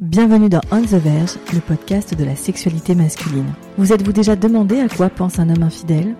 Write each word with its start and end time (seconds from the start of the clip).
Bienvenue 0.00 0.48
dans 0.48 0.60
On 0.70 0.80
the 0.80 0.94
Verge, 0.94 1.38
le 1.52 1.58
podcast 1.58 2.14
de 2.14 2.24
la 2.24 2.36
sexualité 2.36 2.94
masculine. 2.94 3.52
Vous 3.78 3.92
êtes-vous 3.92 4.12
déjà 4.12 4.36
demandé 4.36 4.78
à 4.78 4.88
quoi 4.88 5.10
pense 5.10 5.40
un 5.40 5.50
homme 5.50 5.64
infidèle? 5.64 6.14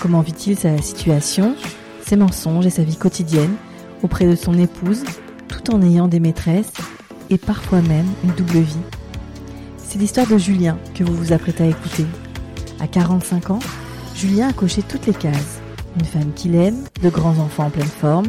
Comment 0.00 0.22
vit-il 0.22 0.56
sa 0.56 0.78
situation, 0.78 1.54
ses 2.00 2.16
mensonges 2.16 2.64
et 2.64 2.70
sa 2.70 2.84
vie 2.84 2.96
quotidienne 2.96 3.54
auprès 4.02 4.26
de 4.26 4.34
son 4.34 4.54
épouse, 4.54 5.04
tout 5.46 5.74
en 5.74 5.82
ayant 5.82 6.08
des 6.08 6.20
maîtresses 6.20 6.72
et 7.28 7.36
parfois 7.36 7.82
même 7.82 8.06
une 8.24 8.30
double 8.30 8.60
vie? 8.60 8.76
C'est 9.76 9.98
l'histoire 9.98 10.26
de 10.26 10.38
Julien 10.38 10.78
que 10.94 11.04
vous 11.04 11.14
vous 11.14 11.34
apprêtez 11.34 11.64
à 11.64 11.68
écouter. 11.68 12.06
À 12.80 12.86
45 12.86 13.50
ans, 13.50 13.60
Julien 14.14 14.48
a 14.48 14.52
coché 14.54 14.80
toutes 14.80 15.06
les 15.06 15.12
cases. 15.12 15.60
Une 15.98 16.06
femme 16.06 16.32
qu'il 16.34 16.54
aime, 16.54 16.82
de 17.02 17.10
grands 17.10 17.38
enfants 17.38 17.66
en 17.66 17.70
pleine 17.70 17.88
forme, 17.88 18.28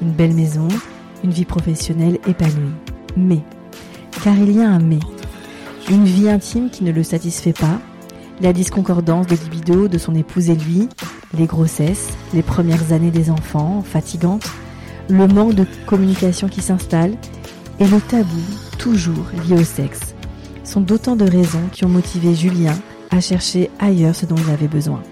une 0.00 0.12
belle 0.12 0.32
maison, 0.32 0.68
une 1.22 1.32
vie 1.32 1.44
professionnelle 1.44 2.18
épanouie. 2.26 2.72
Mais, 3.14 3.42
car 4.22 4.36
il 4.36 4.56
y 4.56 4.60
a 4.60 4.68
un 4.68 4.78
mais, 4.78 4.98
une 5.90 6.04
vie 6.04 6.28
intime 6.28 6.70
qui 6.70 6.84
ne 6.84 6.92
le 6.92 7.02
satisfait 7.02 7.52
pas, 7.52 7.80
la 8.40 8.52
disconcordance 8.52 9.26
de 9.26 9.36
libido 9.36 9.88
de 9.88 9.98
son 9.98 10.14
épouse 10.14 10.50
et 10.50 10.54
lui, 10.54 10.88
les 11.36 11.46
grossesses, 11.46 12.08
les 12.34 12.42
premières 12.42 12.92
années 12.92 13.10
des 13.10 13.30
enfants, 13.30 13.82
fatigantes, 13.82 14.48
le 15.08 15.26
manque 15.26 15.54
de 15.54 15.66
communication 15.86 16.48
qui 16.48 16.60
s'installe 16.60 17.14
et 17.80 17.86
le 17.86 18.00
tabou, 18.00 18.42
toujours 18.78 19.26
lié 19.48 19.60
au 19.60 19.64
sexe, 19.64 20.14
sont 20.64 20.80
d'autant 20.80 21.16
de 21.16 21.28
raisons 21.28 21.62
qui 21.72 21.84
ont 21.84 21.88
motivé 21.88 22.34
Julien 22.34 22.76
à 23.10 23.20
chercher 23.20 23.70
ailleurs 23.78 24.14
ce 24.14 24.26
dont 24.26 24.36
il 24.36 24.50
avait 24.50 24.68
besoin. 24.68 25.02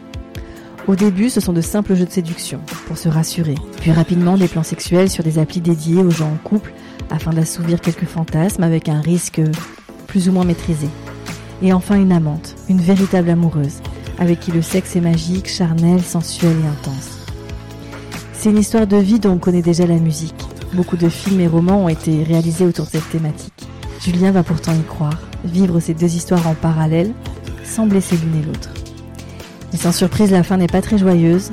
Au 0.87 0.95
début, 0.95 1.31
ce 1.31 1.41
sont 1.41 1.53
de 1.53 1.61
simples 1.61 1.97
jeux 1.97 2.05
de 2.05 2.13
séduction, 2.13 2.61
pour 2.87 2.97
se 2.97 3.09
rassurer, 3.09 3.57
puis 3.81 3.91
rapidement 3.91 4.37
des 4.37 4.47
plans 4.47 4.63
sexuels 4.63 5.11
sur 5.11 5.25
des 5.25 5.39
applis 5.39 5.61
dédiés 5.61 6.03
aux 6.03 6.11
gens 6.11 6.31
en 6.31 6.49
couple, 6.49 6.73
afin 7.11 7.33
d'assouvir 7.33 7.81
quelques 7.81 8.07
fantasmes 8.07 8.63
avec 8.63 8.89
un 8.89 9.01
risque 9.01 9.41
plus 10.07 10.29
ou 10.29 10.33
moins 10.33 10.45
maîtrisé. 10.45 10.89
Et 11.63 11.73
enfin 11.73 11.97
une 11.97 12.13
amante, 12.13 12.55
une 12.69 12.81
véritable 12.81 13.31
amoureuse, 13.31 13.81
avec 14.19 14.41
qui 14.41 14.53
le 14.53 14.63
sexe 14.63 14.97
est 14.97 15.01
magique, 15.01 15.49
charnel, 15.49 16.03
sensuel 16.03 16.57
et 16.63 16.69
intense. 16.69 17.19
C'est 18.33 18.51
une 18.51 18.59
histoire 18.59 18.87
de 18.87 18.97
vie 18.97 19.19
dont 19.19 19.33
on 19.33 19.39
connaît 19.39 19.63
déjà 19.63 19.87
la 19.87 19.99
musique. 19.99 20.35
Beaucoup 20.75 20.97
de 20.97 21.09
films 21.09 21.41
et 21.41 21.47
romans 21.47 21.85
ont 21.85 21.89
été 21.89 22.23
réalisés 22.23 22.67
autour 22.67 22.87
de 22.87 22.91
cette 22.91 23.11
thématique. 23.11 23.67
Julien 24.01 24.31
va 24.31 24.43
pourtant 24.43 24.75
y 24.75 24.83
croire, 24.83 25.21
vivre 25.45 25.81
ces 25.81 25.95
deux 25.95 26.15
histoires 26.15 26.47
en 26.47 26.55
parallèle, 26.55 27.13
sans 27.65 27.87
blesser 27.87 28.17
l'une 28.17 28.43
et 28.43 28.47
l'autre. 28.47 28.71
Mais 29.73 29.79
sans 29.79 29.93
surprise, 29.93 30.31
la 30.31 30.43
fin 30.43 30.59
n'est 30.59 30.67
pas 30.67 30.83
très 30.83 30.99
joyeuse. 30.99 31.51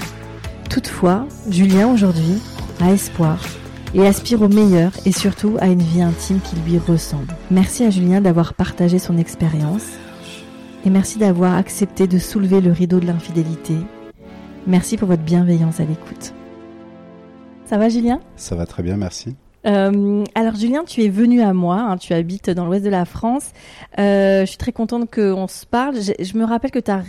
Toutefois, 0.70 1.26
Julien 1.50 1.88
aujourd'hui 1.88 2.42
a 2.82 2.92
espoir 2.92 3.40
et 3.94 4.06
aspire 4.08 4.42
au 4.42 4.48
meilleur 4.48 4.92
et 5.06 5.12
surtout 5.12 5.58
à 5.60 5.68
une 5.68 5.82
vie 5.82 6.02
intime 6.02 6.40
qui 6.40 6.56
lui 6.58 6.78
ressemble. 6.78 7.36
Merci 7.52 7.84
à 7.84 7.90
Julien 7.90 8.22
d'avoir 8.22 8.54
partagé 8.54 9.00
son 9.00 9.18
expérience 9.18 9.86
et 10.86 10.90
merci 10.90 11.20
d'avoir 11.20 11.56
accepté 11.56 12.08
de 12.08 12.18
soulever 12.18 12.62
le 12.62 12.72
rideau 12.72 13.00
de 13.00 13.06
l'infidélité. 13.06 13.76
Merci 14.68 14.98
pour 14.98 15.08
votre 15.08 15.24
bienveillance 15.24 15.80
à 15.80 15.86
l'écoute. 15.86 16.34
Ça 17.66 17.78
va 17.78 17.90
Julien? 17.90 18.20
Ça 18.36 18.56
va 18.56 18.66
très 18.66 18.84
bien, 18.84 18.98
merci. 18.98 19.36
Euh, 19.66 20.24
alors 20.36 20.56
Julien, 20.56 20.84
tu 20.84 21.04
es 21.04 21.10
venu 21.10 21.42
à 21.42 21.54
moi, 21.54 21.76
hein, 21.76 21.98
tu 21.98 22.14
habites 22.14 22.50
dans 22.50 22.66
l'ouest 22.66 22.84
de 22.84 22.90
la 22.90 23.06
France. 23.06 23.52
Euh, 23.98 24.42
je 24.42 24.46
suis 24.46 24.58
très 24.58 24.74
contente 24.74 25.10
qu'on 25.14 25.48
se 25.48 25.66
parle. 25.66 25.96
Je, 25.96 26.12
je 26.22 26.38
me 26.38 26.44
rappelle 26.44 26.72
que 26.72 26.80
tu 26.80 26.92
as, 26.92 27.04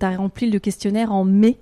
as, 0.00 0.16
rempli 0.16 0.50
le 0.50 0.58
questionnaire 0.58 1.12
en 1.12 1.24
mai. 1.24 1.58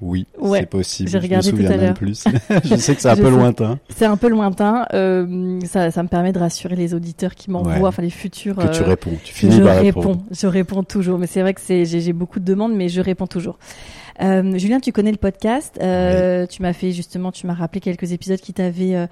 Oui, 0.00 0.26
Ouais, 0.38 0.60
c'est 0.60 0.66
possible. 0.66 1.08
j'ai 1.10 1.18
regardé 1.18 1.48
je 1.50 1.54
me 1.54 1.58
tout 1.60 1.66
à 1.66 1.70
souviens 1.72 1.82
même 1.86 1.94
plus. 1.94 2.24
je 2.64 2.76
sais 2.76 2.94
que 2.94 3.00
c'est 3.02 3.08
un 3.08 3.16
peu 3.16 3.28
lointain. 3.30 3.78
C'est 3.88 4.04
un 4.06 4.16
peu 4.16 4.28
lointain. 4.28 4.86
Euh, 4.94 5.58
ça, 5.66 5.90
ça 5.90 6.02
me 6.04 6.08
permet 6.08 6.32
de 6.32 6.38
rassurer 6.38 6.76
les 6.76 6.94
auditeurs 6.94 7.34
qui 7.34 7.50
m'envoient, 7.50 7.72
Ouais. 7.78 7.84
enfin 7.88 8.02
les 8.02 8.10
futurs. 8.10 8.54
Que 8.56 8.72
tu 8.72 8.82
euh, 8.82 8.86
réponds. 8.86 9.12
Tu 9.24 9.34
finis 9.34 9.56
je 9.56 9.62
par 9.62 9.76
réponds, 9.76 10.00
répondre. 10.00 10.24
je 10.30 10.46
réponds 10.46 10.82
toujours. 10.84 11.18
Mais 11.18 11.26
c'est 11.26 11.40
vrai 11.40 11.52
que 11.52 11.60
c'est 11.60 11.84
j'ai 11.84 12.12
beaucoup 12.12 12.38
de 12.38 12.44
demandes, 12.44 12.74
mais 12.76 12.88
je 12.88 13.00
réponds 13.00 13.26
toujours. 13.26 13.58
Euh, 14.22 14.56
Julien, 14.58 14.78
tu 14.80 14.92
connais 14.92 15.10
le 15.10 15.16
podcast. 15.18 15.74
Tu 15.78 16.62
m'as 16.62 16.72
fait 16.72 16.92
justement, 16.92 17.32
tu 17.32 17.46
m'as 17.48 17.54
rappelé 17.54 17.80
quelques 17.80 18.12
épisodes 18.12 18.40
qui 18.40 18.52
t'avaient 18.52 19.08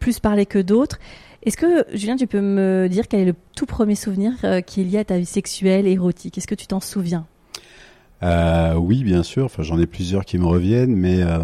plus 0.00 0.18
parlé 0.18 0.44
que 0.46 0.58
d'autres. 0.58 0.98
Est-ce 1.44 1.56
que 1.56 1.84
Julien, 1.96 2.16
tu 2.16 2.26
peux 2.26 2.40
me 2.40 2.88
dire 2.88 3.06
quel 3.06 3.20
est 3.20 3.24
le 3.26 3.34
tout 3.54 3.66
premier 3.66 3.94
souvenir 3.94 4.32
qui 4.66 4.80
est 4.80 4.84
lié 4.84 4.98
à 4.98 5.04
ta 5.04 5.18
vie 5.18 5.26
sexuelle, 5.26 5.86
érotique? 5.86 6.36
Est-ce 6.38 6.46
que 6.48 6.54
tu 6.54 6.66
t'en 6.66 6.80
souviens? 6.80 7.26
Euh, 8.22 8.74
oui, 8.74 9.04
bien 9.04 9.22
sûr. 9.22 9.44
Enfin, 9.44 9.62
j'en 9.62 9.78
ai 9.78 9.86
plusieurs 9.86 10.24
qui 10.24 10.38
me 10.38 10.46
reviennent, 10.46 10.94
mais 10.96 11.22
euh, 11.22 11.38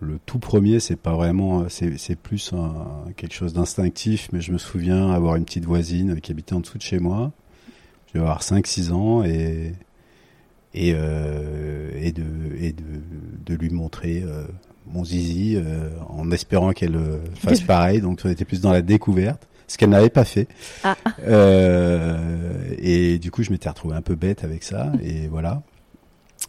le 0.00 0.18
tout 0.26 0.38
premier, 0.38 0.80
c'est 0.80 0.96
pas 0.96 1.14
vraiment. 1.14 1.64
C'est 1.68 2.16
plus 2.16 2.52
un- 2.52 3.10
quelque 3.16 3.34
chose 3.34 3.54
d'instinctif. 3.54 4.28
Mais 4.32 4.40
je 4.40 4.52
me 4.52 4.58
souviens 4.58 5.10
avoir 5.10 5.36
une 5.36 5.44
petite 5.44 5.64
voisine 5.64 6.20
qui 6.20 6.32
habitait 6.32 6.54
en 6.54 6.60
dessous 6.60 6.78
de 6.78 6.82
chez 6.82 6.98
moi. 6.98 7.32
Je 8.08 8.14
devais 8.14 8.24
avoir 8.24 8.42
5-6 8.42 8.92
ans 8.92 9.24
et 9.24 9.72
et 10.74 10.92
euh, 10.94 11.90
et 11.96 12.12
de 12.12 12.24
et 12.60 12.72
de, 12.72 12.82
de 13.46 13.54
lui 13.54 13.70
montrer 13.70 14.22
euh, 14.26 14.44
mon 14.92 15.04
zizi 15.04 15.54
euh, 15.56 15.88
en 16.10 16.30
espérant 16.32 16.72
qu'elle 16.72 16.96
euh, 16.96 17.18
fasse 17.36 17.60
pareil. 17.62 18.00
Donc, 18.02 18.20
on 18.24 18.28
était 18.28 18.44
plus 18.44 18.60
dans 18.60 18.72
la 18.72 18.82
découverte, 18.82 19.48
ce 19.68 19.78
qu'elle 19.78 19.88
n'avait 19.90 20.10
pas 20.10 20.24
fait. 20.24 20.48
Ah. 20.82 20.96
Euh, 21.26 22.18
et 22.78 23.18
du 23.18 23.30
coup, 23.30 23.42
je 23.42 23.50
m'étais 23.50 23.68
retrouvé 23.70 23.96
un 23.96 24.02
peu 24.02 24.16
bête 24.16 24.44
avec 24.44 24.62
ça. 24.64 24.92
Et 25.02 25.28
voilà. 25.28 25.62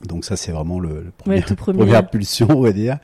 Donc 0.03 0.25
ça, 0.25 0.35
c'est 0.35 0.51
vraiment 0.51 0.79
le, 0.79 0.89
le 1.05 1.11
premier, 1.17 1.37
Ouais, 1.37 1.55
premier. 1.55 1.79
première 1.79 2.09
pulsion, 2.09 2.47
on 2.49 2.61
va 2.61 2.71
dire. 2.73 2.97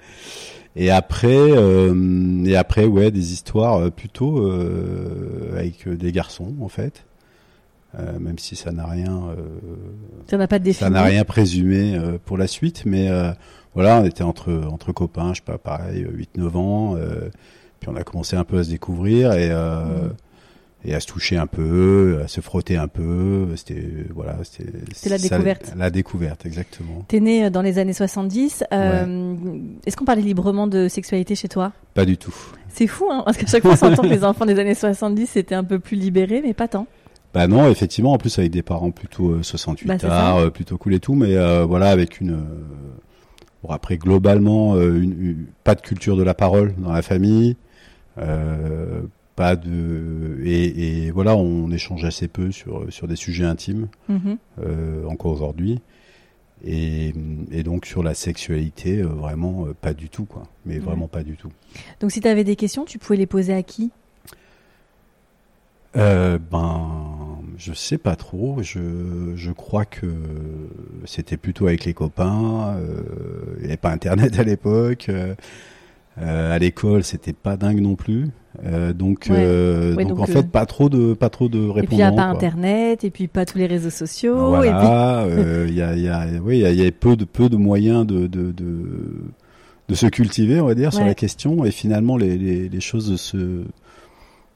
Et 0.76 0.90
après, 0.90 1.36
euh, 1.36 2.44
et 2.46 2.56
après, 2.56 2.86
ouais, 2.86 3.12
des 3.12 3.34
histoires 3.34 3.78
euh, 3.78 3.90
plutôt 3.90 4.40
euh, 4.48 5.58
avec 5.58 5.88
euh, 5.88 5.96
des 5.96 6.12
garçons, 6.12 6.54
en 6.62 6.68
fait. 6.70 7.04
Euh, 8.00 8.20
même 8.20 8.38
si 8.38 8.56
ça 8.56 8.72
n'a 8.72 8.86
rien, 8.86 9.22
euh, 9.38 9.44
Ça 10.30 10.38
n'a 10.38 10.48
pas 10.48 10.60
de 10.60 10.72
ça 10.72 10.90
n'a 10.90 11.04
rien 11.04 11.26
présumé 11.26 11.96
euh, 11.98 12.18
pour 12.24 12.38
la 12.38 12.48
suite, 12.48 12.84
mais 12.86 13.10
euh, 13.10 13.32
voilà, 13.76 14.00
on 14.00 14.06
était 14.06 14.24
entre 14.24 14.54
entre 14.72 14.94
copains, 14.94 15.34
je 15.34 15.40
sais 15.40 15.46
pas, 15.46 15.58
pareil, 15.58 16.06
8-9 16.38 16.56
ans, 16.58 16.96
euh, 16.96 17.30
puis 17.82 17.90
on 17.90 17.96
a 17.98 18.04
commencé 18.06 18.38
un 18.38 18.46
peu 18.46 18.60
à 18.60 18.64
se 18.64 18.70
découvrir 18.70 19.34
et 19.34 19.50
euh, 19.52 19.84
Mhm. 20.06 20.14
Et 20.84 20.94
à 20.96 21.00
se 21.00 21.08
toucher 21.08 21.38
un 21.38 21.48
peu, 21.48 22.20
à 22.24 22.28
se 22.28 22.42
frotter 22.42 22.76
un 22.78 22.88
peu. 22.88 23.48
C'était 23.56 23.84
voilà, 24.14 24.38
c'était 24.44 25.10
la 25.10 25.18
ça- 25.18 25.30
découverte. 25.38 25.74
La 25.78 25.90
découverte, 25.90 26.46
exactement. 26.46 27.06
T'es 27.08 27.20
né 27.20 27.46
euh, 27.46 27.50
dans 27.50 27.62
les 27.62 27.78
années 27.80 27.94
70. 27.94 28.64
Euh, 28.74 29.36
Est-ce 29.86 29.96
qu'on 29.98 30.06
parlait 30.06 30.22
librement 30.22 30.68
de 30.68 30.88
sexualité 30.88 31.36
chez 31.36 31.48
toi? 31.48 31.72
Pas 31.94 32.06
du 32.06 32.18
tout. 32.18 32.34
C'est 32.70 32.88
fou, 32.88 33.06
hein, 33.12 33.22
parce 33.26 33.38
qu'à 33.38 33.46
chaque 33.48 33.62
fois, 33.64 33.74
on 33.74 33.76
s'entend 33.76 34.02
que 34.04 34.08
les 34.08 34.24
enfants 34.24 34.46
des 34.46 34.58
années 34.60 34.76
70 34.76 35.28
c'était 35.28 35.56
un 35.56 35.64
peu 35.64 35.80
plus 35.80 35.98
libérés, 35.98 36.42
mais 36.44 36.54
pas 36.54 36.68
tant. 36.68 36.88
Bah 37.34 37.48
non, 37.48 37.70
effectivement, 37.70 38.12
en 38.14 38.18
plus 38.18 38.38
avec 38.40 38.52
des 38.52 38.62
parents 38.62 38.92
plutôt 38.92 39.32
euh, 39.32 39.44
68 39.44 39.88
Bah, 39.88 39.96
c'est 40.00 40.08
arts, 40.08 40.38
ça. 40.38 40.44
euh, 40.46 40.50
plutôt 40.50 40.78
cool 40.78 40.94
et 40.96 41.00
tout, 41.00 41.14
mais 41.16 41.36
euh, 41.38 41.64
voilà, 41.64 41.90
avec 41.90 42.20
une... 42.20 42.32
euh, 42.32 42.62
bon, 43.64 43.70
après, 43.70 43.98
globalement, 43.98 44.76
une, 44.78 45.04
une- 45.24 45.46
pas 45.64 45.76
de 45.76 45.82
culture 45.82 46.18
de 46.18 46.24
la 46.24 46.34
parole 46.34 46.74
dans 46.78 46.92
la 46.92 47.02
famille, 47.02 47.56
euh, 48.18 49.02
pas 49.42 49.56
de... 49.56 50.40
Et, 50.44 51.06
et 51.06 51.12
voilà, 51.12 51.36
on 51.36 51.72
échange 51.72 52.04
assez 52.06 52.28
peu 52.28 52.52
sur, 52.52 52.86
sur 52.94 53.08
des 53.08 53.16
sujets 53.16 53.46
intimes, 53.46 53.88
Mhm. 54.08 54.38
euh, 54.64 55.06
encore 55.08 55.32
aujourd'hui. 55.32 55.80
Et, 56.64 57.14
et 57.52 57.64
donc 57.64 57.88
sur 57.88 58.04
la 58.04 58.14
sexualité, 58.14 59.00
euh, 59.00 59.08
vraiment 59.08 59.66
euh, 59.66 59.74
pas 59.74 59.94
du 59.96 60.10
tout, 60.10 60.26
quoi. 60.26 60.44
Mais 60.68 60.78
vraiment 60.78 61.08
pas 61.08 61.24
du 61.24 61.36
tout. 61.38 61.52
Donc 62.00 62.12
si 62.12 62.22
tu 62.22 62.28
avais 62.28 62.44
des 62.44 62.56
questions, 62.56 62.86
tu 62.86 63.00
pouvais 63.00 63.18
les 63.18 63.26
poser 63.26 63.54
à 63.54 63.64
qui? 63.64 63.90
Euh, 65.98 66.38
ben, 66.52 67.40
je 67.58 67.74
sais 67.74 67.98
pas 67.98 68.16
trop. 68.16 68.62
Je, 68.62 69.34
je 69.36 69.52
crois 69.52 69.86
que 69.86 70.06
c'était 71.06 71.36
plutôt 71.36 71.66
avec 71.66 71.84
les 71.86 71.94
copains. 71.96 72.76
Euh, 72.78 73.02
il 73.58 73.62
n'y 73.62 73.66
avait 73.70 73.78
pas 73.78 73.90
Internet 73.92 74.38
à 74.40 74.44
l'époque. 74.44 75.08
Euh, 75.10 75.34
à 76.18 76.60
l'école, 76.60 77.04
c'était 77.04 77.34
pas 77.34 77.58
dingue 77.58 77.80
non 77.82 77.96
plus. 77.96 78.28
Euh, 78.66 78.92
donc, 78.92 79.28
Ouais. 79.30 79.38
euh, 79.40 79.96
Ouais, 79.96 80.04
donc, 80.04 80.18
donc, 80.18 80.28
en 80.28 80.30
euh, 80.30 80.34
fait, 80.34 80.48
pas 80.50 80.66
trop 80.66 80.90
de, 80.90 81.14
pas 81.14 81.30
trop 81.30 81.48
de 81.48 81.58
Et 81.58 81.62
répondants. 81.72 81.86
puis 81.88 81.96
il 81.96 81.98
n'y 82.00 82.04
a 82.04 82.12
pas 82.12 82.16
quoi. 82.16 82.26
Internet, 82.32 83.04
et 83.06 83.10
puis 83.10 83.28
pas 83.28 83.46
tous 83.46 83.58
les 83.58 83.66
réseaux 83.66 83.90
sociaux, 83.90 84.36
et 84.36 84.68
Voilà, 84.68 85.22
euh, 85.22 85.66
il 85.70 85.74
y 85.76 85.82
a, 85.82 85.96
y 85.96 86.10
a, 86.10 86.26
oui, 86.44 86.58
il 86.58 86.62
y 86.62 86.66
a, 86.66 86.72
il 86.72 86.82
y 86.82 86.86
a 86.86 86.92
peu 86.92 87.16
de 87.16 87.24
peu 87.24 87.48
de 87.48 87.56
moyens 87.56 88.06
de 88.06 88.28
de, 88.28 88.52
de, 88.52 88.84
de 89.88 89.96
se 89.96 90.06
cultiver, 90.08 90.60
on 90.60 90.66
va 90.68 90.76
dire, 90.76 90.92
sur 90.94 91.06
la 91.06 91.16
question. 91.16 91.64
Et 91.64 91.72
finalement, 91.72 92.18
les, 92.18 92.38
les, 92.38 92.68
les 92.68 92.82
choses 92.82 93.16
se, 93.20 93.64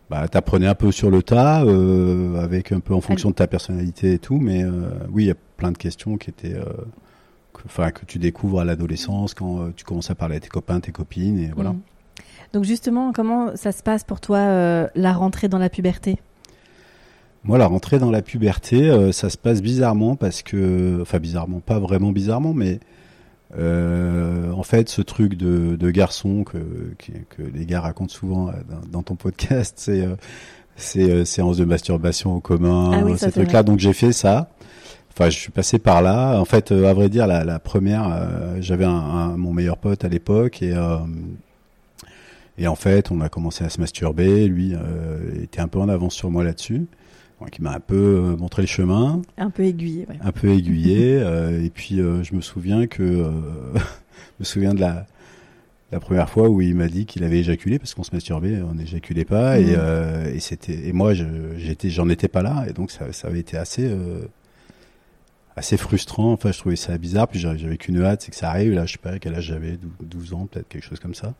bah, 0.10 0.28
t'apprenais 0.28 0.68
un 0.68 0.76
peu 0.76 0.92
sur 0.92 1.10
le 1.10 1.24
tas, 1.24 1.64
euh, 1.64 2.36
avec 2.44 2.74
un 2.74 2.82
peu 2.82 2.94
en 2.94 3.02
fonction 3.02 3.30
de 3.30 3.36
ta 3.36 3.48
personnalité 3.48 4.14
et 4.14 4.20
tout. 4.20 4.40
Mais 4.40 4.62
euh, 4.64 4.90
oui, 5.10 5.24
il 5.24 5.28
y 5.28 5.32
a 5.32 5.36
plein 5.58 5.72
de 5.72 5.78
questions 5.78 6.18
qui 6.18 6.30
étaient, 6.32 6.56
que, 7.56 7.62
enfin, 7.66 7.92
que 7.92 8.06
tu 8.06 8.20
découvres 8.20 8.60
à 8.60 8.66
l'adolescence 8.66 9.34
quand 9.34 9.60
euh, 9.60 9.74
tu 9.76 9.84
commences 9.84 10.12
à 10.12 10.16
parler 10.16 10.38
à 10.38 10.40
tes 10.40 10.50
copains, 10.50 10.80
tes 10.80 10.92
copines, 10.92 11.40
et 11.40 11.52
voilà. 11.56 11.72
Mm. 11.72 11.82
Donc 12.54 12.64
justement, 12.64 13.12
comment 13.12 13.56
ça 13.58 13.74
se 13.74 13.84
passe 13.84 14.06
pour 14.06 14.22
toi 14.22 14.38
euh, 14.38 14.88
la 14.96 15.12
rentrée 15.12 15.50
dans 15.50 15.58
la 15.58 15.70
puberté? 15.70 16.18
Moi, 17.44 17.58
la 17.58 17.68
rentrée 17.68 18.00
dans 18.00 18.12
la 18.12 18.22
puberté, 18.22 18.90
euh, 18.90 19.12
ça 19.12 19.30
se 19.30 19.38
passe 19.38 19.62
bizarrement 19.62 20.16
parce 20.16 20.42
que, 20.42 21.00
enfin 21.02 21.20
bizarrement, 21.20 21.60
pas 21.60 21.80
vraiment 21.80 22.12
bizarrement, 22.12 22.54
mais 22.54 22.80
euh, 23.58 24.52
en 24.54 24.64
fait, 24.64 24.88
ce 24.88 25.02
truc 25.02 25.36
de, 25.36 25.76
de 25.76 25.92
garçon 25.92 26.46
que, 26.46 26.58
les 27.54 27.66
gars 27.66 27.82
racontent 27.82 28.14
souvent 28.14 28.46
dans, 28.46 28.88
dans 28.90 29.04
ton 29.04 29.16
podcast, 29.16 29.74
c'est 29.78 30.08
ces 30.78 31.26
séances 31.26 31.58
de 31.58 31.66
masturbation 31.66 32.36
en 32.36 32.40
commun, 32.40 32.92
Ah 32.94 33.02
oui, 33.04 33.18
ces 33.18 33.32
trucs-là. 33.32 33.64
Donc 33.64 33.80
j'ai 33.80 33.94
fait 33.94 34.14
ça. 34.14 34.50
Enfin, 35.18 35.30
je 35.30 35.38
suis 35.40 35.52
passé 35.52 35.80
par 35.80 36.02
là. 36.02 36.40
En 36.40 36.46
fait, 36.46 36.72
euh, 36.74 36.90
à 36.90 36.94
vrai 36.94 37.08
dire, 37.10 37.26
la, 37.26 37.44
la 37.46 37.58
première, 37.60 38.10
euh, 38.12 38.58
j'avais 38.60 38.84
un, 38.86 38.90
un- 38.92 39.38
mon 39.38 39.54
meilleur 39.54 39.78
pote 39.78 40.04
à 40.04 40.10
l'époque 40.10 40.62
et 40.62 40.74
euh, 40.74 40.98
et 42.58 42.68
en 42.68 42.76
fait, 42.76 43.12
on 43.12 43.20
a 43.22 43.28
commencé 43.30 43.64
à 43.66 43.70
se 43.70 43.80
masturber. 43.82 44.48
Lui 44.48 44.74
euh, 44.76 45.44
était 45.44 45.60
un 45.60 45.68
peu 45.68 45.80
en 45.80 45.90
avance 45.90 46.16
sur 46.16 46.32
moi 46.32 46.44
là-dessus. 46.44 46.86
Donc, 47.42 47.58
il 47.58 47.64
m'a 47.64 47.74
un 47.74 47.82
peu 47.82 48.36
montré 48.40 48.62
le 48.62 48.68
chemin, 48.68 49.22
Un 49.38 49.50
peu 49.50 49.64
aiguillé, 49.64 50.06
ouais. 50.10 50.16
un 50.22 50.32
peu 50.32 50.50
aiguillé. 50.50 51.18
euh, 51.22 51.62
et 51.64 51.70
puis, 51.70 52.00
euh, 52.00 52.24
je 52.24 52.34
me 52.34 52.40
souviens 52.40 52.88
que, 52.88 53.04
euh, 53.04 53.30
je 53.76 54.40
me 54.40 54.46
souviens 54.46 54.74
de 54.74 54.80
la, 54.80 55.06
la 55.92 56.00
première 56.00 56.30
fois 56.30 56.48
où 56.48 56.62
il 56.62 56.76
m'a 56.76 56.88
dit 56.88 57.06
qu'il 57.06 57.26
avait 57.26 57.40
éjaculé 57.40 57.78
parce 57.78 57.94
qu'on 57.94 58.04
se 58.04 58.14
masturbait, 58.16 58.62
on 58.62 58.76
n'éjaculait 58.76 59.26
pas. 59.26 59.60
Mhm. 59.60 59.68
Et, 59.68 59.74
euh, 59.78 60.34
et 60.34 60.40
c'était, 60.40 60.88
et 60.88 60.94
moi, 60.94 61.14
je, 61.14 61.26
j'étais, 61.58 61.90
j'en 61.90 62.08
étais 62.08 62.30
pas 62.30 62.42
là. 62.42 62.64
Et 62.70 62.74
donc, 62.74 62.90
ça, 62.90 63.12
ça 63.12 63.28
avait 63.28 63.40
été 63.42 63.58
assez, 63.58 63.84
euh, 63.86 64.22
assez 65.56 65.78
frustrant. 65.78 66.34
Enfin, 66.34 66.52
je 66.52 66.60
trouvais 66.60 66.76
ça 66.76 66.98
bizarre. 66.98 67.28
Puis, 67.28 67.40
j'avais 67.40 67.78
qu'une 67.78 68.02
hâte, 68.02 68.22
c'est 68.24 68.32
que 68.32 68.38
ça 68.38 68.50
arrive. 68.50 68.74
Là, 68.74 68.86
je 68.86 68.94
sais 68.94 68.98
pas 68.98 69.20
quel 69.20 69.36
âge 69.36 69.46
j'avais, 69.46 69.78
12 70.02 70.34
ans, 70.34 70.48
peut-être 70.48 70.68
quelque 70.68 70.86
chose 70.86 71.00
comme 71.00 71.16
ça. 71.16 71.34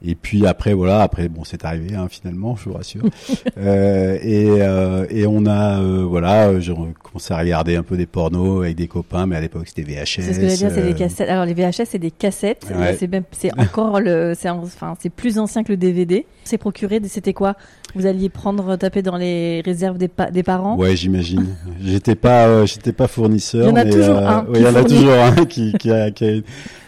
Et 0.00 0.14
puis 0.14 0.46
après 0.46 0.74
voilà, 0.74 1.02
après 1.02 1.28
bon 1.28 1.42
c'est 1.44 1.64
arrivé 1.64 1.96
hein, 1.96 2.06
finalement, 2.08 2.54
je 2.56 2.68
vous 2.68 2.74
rassure. 2.76 3.02
euh, 3.58 4.16
et, 4.22 4.46
euh, 4.48 5.06
et 5.10 5.26
on 5.26 5.44
a 5.46 5.80
euh, 5.80 6.04
voilà, 6.08 6.60
j'ai 6.60 6.72
commencé 7.02 7.34
à 7.34 7.38
regarder 7.38 7.74
un 7.74 7.82
peu 7.82 7.96
des 7.96 8.06
pornos 8.06 8.62
avec 8.62 8.76
des 8.76 8.86
copains, 8.86 9.26
mais 9.26 9.34
à 9.36 9.40
l'époque 9.40 9.64
c'était 9.66 9.82
VHS. 9.82 10.04
C'est 10.06 10.22
ce 10.22 10.28
que 10.40 10.46
j'allais 10.46 10.56
dire, 10.56 10.70
c'est 10.72 10.82
euh, 10.82 10.86
des 10.86 10.94
cassettes. 10.94 11.28
Alors 11.28 11.44
les 11.44 11.54
VHS, 11.54 11.86
c'est 11.86 11.98
des 11.98 12.12
cassettes. 12.12 12.66
Ouais. 12.72 12.96
C'est 12.96 13.08
même, 13.10 13.24
c'est 13.32 13.50
encore 13.58 14.00
le, 14.00 14.34
c'est 14.38 14.48
en- 14.48 14.62
enfin, 14.62 14.94
c'est 15.00 15.10
plus 15.10 15.38
ancien 15.38 15.64
que 15.64 15.72
le 15.72 15.76
DVD. 15.76 16.26
C'est 16.44 16.58
procuré. 16.58 17.00
C'était 17.08 17.32
quoi? 17.34 17.56
Vous 17.94 18.06
alliez 18.06 18.28
prendre, 18.28 18.76
taper 18.76 19.02
dans 19.02 19.16
les 19.16 19.62
réserves 19.62 19.98
des, 19.98 20.08
pa- 20.08 20.30
des 20.30 20.42
parents? 20.42 20.76
Ouais, 20.76 20.94
j'imagine. 20.94 21.46
j'étais 21.82 22.14
pas, 22.14 22.46
euh, 22.46 22.66
j'étais 22.66 22.92
pas 22.92 23.08
fournisseur. 23.08 23.66
Il 23.66 23.70
y 23.70 23.72
en 23.72 23.76
a 23.76 23.84
mais, 23.84 23.90
toujours 23.90 24.16
euh, 24.18 24.26
un 24.28 24.44
ouais, 24.44 24.60
il 24.60 24.62
y 24.62 24.66
en 24.66 24.74
a 24.76 24.84
toujours 24.84 25.12
un 25.12 25.44
qui, 25.46 25.72
qui 25.72 25.90
a, 25.90 26.10
qui 26.10 26.24
a- 26.24 26.40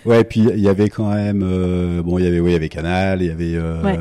Ouais, 0.06 0.24
puis 0.24 0.40
il 0.54 0.60
y 0.60 0.68
avait 0.68 0.88
quand 0.88 1.12
même, 1.14 1.42
euh, 1.44 2.02
bon, 2.02 2.18
il 2.18 2.24
y 2.24 2.28
avait, 2.28 2.40
oui, 2.40 2.50
il 2.50 2.54
y 2.54 2.56
avait 2.56 2.68
Canal, 2.68 3.22
il 3.22 3.28
y 3.28 3.30
avait, 3.30 3.54
euh, 3.54 3.82
Ouais. 3.82 3.98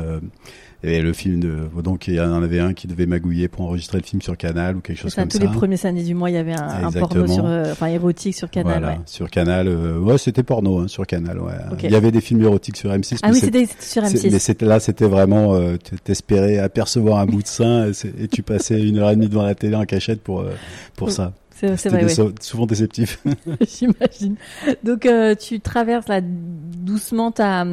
il 0.82 0.88
y 0.90 0.92
avait 0.94 1.02
le 1.02 1.12
film 1.12 1.40
de, 1.40 1.58
donc 1.84 2.08
il 2.08 2.14
y 2.14 2.20
en 2.20 2.42
avait 2.42 2.58
un 2.60 2.72
qui 2.72 2.86
devait 2.86 3.04
magouiller 3.04 3.48
pour 3.48 3.66
enregistrer 3.66 3.98
le 3.98 4.04
film 4.04 4.22
sur 4.22 4.34
Canal 4.38 4.76
ou 4.76 4.80
quelque 4.80 4.96
chose 4.98 5.12
ça, 5.12 5.20
comme 5.22 5.28
tous 5.28 5.36
ça. 5.36 5.44
les 5.44 5.50
premiers 5.50 5.76
samedis 5.76 6.04
du 6.04 6.14
mois, 6.14 6.30
il 6.30 6.36
y 6.36 6.38
avait 6.38 6.54
un, 6.54 6.86
un 6.86 6.90
porno 6.90 7.26
sur, 7.26 7.44
euh, 7.44 7.70
enfin 7.72 7.88
érotique 7.88 8.34
sur 8.34 8.48
Canal. 8.48 8.78
Voilà, 8.78 8.88
ouais. 8.96 9.00
sur 9.04 9.28
Canal. 9.30 9.68
euh, 9.68 9.98
ouais, 9.98 10.16
c'était 10.16 10.42
porno 10.42 10.78
hein, 10.78 10.88
sur 10.88 11.06
Canal. 11.06 11.38
Ouais. 11.38 11.52
Il 11.82 11.90
y 11.90 11.96
avait 11.96 12.10
des 12.10 12.22
films 12.22 12.40
érotiques 12.42 12.78
sur 12.78 12.90
M6. 12.90 13.18
Ah 13.22 13.28
mais 13.28 13.34
oui, 13.34 13.40
c'était 13.40 13.66
sur 13.78 14.06
c'est- 14.06 14.24
Mais 14.24 14.30
M6. 14.30 14.38
c'était 14.38 14.64
là, 14.64 14.80
c'était 14.80 15.04
vraiment, 15.06 15.54
euh, 15.54 15.76
t'espérais 16.04 16.56
apercevoir 16.58 17.18
un 17.18 17.26
bout 17.26 17.42
de 17.42 17.46
sein 17.48 17.88
et, 17.90 18.24
et 18.24 18.28
tu 18.28 18.42
passais 18.42 18.80
une 18.80 18.98
heure 18.98 19.10
et 19.10 19.16
demie 19.16 19.28
devant 19.28 19.42
la 19.44 19.54
télé 19.54 19.74
en 19.76 19.84
cachette 19.84 20.22
pour 20.22 20.40
euh, 20.40 20.50
pour 20.96 21.10
ça. 21.10 21.34
C'est 21.60 21.68
c'est 21.68 21.76
C'était 21.90 21.96
vrai, 21.96 22.06
déce- 22.06 22.18
ouais. 22.20 22.34
souvent 22.40 22.66
déceptif. 22.66 23.22
J'imagine. 23.60 24.36
Donc 24.84 25.04
euh, 25.06 25.34
tu 25.34 25.60
traverses 25.60 26.08
là 26.08 26.20
doucement 26.22 27.30
ta 27.32 27.66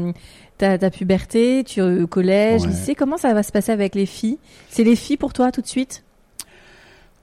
ta, 0.58 0.78
ta 0.78 0.90
puberté, 0.90 1.64
tu 1.66 1.80
es 1.82 2.02
au 2.02 2.08
collège, 2.08 2.64
Ouais. 2.64 2.68
lycée. 2.70 2.96
Comment 2.96 3.18
ça 3.18 3.34
va 3.34 3.44
se 3.44 3.52
passer 3.52 3.72
avec 3.72 3.94
les 3.96 4.06
filles? 4.08 4.40
C'est 4.70 4.84
les 4.84 4.96
filles 4.96 5.18
pour 5.18 5.32
toi 5.34 5.52
tout 5.52 5.62
de 5.62 5.68
suite? 5.68 6.04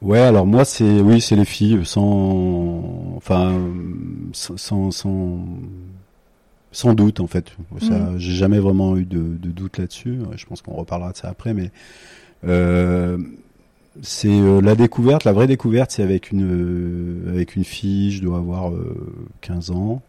Ouais, 0.03 0.21
alors 0.21 0.47
moi 0.47 0.65
c'est 0.65 1.01
oui, 1.01 1.21
c'est 1.21 1.35
les 1.37 1.45
filles 1.47 1.81
sans 1.85 3.15
enfin 3.17 3.53
sans 4.33 4.91
sans 4.91 4.91
sans, 6.73 6.95
doute 6.95 7.21
en 7.21 7.27
fait. 7.27 7.57
Ça, 7.81 7.95
Mhm. 7.95 8.19
j'ai 8.19 8.33
jamais 8.35 8.59
vraiment 8.59 8.97
eu 8.97 9.05
de, 9.05 9.19
de 9.19 9.51
doute 9.51 9.79
là-dessus. 9.79 10.19
Je 10.37 10.45
pense 10.47 10.61
qu'on 10.61 10.75
reparlera 10.75 11.13
de 11.13 11.17
ça 11.17 11.29
après, 11.29 11.55
mais 11.55 11.71
euh, 12.47 13.17
c'est 14.03 14.29
euh, 14.29 14.61
la 14.61 14.75
découverte, 14.75 15.25
la 15.25 15.33
vraie 15.33 15.47
découverte, 15.47 15.93
c'est 15.93 16.03
avec 16.03 16.33
une 16.33 16.45
euh, 17.27 17.31
avec 17.31 17.57
une 17.57 17.65
fille, 17.65 18.11
je 18.11 18.23
dois 18.23 18.39
avoir 18.39 18.71
euh, 18.71 18.97
15 19.41 19.71
ans, 19.71 20.03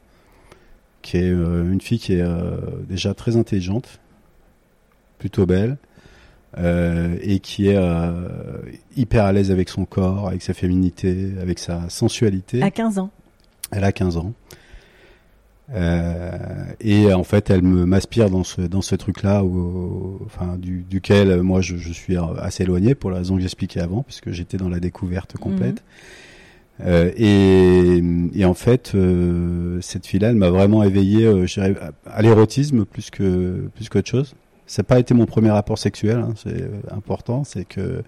qui 1.01 1.17
est 1.17 1.29
euh, 1.29 1.71
une 1.71 1.81
fille 1.81 1.99
qui 1.99 2.13
est 2.13 2.25
déjà 2.89 3.13
très 3.13 3.37
intelligente, 3.37 3.99
plutôt 5.19 5.45
belle. 5.45 5.77
et 6.57 7.39
qui 7.39 7.67
est 7.67 7.79
hyper 8.95 9.25
à 9.25 9.33
l'aise 9.33 9.51
avec 9.51 9.69
son 9.69 9.85
corps, 9.85 10.29
avec 10.29 10.41
sa 10.41 10.53
féminité, 10.53 11.33
avec 11.41 11.59
sa 11.59 11.89
sensualité. 11.89 12.61
À 12.61 12.71
15 12.71 12.99
ans. 12.99 13.09
Elle 13.71 13.83
a 13.83 13.91
15 13.91 14.17
ans. 14.17 14.33
Euh, 15.73 16.31
et 16.79 17.11
en 17.11 17.23
fait, 17.23 17.49
elle 17.49 17.63
me 17.63 17.85
m'aspire 17.85 18.29
dans 18.29 18.43
ce 18.43 18.61
dans 18.61 18.81
ce 18.83 18.93
truc-là, 18.95 19.43
enfin 20.25 20.57
du, 20.57 20.83
duquel 20.87 21.29
euh, 21.31 21.41
moi 21.43 21.61
je, 21.61 21.75
je 21.77 21.91
suis 21.91 22.15
assez 22.39 22.63
éloigné 22.63 22.93
pour 22.93 23.09
la 23.09 23.17
raison 23.17 23.35
que 23.35 23.41
j'expliquais 23.41 23.79
avant, 23.79 24.03
puisque 24.03 24.31
j'étais 24.31 24.57
dans 24.57 24.69
la 24.69 24.79
découverte 24.79 25.37
complète. 25.37 25.83
Euh, 26.81 27.09
et, 27.15 28.03
et 28.39 28.45
en 28.45 28.53
fait, 28.53 28.91
euh, 28.95 29.79
cette 29.81 30.05
fille-là, 30.05 30.29
elle 30.29 30.35
m'a 30.35 30.49
vraiment 30.49 30.83
éveillé 30.83 31.25
euh, 31.25 31.45
à, 31.57 32.11
à 32.11 32.21
l'érotisme 32.21 32.85
plus 32.85 33.09
que 33.09 33.69
plus 33.75 33.89
qu'autre 33.89 34.09
chose. 34.09 34.35
Ça 34.67 34.81
n'a 34.81 34.85
pas 34.85 34.99
été 34.99 35.13
mon 35.13 35.25
premier 35.25 35.51
rapport 35.51 35.77
sexuel, 35.77 36.17
hein, 36.17 36.33
c'est 36.35 36.61
euh, 36.61 36.69
important, 36.91 37.43
c'est 37.43 37.65
que 37.65 38.03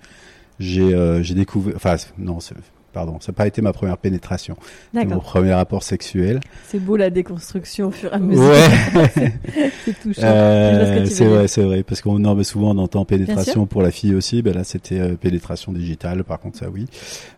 j'ai 0.60 0.94
euh, 0.94 1.24
j'ai 1.24 1.34
découvert, 1.34 1.76
enfin 1.76 1.96
non, 2.18 2.40
c'est- 2.40 2.56
pardon, 2.98 3.18
ça 3.20 3.32
n'a 3.32 3.36
pas 3.36 3.46
été 3.46 3.62
ma 3.62 3.74
première 3.74 4.00
pénétration. 4.00 4.58
Mon 4.92 5.20
premier 5.20 5.54
rapport 5.54 5.84
sexuel. 5.84 6.40
C'est 6.68 6.80
beau 6.80 6.98
la 6.98 7.12
déconstruction 7.12 7.90
au 7.90 7.92
fur 7.92 8.12
et 8.12 8.16
à 8.16 8.18
mesure. 8.18 8.42
Ouais, 8.44 9.32
c'est 9.86 10.00
touchant. 10.02 10.22
Euh, 10.24 11.06
ce 11.06 11.12
c'est 11.14 11.26
vrai, 11.26 11.48
c'est 11.48 11.62
vrai, 11.62 11.84
parce 11.84 12.02
qu'on 12.02 12.18
mais 12.36 12.44
souvent 12.44 12.72
on 12.72 12.80
entend 12.80 13.06
pénétration 13.06 13.68
pour 13.68 13.84
la 13.84 13.92
fille 13.92 14.16
aussi. 14.16 14.42
Ben 14.42 14.56
là, 14.56 14.64
c'était 14.64 15.00
euh, 15.00 15.14
pénétration 15.16 15.72
digitale, 15.74 16.24
par 16.24 16.40
contre 16.40 16.58
ça 16.58 16.70
oui. 16.74 16.88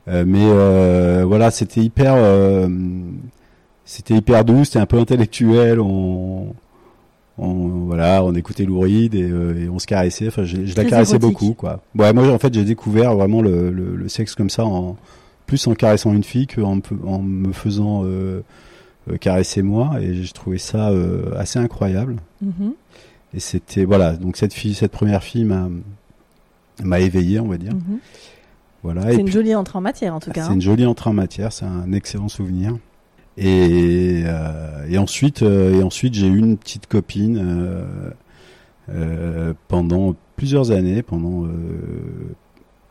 Euh, 0.07 0.23
mais 0.25 1.25
voilà, 1.25 1.51
c'était 1.51 1.81
hyper, 1.81 2.15
c'était 3.83 4.13
hyper 4.13 4.45
doux, 4.45 4.63
c'était 4.63 4.79
un 4.79 4.85
peu 4.85 4.97
intellectuel. 4.97 5.81
On, 5.81 6.53
on 7.39 7.85
voilà, 7.85 8.23
on 8.23 8.33
écoutait 8.35 8.65
Lou 8.65 8.79
Reed 8.81 9.15
et, 9.15 9.23
euh, 9.23 9.65
et 9.65 9.69
on 9.69 9.79
se 9.79 9.87
caressait. 9.87 10.27
Enfin, 10.27 10.43
je, 10.43 10.65
je 10.65 10.75
la 10.75 10.85
caressais 10.85 11.15
érotique. 11.15 11.21
beaucoup, 11.39 11.53
quoi. 11.53 11.81
Ouais, 11.95 12.13
moi 12.13 12.27
en 12.29 12.39
fait 12.39 12.53
j'ai 12.53 12.63
découvert 12.65 13.15
vraiment 13.15 13.41
le, 13.41 13.71
le, 13.71 13.95
le 13.95 14.09
sexe 14.09 14.35
comme 14.35 14.49
ça 14.49 14.65
en 14.65 14.97
plus 15.49 15.65
en 15.65 15.73
caressant 15.73 16.13
une 16.13 16.23
fille 16.23 16.45
qu'en 16.45 16.75
me, 16.75 16.81
en 17.07 17.23
me 17.23 17.51
faisant 17.51 18.03
euh, 18.05 18.43
euh, 19.09 19.17
caresser 19.17 19.63
moi 19.63 19.99
et 19.99 20.13
j'ai 20.13 20.31
trouvé 20.31 20.59
ça 20.59 20.89
euh, 20.89 21.33
assez 21.35 21.57
incroyable. 21.57 22.17
Mhm. 22.43 22.73
Et 23.33 23.39
c'était 23.39 23.83
voilà, 23.83 24.15
donc 24.15 24.37
cette 24.37 24.53
fille, 24.53 24.75
cette 24.75 24.91
première 24.91 25.23
fille 25.23 25.45
m'a 25.45 25.67
m'a 26.83 26.99
éveillé, 26.99 27.39
on 27.39 27.47
va 27.47 27.57
dire. 27.57 27.73
Mhm. 27.73 27.97
Voilà. 28.83 29.01
C'est 29.01 29.15
une 29.15 29.25
puis, 29.25 29.33
jolie 29.33 29.55
entrée 29.55 29.79
en 29.79 29.81
matière 29.81 30.13
en 30.13 30.19
tout 30.19 30.29
cas. 30.29 30.43
c'est 30.43 30.51
hein. 30.51 30.53
une 30.53 30.61
jolie 30.61 30.85
entrée 30.85 31.09
en 31.09 31.13
matière, 31.13 31.51
c'est 31.51 31.65
un 31.65 31.91
excellent 31.93 32.29
souvenir. 32.29 32.77
Et, 33.35 34.21
euh, 34.25 34.85
et 34.87 34.99
ensuite, 34.99 35.41
euh, 35.41 35.79
et 35.79 35.83
ensuite, 35.83 36.13
j'ai 36.13 36.27
eu 36.27 36.37
une 36.37 36.57
petite 36.57 36.85
copine 36.85 37.37
euh, 38.89 39.53
pendant 39.67 40.15
plusieurs 40.35 40.69
années, 40.69 41.01
pendant 41.01 41.45
euh, 41.45 41.49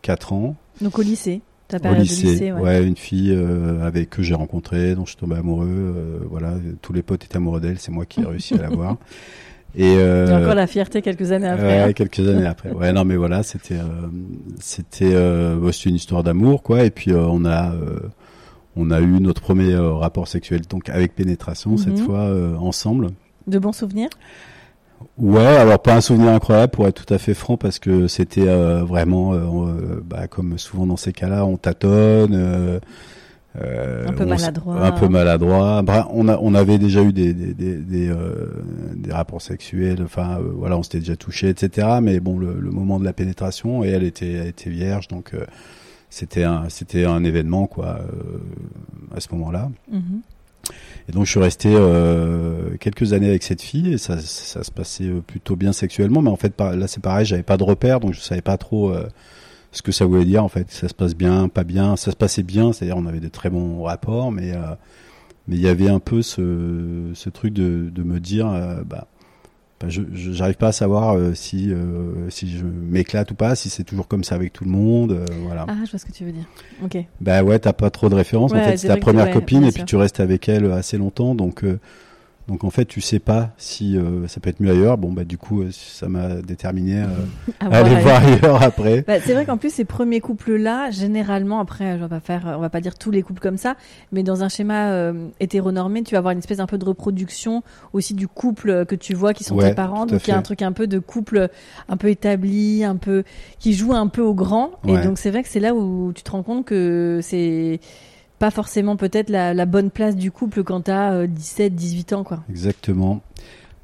quatre 0.03 0.33
ans, 0.33 0.57
Donc 0.81 0.99
au 0.99 1.03
lycée, 1.03 1.41
au 1.75 1.95
lycée. 1.95 2.53
Ouais. 2.53 2.61
ouais. 2.61 2.85
une 2.87 2.97
fille 2.97 3.33
euh, 3.33 3.87
avec 3.87 4.11
que 4.11 4.23
j'ai 4.23 4.35
rencontrée, 4.35 4.95
dont 4.95 5.05
je 5.05 5.11
suis 5.11 5.17
tombé 5.19 5.37
amoureux. 5.37 5.67
euh, 5.69 6.19
voilà, 6.31 6.55
tous 6.83 6.93
les 6.93 7.03
potes 7.03 7.25
étaient 7.25 7.37
amoureux 7.37 7.61
d'elle, 7.61 7.79
c'est 7.79 7.93
moi 7.93 8.07
qui 8.07 8.21
ai 8.21 8.25
réussi 8.27 8.55
à 8.55 8.63
la 8.63 8.69
voir. 8.71 8.97
Et 9.77 9.97
euh, 9.99 10.27
Et 10.29 10.43
encore 10.43 10.55
la 10.55 10.67
fierté 10.67 11.03
quelques 11.03 11.31
années 11.31 11.47
après. 11.49 11.67
Ouais, 11.67 11.79
hein. 11.91 11.93
quelques 11.93 12.21
années 12.27 12.47
après. 12.55 12.71
Ouais, 12.73 12.93
non, 12.93 13.05
mais 13.05 13.17
voilà, 13.17 13.43
c'était, 13.43 13.75
euh, 13.77 14.09
c'était, 14.59 15.15
c'était 15.73 15.91
une 15.91 15.97
histoire 15.97 16.23
d'amour, 16.25 16.63
quoi. 16.63 16.85
Et 16.85 16.91
puis 16.91 17.13
on 17.13 17.45
a, 17.45 17.73
on 18.77 18.91
a 18.91 19.01
eu 19.01 19.21
notre 19.21 19.43
premier 19.43 19.77
rapport 19.77 20.27
sexuel, 20.27 20.63
donc 20.69 20.89
avec 20.89 21.15
pénétration 21.15 21.77
cette 21.77 21.99
Mhm. 21.99 22.05
fois 22.07 22.31
ensemble. 22.59 23.09
De 23.47 23.59
bons 23.59 23.73
souvenirs? 23.73 24.11
Ouais, 25.17 25.45
alors 25.45 25.81
pas 25.81 25.95
un 25.97 26.01
souvenir 26.01 26.31
incroyable 26.31 26.71
pour 26.73 26.87
être 26.87 27.05
tout 27.05 27.13
à 27.13 27.19
fait 27.19 27.35
franc, 27.35 27.57
parce 27.57 27.79
que 27.79 28.07
c'était 28.09 28.47
euh, 28.49 28.85
vraiment, 28.85 29.33
euh, 29.35 29.39
euh, 29.39 30.01
bah, 30.05 30.29
comme 30.29 30.59
souvent 30.59 30.87
dans 30.87 30.97
ces 30.97 31.13
cas-là, 31.13 31.45
on 31.45 31.57
tâtonne. 31.57 32.35
euh, 32.35 32.79
un 34.07 34.13
peu 34.13 34.25
on 34.25 34.29
maladroit. 34.29 34.81
Un 34.85 34.93
peu 34.93 35.09
maladroit. 35.09 35.83
Bref, 35.83 36.05
on, 36.13 36.29
a, 36.29 36.39
on 36.41 36.55
avait 36.55 36.79
déjà 36.79 37.03
eu 37.03 37.13
des, 37.13 37.35
des, 37.35 37.55
des, 37.55 37.77
des, 37.79 38.13
des 38.95 39.13
rapports 39.13 39.43
sexuels, 39.43 40.01
enfin 40.05 40.39
voilà, 40.57 40.79
on 40.79 40.83
s'était 40.85 41.01
déjà 41.01 41.17
touché, 41.17 41.49
etc. 41.49 41.99
Mais 42.01 42.21
bon, 42.21 42.39
le, 42.39 42.55
le 42.61 42.71
moment 42.71 43.01
de 43.01 43.05
la 43.05 43.13
pénétration, 43.13 43.83
et 43.83 43.89
elle 43.89 44.05
était, 44.05 44.31
elle 44.33 44.47
était 44.49 44.71
vierge, 44.71 45.09
donc 45.09 45.33
c'était 46.11 46.45
un, 46.45 46.69
c'était 46.69 47.05
un 47.05 47.25
événement 47.25 47.67
quoi 47.67 47.99
à 49.15 49.19
ce 49.21 49.27
moment-là. 49.33 49.71
Mhm. 49.91 50.21
Et 51.09 51.13
donc 51.13 51.25
je 51.25 51.31
suis 51.31 51.41
resté 51.41 51.71
euh, 51.73 52.77
quelques 52.79 53.13
années 53.13 53.29
avec 53.29 53.43
cette 53.43 53.63
fille 53.63 53.95
et 53.95 53.99
ça, 53.99 54.19
ça 54.19 54.63
se 54.63 54.71
passait 54.71 55.05
euh, 55.05 55.21
plutôt 55.21 55.57
bien 55.57 55.73
sexuellement, 55.73 56.21
mais 56.23 56.31
en 56.31 56.37
fait 56.37 56.53
là 56.61 56.87
c'est 56.87 57.03
pareil, 57.03 57.25
j'avais 57.25 57.43
pas 57.43 57.57
de 57.57 57.65
repère, 57.65 58.01
donc 58.01 58.13
je 58.15 58.21
savais 58.21 58.43
pas 58.43 58.57
trop 58.59 58.91
euh, 58.91 59.09
ce 59.73 59.83
que 59.83 59.93
ça 59.93 60.05
voulait 60.05 60.25
dire 60.25 60.45
en 60.45 60.49
fait. 60.49 60.71
Ça 60.71 60.89
se 60.89 60.95
passe 60.95 61.15
bien, 61.15 61.49
pas 61.49 61.65
bien, 61.65 61.97
ça 61.97 62.11
se 62.11 62.17
passait 62.17 62.43
bien, 62.43 62.73
c'est-à-dire 62.73 62.97
on 62.97 63.07
avait 63.07 63.21
de 63.21 63.29
très 63.29 63.51
bons 63.51 63.83
rapports, 63.83 64.33
mais 64.33 64.53
euh, 64.53 64.75
mais 65.49 65.57
il 65.57 65.63
y 65.63 65.69
avait 65.69 65.89
un 65.89 65.99
peu 65.99 66.21
ce, 66.21 67.11
ce 67.15 67.31
truc 67.31 67.55
de, 67.55 67.89
de 67.91 68.03
me 68.03 68.21
dire, 68.21 68.49
euh, 68.49 68.83
bah, 68.85 69.09
bah, 69.81 69.89
je 69.89 70.03
j'arrive 70.13 70.57
pas 70.57 70.69
à 70.69 70.73
savoir 70.73 71.17
euh, 71.17 71.35
si 71.35 71.73
euh, 71.73 72.29
si 72.31 72.51
je 72.51 72.65
m'éclate 72.65 73.31
ou 73.31 73.35
pas, 73.35 73.55
si 73.55 73.71
c'est 73.71 73.85
toujours 73.85 74.09
comme 74.09 74.25
ça 74.25 74.35
avec 74.35 74.53
tout 74.53 74.65
le 74.65 74.71
monde, 74.71 75.13
euh, 75.13 75.25
voilà. 75.45 75.67
Ah, 75.69 75.77
je 75.85 75.91
vois 75.91 76.01
ce 76.01 76.05
que 76.05 76.13
tu 76.13 76.25
veux 76.25 76.33
dire. 76.33 76.47
Ok. 76.83 76.97
Bah 77.21 77.45
ouais, 77.45 77.61
t'as 77.61 77.73
pas 77.73 77.91
trop 77.91 78.09
de 78.09 78.17
références. 78.17 78.53
Ouais, 78.53 78.61
en 78.61 78.65
fait, 78.65 78.77
c'est 78.77 78.89
ta 78.89 78.97
première 78.97 79.27
ouais, 79.27 79.33
copine 79.33 79.63
et 79.63 79.71
puis 79.71 79.85
tu 79.85 79.97
restes 79.97 80.19
avec 80.19 80.49
elle 80.49 80.71
assez 80.73 80.99
longtemps, 80.99 81.37
donc 81.37 81.63
euh, 81.63 81.79
donc 82.49 82.65
en 82.65 82.71
fait 82.71 82.87
tu 82.87 83.03
sais 83.03 83.19
pas 83.19 83.51
si 83.59 83.97
euh, 83.97 84.27
ça 84.27 84.41
peut 84.41 84.49
être 84.49 84.61
mieux 84.61 84.71
ailleurs. 84.71 84.97
Bon 84.97 85.13
bah 85.13 85.25
du 85.25 85.37
coup 85.37 85.63
euh, 85.63 85.69
ça 85.71 86.09
m'a 86.09 86.37
déterminé 86.37 87.03
euh, 87.03 87.07
À 87.61 87.67
à 87.71 87.79
aller 87.79 87.95
voir 87.97 88.25
ailleurs. 88.25 88.63
après. 88.63 89.03
Bah, 89.07 89.21
c'est 89.21 89.35
vrai 89.35 89.45
qu'en 89.45 89.59
plus 89.59 89.73
ces 89.73 89.85
premiers 89.85 90.21
couples 90.21 90.57
là, 90.57 90.91
généralement 90.91 91.61
après, 91.61 91.99
je 91.99 92.03
vais 92.03 92.09
pas 92.09 92.21
faire, 92.21 92.55
on 92.57 92.61
va 92.61 92.71
pas 92.71 92.81
dire 92.81 92.97
tous 92.97 93.11
les 93.11 93.23
couples 93.23 93.41
comme 93.41 93.59
ça, 93.59 93.77
mais 94.13 94.23
dans 94.23 94.43
un 94.43 94.49
schéma 94.49 94.89
euh, 94.93 95.29
hétéronormé, 95.41 96.03
tu 96.03 96.13
vas 96.13 96.19
avoir 96.19 96.33
une 96.33 96.39
espèce 96.39 96.61
un 96.61 96.67
peu 96.67 96.79
de 96.79 96.85
reproduction 96.87 97.63
aussi 97.93 98.15
du 98.15 98.27
couple 98.27 98.87
que 98.87 98.95
tu 98.95 99.15
vois 99.15 99.35
qui 99.35 99.45
sont 99.45 99.55
Ouais, 99.59 99.69
tes 99.69 99.75
parents, 99.75 100.07
donc 100.07 100.27
il 100.27 100.31
y 100.31 100.33
a 100.33 100.39
un 100.39 100.43
truc 100.43 100.63
un 100.63 100.73
peu 100.73 100.87
de 100.87 100.99
couple 100.99 101.49
un 101.89 101.97
peu 101.97 102.09
établi, 102.09 102.83
un 102.83 102.97
peu 102.97 103.25
qui 103.59 103.75
joue 103.75 103.93
un 103.93 104.07
peu 104.07 104.23
au 104.23 104.35
grand, 104.35 104.71
et 104.87 104.97
donc 104.99 105.19
c'est 105.19 105.31
vrai 105.31 105.43
que 105.43 105.49
c'est 105.49 105.61
là 105.61 105.75
où 105.75 106.13
tu 106.15 106.23
te 106.23 106.31
rends 106.31 106.43
compte 106.43 106.65
que 106.65 107.21
c'est 107.23 107.81
pas 108.39 108.51
forcément 108.51 108.97
peut-être 108.97 109.31
la, 109.31 109.55
la 109.55 109.67
bonne 109.67 109.91
place 109.91 110.17
du 110.17 110.31
couple 110.31 110.63
quand 110.63 110.83
t'as 110.83 111.13
euh, 111.13 111.27
17, 111.27 111.75
18 111.75 112.13
ans 112.13 112.25
quoi. 112.25 112.45
Exactement. 112.49 113.21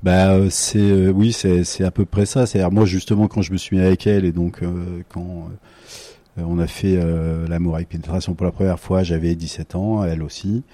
Bah 0.03 0.33
euh, 0.33 0.49
c'est 0.51 0.79
euh, 0.79 1.11
oui 1.11 1.33
c'est 1.33 1.65
c'est 1.65 1.83
à 1.83 1.91
peu 1.91 2.05
près 2.05 2.27
ça. 2.27 2.45
C'est 2.47 2.69
moi 2.71 2.85
justement 2.85 3.27
quand 3.27 3.41
je 3.43 3.53
me 3.53 3.57
suis 3.57 3.77
mis 3.77 3.83
avec 3.83 4.07
elle 4.07 4.25
et 4.27 4.33
donc 4.33 4.63
euh, 4.63 5.03
quand 5.09 5.49
euh, 6.39 6.43
on 6.47 6.59
a 6.59 6.67
fait 6.67 6.99
l'amour 7.49 7.77
avec 7.77 7.89
pénétration 7.89 8.35
pour 8.35 8.45
la 8.45 8.51
première 8.51 8.81
fois, 8.81 9.05
j'avais 9.05 9.37
17 9.37 9.77
ans, 9.77 10.05
elle 10.05 10.23
aussi. 10.23 10.65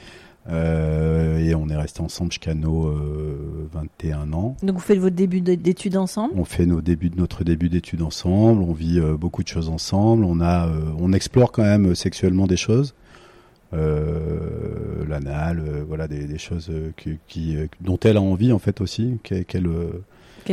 Et 0.48 1.54
on 1.54 1.68
est 1.68 1.76
resté 1.76 2.00
ensemble 2.00 2.32
jusqu'à 2.32 2.54
nos 2.54 2.86
euh, 2.86 3.68
21 3.72 4.32
ans. 4.32 4.56
Donc 4.62 4.76
vous 4.76 4.80
faites 4.80 4.98
votre 4.98 5.14
début 5.14 5.42
d'études 5.42 5.98
ensemble? 5.98 6.32
On 6.34 6.46
fait 6.46 6.64
nos 6.64 6.80
débuts, 6.80 7.12
notre 7.14 7.44
début 7.44 7.68
d'études 7.68 8.00
ensemble, 8.00 8.62
on 8.62 8.72
vit 8.72 9.00
beaucoup 9.18 9.42
de 9.42 9.48
choses 9.48 9.68
ensemble, 9.68 10.24
on 10.24 10.40
a, 10.40 10.66
on 10.98 11.12
explore 11.12 11.52
quand 11.52 11.62
même 11.62 11.94
sexuellement 11.94 12.46
des 12.46 12.56
choses, 12.56 12.94
l'anal, 15.08 15.60
euh, 15.60 15.84
voilà 15.86 16.08
des, 16.08 16.24
des 16.24 16.38
choses 16.38 16.68
euh, 16.70 16.92
qui, 16.96 17.18
qui, 17.28 17.56
euh, 17.56 17.66
dont 17.80 17.98
elle 18.02 18.16
a 18.16 18.22
envie 18.22 18.52
en 18.52 18.58
fait 18.58 18.80
aussi, 18.80 19.18
qu'elle, 19.22 19.44
qu'elle, 19.44 19.66
euh, 19.66 20.02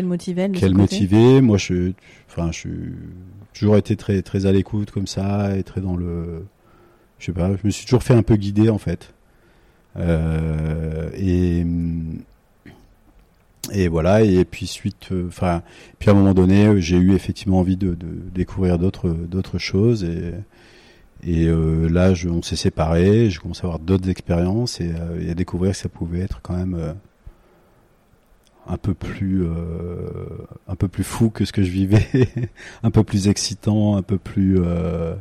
motivait 0.04 0.50
qu'elle 0.52 0.76
motivait. 0.76 1.42
Moi, 1.42 1.58
je, 1.58 1.94
enfin, 2.30 2.52
je 2.52 2.58
suis 2.58 2.94
toujours 3.54 3.78
été 3.78 3.96
très, 3.96 4.22
très 4.22 4.46
à 4.46 4.52
l'écoute 4.52 4.92
comme 4.92 5.08
ça 5.08 5.58
et 5.58 5.64
très 5.64 5.82
dans 5.82 5.96
le, 5.96 6.46
je 7.20 7.26
sais 7.28 7.32
pas, 7.32 7.52
je 7.52 7.66
me 7.66 7.72
suis 7.72 7.86
toujours 7.86 8.04
fait 8.04 8.14
un 8.14 8.24
peu 8.24 8.36
guider 8.36 8.70
en 8.70 8.78
fait. 8.78 9.14
Euh, 9.98 11.10
et 11.16 11.66
et 13.74 13.88
voilà 13.88 14.22
et 14.22 14.46
puis 14.46 14.68
suite 14.68 15.12
euh, 15.12 15.26
enfin 15.28 15.62
puis 16.00 16.10
à 16.10 16.14
un 16.14 16.16
moment 16.16 16.34
donné 16.34 16.68
euh, 16.68 16.80
j'ai 16.80 16.98
eu 16.98 17.14
effectivement 17.14 17.60
envie 17.60 17.78
de, 17.78 17.96
de 17.96 18.08
découvrir 18.34 18.78
d'autres 18.78 19.10
d'autres 19.10 19.58
choses 19.58 20.04
et 20.04 20.34
et 21.24 21.46
euh, 21.48 21.88
là 21.90 22.14
je, 22.14 22.30
on 22.30 22.42
s'est 22.42 22.56
séparés 22.56 23.30
j'ai 23.30 23.40
commencé 23.40 23.62
à 23.62 23.66
avoir 23.66 23.80
d'autres 23.80 24.10
expériences 24.10 24.80
et, 24.82 24.92
euh, 24.92 25.22
et 25.26 25.32
à 25.32 25.34
découvrir 25.34 25.72
que 25.72 25.78
ça 25.78 25.90
pouvait 25.90 26.20
être 26.22 26.42
quand 26.42 26.56
même 26.56 26.76
euh, 26.76 26.94
un 28.68 28.78
peu 28.78 28.94
plus 28.94 29.44
euh, 29.44 29.50
un 30.68 30.76
peu 30.76 30.88
plus 30.88 31.04
fou 31.04 31.30
que 31.30 31.46
ce 31.46 31.52
que 31.54 31.64
je 31.64 31.72
vivais 31.72 32.06
un 32.84 32.92
peu 32.92 33.04
plus 33.04 33.28
excitant 33.30 33.96
un 33.96 34.02
peu 34.02 34.18
plus 34.18 34.58
euh, 34.60 35.16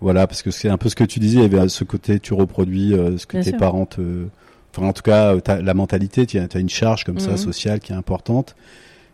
voilà 0.00 0.26
parce 0.26 0.42
que 0.42 0.50
c'est 0.50 0.68
un 0.68 0.78
peu 0.78 0.88
ce 0.88 0.94
que 0.94 1.04
tu 1.04 1.18
disais 1.20 1.38
il 1.38 1.52
y 1.52 1.56
avait 1.56 1.68
ce 1.68 1.84
côté 1.84 2.20
tu 2.20 2.34
reproduis 2.34 2.94
euh, 2.94 3.18
ce 3.18 3.26
que 3.26 3.32
Bien 3.36 3.42
tes 3.42 3.50
sûr. 3.50 3.58
parents 3.58 3.86
te 3.86 4.26
enfin 4.74 4.86
en 4.88 4.92
tout 4.92 5.02
cas 5.02 5.38
t'as- 5.40 5.60
la 5.62 5.74
mentalité 5.74 6.26
tu 6.26 6.38
as 6.38 6.58
une 6.58 6.68
charge 6.68 7.04
comme 7.04 7.18
ça 7.18 7.32
Mhm. 7.32 7.36
sociale 7.38 7.80
qui 7.80 7.92
est 7.92 7.96
importante 7.96 8.54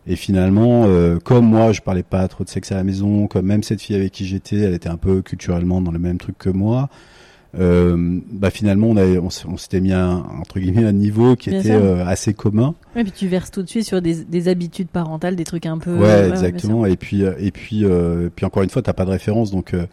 et 0.06 0.16
finalement 0.16 0.84
euh, 0.86 1.18
comme 1.18 1.46
moi 1.46 1.72
je 1.72 1.80
parlais 1.80 2.02
pas 2.02 2.26
trop 2.28 2.42
de 2.44 2.48
sexe 2.48 2.72
à 2.72 2.74
la 2.76 2.84
maison 2.84 3.26
comme 3.28 3.46
même 3.46 3.62
cette 3.62 3.80
fille 3.80 3.94
avec 3.96 4.10
qui 4.12 4.26
j'étais 4.26 4.56
elle 4.56 4.74
était 4.74 4.88
un 4.88 4.96
peu 4.96 5.22
culturellement 5.22 5.80
dans 5.80 5.92
le 5.92 5.98
même 6.00 6.18
truc 6.18 6.36
que 6.38 6.50
moi 6.50 6.88
euh, 7.58 8.18
bah 8.32 8.48
finalement 8.50 8.86
on, 8.88 8.96
avait, 8.96 9.18
on, 9.18 9.28
s- 9.28 9.44
on 9.46 9.58
s'était 9.58 9.80
mis 9.82 9.92
à 9.92 10.02
un, 10.06 10.16
entre 10.40 10.58
guillemets 10.58 10.84
un 10.86 10.92
niveau 10.92 11.36
qui 11.36 11.50
Bien 11.50 11.60
était 11.60 11.72
euh, 11.74 12.04
assez 12.06 12.32
commun 12.32 12.74
Et 12.96 13.02
puis 13.02 13.12
tu 13.12 13.28
verses 13.28 13.50
tout 13.50 13.62
de 13.62 13.68
suite 13.68 13.84
sur 13.84 14.00
des, 14.00 14.24
des 14.24 14.48
habitudes 14.48 14.88
parentales, 14.88 15.36
des 15.36 15.44
trucs 15.44 15.66
un 15.66 15.76
peu. 15.78 15.98
ouais, 15.98 16.30
exactement. 16.30 16.86
et 16.86 16.96
puis, 16.96 17.22
euh, 17.24 17.34
et 17.38 17.50
puis, 17.50 17.84
euh, 17.84 18.30
puis 18.34 18.46
encore 18.46 18.62
une 18.62 18.70
fois, 18.70 18.80
t'as 18.80 18.94
pas 18.94 19.04
de 19.04 19.10
référence, 19.10 19.50
donc 19.50 19.74
euh, 19.74 19.84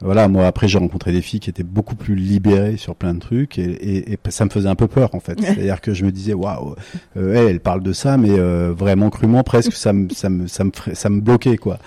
voilà. 0.00 0.28
Moi, 0.28 0.46
après, 0.46 0.68
j'ai 0.68 0.78
rencontré 0.78 1.12
des 1.12 1.22
filles 1.22 1.40
qui 1.40 1.50
étaient 1.50 1.62
beaucoup 1.62 1.96
plus 1.96 2.14
libérées 2.14 2.76
sur 2.76 2.94
plein 2.94 3.14
de 3.14 3.20
trucs, 3.20 3.58
et, 3.58 3.64
et, 3.64 4.12
et 4.12 4.18
ça 4.28 4.44
me 4.44 4.50
faisait 4.50 4.68
un 4.68 4.74
peu 4.74 4.88
peur, 4.88 5.14
en 5.14 5.20
fait. 5.20 5.40
C'est-à-dire 5.40 5.80
que 5.80 5.94
je 5.94 6.04
me 6.04 6.12
disais, 6.12 6.34
waouh, 6.34 6.74
euh, 7.16 7.34
elle, 7.34 7.48
elle 7.48 7.60
parle 7.60 7.82
de 7.82 7.92
ça, 7.92 8.16
mais 8.16 8.38
euh, 8.38 8.72
vraiment 8.76 9.10
crûment, 9.10 9.42
presque, 9.42 9.72
ça 9.72 9.92
me, 9.92 10.08
ça 10.10 10.28
me, 10.28 10.46
ça 10.46 10.64
me, 10.64 10.70
ça 10.92 11.10
me 11.10 11.20
bloquait, 11.20 11.56
quoi. 11.56 11.78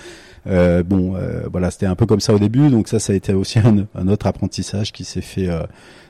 Euh, 0.47 0.83
bon, 0.83 1.15
euh, 1.15 1.43
voilà, 1.51 1.69
c'était 1.69 1.85
un 1.85 1.95
peu 1.95 2.05
comme 2.05 2.21
ça 2.21 2.33
au 2.33 2.39
début, 2.39 2.69
donc 2.69 2.87
ça, 2.87 2.99
ça 2.99 3.13
a 3.13 3.15
été 3.15 3.33
aussi 3.33 3.59
un, 3.59 3.85
un 3.95 4.07
autre 4.07 4.25
apprentissage 4.27 4.91
qui 4.91 5.03
s'est 5.03 5.21
fait 5.21 5.49
euh, 5.49 5.63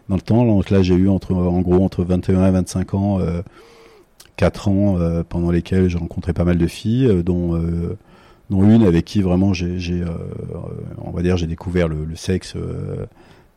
dans 0.07 0.15
le 0.15 0.21
temps. 0.21 0.45
Donc 0.45 0.69
là, 0.69 0.81
j'ai 0.81 0.95
eu 0.95 1.09
entre, 1.09 1.33
en 1.33 1.61
gros, 1.61 1.83
entre 1.83 2.03
21 2.03 2.47
et 2.47 2.51
25 2.51 2.93
ans. 2.93 3.19
Euh, 3.19 3.41
quatre 4.39 4.69
ans 4.69 4.97
euh, 4.97 5.21
pendant 5.27 5.51
lesquels 5.51 5.89
j'ai 5.89 5.97
rencontré 5.97 6.31
pas 6.31 6.45
mal 6.45 6.57
de 6.57 6.67
filles, 6.67 7.07
euh, 7.07 7.23
dont 7.23 7.55
euh, 7.55 7.97
dont 8.49 8.63
une 8.63 8.83
avec 8.83 9.05
qui 9.05 9.21
vraiment 9.21 9.53
j'ai, 9.53 9.79
j'ai 9.79 10.01
euh, 10.01 10.07
euh, 10.07 10.57
on 10.97 11.11
va 11.11 11.21
dire, 11.21 11.37
j'ai 11.37 11.47
découvert 11.47 11.87
le, 11.87 12.05
le 12.05 12.15
sexe 12.15 12.53
euh, 12.55 13.05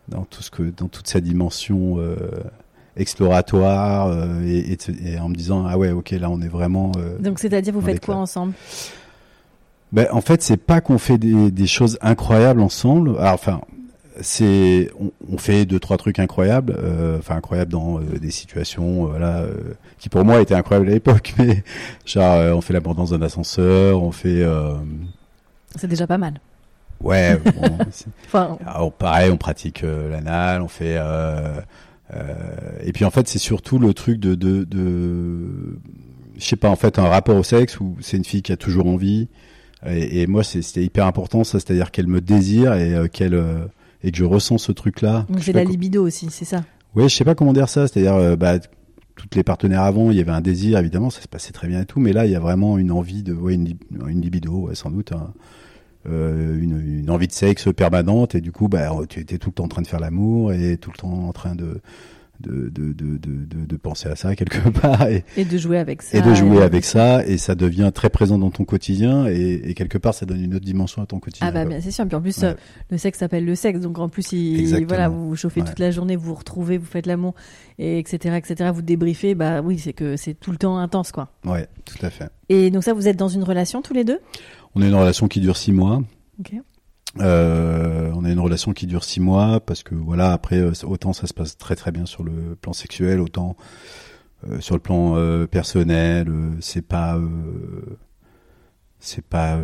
dans 0.09 0.25
tout 0.25 0.43
ce 0.43 0.51
que, 0.51 0.63
dans 0.63 0.89
toute 0.89 1.07
sa 1.09 1.21
dimension 1.21 1.97
euh, 1.99 2.17
exploratoire 2.97 4.09
euh, 4.09 4.43
et, 4.45 4.73
et, 4.73 4.79
et 5.15 5.19
en 5.19 5.29
me 5.29 5.35
disant 5.35 5.65
ah 5.67 5.79
ouais 5.79 5.91
ok 5.93 6.11
là 6.11 6.29
on 6.31 6.41
est 6.43 6.49
vraiment. 6.49 6.93
euh, 6.99 7.19
Donc 7.19 7.39
c'est-à-dire 7.39 7.73
vous 7.73 7.81
faites 7.81 8.05
quoi 8.05 8.17
ensemble? 8.17 8.53
Ben, 9.93 10.07
en 10.11 10.23
fait, 10.23 10.41
c'est 10.43 10.57
pas 10.57 10.81
qu'on 10.81 10.97
fait 10.97 11.19
des, 11.19 11.51
des 11.51 11.67
choses 11.67 11.99
incroyables 12.01 12.63
ensemble. 12.63 13.11
Alors, 13.19 13.35
enfin, 13.35 13.61
c'est 14.21 14.91
on, 15.01 15.11
on 15.33 15.39
fait 15.39 15.65
deux 15.65 15.79
trois 15.81 15.97
trucs 15.97 16.19
incroyables, 16.19 16.75
euh, 16.79 17.19
enfin 17.19 17.37
incroyables 17.37 17.71
dans 17.73 17.99
euh, 17.99 18.19
des 18.21 18.31
situations, 18.31 19.05
euh, 19.07 19.11
voilà, 19.11 19.39
euh, 19.41 19.55
qui 19.99 20.09
pour 20.09 20.25
moi 20.25 20.41
étaient 20.41 20.55
incroyables 20.55 20.89
à 20.89 20.93
l'époque. 20.93 21.35
Mais 21.39 21.63
genre, 22.05 22.35
euh, 22.35 22.53
on 22.53 22.61
fait 22.61 22.73
l'amour 22.73 22.95
dans 22.95 23.15
un 23.15 23.23
ascenseur, 23.23 24.03
on 24.03 24.13
fait, 24.13 24.43
euh, 24.43 24.75
C'est 25.77 25.89
déjà 25.89 26.07
pas 26.07 26.19
mal. 26.19 26.41
ouais, 27.01 27.39
bon, 27.57 27.79
Enfin, 28.27 28.59
alors, 28.67 28.93
pareil, 28.93 29.31
on 29.31 29.37
pratique 29.37 29.83
l'anal, 29.83 30.63
on 30.63 30.69
fait. 30.69 30.97
Euh, 30.99 31.61
euh, 32.15 32.35
et 32.85 32.93
puis 32.93 33.05
en 33.05 33.11
fait, 33.11 33.27
c'est 33.29 33.39
surtout 33.39 33.79
le 33.79 33.95
truc 33.95 34.21
de, 34.21 34.35
de, 34.35 34.65
de 34.65 35.79
je 36.37 36.45
sais 36.45 36.57
pas, 36.57 36.69
en 36.69 36.77
fait, 36.77 36.99
un 36.99 37.09
rapport 37.09 37.37
au 37.37 37.43
sexe 37.43 37.81
où 37.81 37.97
c'est 38.01 38.17
une 38.17 38.25
fille 38.25 38.43
qui 38.43 38.53
a 38.53 38.57
toujours 38.57 38.87
envie. 38.87 39.29
Et, 39.87 40.23
et 40.23 40.27
moi, 40.27 40.45
c'était 40.45 40.85
hyper 40.85 41.07
important, 41.07 41.43
ça, 41.45 41.59
c'est-à-dire 41.59 41.91
qu'elle 41.91 42.07
me 42.07 42.21
désire 42.21 42.75
et 42.75 42.95
euh, 42.95 43.09
qu'elle 43.09 43.35
euh, 43.35 43.65
et 44.03 44.11
que 44.11 44.19
je 44.19 44.25
ressens 44.25 44.59
ce 44.59 44.73
truc-là. 44.73 45.27
donc 45.29 45.41
c'est 45.43 45.53
la 45.53 45.65
libido 45.65 46.05
aussi, 46.05 46.29
c'est 46.31 46.45
ça? 46.45 46.65
Ouais, 46.95 47.09
je 47.09 47.15
sais 47.15 47.25
pas 47.25 47.35
comment 47.35 47.53
dire 47.53 47.69
ça. 47.69 47.87
C'est-à-dire, 47.89 48.15
euh, 48.15 48.37
bah, 48.37 48.59
toutes 49.15 49.35
les 49.35 49.43
partenaires 49.43 49.83
avant, 49.83 50.11
il 50.11 50.17
y 50.17 50.21
avait 50.21 50.33
un 50.33 50.41
désir, 50.41 50.79
évidemment, 50.79 51.11
ça 51.11 51.21
se 51.21 51.29
passait 51.29 51.53
très 51.53 51.69
bien 51.69 51.83
et 51.83 51.87
tout, 51.87 52.01
mais 52.01 52.13
là, 52.13 52.27
il 52.27 52.33
y 52.33 52.37
a 52.37 52.41
vraiment 52.41 52.79
une 52.79 52.91
envie 52.91 53.23
de, 53.23 53.33
ouais, 53.33 53.55
une, 53.55 53.65
lib- 53.65 54.09
une 54.09 54.21
libido, 54.21 54.53
ouais, 54.69 54.75
sans 54.75 54.91
doute, 54.91 55.13
hein. 55.13 55.33
Euh, 56.11 56.59
une, 56.61 56.81
une 56.99 57.11
envie 57.11 57.29
de 57.29 57.33
sexe 57.33 57.69
permanente, 57.77 58.35
et 58.35 58.41
du 58.41 58.51
coup, 58.51 58.67
bah, 58.67 58.91
tu 59.09 59.21
étais 59.21 59.39
tout 59.39 59.51
le 59.51 59.55
temps 59.55 59.65
en 59.65 59.69
train 59.69 59.83
de 59.83 59.87
faire 59.87 60.01
l'amour 60.01 60.53
et 60.53 60.77
tout 60.77 60.91
le 60.91 60.99
temps 60.99 61.29
en 61.29 61.33
train 61.33 61.55
de 61.55 61.81
de, 62.43 62.69
de, 62.69 62.93
de, 62.93 63.67
de, 63.67 63.77
penser 63.77 64.09
à 64.09 64.17
ça 64.17 64.35
quelque 64.37 64.69
part 64.81 65.07
et, 65.09 65.25
Et 65.37 65.45
de 65.45 65.57
jouer 65.59 65.79
avec 65.79 66.03
ça. 66.03 66.19
et 66.19 66.23
de 66.23 66.35
jouer 66.35 66.63
avec 66.63 66.85
ça, 66.85 67.25
et 67.27 67.39
ça 67.39 67.55
devient 67.55 67.91
très 67.95 68.11
présent 68.11 68.39
dans 68.39 68.51
ton 68.51 68.65
quotidien, 68.65 69.27
et, 69.27 69.61
et 69.65 69.75
quelque 69.75 69.99
part, 69.99 70.15
ça 70.15 70.27
donne 70.27 70.43
une 70.43 70.55
autre 70.55 70.65
dimension 70.65 71.03
à 71.03 71.07
ton 71.07 71.19
quotidien. 71.21 71.47
Ah 71.49 71.53
bah 71.53 71.65
bien 71.65 71.81
c'est 71.81 71.91
sûr. 71.91 72.07
Puis 72.07 72.17
en 72.17 72.21
plus, 72.21 72.37
Ouais. 72.39 72.45
euh, 72.45 72.55
le 72.91 72.99
sexe 72.99 73.19
s'appelle 73.19 73.45
le 73.45 73.55
sexe, 73.55 73.81
donc 73.81 73.99
en 73.99 74.09
plus, 74.09 74.33
il, 74.33 74.87
voilà, 74.87 75.09
vous 75.09 75.29
vous 75.29 75.37
chauffez 75.37 75.61
Ouais. 75.63 75.67
toute 75.69 75.79
la 75.79 75.91
journée, 75.91 76.17
vous 76.17 76.27
vous 76.27 76.35
retrouvez, 76.35 76.79
vous 76.79 76.87
faites 76.87 77.07
l'amour, 77.07 77.35
et 77.79 77.99
etc., 77.99 78.37
etc. 78.37 78.71
Vous 78.75 78.83
débriefez, 78.83 79.35
bah 79.35 79.61
oui, 79.63 79.79
c'est 79.79 79.93
que 79.93 80.17
c'est 80.17 80.35
tout 80.35 80.51
le 80.51 80.57
temps 80.59 80.77
intense, 80.79 81.13
quoi. 81.13 81.33
Ouais, 81.45 81.67
tout 81.85 82.05
à 82.05 82.11
fait. 82.11 82.29
Et 82.49 82.71
donc 82.71 82.85
ça, 82.85 82.93
vous 82.93 83.09
êtes 83.09 83.17
dans 83.17 83.29
une 83.29 83.43
relation 83.45 83.83
tous 83.83 83.95
les 83.95 84.05
deux? 84.05 84.19
On 84.75 84.83
a 84.83 84.87
une 84.87 84.95
relation 84.95 85.29
qui 85.29 85.41
dure 85.41 85.57
six 85.57 85.73
mois. 85.73 86.03
Ok. 86.41 86.53
Euh, 87.21 88.11
on 88.15 88.25
a 88.25 88.31
une 88.31 88.41
relation 88.41 88.73
qui 88.73 88.87
dure 88.87 89.05
six 89.05 89.21
mois 89.21 89.61
parce 89.61 89.83
que 89.83 89.95
voilà 89.95 90.33
après 90.33 90.57
euh, 90.57 90.73
autant 90.85 91.13
ça 91.13 91.27
se 91.27 91.35
passe 91.35 91.59
très 91.59 91.77
très 91.77 91.93
bien 91.93 92.07
sur 92.07 92.25
le 92.25 92.57
plan 92.59 92.73
sexuel 92.73 93.21
autant 93.21 93.55
euh, 94.49 94.61
sur 94.61 94.75
le 94.77 94.81
plan 94.81 95.15
euh, 95.17 95.47
personnel 95.47 96.29
euh, 96.31 96.53
c'est 96.61 96.81
pas 96.81 97.21
c'est 98.99 99.25
pas 99.27 99.59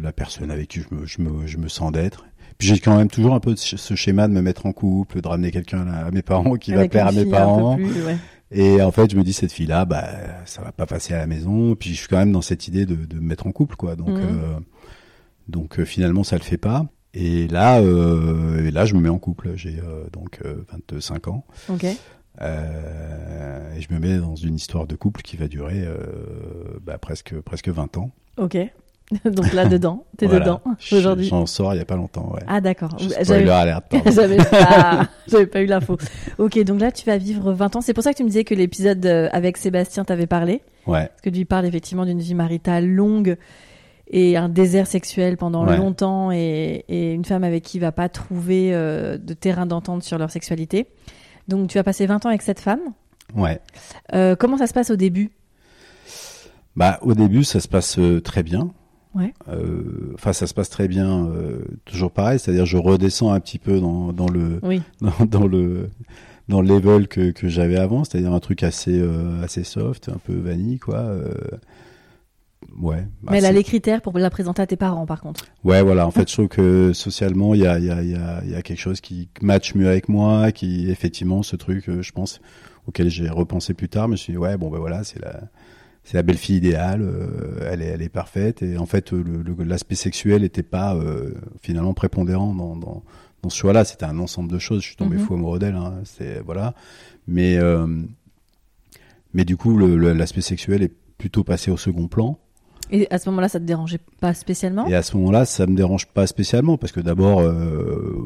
la 0.00 0.12
personne 0.12 0.52
avec 0.52 0.68
qui 0.68 0.80
je 0.80 0.94
me, 0.94 1.06
je 1.06 1.22
me, 1.22 1.46
je 1.48 1.56
me 1.58 1.66
sens 1.66 1.90
d'être 1.90 2.24
puis 2.58 2.68
j'ai 2.68 2.78
quand 2.78 2.96
même 2.96 3.08
toujours 3.10 3.34
un 3.34 3.40
peu 3.40 3.56
ce 3.56 3.94
schéma 3.96 4.28
de 4.28 4.32
me 4.32 4.42
mettre 4.42 4.66
en 4.66 4.72
couple 4.72 5.22
de 5.22 5.26
ramener 5.28 5.50
quelqu'un 5.50 5.88
à 5.88 6.10
mes 6.12 6.22
parents 6.22 6.54
qui 6.56 6.72
Avec 6.72 6.92
va 6.92 7.00
plaire 7.00 7.06
à 7.08 7.12
mes 7.12 7.22
fille 7.22 7.30
parents 7.32 7.76
peu 7.76 7.82
plus, 7.82 8.04
ouais. 8.04 8.16
et 8.52 8.82
en 8.82 8.90
fait, 8.92 9.10
je 9.10 9.16
me 9.16 9.22
dis 9.24 9.32
cette 9.32 9.52
fille-là, 9.52 9.86
bah, 9.86 10.04
ça 10.44 10.60
va 10.60 10.70
pas 10.70 10.84
passer 10.84 11.14
à 11.14 11.18
la 11.18 11.26
maison. 11.26 11.74
Puis 11.74 11.90
je 11.90 12.00
suis 12.00 12.08
quand 12.08 12.18
même 12.18 12.32
dans 12.32 12.42
cette 12.42 12.68
idée 12.68 12.84
de, 12.84 12.96
de 12.96 13.14
me 13.16 13.22
mettre 13.22 13.46
en 13.46 13.52
couple, 13.52 13.76
quoi. 13.76 13.96
Donc, 13.96 14.08
Mhm. 14.10 14.60
Donc 15.50 15.78
euh, 15.78 15.84
finalement, 15.84 16.24
ça 16.24 16.36
le 16.36 16.42
fait 16.42 16.56
pas. 16.56 16.86
Et 17.12 17.48
là, 17.48 17.80
euh, 17.80 18.64
et 18.66 18.70
là, 18.70 18.84
je 18.84 18.94
me 18.94 19.00
mets 19.00 19.08
en 19.08 19.18
couple. 19.18 19.50
J'ai 19.56 19.78
euh, 19.80 20.04
donc 20.12 20.38
euh, 20.44 20.64
25 20.92 21.28
ans. 21.28 21.44
Ok. 21.68 21.84
Euh, 22.40 23.74
et 23.76 23.80
je 23.80 23.92
me 23.92 23.98
mets 23.98 24.16
dans 24.18 24.36
une 24.36 24.54
histoire 24.54 24.86
de 24.86 24.94
couple 24.96 25.22
qui 25.22 25.36
va 25.36 25.48
durer 25.48 25.82
euh, 25.84 26.78
bah, 26.82 26.98
presque 26.98 27.34
presque 27.40 27.68
20 27.68 27.98
ans. 27.98 28.10
Ok. 28.38 28.56
Donc 29.24 29.52
là 29.54 29.66
dedans, 29.66 30.04
t'es 30.16 30.26
Voilà. 30.26 30.44
dedans 30.44 30.62
aujourd'hui. 30.92 31.26
J'en 31.26 31.44
sors 31.44 31.74
il 31.74 31.78
y 31.78 31.80
a 31.80 31.84
pas 31.84 31.96
longtemps. 31.96 32.32
Ouais. 32.32 32.42
Ah 32.46 32.60
d'accord. 32.60 32.96
J'avais 32.96 33.24
Spoiler 33.24 33.48
alert. 33.50 33.82
pardon. 33.90 34.10
j'avais 34.14 34.36
pas, 34.36 35.08
j'avais 35.26 35.46
pas 35.46 35.62
eu 35.62 35.66
l'info. 35.66 35.98
Ok, 36.38 36.56
donc 36.62 36.80
là 36.80 36.92
tu 36.92 37.04
vas 37.06 37.18
vivre 37.18 37.52
20 37.52 37.74
ans. 37.74 37.80
C'est 37.80 37.92
pour 37.92 38.04
ça 38.04 38.12
que 38.12 38.18
tu 38.18 38.22
me 38.22 38.28
disais 38.28 38.44
que 38.44 38.54
l'épisode 38.54 39.04
avec 39.32 39.56
Sébastien 39.56 40.04
t'avait 40.04 40.28
parlé, 40.28 40.62
Ouais. 40.86 41.08
parce 41.08 41.22
que 41.22 41.30
lui 41.30 41.44
parle 41.44 41.66
effectivement 41.66 42.06
d'une 42.06 42.20
vie 42.20 42.34
maritale 42.36 42.86
longue 42.86 43.36
et 44.10 44.36
un 44.36 44.48
désert 44.48 44.86
sexuel 44.86 45.36
pendant 45.36 45.64
Ouais. 45.66 45.76
longtemps 45.76 46.32
et, 46.32 46.84
et 46.88 47.12
une 47.12 47.24
femme 47.24 47.44
avec 47.44 47.62
qui 47.62 47.78
il 47.78 47.80
va 47.80 47.92
pas 47.92 48.08
trouver 48.08 48.74
euh, 48.74 49.16
de 49.18 49.34
terrain 49.34 49.66
d'entente 49.66 50.02
sur 50.02 50.18
leur 50.18 50.30
sexualité. 50.30 50.86
Donc 51.48 51.68
tu 51.68 51.78
vas 51.78 51.84
passer 51.84 52.06
20 52.06 52.26
ans 52.26 52.28
avec 52.28 52.42
cette 52.42 52.60
femme. 52.60 52.80
Ouais. 53.36 53.60
Euh, 54.14 54.34
comment 54.36 54.58
ça 54.58 54.66
se 54.66 54.72
passe 54.74 54.90
au 54.90 54.96
début? 54.96 55.30
Bah, 56.76 56.98
au 57.02 57.14
début, 57.14 57.44
ça 57.44 57.60
se 57.60 57.68
passe 57.68 57.98
euh, 57.98 58.20
très 58.20 58.42
bien. 58.42 58.70
Ouais. 59.14 59.34
Euh, 59.48 60.12
Enfin, 60.14 60.32
ça 60.32 60.46
se 60.46 60.54
passe 60.54 60.70
très 60.70 60.86
bien. 60.88 61.26
euh, 61.26 61.64
toujours 61.84 62.12
pareil, 62.12 62.38
c'est-à-dire 62.38 62.66
je 62.66 62.76
redescends 62.76 63.32
un 63.32 63.40
petit 63.40 63.58
peu 63.58 63.80
dans, 63.80 64.12
dans 64.12 64.28
le 64.28 64.60
Oui. 64.62 64.82
dans, 65.00 65.26
dans 65.26 65.46
le 65.46 65.90
dans 66.48 66.62
le 66.62 66.68
level 66.68 67.06
que, 67.06 67.30
que 67.30 67.48
j'avais 67.48 67.76
avant, 67.76 68.02
c'est-à-dire 68.02 68.32
un 68.32 68.40
truc 68.40 68.64
assez 68.64 68.98
euh, 69.00 69.42
assez 69.42 69.62
soft, 69.62 70.08
un 70.08 70.18
peu 70.24 70.34
vanille, 70.34 70.78
quoi. 70.80 70.98
Ouais. 72.78 73.06
bah, 73.22 73.32
Mais 73.32 73.38
elle 73.38 73.46
a 73.46 73.52
les 73.52 73.64
critères 73.64 74.02
pour 74.02 74.16
la 74.18 74.30
présenter 74.30 74.62
à 74.62 74.66
tes 74.66 74.76
parents 74.76 75.06
par 75.06 75.20
contre. 75.20 75.44
Ouais, 75.64 75.82
voilà. 75.82 76.06
En 76.06 76.10
fait, 76.12 76.28
je 76.28 76.34
trouve 76.34 76.48
que 76.48 76.92
socialement, 76.92 77.54
il 77.54 77.60
y 77.62 77.66
a, 77.66 77.78
y, 77.78 77.90
a, 77.90 78.02
y, 78.02 78.14
a, 78.14 78.44
y 78.44 78.54
a 78.54 78.62
quelque 78.62 78.78
chose 78.80 79.00
qui 79.00 79.28
match 79.42 79.74
mieux 79.74 79.88
avec 79.88 80.08
moi, 80.08 80.52
qui 80.52 80.90
effectivement, 80.90 81.42
ce 81.42 81.56
truc, 81.56 81.88
euh, 81.88 82.02
je 82.02 82.12
pense, 82.12 82.40
auquel 82.86 83.08
j'ai 83.10 83.28
repensé 83.28 83.74
plus 83.74 83.88
tard. 83.88 84.08
Mais 84.08 84.16
je 84.16 84.20
me 84.20 84.24
suis 84.24 84.32
dit, 84.34 84.38
ouais, 84.38 84.56
bon, 84.56 84.70
ben 84.70 84.78
voilà, 84.78 85.04
c'est 85.04 85.20
la, 85.20 85.40
c'est 86.04 86.14
la 86.16 86.22
belle 86.22 86.38
fille 86.38 86.56
idéale. 86.56 87.02
euh, 87.02 87.68
elle 87.70 87.82
est, 87.82 87.86
elle 87.86 88.02
est 88.02 88.08
parfaite. 88.08 88.62
Et 88.62 88.78
en 88.78 88.86
fait, 88.86 89.12
le- 89.12 89.22
le- 89.42 89.64
l'aspect 89.64 89.94
sexuel 89.94 90.42
n'était 90.42 90.62
pas 90.62 90.94
euh, 90.94 91.34
finalement 91.62 91.92
prépondérant 91.94 92.54
dans, 92.54 92.76
dans, 92.76 93.02
dans 93.42 93.50
ce 93.50 93.56
choix-là. 93.58 93.84
C'était 93.84 94.04
un 94.06 94.18
ensemble 94.18 94.50
de 94.50 94.58
choses. 94.58 94.82
Je 94.82 94.86
suis 94.88 94.96
tombé 94.96 95.16
Mhm. 95.16 95.22
fou 95.24 95.34
amoureux 95.34 95.58
d'elle. 95.58 95.74
Hein, 95.76 96.00
c'est 96.04 96.40
voilà. 96.40 96.74
Mais 97.28 97.56
euh, 97.58 97.86
mais 99.32 99.44
du 99.44 99.56
coup, 99.56 99.78
l'aspect 99.78 100.40
sexuel 100.40 100.82
est 100.82 100.92
plutôt 101.18 101.44
passé 101.44 101.70
au 101.70 101.76
second 101.76 102.08
plan. 102.08 102.38
Et 102.92 103.06
à 103.10 103.18
ce 103.18 103.28
moment-là, 103.30 103.48
ça 103.48 103.60
te 103.60 103.64
dérangeait 103.64 104.00
pas 104.20 104.34
spécialement? 104.34 104.86
Et 104.86 104.94
à 104.94 105.02
ce 105.02 105.16
moment-là, 105.16 105.44
ça 105.44 105.66
me 105.66 105.76
dérange 105.76 106.06
pas 106.06 106.26
spécialement 106.26 106.76
parce 106.76 106.92
que 106.92 107.00
d'abord, 107.00 107.40
euh, 107.40 108.16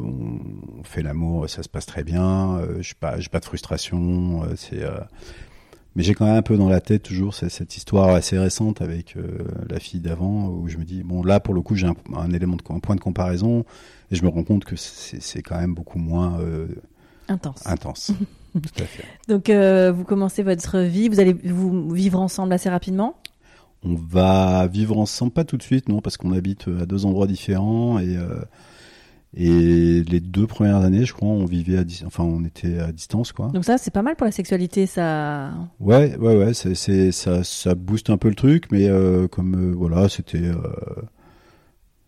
on 0.79 0.83
fait 0.83 1.03
l'amour, 1.03 1.49
ça 1.49 1.63
se 1.63 1.69
passe 1.69 1.85
très 1.85 2.03
bien. 2.03 2.57
Euh, 2.57 2.81
j'ai 2.81 2.95
pas, 2.99 3.19
j'ai 3.19 3.29
pas 3.29 3.39
de 3.39 3.45
frustration. 3.45 4.43
euh, 4.43 4.53
c'est, 4.55 4.81
mais 5.95 6.03
j'ai 6.03 6.13
quand 6.13 6.25
même 6.25 6.35
un 6.35 6.41
peu 6.41 6.57
dans 6.57 6.67
la 6.67 6.81
tête 6.81 7.03
toujours 7.03 7.33
cette, 7.33 7.77
histoire 7.77 8.09
assez 8.09 8.37
récente 8.37 8.81
avec 8.81 9.15
la 9.69 9.79
fille 9.79 10.01
d'avant 10.01 10.49
où 10.49 10.67
je 10.67 10.77
me 10.77 10.83
dis 10.83 11.03
bon 11.03 11.23
là 11.23 11.39
pour 11.39 11.53
le 11.53 11.61
coup 11.61 11.75
j'ai 11.75 11.87
un, 11.87 11.95
un 12.17 12.31
élément 12.31 12.57
de 12.57 12.63
un 12.69 12.79
point 12.79 12.95
de 12.97 12.99
comparaison 12.99 13.63
et 14.11 14.15
je 14.17 14.23
me 14.23 14.27
rends 14.27 14.43
compte 14.43 14.65
que 14.65 14.75
c'est, 14.75 15.21
c'est 15.21 15.41
quand 15.41 15.57
même 15.57 15.73
beaucoup 15.73 15.97
moins 15.97 16.37
Intense. 17.29 17.65
intense. 17.65 18.11
Tout 18.53 18.83
à 18.83 18.83
fait. 18.83 19.05
Donc 19.29 19.49
vous 19.95 20.03
commencez 20.03 20.43
votre 20.43 20.79
vie, 20.79 21.07
vous 21.07 21.21
allez 21.21 21.31
vous 21.31 21.89
vivre 21.91 22.19
ensemble 22.19 22.51
assez 22.51 22.69
rapidement? 22.69 23.15
On 23.85 23.95
va 23.95 24.67
vivre 24.67 24.97
ensemble, 24.97 25.31
pas 25.31 25.43
tout 25.43 25.57
de 25.57 25.63
suite, 25.63 25.89
non, 25.89 26.01
parce 26.01 26.17
qu'on 26.17 26.31
habite 26.31 26.67
euh, 26.67 26.81
à 26.81 26.85
deux 26.85 27.05
endroits 27.05 27.27
différents 27.27 27.99
et 27.99 28.17
euh, 28.17 28.41
et 29.37 30.01
les 30.03 30.21
deux 30.21 30.47
premières 30.47 30.77
années, 30.77 31.03
je 31.03 31.13
crois, 31.13 31.27
on 31.27 31.45
vivait 31.45 31.77
à 31.77 31.83
enfin 32.05 32.23
on 32.23 32.45
était 32.45 32.79
à 32.79 32.93
distance, 32.93 33.33
quoi. 33.33 33.49
Donc 33.49 33.65
ça, 33.65 33.77
c'est 33.77 33.91
pas 33.91 34.01
mal 34.01 34.15
pour 34.15 34.25
la 34.25 34.31
sexualité, 34.31 34.85
ça. 34.85 35.51
Ouais, 35.81 36.15
ouais, 36.17 36.37
ouais, 36.37 36.53
c'est, 36.53 36.73
c'est 36.73 37.11
ça, 37.11 37.43
ça 37.43 37.75
booste 37.75 38.09
un 38.09 38.17
peu 38.17 38.29
le 38.29 38.35
truc, 38.35 38.71
mais 38.71 38.87
euh, 38.87 39.27
comme 39.27 39.55
euh, 39.55 39.73
voilà, 39.75 40.07
c'était 40.07 40.37
euh, 40.37 40.55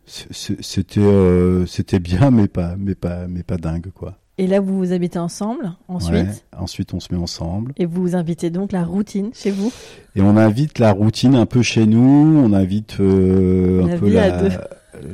c'était 0.05 1.01
euh, 1.01 1.65
c'était 1.65 1.99
bien, 1.99 2.31
mais 2.31 2.47
pas 2.47 2.75
mais 2.77 2.95
pas 2.95 3.27
mais 3.27 3.43
pas 3.43 3.57
dingue, 3.57 3.91
quoi. 3.93 4.17
Et 4.39 4.45
là, 4.45 4.59
vous 4.59 4.77
vous 4.77 4.91
habitez 4.93 5.17
ensemble 5.17 5.73
ensuite, 5.87 6.13
Ouais. 6.13 6.27
Ensuite, 6.57 6.93
on 6.93 6.99
se 6.99 7.13
met 7.13 7.19
ensemble. 7.19 7.73
et 7.77 7.85
vous 7.85 8.15
invitez 8.15 8.49
donc 8.51 8.71
la 8.71 8.83
routine 8.85 9.31
chez 9.33 9.49
vous. 9.51 9.71
Et 10.15 10.21
on 10.21 10.37
invite 10.37 10.77
la 10.79 10.91
routine 10.91 11.33
un 11.35 11.45
peu 11.47 11.63
chez 11.63 11.87
nous, 11.87 12.39
on 12.43 12.53
invite 12.53 12.99
euh, 12.99 13.83
un 13.83 13.87
La 13.87 13.97
peu 13.97 14.07
vie 14.09 14.17
à 14.19 14.27
la, 14.29 14.41
deux. 14.49 14.55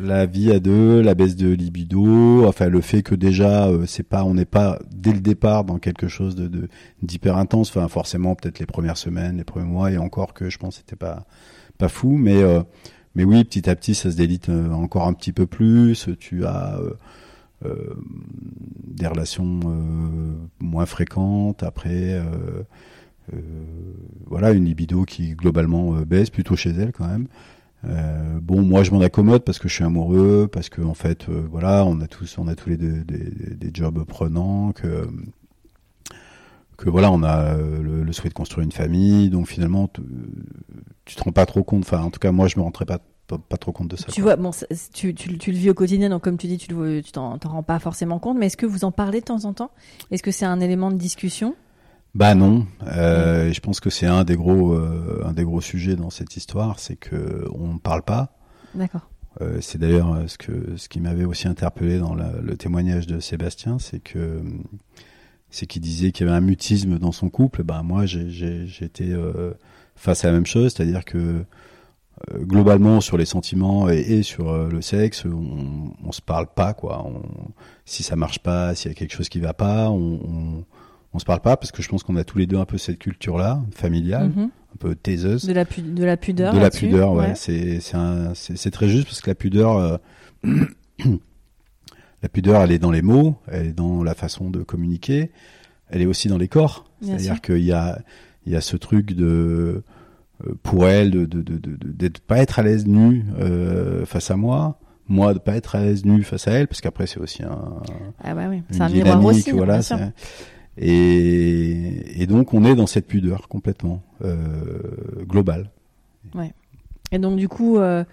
la 0.02 0.26
vie 0.26 0.52
à 0.52 0.60
deux, 0.60 1.02
la 1.02 1.16
baisse 1.16 1.38
de 1.38 1.48
libido, 1.50 2.46
enfin 2.48 2.68
le 2.68 2.82
fait 2.82 3.02
que 3.02 3.16
déjà 3.16 3.68
euh, 3.68 3.86
c'est 3.86 4.04
pas, 4.04 4.26
on 4.26 4.34
n'est 4.34 4.44
pas 4.46 4.80
dès 4.94 5.14
le 5.14 5.22
départ 5.22 5.64
dans 5.64 5.78
quelque 5.80 6.10
chose 6.10 6.36
de 6.36 6.68
d'hyper 7.02 7.38
intense, 7.38 7.70
enfin 7.70 7.88
forcément 7.88 8.36
peut-être 8.36 8.60
les 8.60 8.66
premières 8.66 8.98
semaines, 8.98 9.38
les 9.38 9.44
premiers 9.46 9.66
mois 9.68 9.90
et 9.92 9.98
encore 9.98 10.34
que 10.34 10.50
je 10.50 10.58
pense 10.58 10.76
que 10.76 10.82
c'était 10.82 10.96
pas 10.98 11.26
pas 11.78 11.88
fou, 11.88 12.12
mais 12.18 12.42
euh, 12.44 12.62
mais 13.16 13.24
oui 13.24 13.44
petit 13.46 13.70
à 13.70 13.76
petit 13.78 13.96
ça 13.96 14.12
se 14.12 14.18
délite 14.18 14.50
encore 14.50 15.08
un 15.08 15.14
petit 15.14 15.32
peu 15.32 15.46
plus, 15.46 16.10
tu 16.20 16.46
as 16.46 16.78
des 18.86 19.08
relations 19.08 19.60
euh, 19.66 20.34
moins 20.60 20.86
fréquentes 20.86 21.64
après. 21.64 22.14
euh, 22.14 22.64
euh, 23.34 23.40
voilà, 24.28 24.52
une 24.52 24.66
libido 24.66 25.06
qui 25.06 25.34
globalement 25.36 25.96
euh, 25.96 26.06
baisse 26.06 26.30
plutôt 26.30 26.56
chez 26.56 26.72
elle 26.72 26.92
quand 26.92 27.08
même. 27.08 27.28
Euh, 27.86 28.40
bon, 28.42 28.62
moi 28.62 28.84
je 28.84 28.92
m'en 28.92 29.02
accommode 29.02 29.44
parce 29.44 29.60
que 29.60 29.68
je 29.68 29.76
suis 29.76 29.84
amoureux, 29.84 30.50
parce 30.52 30.70
que 30.70 30.82
en 30.82 30.94
fait, 30.94 31.30
euh, 31.30 31.46
voilà, 31.52 31.86
on 31.86 32.02
a 32.02 32.08
tous, 32.08 32.38
on 32.38 32.48
a 32.48 32.56
tous 32.56 32.70
les 32.70 32.78
deux 32.78 33.04
des, 33.04 33.72
jobs 33.74 34.04
prenants, 34.06 34.72
que 34.74 35.08
que 36.78 36.90
voilà, 36.90 37.12
on 37.12 37.24
a 37.24 37.56
euh, 37.56 38.04
le, 38.04 38.14
souhait 38.14 38.30
de 38.30 38.34
construire 38.34 38.66
une 38.66 38.72
famille, 38.72 39.30
donc 39.30 39.48
finalement, 39.48 39.90
tu 41.06 41.16
te 41.16 41.24
rends 41.24 41.32
pas 41.32 41.46
trop 41.46 41.64
compte. 41.64 41.84
Enfin, 41.84 42.02
en 42.02 42.10
tout 42.10 42.20
cas, 42.20 42.32
moi, 42.32 42.48
je 42.48 42.58
me 42.58 42.64
rendrais 42.64 42.86
pas 42.86 43.00
pas, 43.28 43.38
pas 43.38 43.58
trop 43.58 43.72
compte 43.72 43.88
de 43.90 43.96
ça. 43.96 44.06
Tu 44.12 44.22
quoi. 44.22 44.36
vois, 44.36 44.44
bon, 44.44 44.52
tu, 44.94 45.14
tu, 45.14 45.38
tu 45.38 45.52
le 45.52 45.58
vis 45.58 45.70
au 45.70 45.74
quotidien, 45.74 46.10
donc 46.10 46.24
comme 46.24 46.38
tu 46.38 46.48
dis, 46.48 46.58
tu 46.58 46.68
t'en 47.12 47.38
rends 47.44 47.64
pas 47.64 47.80
forcément 47.80 48.20
compte. 48.20 48.38
Mais 48.38 48.48
est-ce 48.48 48.58
que 48.58 48.66
vous 48.66 48.84
en 48.86 48.92
parlez 48.92 49.20
de 49.22 49.26
temps 49.26 49.46
en 49.46 49.54
temps? 49.54 49.72
Est-ce 50.12 50.24
que 50.24 50.32
c'est 50.32 50.46
un 50.46 50.60
élément 50.60 50.92
de 50.92 50.98
discussion? 50.98 51.56
Bah 52.16 52.36
non, 52.36 52.68
euh, 52.86 53.48
et 53.50 53.54
je 53.54 53.60
pense 53.60 53.80
que 53.80 53.90
c'est 53.90 54.06
un 54.06 54.24
des 54.24 54.36
gros, 54.36 54.74
euh, 54.74 55.24
un 55.26 55.34
des 55.34 55.44
gros 55.44 55.62
sujets 55.62 55.96
dans 55.96 56.12
cette 56.12 56.36
histoire, 56.38 56.78
c'est 56.80 56.96
que 56.96 57.48
on 57.56 57.74
ne 57.74 57.80
parle 57.80 58.04
pas. 58.04 58.38
D'accord. 58.76 59.10
Euh, 59.42 59.58
c'est 59.62 59.80
d'ailleurs 59.80 60.20
ce 60.28 60.38
que 60.38 60.78
ce 60.78 60.90
qui 60.90 61.00
m'avait 61.00 61.26
aussi 61.26 61.48
interpellé 61.48 61.98
dans 61.98 62.14
la- 62.14 62.40
le 62.40 62.56
témoignage 62.56 63.08
de 63.08 63.20
Sébastien, 63.20 63.80
c'est 63.80 64.00
que 64.00 64.44
c'est 65.50 65.66
qu'il 65.66 65.82
disait 65.82 66.12
qu'il 66.12 66.28
y 66.28 66.30
avait 66.30 66.38
un 66.38 66.42
mutisme 66.42 67.00
dans 67.00 67.12
son 67.12 67.30
couple. 67.32 67.64
Ben 67.64 67.82
moi, 67.82 68.06
j'étais 68.06 69.14
face 69.96 70.24
à 70.24 70.28
la 70.28 70.34
même 70.34 70.46
chose, 70.46 70.72
c'est-à-dire 70.72 71.06
que 71.06 71.46
globalement 72.38 73.02
sur 73.02 73.18
les 73.18 73.26
sentiments 73.26 73.90
et, 73.90 74.00
et 74.00 74.24
sur 74.24 74.50
euh, 74.50 74.70
le 74.70 74.82
sexe, 74.82 75.26
on, 75.26 75.92
on 76.04 76.12
se 76.12 76.22
parle 76.22 76.48
pas 76.54 76.74
quoi. 76.74 77.04
On, 77.06 77.22
si 77.86 78.04
ça 78.04 78.16
marche 78.16 78.40
pas, 78.40 78.76
s'il 78.76 78.90
y 78.90 78.92
a 78.92 78.96
quelque 78.96 79.14
chose 79.14 79.30
qui 79.30 79.40
va 79.40 79.54
pas, 79.54 79.90
on, 79.90 80.20
on 80.24 80.66
on 81.16 81.20
se 81.20 81.26
parle 81.26 81.42
pas 81.42 81.58
parce 81.58 81.72
que 81.72 81.84
je 81.84 81.90
pense 81.90 82.02
qu'on 82.02 82.16
a 82.16 82.24
tous 82.24 82.40
les 82.40 82.48
deux 82.48 82.58
un 82.58 82.66
peu 82.66 82.80
cette 82.80 82.98
culture-là, 82.98 83.62
familiale, 83.76 84.30
Mhm. 84.36 84.44
un 84.46 84.78
peu 84.80 84.96
taiseuse 84.96 85.46
de, 85.46 85.54
la 85.54 85.64
pu- 85.66 85.82
de 85.84 86.04
la 86.04 86.18
pudeur 86.18 86.54
de 86.56 86.60
la 86.60 86.72
pudeur, 86.72 87.14
ouais. 87.14 87.34
C'est 87.36 88.72
très 88.72 88.88
juste 88.90 89.06
parce 89.06 89.22
que 89.22 89.30
la 89.30 89.36
pudeur, 89.36 89.78
euh, 89.78 89.98
la 92.24 92.30
pudeur, 92.30 92.62
elle 92.62 92.72
est 92.72 92.80
dans 92.80 92.92
les 92.92 93.02
mots, 93.02 93.36
elle 93.48 93.68
est 93.68 93.74
dans 93.74 94.04
la 94.04 94.16
façon 94.16 94.50
de 94.50 94.64
communiquer, 94.64 95.32
elle 95.90 96.02
est 96.02 96.06
aussi 96.06 96.28
dans 96.30 96.38
les 96.38 96.48
corps. 96.48 96.86
C'est-à-dire 97.02 97.42
qu'il 97.42 97.60
y 97.64 97.72
a 97.74 98.00
il 98.46 98.52
y 98.52 98.56
a 98.56 98.62
ce 98.62 98.76
truc 98.76 99.14
de 99.14 99.26
euh, 99.26 99.84
pour 100.64 100.88
elle 100.88 101.12
de 101.12 101.26
de 101.26 101.42
de 101.42 102.10
pas 102.28 102.38
être 102.40 102.60
à 102.60 102.64
l'aise 102.64 102.86
nu 102.88 103.24
euh, 103.40 104.06
face 104.06 104.32
à 104.32 104.36
moi, 104.36 104.80
moi 105.08 105.34
de 105.34 105.40
pas 105.40 105.56
être 105.56 105.76
à 105.76 105.82
l'aise 105.82 106.06
nu 106.06 106.24
face 106.24 106.48
à 106.48 106.52
elle 106.52 106.68
parce 106.68 106.82
qu'après 106.82 107.08
c'est 107.08 107.20
aussi 107.20 107.44
un 107.44 107.82
Ah 108.24 108.34
bah 108.34 108.48
oui, 108.50 108.64
c'est 108.70 108.82
un 108.82 108.90
miroir 108.90 109.24
aussi, 109.26 109.52
voilà. 109.52 109.80
Et, 110.78 112.22
et 112.22 112.26
donc 112.26 112.54
on 112.54 112.66
est 112.66 112.76
dans 112.76 112.88
cette 112.88 113.08
pudeur 113.08 113.48
complètement 113.48 114.02
euh, 114.24 114.36
globale. 115.28 115.70
Et 117.12 117.20
donc 117.20 117.38
du 117.38 117.48
coup, 117.48 117.78
euh, 117.78 118.04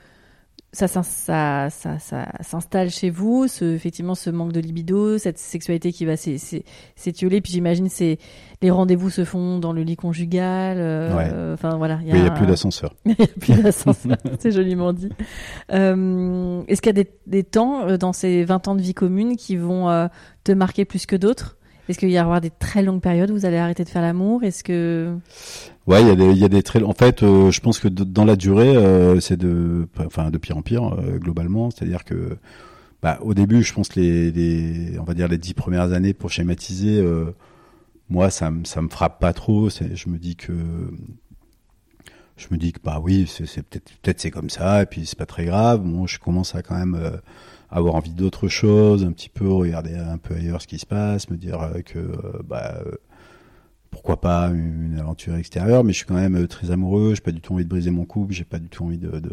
ça, 0.72 0.87
ça, 0.87 1.02
ça, 1.02 1.68
ça, 1.70 1.98
ça 1.98 2.28
s'installe 2.42 2.90
chez 2.90 3.11
vous, 3.11 3.48
ce, 3.48 3.64
effectivement, 3.64 4.14
ce 4.14 4.30
manque 4.30 4.52
de 4.52 4.61
libido, 4.61 5.18
cette 5.18 5.38
sexualité 5.38 5.92
qui 5.92 6.04
va 6.04 6.14
s'étioler. 6.16 7.40
Puis 7.40 7.52
j'imagine, 7.52 7.88
c'est 7.88 8.18
les 8.62 8.70
rendez-vous 8.70 9.11
se 9.11 9.24
font 9.24 9.59
dans 9.59 9.72
le 9.72 9.83
lit 9.83 9.96
conjugal. 9.96 10.76
Euh, 10.78 11.54
Enfin 11.54 11.76
voilà. 11.76 11.98
Il 12.04 12.14
n'y 12.14 12.20
a, 12.26 12.30
plus 12.30 12.46
d'ascenseur. 12.46 12.94
Il 13.04 13.16
n'y 13.18 13.24
a 13.24 13.26
plus 13.26 13.54
d'ascenseur. 13.62 14.16
c'est 14.38 14.52
joliment 14.52 14.92
dit. 14.92 15.09
Euh, 15.72 16.62
Est-ce 16.68 16.80
qu'il 16.80 16.96
y 16.96 17.00
a 17.00 17.02
des, 17.04 17.11
des, 17.26 17.44
temps 17.44 17.88
euh, 17.88 17.96
dans 17.96 18.12
ces 18.12 18.44
20 18.44 18.68
ans 18.68 18.74
de 18.76 18.83
vie 18.83 18.94
commune 18.94 19.37
qui 19.37 19.56
vont 19.56 19.88
euh, 19.90 20.06
te 20.44 20.52
marquer 20.52 20.85
plus 20.85 21.06
que 21.06 21.16
d'autres? 21.16 21.56
Est-ce 21.90 21.98
qu'il 21.98 22.11
y 22.11 22.18
avoir 22.18 22.40
des 22.40 22.50
très 22.50 22.83
longues 22.83 23.00
périodes 23.00 23.31
où 23.31 23.35
vous 23.35 23.46
allez 23.46 23.57
arrêter 23.57 23.83
de 23.85 23.88
faire 23.88 24.03
l'amour? 24.03 24.44
Est-ce 24.44 24.62
que 24.62 25.16
Ouais, 25.87 26.03
il 26.03 26.07
y 26.07 26.11
a 26.11 26.14
des, 26.14 26.31
il 26.31 26.38
y 26.38 26.44
a 26.44 26.48
des 26.48 26.62
très. 26.62 26.83
En 26.85 26.92
fait, 26.92 27.22
euh, 27.22 27.50
je 27.50 27.61
pense 27.61 27.81
que 27.81 27.88
dans 27.88 28.24
la 28.24 28.37
durée, 28.37 28.76
euh, 28.76 29.18
c'est 29.18 29.37
de, 29.37 29.88
enfin, 29.98 30.31
de 30.31 30.38
pire 30.38 30.57
en 30.57 30.62
pire 30.62 30.85
euh, 30.85 31.18
globalement. 31.18 31.70
C'est-à-dire 31.70 32.05
que, 32.05 32.37
bah, 33.03 33.18
au 33.22 33.35
début, 33.35 33.64
je 33.64 33.72
pense 33.72 33.96
les, 33.96 34.31
les, 34.31 34.98
on 35.00 35.03
va 35.05 35.14
dire 35.14 35.26
les 35.26 35.38
dix 35.38 35.53
premières 35.53 35.92
années 35.92 36.14
pour 36.14 36.31
schématiser, 36.31 37.05
moi, 38.09 38.31
ça, 38.31 38.53
ça 38.64 38.83
me 38.83 38.88
frappe 38.88 39.20
pas 39.20 39.33
trop. 39.33 39.68
Je 39.68 40.09
me 40.09 40.18
dis 40.18 40.37
que, 40.37 40.53
je 42.37 42.46
me 42.53 42.57
dis 42.57 42.72
que 42.72 42.81
bah 42.85 43.00
oui, 43.03 43.26
c'est 43.26 43.62
peut-être, 43.62 43.90
peut-être 44.03 44.20
c'est 44.20 44.31
comme 44.31 44.50
ça, 44.50 44.83
et 44.83 44.87
puis 44.87 45.07
c'est 45.07 45.18
pas 45.18 45.26
très 45.26 45.44
grave. 45.44 45.81
Bon, 45.81 46.07
je 46.07 46.20
commence 46.20 46.55
à 46.55 46.62
quand 46.62 46.76
même 46.76 47.20
avoir 47.70 47.94
envie 47.94 48.11
d'autre 48.11 48.48
chose, 48.48 49.04
un 49.04 49.12
petit 49.12 49.28
peu 49.28 49.48
regarder 49.48 49.94
un 49.94 50.18
peu 50.18 50.35
ailleurs 50.35 50.61
ce 50.61 50.66
qui 50.66 50.78
se 50.78 50.87
passe, 50.87 51.30
me 51.30 51.37
dire 51.37 51.61
euh, 51.61 51.80
que 51.83 51.98
euh, 51.98 52.42
bah 52.44 52.80
euh, 52.85 52.92
pourquoi 53.90 54.20
pas 54.20 54.48
une 54.48 54.98
aventure 54.98 55.37
extérieure, 55.37 55.85
mais 55.85 55.92
je 55.92 55.98
suis 55.98 56.06
quand 56.06 56.14
même 56.14 56.46
très 56.46 56.70
amoureux, 56.70 57.14
j'ai 57.14 57.20
pas 57.20 57.33
du 57.33 57.40
tout 57.40 57.54
envie 57.54 57.64
de 57.64 57.68
briser 57.68 57.90
mon 57.90 58.04
couple, 58.04 58.33
j'ai 58.33 58.44
pas 58.44 58.59
du 58.59 58.68
tout 58.68 58.85
envie 58.85 58.98
de, 58.98 59.18
de 59.18 59.33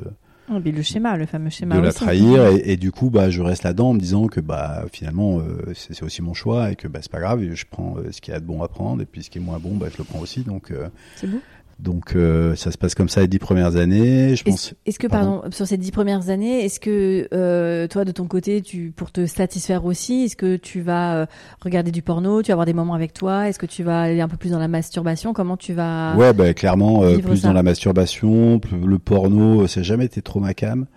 oh, 0.51 0.59
le 0.63 0.81
schéma, 0.81 1.15
le 1.15 1.25
fameux 1.27 1.49
schéma. 1.49 1.75
De 1.75 1.81
la 1.81 1.93
trahir 1.93 2.47
et, 2.47 2.75
du 2.75 2.91
coup 2.91 3.09
bah 3.11 3.29
je 3.29 3.41
reste 3.41 3.63
là-dedans 3.63 3.89
en 3.89 3.93
me 3.93 3.99
disant 3.99 4.27
que 4.27 4.39
bah 4.39 4.85
finalement 4.91 5.39
c'est 5.75 6.01
aussi 6.01 6.23
mon 6.23 6.33
choix 6.33 6.71
et 6.71 6.75
que 6.75 6.87
bah 6.87 6.99
c'est 7.01 7.11
pas 7.11 7.19
grave, 7.19 7.43
je 7.53 7.65
prends 7.69 7.97
ce 8.09 8.19
qui 8.19 8.31
a 8.31 8.39
de 8.39 8.45
bon 8.45 8.63
à 8.63 8.67
prendre 8.67 9.01
et 9.01 9.05
puis 9.05 9.23
ce 9.23 9.29
qui 9.29 9.37
est 9.37 9.41
moins 9.41 9.59
bon 9.59 9.75
bah 9.75 9.87
je 9.91 9.97
le 9.97 10.03
prends 10.03 10.19
aussi 10.19 10.41
donc. 10.41 10.73
c'est 11.15 11.27
beau. 11.27 11.39
Donc 11.79 12.15
euh, 12.15 12.55
ça 12.55 12.71
se 12.71 12.77
passe 12.77 12.95
comme 12.95 13.07
ça 13.07 13.21
les 13.21 13.27
dix 13.27 13.37
premières 13.37 13.75
années. 13.75 14.35
Je 14.35 14.43
pense. 14.43 14.73
Est-ce 14.87 14.97
que 14.97 15.05
pardon, 15.05 15.43
sur 15.51 15.67
ces 15.67 15.77
dix 15.77 15.91
premières 15.91 16.29
années, 16.29 16.65
est-ce 16.65 16.79
que 16.79 17.27
euh, 17.33 17.87
toi 17.87 18.03
de 18.03 18.11
ton 18.11 18.25
côté, 18.25 18.61
tu 18.61 18.91
pour 18.95 19.11
te 19.11 19.27
satisfaire 19.27 19.85
aussi, 19.85 20.23
est-ce 20.23 20.35
que 20.35 20.55
tu 20.55 20.81
vas 20.81 21.15
euh, 21.15 21.25
regarder 21.61 21.91
du 21.91 22.01
porno, 22.01 22.41
tu 22.41 22.47
vas 22.47 22.53
avoir 22.53 22.65
des 22.65 22.73
moments 22.73 22.95
avec 22.95 23.13
toi, 23.13 23.47
est-ce 23.47 23.59
que 23.59 23.67
tu 23.67 23.83
vas 23.83 24.01
aller 24.01 24.21
un 24.21 24.27
peu 24.27 24.37
plus 24.37 24.51
dans 24.51 24.59
la 24.59 24.67
masturbation 24.67 25.33
Comment 25.33 25.55
tu 25.55 25.73
vas 25.73 26.15
Ouais, 26.15 26.33
bah, 26.33 26.51
clairement 26.55 27.01
plus 27.21 27.43
dans 27.43 27.53
la 27.53 27.63
masturbation, 27.63 28.59
le 28.71 28.99
porno, 28.99 29.67
ça 29.67 29.81
n'a 29.81 29.83
jamais 29.83 30.05
été 30.05 30.23
trop 30.23 30.39
ma 30.39 30.55
cam. 30.55 30.87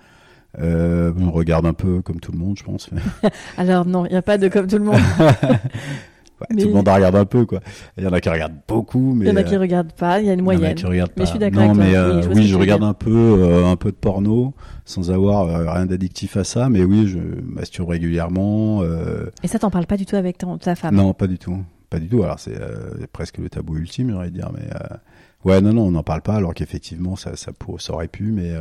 on 0.58 1.30
regarde 1.30 1.66
un 1.66 1.74
peu 1.74 2.00
comme 2.00 2.20
tout 2.20 2.32
le 2.32 2.38
monde, 2.38 2.56
je 2.56 2.64
pense. 2.64 2.88
Alors 3.58 3.84
non, 3.84 4.06
il 4.06 4.12
n'y 4.12 4.16
a 4.16 4.22
pas 4.22 4.38
de 4.38 4.48
comme 4.48 4.66
tout 4.66 4.78
le 4.78 4.84
monde. 4.84 5.00
Tout 6.48 6.56
le 6.56 6.72
monde 6.72 6.88
regarde 6.88 7.16
un 7.16 7.24
peu, 7.24 7.44
quoi. 7.44 7.60
Il 7.96 8.04
y 8.04 8.06
en 8.06 8.12
a 8.12 8.20
qui 8.20 8.28
regardent 8.28 8.58
beaucoup, 8.66 9.14
mais 9.14 9.26
il 9.26 9.28
y 9.28 9.32
en 9.32 9.36
a 9.36 9.42
qui 9.42 9.54
euh, 9.54 9.60
regardent 9.60 9.92
pas. 9.92 10.20
Il 10.20 10.26
y 10.26 10.30
a 10.30 10.32
une 10.32 10.42
moyenne. 10.42 10.62
Il 10.62 10.66
y 10.66 10.68
en 10.68 10.72
a 10.72 10.74
qui 10.74 10.86
regardent 10.86 11.12
mais 11.16 11.24
je 11.24 11.30
suis 11.30 11.38
d'accord. 11.38 11.62
Non, 11.62 11.74
mais 11.74 11.94
euh, 11.94 12.22
oui, 12.34 12.46
je, 12.46 12.56
regarde 12.56 12.82
un 12.82 12.94
peu, 12.94 13.10
euh, 13.10 13.66
un 13.66 13.76
peu 13.76 13.90
de 13.90 13.96
porno, 13.96 14.54
sans 14.84 15.10
avoir 15.10 15.74
rien 15.74 15.86
d'addictif 15.86 16.36
à 16.36 16.44
ça. 16.44 16.68
Mais 16.68 16.82
oui, 16.82 17.06
je 17.06 17.18
masturbe 17.42 17.90
régulièrement. 17.90 18.82
Et 19.42 19.48
ça, 19.48 19.58
t'en 19.58 19.70
parles 19.70 19.86
pas 19.86 19.96
du 19.96 20.06
tout 20.06 20.16
avec 20.16 20.38
ta 20.60 20.74
femme? 20.74 20.94
Non, 20.94 21.12
pas 21.12 21.26
du 21.26 21.38
tout, 21.38 21.58
pas 21.88 21.98
du 21.98 22.08
tout. 22.08 22.22
Alors 22.22 22.38
c'est 22.38 22.58
presque 23.12 23.38
le 23.38 23.48
tabou 23.48 23.76
ultime, 23.76 24.10
j'aurais 24.10 24.30
dire. 24.30 24.50
Mais 24.54 24.68
ouais, 25.44 25.60
non, 25.60 25.72
non, 25.72 25.82
on 25.82 25.90
n'en 25.90 26.02
parle 26.02 26.22
pas. 26.22 26.34
Alors 26.34 26.54
qu'effectivement, 26.54 27.16
ça, 27.16 27.36
ça, 27.36 27.52
ça 27.78 27.92
aurait 27.92 28.08
pu, 28.08 28.32
mais 28.32 28.52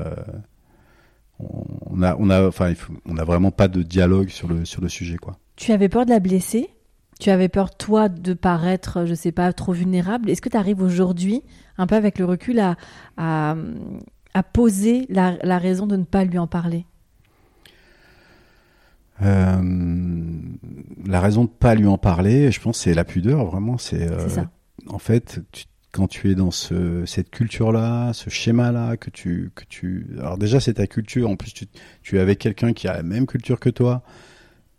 on 1.39 2.01
a, 2.03 2.15
on 2.19 2.29
a, 2.29 2.47
enfin, 2.47 2.73
on 3.05 3.17
a 3.17 3.23
vraiment 3.23 3.51
pas 3.51 3.67
de 3.67 3.81
dialogue 3.81 4.29
sur 4.29 4.47
le 4.47 4.65
sur 4.65 4.81
le 4.81 4.89
sujet, 4.89 5.17
quoi. 5.17 5.37
Tu 5.55 5.71
avais 5.71 5.89
peur 5.89 6.05
de 6.05 6.11
la 6.11 6.19
blesser? 6.19 6.69
Tu 7.19 7.29
avais 7.29 7.49
peur, 7.49 7.75
toi, 7.75 8.07
de 8.09 8.33
paraître, 8.33 9.05
je 9.05 9.13
sais 9.13 9.33
pas, 9.33 9.51
trop 9.53 9.73
vulnérable? 9.73 10.29
Est-ce 10.29 10.41
que 10.41 10.49
tu 10.49 10.57
arrives 10.57 10.81
aujourd'hui, 10.81 11.43
un 11.77 11.85
peu 11.85 11.95
avec 11.95 12.17
le 12.17 12.25
recul, 12.25 12.59
à, 12.59 12.77
à, 13.17 14.43
poser 14.43 15.05
la, 15.09 15.37
la, 15.43 15.57
raison 15.57 15.85
de 15.85 15.97
ne 15.97 16.05
pas 16.05 16.23
lui 16.23 16.37
en 16.37 16.47
parler? 16.47 16.85
Euh, 19.21 19.61
La 21.05 21.19
raison 21.19 21.43
de 21.43 21.49
ne 21.49 21.53
pas 21.53 21.75
lui 21.75 21.87
en 21.87 21.97
parler, 21.97 22.51
je 22.51 22.61
pense, 22.61 22.79
c'est 22.79 22.93
la 22.93 23.03
pudeur, 23.03 23.45
vraiment. 23.45 23.77
C'est 23.77 24.09
euh, 24.09 24.27
En 24.87 24.99
fait, 24.99 25.41
quand 25.91 26.07
tu 26.07 26.31
es 26.31 26.35
dans 26.35 26.51
ce, 26.51 27.03
cette 27.05 27.31
culture-là, 27.31 28.13
ce 28.13 28.29
schéma-là, 28.29 28.95
que 28.95 29.09
tu, 29.09 29.51
que 29.55 29.65
tu. 29.67 30.07
Alors, 30.19 30.37
déjà, 30.37 30.61
c'est 30.61 30.75
ta 30.75 30.87
culture. 30.87 31.29
En 31.29 31.35
plus, 31.35 31.53
tu, 31.53 31.65
tu 32.01 32.15
es 32.15 32.19
avec 32.19 32.39
quelqu'un 32.39 32.71
qui 32.71 32.87
a 32.87 32.93
la 32.93 33.03
même 33.03 33.25
culture 33.25 33.59
que 33.59 33.69
toi. 33.69 34.03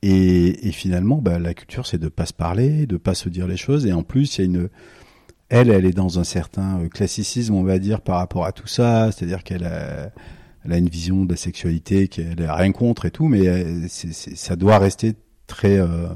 Et, 0.03 0.69
et 0.69 0.73
finalement, 0.73 1.17
bah, 1.17 1.39
la 1.39 1.55
culture, 1.55 1.87
c'est 1.87 1.99
de 1.99 2.09
pas 2.09 2.27
se 2.27 2.33
parler, 2.33 2.87
de 2.87 2.97
pas 2.97 3.15
se 3.15 3.29
dire 3.29 3.47
les 3.47 3.57
choses. 3.57 3.87
Et 3.87 3.93
en 3.93 4.03
plus, 4.03 4.39
il 4.39 4.41
y 4.41 4.43
a 4.43 4.47
une, 4.47 4.69
elle, 5.51 5.71
elle 5.71 5.85
est 5.85 5.93
dans 5.93 6.19
un 6.19 6.25
certain 6.25 6.81
euh, 6.81 6.89
classicisme, 6.89 7.55
on 7.55 7.63
va 7.63 7.79
dire, 7.79 8.01
par 8.01 8.17
rapport 8.17 8.47
à 8.47 8.53
tout 8.53 8.67
ça. 8.67 9.13
C'est-à-dire 9.13 9.43
qu'elle 9.45 9.65
a, 9.65 10.11
elle 10.65 10.73
a 10.73 10.79
une 10.79 10.89
vision 10.89 11.25
de 11.25 11.31
la 11.31 11.37
sexualité 11.37 12.09
qu'elle 12.09 12.43
a 12.43 12.55
rien 12.55 12.73
contre 12.73 13.07
et 13.07 13.11
tout, 13.11 13.29
mais 13.29 13.47
euh, 13.47 13.87
c'est, 13.89 14.13
ça 14.13 14.57
doit 14.57 14.79
rester 14.79 15.15
très 15.47 15.79
euh, 15.79 16.09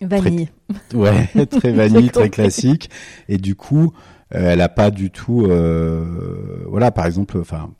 vanille. 0.00 0.48
ouais, 0.94 1.28
très 1.46 1.72
vanille, 1.72 2.10
très 2.10 2.30
classique. 2.30 2.90
Et 3.28 3.38
du 3.38 3.54
coup, 3.54 3.92
euh, 4.34 4.52
elle 4.52 4.60
a 4.60 4.68
pas 4.68 4.90
du 4.90 5.10
tout, 5.10 5.44
euh, 5.44 6.64
voilà, 6.68 6.90
par 6.90 7.06
exemple, 7.06 7.38
enfin 7.38 7.70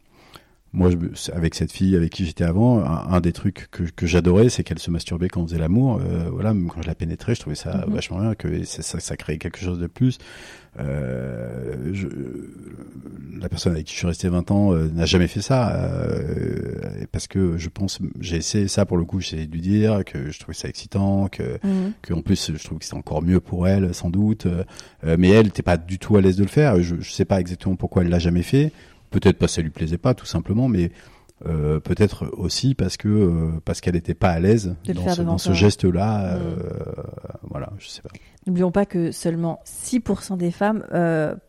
moi, 0.72 0.90
je, 0.90 1.32
avec 1.32 1.54
cette 1.54 1.72
fille 1.72 1.96
avec 1.96 2.12
qui 2.12 2.24
j'étais 2.24 2.44
avant, 2.44 2.84
un, 2.84 3.20
des 3.20 3.32
trucs 3.32 3.68
que, 3.70 3.82
que 3.82 4.06
j'adorais, 4.06 4.48
c'est 4.50 4.62
qu'elle 4.62 4.78
se 4.78 4.90
masturbait 4.90 5.28
quand 5.28 5.42
on 5.42 5.46
faisait 5.46 5.58
l'amour. 5.58 6.00
Euh, 6.00 6.30
voilà, 6.30 6.54
même 6.54 6.68
quand 6.68 6.82
je 6.82 6.86
la 6.86 6.94
pénétrais, 6.94 7.34
je 7.34 7.40
trouvais 7.40 7.56
ça 7.56 7.84
mhm. 7.86 7.94
vachement 7.94 8.20
bien, 8.20 8.34
que 8.34 8.64
ça, 8.64 9.00
ça 9.00 9.16
créait 9.16 9.38
quelque 9.38 9.58
chose 9.58 9.80
de 9.80 9.88
plus. 9.88 10.18
Euh, 10.78 11.90
je, 11.92 12.06
la 13.40 13.48
personne 13.48 13.72
avec 13.72 13.86
qui 13.86 13.94
je 13.94 13.98
suis 13.98 14.06
resté 14.06 14.28
20 14.28 14.50
ans 14.52 14.72
euh, 14.72 14.88
n'a 14.88 15.06
jamais 15.06 15.26
fait 15.26 15.40
ça, 15.40 15.74
euh, 15.74 17.04
parce 17.10 17.26
que 17.26 17.58
je 17.58 17.68
pense, 17.68 17.98
j'ai 18.20 18.36
essayé 18.36 18.68
ça 18.68 18.86
pour 18.86 18.96
le 18.96 19.04
coup, 19.04 19.20
j'ai 19.20 19.46
dû 19.46 19.58
dire 19.58 20.04
que 20.04 20.30
je 20.30 20.38
trouvais 20.38 20.54
ça 20.54 20.68
excitant, 20.68 21.28
que, 21.28 21.58
que 22.02 22.14
en 22.14 22.22
plus 22.22 22.52
je 22.56 22.64
trouve 22.64 22.78
que 22.78 22.84
c'était 22.84 22.96
encore 22.96 23.22
mieux 23.22 23.40
pour 23.40 23.66
elle, 23.66 23.92
sans 23.94 24.10
doute. 24.10 24.46
Euh, 24.46 25.16
mais 25.18 25.30
elle 25.30 25.46
n'était 25.46 25.62
pas 25.62 25.76
du 25.76 25.98
tout 25.98 26.16
à 26.16 26.20
l'aise 26.20 26.36
de 26.36 26.44
le 26.44 26.48
faire. 26.48 26.80
Je, 26.82 26.96
je 27.00 27.10
sais 27.10 27.24
pas 27.24 27.40
exactement 27.40 27.76
pourquoi 27.76 28.02
elle 28.02 28.10
l'a 28.10 28.18
jamais 28.18 28.42
fait. 28.42 28.72
Peut-être 29.10 29.38
parce 29.38 29.52
que 29.52 29.56
ça 29.56 29.62
lui 29.62 29.70
plaisait 29.70 29.98
pas, 29.98 30.14
tout 30.14 30.26
simplement, 30.26 30.68
mais 30.68 30.92
euh, 31.46 31.80
peut-être 31.80 32.30
aussi 32.36 32.74
parce 32.74 32.98
que 32.98 33.08
euh, 33.08 33.60
parce 33.64 33.80
qu'elle 33.80 33.94
n'était 33.94 34.12
pas 34.12 34.28
à 34.28 34.40
l'aise 34.40 34.76
dans 35.24 35.38
ce, 35.38 35.54
geste-là. 35.54 36.34
Euh, 36.34 36.56
mm. 36.56 37.48
voilà, 37.48 37.72
je 37.78 37.88
sais 37.88 38.02
pas. 38.02 38.10
N'oublions 38.46 38.70
pas 38.70 38.84
que 38.84 39.10
seulement 39.10 39.60
6% 39.66 40.36
des 40.36 40.50
femmes 40.50 40.84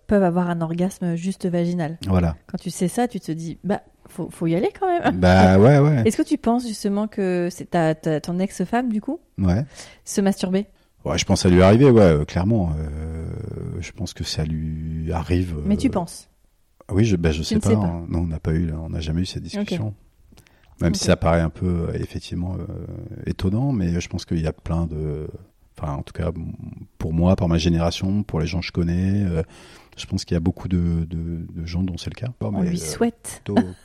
peuvent 0.07 0.23
avoir 0.23 0.49
un 0.49 0.61
orgasme 0.61 1.15
juste 1.15 1.45
vaginal. 1.45 1.97
Voilà. 2.07 2.35
Quand 2.47 2.57
tu 2.57 2.69
sais 2.69 2.87
ça, 2.87 3.07
tu 3.07 3.19
te 3.19 3.31
dis 3.33 3.57
bah 3.65 3.81
faut, 4.07 4.29
faut 4.29 4.47
y 4.47 4.55
aller 4.55 4.69
quand 4.77 4.87
même. 4.87 5.19
Bah 5.19 5.59
ouais 5.59 5.79
ouais. 5.79 6.03
Est-ce 6.05 6.17
que 6.17 6.27
tu 6.27 6.37
penses 6.37 6.65
justement 6.65 7.07
que 7.07 7.49
c'est 7.51 7.71
ta, 7.71 7.93
ton 7.95 8.39
ex-femme 8.39 8.89
du 8.89 9.01
coup 9.01 9.19
Ouais. 9.37 9.65
Se 10.05 10.21
masturber? 10.21 10.67
Ouais, 11.03 11.17
je 11.17 11.25
pense 11.25 11.43
que 11.43 11.49
ça 11.49 11.53
lui 11.53 11.63
arriver, 11.63 11.89
ouais, 11.89 12.25
clairement. 12.27 12.73
je 13.79 13.91
pense 13.91 14.13
que 14.13 14.23
ça 14.23 14.45
lui 14.45 15.11
arrive. 15.11 15.55
Mais 15.65 15.75
tu 15.75 15.89
penses? 15.89 16.29
Oui, 16.93 17.05
je, 17.05 17.15
ben, 17.15 17.31
je 17.31 17.43
sais, 17.43 17.59
pas, 17.59 17.75
Non, 17.75 18.05
on 18.13 18.27
n'a 18.27 18.39
pas 18.39 18.53
eu, 18.53 18.71
on 18.71 18.89
n'a 18.89 18.99
jamais 18.99 19.21
eu 19.21 19.25
cette 19.25 19.43
discussion. 19.43 19.93
Même 20.81 20.95
si 20.95 21.05
ça 21.05 21.15
paraît 21.15 21.41
un 21.41 21.49
peu 21.49 21.87
euh, 21.89 21.93
effectivement 21.93 22.55
euh, 22.55 22.85
étonnant, 23.25 23.71
mais 23.71 23.99
je 23.99 24.09
pense 24.09 24.25
qu'il 24.25 24.41
y 24.41 24.47
a 24.47 24.53
plein 24.53 24.87
de, 24.87 25.27
enfin 25.77 25.93
en 25.93 26.01
tout 26.01 26.13
cas 26.13 26.31
pour 26.97 27.13
moi, 27.13 27.35
par 27.35 27.47
ma 27.47 27.57
génération, 27.57 28.23
pour 28.23 28.39
les 28.39 28.47
gens 28.47 28.59
que 28.61 28.65
je 28.65 28.71
connais, 28.71 29.23
euh, 29.23 29.43
je 29.97 30.05
pense 30.07 30.25
qu'il 30.25 30.33
y 30.33 30.37
a 30.37 30.41
beaucoup 30.41 30.67
de, 30.67 31.05
de, 31.05 31.45
de 31.53 31.65
gens 31.65 31.83
dont 31.83 31.97
c'est 31.97 32.09
le 32.09 32.19
cas. 32.19 32.29
On 32.41 32.61
lui 32.63 32.79
souhaite. 32.79 33.43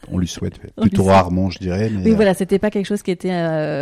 on 0.08 0.18
lui 0.18 0.28
souhaite, 0.28 0.58
plutôt 0.80 1.04
rarement, 1.04 1.50
je 1.50 1.58
dirais. 1.58 1.90
Mais 1.90 2.10
oui, 2.10 2.14
voilà, 2.14 2.32
c'était 2.32 2.58
pas 2.58 2.70
quelque 2.70 2.86
chose 2.86 3.02
qui 3.02 3.10
était, 3.10 3.32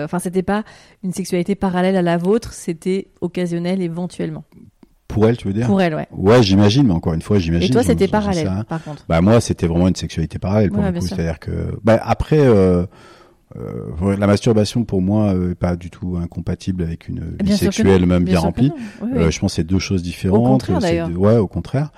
enfin 0.04 0.18
c'était 0.18 0.42
pas 0.42 0.64
une 1.04 1.12
sexualité 1.12 1.54
parallèle 1.54 1.96
à 1.96 2.02
la 2.02 2.16
vôtre, 2.16 2.52
c'était 2.52 3.08
occasionnel 3.20 3.80
éventuellement. 3.80 4.44
Pour 5.14 5.28
elle, 5.28 5.36
tu 5.36 5.46
veux 5.46 5.54
dire 5.54 5.68
Pour 5.68 5.80
elle, 5.80 5.94
ouais. 5.94 6.08
Ouais, 6.10 6.42
j'imagine, 6.42 6.88
mais 6.88 6.92
encore 6.92 7.14
une 7.14 7.22
fois, 7.22 7.38
j'imagine. 7.38 7.70
Et 7.70 7.72
toi, 7.72 7.84
c'était 7.84 8.08
parallèle, 8.08 8.64
par 8.68 8.82
contre. 8.82 9.04
Bah 9.08 9.20
moi, 9.20 9.40
c'était 9.40 9.68
vraiment 9.68 9.86
une 9.86 9.94
sexualité 9.94 10.40
parallèle 10.40 10.70
pour 10.70 10.82
le 10.82 10.92
coup. 10.92 11.06
C'est-à-dire 11.06 11.38
que, 11.38 11.78
bah 11.84 12.00
après, 12.02 12.40
euh, 12.40 12.84
euh, 13.56 14.16
la 14.16 14.26
masturbation 14.26 14.84
pour 14.84 15.00
moi 15.00 15.32
euh, 15.32 15.52
est 15.52 15.54
pas 15.54 15.76
du 15.76 15.88
tout 15.88 16.16
incompatible 16.20 16.82
avec 16.82 17.08
une 17.08 17.36
vie 17.40 17.56
sexuelle 17.56 18.06
même 18.06 18.24
bien, 18.24 18.40
remplie. 18.40 18.72
Euh, 19.02 19.30
je 19.30 19.38
pense 19.38 19.52
que 19.52 19.56
c'est 19.56 19.64
deux 19.64 19.78
choses 19.78 20.02
différentes. 20.02 20.46
Au 20.46 20.50
contraire, 20.50 20.80
d'ailleurs. 20.80 21.10
Ouais, 21.16 21.36
au 21.36 21.46
contraire. 21.46 21.92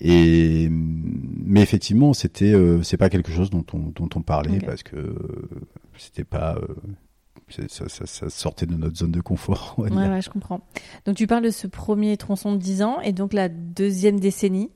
Et 0.00 0.68
mais 0.70 1.60
effectivement, 1.60 2.14
c'était 2.14 2.54
euh, 2.54 2.82
c'est 2.82 2.96
pas 2.96 3.10
quelque 3.10 3.30
chose 3.30 3.50
dont 3.50 3.64
on 3.74 3.92
dont 3.94 4.08
on 4.16 4.22
parlait 4.22 4.60
parce 4.64 4.82
que 4.82 5.14
c'était 5.98 6.24
pas 6.24 6.58
ça, 7.68 7.88
ça, 7.88 8.06
ça, 8.06 8.30
sortait 8.30 8.66
de 8.66 8.74
notre 8.74 8.96
zone 8.96 9.10
de 9.10 9.20
confort. 9.20 9.74
Ouais, 9.78 9.90
ouais, 9.90 10.22
je 10.22 10.30
comprends. 10.30 10.60
Donc 11.04 11.16
tu 11.16 11.26
parles 11.26 11.44
de 11.44 11.50
ce 11.50 11.66
premier 11.66 12.16
tronçon 12.16 12.52
de 12.52 12.58
10 12.58 12.82
ans 12.82 13.00
et 13.00 13.12
donc 13.12 13.32
la 13.32 13.48
deuxième 13.48 14.18
décennie. 14.18 14.70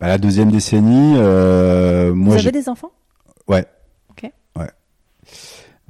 Bah, 0.00 0.08
la 0.08 0.18
deuxième 0.18 0.50
décennie, 0.50 1.14
euh, 1.16 2.14
moi. 2.14 2.34
Vous 2.34 2.40
avez 2.40 2.52
des 2.52 2.68
enfants? 2.68 2.90
Ouais. 3.48 3.64
Ok. 4.10 4.30
Ouais. 4.56 4.70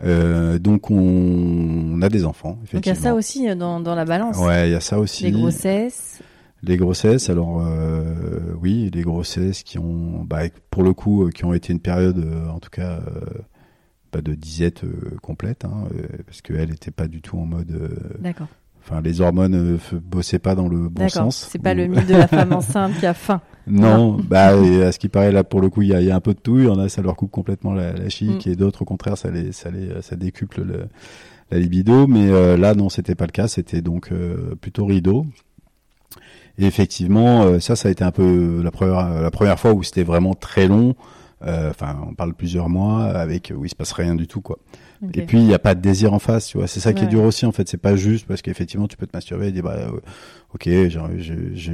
Euh, 0.05 0.59
donc 0.59 0.91
on, 0.91 0.97
on 0.97 2.03
a 2.03 2.09
des 2.09 2.25
enfants. 2.25 2.59
Effectivement. 2.63 2.79
Donc 2.79 2.87
il 2.87 2.89
y 2.89 2.93
a 2.93 2.95
ça 2.95 3.15
aussi 3.15 3.49
euh, 3.49 3.55
dans, 3.55 3.81
dans 3.81 3.95
la 3.95 4.05
balance. 4.05 4.39
Ouais, 4.39 4.69
il 4.69 4.73
y 4.73 4.77
a 4.77 4.81
ça 4.81 4.99
aussi. 4.99 5.25
Les 5.25 5.33
grossesses. 5.33 6.21
Les 6.63 6.77
grossesses, 6.77 7.31
alors 7.31 7.61
euh, 7.61 8.55
oui, 8.61 8.91
les 8.93 9.03
grossesses 9.03 9.63
qui 9.63 9.79
ont, 9.79 10.25
bah, 10.25 10.43
pour 10.71 10.83
le 10.83 10.95
coup, 10.95 11.29
qui 11.35 11.45
ont 11.45 11.53
été 11.53 11.73
une 11.73 11.81
période, 11.81 12.27
en 12.51 12.59
tout 12.59 12.71
cas, 12.71 12.99
euh, 13.07 13.25
pas 14.11 14.21
de 14.23 14.35
disette 14.35 14.85
euh, 14.85 15.17
complète, 15.23 15.65
hein, 15.65 15.85
euh, 15.95 16.07
parce 16.27 16.41
qu'elle 16.43 16.71
n'était 16.71 16.91
pas 16.91 17.09
du 17.09 17.21
tout 17.23 17.39
en 17.39 17.45
mode. 17.47 17.71
euh, 17.73 17.89
D'accord. 18.21 18.49
Enfin, 18.83 19.01
les 19.01 19.21
hormones 19.21 19.79
bossaient 20.05 20.39
pas 20.39 20.55
dans 20.55 20.69
le 20.69 20.89
bon 20.89 21.09
sens. 21.09 21.49
C'est 21.51 21.59
pas 21.61 21.75
le 21.75 21.89
mythe 21.89 22.07
de 22.07 22.15
la 22.15 22.29
femme 22.29 22.53
enceinte 22.53 22.93
qui 23.01 23.07
a 23.07 23.15
faim. 23.15 23.41
Non, 23.67 24.13
bah 24.17 24.55
et 24.57 24.85
à 24.85 24.93
ce 24.93 25.01
qui 25.01 25.09
paraît 25.09 25.33
là 25.33 25.43
pour 25.43 25.61
le 25.61 25.69
coup 25.69 25.83
il 25.83 25.89
y 25.89 25.93
a, 25.95 26.01
il 26.01 26.07
y 26.07 26.11
a 26.13 26.15
un 26.15 26.21
peu 26.21 26.35
de 26.35 26.39
tout. 26.39 26.59
Il 26.61 26.67
y 26.67 26.69
en 26.69 26.79
a 26.79 26.89
ça 26.89 27.03
leur 27.03 27.17
coupe 27.17 27.33
complètement 27.33 27.75
la, 27.75 27.93
la 27.95 28.09
chic 28.09 28.47
Mm. 28.47 28.51
et 28.51 28.55
d'autres 28.55 28.83
au 28.83 28.85
contraire 28.85 29.19
ça 29.19 29.29
les 29.33 29.51
ça 29.51 29.73
les 29.73 29.89
ça 30.03 30.15
décuple 30.15 30.63
le, 30.63 30.85
la 31.51 31.59
libido. 31.59 32.07
Mais 32.07 32.31
euh, 32.31 32.57
là 32.57 32.75
non 32.77 32.89
c'était 32.89 33.17
pas 33.17 33.27
le 33.27 33.33
cas. 33.33 33.49
C'était 33.49 33.81
donc 33.81 34.13
euh, 34.13 34.55
plutôt 34.61 34.87
rideau. 34.87 35.27
Et 36.59 36.65
effectivement 36.67 37.43
euh, 37.43 37.59
ça 37.59 37.75
ça 37.75 37.89
a 37.89 37.91
été 37.91 38.05
un 38.05 38.13
peu 38.13 38.61
la 38.63 38.71
première 38.71 39.21
la 39.21 39.31
première 39.33 39.59
fois 39.59 39.73
où 39.73 39.83
c'était 39.83 40.05
vraiment 40.05 40.35
très 40.35 40.69
long. 40.69 40.95
Euh, 41.45 41.71
Enfin 41.71 41.99
on 42.09 42.15
parle 42.15 42.33
plusieurs 42.35 42.69
mois 42.69 43.05
avec 43.05 43.53
où 43.55 43.65
il 43.65 43.69
se 43.69 43.75
passe 43.75 43.93
rien 43.93 44.15
du 44.15 44.27
tout 44.27 44.41
quoi. 44.41 44.59
Et 45.13 45.23
puis 45.23 45.39
il 45.39 45.45
n'y 45.45 45.53
a 45.53 45.59
pas 45.59 45.75
de 45.75 45.81
désir 45.81 46.15
en 46.15 46.19
face, 46.19 46.47
tu 46.47 46.57
vois. 46.57 46.67
C'est 46.67 46.81
ça 46.81 46.95
qui 46.95 47.05
est 47.05 47.09
dur 47.09 47.23
aussi 47.23 47.45
en 47.45 47.53
fait. 47.53 47.69
C'est 47.69 47.77
pas 47.77 47.97
juste 47.97 48.27
parce 48.27 48.41
qu'effectivement 48.41 48.89
tu 48.89 48.97
peux 48.97 49.07
te 49.07 49.15
masturber 49.15 49.49
et 49.49 49.53
dire 49.53 49.63
bah 49.63 49.77
euh, 49.77 50.01
ok, 50.55 50.65
je, 50.65 50.89
je, 51.19 51.35
je, 51.55 51.73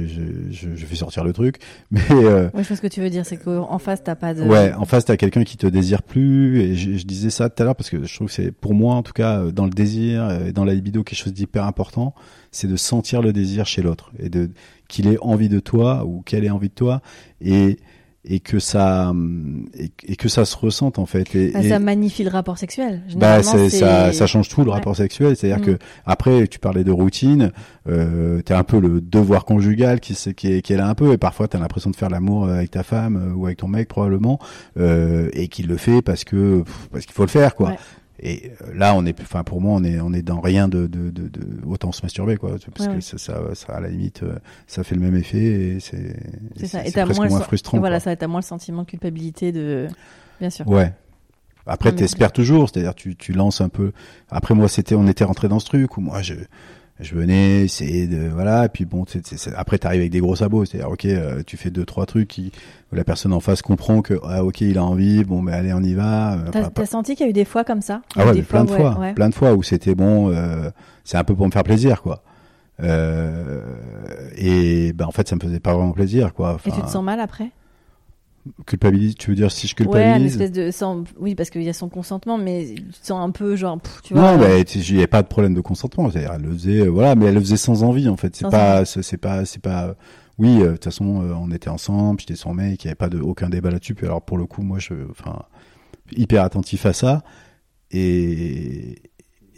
je, 0.51 0.75
je 0.75 0.85
fais 0.85 0.95
sortir 0.95 1.23
le 1.23 1.31
truc, 1.31 1.59
mais 1.91 2.01
euh, 2.11 2.49
Ouais, 2.53 2.63
je 2.63 2.73
ce 2.73 2.81
que 2.81 2.87
tu 2.87 2.99
veux 2.99 3.09
dire, 3.09 3.25
c'est 3.25 3.37
qu'en 3.37 3.77
face, 3.79 4.03
t'as 4.03 4.15
pas 4.15 4.33
de. 4.33 4.43
ouais, 4.43 4.73
en 4.73 4.83
face 4.83 5.05
t'as 5.05 5.15
quelqu'un 5.15 5.45
qui 5.45 5.55
te 5.55 5.67
désire 5.67 6.03
plus. 6.03 6.59
Et 6.59 6.75
je, 6.75 7.05
disais 7.05 7.29
ça 7.29 7.49
tout 7.49 7.61
à 7.63 7.65
l'heure 7.65 7.75
parce 7.77 7.89
que 7.89 8.03
je 8.03 8.13
trouve 8.13 8.27
que 8.27 8.33
c'est 8.33 8.51
pour 8.51 8.73
moi 8.73 8.95
en 8.95 9.03
tout 9.03 9.13
cas 9.13 9.39
euh, 9.39 9.51
dans 9.51 9.65
le 9.65 9.71
désir 9.71 10.29
et 10.45 10.51
dans 10.51 10.65
la 10.65 10.73
libido 10.73 11.03
quelque 11.03 11.19
chose 11.19 11.33
d'hyper 11.33 11.65
important, 11.65 12.13
c'est 12.51 12.67
de 12.67 12.75
sentir 12.75 13.21
le 13.21 13.31
désir 13.31 13.65
chez 13.65 13.81
l'autre 13.81 14.11
et 14.19 14.27
de 14.27 14.49
qu'il 14.89 15.07
ait 15.07 15.17
envie 15.21 15.49
de 15.49 15.59
toi 15.59 16.03
ou 16.05 16.21
qu'elle 16.21 16.43
ait 16.43 16.49
envie 16.49 16.69
de 16.69 16.73
toi 16.73 17.01
et 17.41 17.79
et 18.25 18.39
que 18.39 18.57
ça 18.59 19.11
et, 19.77 19.91
et 20.07 20.15
que 20.15 20.29
ça 20.29 20.45
se 20.45 20.55
ressente 20.55 20.97
en 20.97 21.05
fait. 21.05 21.35
Et, 21.35 21.51
Bah, 21.51 21.59
et- 21.61 21.69
ça 21.69 21.79
magnifie 21.79 22.23
le 22.23 22.29
rapport 22.29 22.57
sexuel. 22.57 23.01
bah, 23.17 23.43
c'est, 23.43 23.69
ça, 23.69 24.11
c'est- 24.11 24.17
ça 24.17 24.27
change 24.27 24.47
tout 24.49 24.61
le 24.63 24.67
Ouais. 24.69 24.75
rapport 24.75 24.95
sexuel. 24.95 25.35
C'est-à-dire 25.35 25.59
Mm. 25.59 25.65
que 25.75 25.77
après, 26.05 26.47
tu 26.47 26.57
parlais 26.59 26.83
de 26.85 26.91
routine, 26.91 27.51
euh, 27.89 28.41
t'as 28.45 28.57
un 28.57 28.63
peu 28.63 28.79
le 28.79 29.01
devoir 29.01 29.43
conjugal 29.45 29.99
qui, 29.99 30.15
c'est- 30.15 30.33
qui, 30.33 30.53
est, 30.53 30.61
qui 30.61 30.71
est 30.73 30.77
là 30.77 30.87
un 30.87 30.95
peu, 30.95 31.11
et 31.11 31.17
parfois 31.17 31.47
t'as 31.49 31.59
l'impression 31.59 31.89
de 31.89 31.95
faire 31.97 32.09
l'amour 32.09 32.47
avec 32.47 32.71
ta 32.71 32.83
femme 32.83 33.17
euh, 33.17 33.33
ou 33.35 33.45
avec 33.45 33.57
ton 33.57 33.67
mec 33.67 33.87
probablement, 33.89 34.39
euh, 34.77 35.29
et 35.33 35.47
qu'il 35.49 35.67
le 35.67 35.77
fait 35.77 36.01
parce 36.01 36.23
que 36.23 36.63
parce 36.91 37.05
qu'il 37.05 37.13
faut 37.13 37.23
le 37.23 37.29
faire 37.29 37.55
quoi. 37.55 37.71
Ouais. 37.71 37.77
Et 38.25 38.51
euh, 38.61 38.73
là, 38.73 38.95
on 38.95 39.05
est, 39.05 39.19
enfin 39.21 39.43
pour 39.43 39.59
moi, 39.59 39.73
on 39.75 39.83
est 39.83 39.99
on 39.99 40.13
est 40.13 40.21
dans 40.21 40.39
rien 40.39 40.69
de 40.69 40.87
de, 40.87 41.09
de, 41.11 41.27
de 41.27 41.41
autant 41.67 41.91
se 41.91 42.01
masturber 42.03 42.37
quoi, 42.37 42.51
parce 42.73 42.87
Ouais, 42.87 42.93
que 42.93 42.95
ouais. 42.95 43.01
ça, 43.01 43.17
ça, 43.17 43.53
ça 43.53 43.73
à 43.73 43.81
la 43.81 43.89
limite, 43.89 44.23
euh, 44.23 44.37
ça 44.65 44.85
fait 44.85 44.95
le 44.95 45.01
même 45.01 45.15
effet 45.17 45.37
et 45.43 45.79
c'est 45.81 46.15
C'est 46.55 46.67
ça. 46.67 46.85
Et 46.85 46.91
t'as 46.93 47.05
moins, 47.05 47.27
moins 47.27 47.41
frustrant. 47.41 47.79
Voilà, 47.79 47.97
quoi. 47.97 48.11
ça, 48.11 48.15
t'as 48.15 48.27
moins 48.27 48.39
le 48.39 48.45
sentiment 48.45 48.83
de 48.83 48.87
culpabilité 48.87 49.51
de. 49.51 49.87
Bien 50.39 50.49
sûr. 50.49 50.65
Ouais. 50.67 50.93
Après, 51.65 51.93
t'espères 51.93 52.31
toujours, 52.33 52.69
c'est-à-dire 52.69 52.95
tu, 52.95 53.15
tu 53.15 53.31
lances 53.33 53.61
un 53.61 53.69
peu. 53.69 53.91
Après 54.29 54.53
moi, 54.53 54.67
c'était, 54.67 54.95
on 54.95 55.07
était 55.07 55.23
rentré 55.23 55.47
dans 55.47 55.59
ce 55.59 55.65
truc 55.65 55.97
où 55.97 56.01
moi 56.01 56.21
je, 56.21 56.33
je 56.99 57.15
venais 57.15 57.61
essayer 57.63 58.07
de, 58.07 58.29
voilà, 58.29 58.65
et 58.65 58.69
puis 58.69 58.85
bon, 58.85 59.03
c'est, 59.07 59.25
c'est- 59.25 59.37
c'est- 59.37 59.53
après 59.55 59.77
t'arrives 59.77 60.01
avec 60.01 60.11
des 60.11 60.19
gros 60.19 60.35
sabots, 60.35 60.63
c'est-à-dire 60.65 60.89
ok, 60.91 61.05
euh, 61.05 61.41
tu 61.45 61.57
fais 61.57 61.69
deux 61.71 61.85
trois 61.85 62.05
trucs 62.05 62.27
qui, 62.27 62.51
où 62.91 62.95
la 62.95 63.03
personne 63.03 63.33
en 63.33 63.39
face 63.39 63.61
comprend 63.61 64.01
que 64.01 64.19
ah 64.23 64.43
ok, 64.43 64.61
il 64.61 64.77
a 64.77 64.83
envie, 64.83 65.23
bon, 65.23 65.41
mais 65.41 65.53
allez, 65.53 65.73
on 65.73 65.81
y 65.81 65.93
va. 65.95 66.33
euh, 66.33 66.37
T'as 66.51 66.59
enfin, 66.59 66.69
pas- 66.69 66.81
t'as 66.81 66.85
senti 66.85 67.15
qu'il 67.15 67.25
y 67.25 67.27
a 67.27 67.29
eu 67.29 67.33
des 67.33 67.45
fois 67.45 67.63
comme 67.63 67.81
ça? 67.81 68.01
Ah 68.15 68.25
ouais, 68.27 68.41
plein 68.43 68.63
de 68.63 68.69
ouais, 68.71 68.77
fois, 68.77 68.97
ouais. 68.99 69.13
plein 69.13 69.29
de 69.29 69.35
fois 69.35 69.53
où 69.53 69.63
c'était 69.63 69.95
bon, 69.95 70.29
euh, 70.31 70.69
c'est 71.03 71.17
un 71.17 71.23
peu 71.23 71.33
pour 71.35 71.45
me 71.47 71.51
faire 71.51 71.63
plaisir, 71.63 72.01
quoi. 72.01 72.23
Euh, 72.81 73.61
et 74.35 74.93
ben 74.93 75.05
en 75.05 75.11
fait, 75.11 75.27
ça 75.27 75.35
me 75.35 75.41
faisait 75.41 75.59
pas 75.59 75.73
vraiment 75.73 75.91
plaisir, 75.91 76.33
quoi. 76.33 76.57
Et 76.65 76.71
tu 76.71 76.81
te 76.81 76.89
sens 76.89 77.03
mal 77.03 77.19
après? 77.19 77.49
Culpabilise, 78.65 79.15
tu 79.15 79.29
veux 79.29 79.35
dire 79.35 79.51
si 79.51 79.67
je 79.67 79.73
Ouais, 79.75 79.81
une 79.85 79.91
culpabilise 79.91 80.33
espèce 80.33 80.51
de. 80.51 80.71
sans- 80.71 81.03
Oui, 81.19 81.35
parce 81.35 81.49
qu'il 81.49 81.63
y 81.63 81.69
a 81.69 81.73
son 81.73 81.89
consentement, 81.89 82.37
mais 82.37 82.65
tu 82.75 82.83
te 82.83 83.05
sens 83.07 83.23
un 83.25 83.31
peu 83.31 83.55
genre. 83.55 83.79
pff, 83.79 84.01
tu 84.03 84.13
non, 84.13 84.21
vois. 84.21 84.37
mais 84.49 84.61
il 84.61 84.95
n'y 84.95 85.03
a 85.03 85.07
pas 85.07 85.21
de 85.21 85.27
problème 85.27 85.53
de 85.53 85.61
consentement. 85.61 86.09
C'est-à-dire, 86.11 86.33
elle 86.35 86.41
le 86.41 86.51
faisait, 86.53 86.79
euh, 86.81 86.87
voilà, 86.89 87.15
mais 87.15 87.25
elle 87.27 87.35
le 87.35 87.39
faisait 87.39 87.57
sans 87.57 87.83
envie, 87.83 88.09
en 88.09 88.17
fait. 88.17 88.35
C'est 88.35 88.49
pas, 88.49 88.85
c'est 88.85 89.17
pas, 89.17 89.45
c'est 89.45 89.61
pas. 89.61 89.95
Oui, 90.39 90.61
euh, 90.61 90.67
de 90.67 90.71
toute 90.73 90.85
façon, 90.85 91.21
euh, 91.21 91.33
on 91.39 91.51
était 91.51 91.69
ensemble, 91.69 92.19
j'étais 92.19 92.35
son 92.35 92.53
mec, 92.53 92.83
il 92.83 92.87
n'y 92.87 92.89
avait 92.89 92.95
pas 92.95 93.09
de 93.09 93.19
aucun 93.19 93.49
débat 93.49 93.69
là-dessus. 93.71 93.93
Puis 93.95 94.05
alors, 94.07 94.21
pour 94.21 94.37
le 94.37 94.45
coup, 94.45 94.61
moi, 94.63 94.79
je, 94.79 94.93
enfin, 95.11 95.43
hyper 96.15 96.43
attentif 96.43 96.85
à 96.85 96.93
ça. 96.93 97.21
Et 97.91 98.95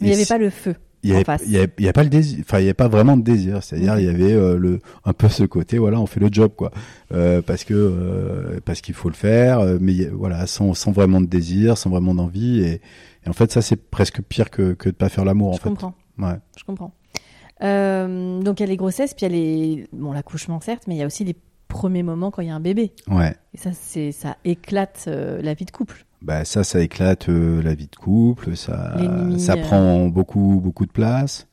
il 0.00 0.06
n'y 0.08 0.12
avait 0.12 0.22
si- 0.24 0.28
pas 0.28 0.38
le 0.38 0.50
feu. 0.50 0.74
Il 1.06 1.12
y 1.12 1.12
en 1.16 1.20
avait, 1.20 1.72
avait, 1.84 1.92
pas 1.92 2.02
le 2.02 2.08
désir, 2.10 2.38
enfin, 2.40 2.58
il 2.58 2.62
y 2.62 2.66
avait 2.66 2.74
pas 2.74 2.88
vraiment 2.88 3.16
de 3.16 3.22
désir. 3.22 3.62
C'est-à-dire, 3.62 3.92
Ok. 3.94 3.98
il 4.00 4.04
y 4.06 4.08
avait 4.08 4.32
euh, 4.32 4.56
le, 4.58 4.80
un 5.04 5.12
peu 5.12 5.28
ce 5.28 5.44
côté, 5.44 5.78
voilà, 5.78 6.00
on 6.00 6.06
fait 6.06 6.20
le 6.20 6.28
job, 6.30 6.52
quoi, 6.56 6.70
euh, 7.12 7.42
parce 7.42 7.64
que, 7.64 7.74
euh, 7.74 8.60
parce 8.64 8.80
qu'il 8.80 8.94
faut 8.94 9.08
le 9.08 9.14
faire, 9.14 9.60
mais 9.80 10.06
voilà, 10.06 10.46
sans, 10.46 10.74
sans 10.74 10.92
vraiment 10.92 11.20
de 11.20 11.26
désir, 11.26 11.76
sans 11.78 11.90
vraiment 11.90 12.14
d'envie, 12.14 12.60
et, 12.60 12.80
et 13.24 13.28
en 13.28 13.32
fait, 13.32 13.50
ça, 13.52 13.62
c'est 13.62 13.76
presque 13.90 14.22
pire 14.22 14.50
que, 14.50 14.72
que 14.74 14.88
de 14.88 14.94
pas 14.94 15.08
faire 15.08 15.24
l'amour, 15.24 15.50
en 15.50 15.54
Je 15.54 15.60
fait. 15.60 15.68
comprends. 15.68 15.94
Ouais. 16.18 16.36
Je 16.56 16.64
comprends. 16.64 16.92
Donc 17.60 18.60
il 18.60 18.62
y 18.62 18.64
a 18.64 18.66
les 18.66 18.76
grossesses, 18.76 19.14
puis 19.14 19.26
il 19.26 19.32
y 19.32 19.34
a 19.34 19.38
les 19.38 19.86
bon 19.92 20.12
l'accouchement 20.12 20.60
certes, 20.60 20.84
mais 20.88 20.94
il 20.94 20.98
y 20.98 21.02
a 21.02 21.06
aussi 21.06 21.24
les 21.24 21.36
premiers 21.68 22.02
moments 22.02 22.30
quand 22.30 22.42
il 22.42 22.48
y 22.48 22.50
a 22.50 22.54
un 22.54 22.60
bébé. 22.60 22.92
Ouais. 23.10 23.34
Et 23.54 23.58
ça 23.58 23.70
c'est 23.72 24.12
ça 24.12 24.36
éclate 24.44 25.08
la 25.08 25.54
vie 25.54 25.64
de 25.64 25.70
couple. 25.70 26.05
Bah 26.22 26.44
ça, 26.44 26.64
ça 26.64 26.80
éclate 26.80 27.28
euh, 27.28 27.62
la 27.62 27.74
vie 27.74 27.88
de 27.88 27.96
couple, 27.96 28.56
ça, 28.56 28.96
ça 29.38 29.52
euh. 29.52 29.62
prend 29.62 30.06
beaucoup, 30.06 30.60
beaucoup 30.62 30.86
de 30.86 30.90
place. 30.90 31.46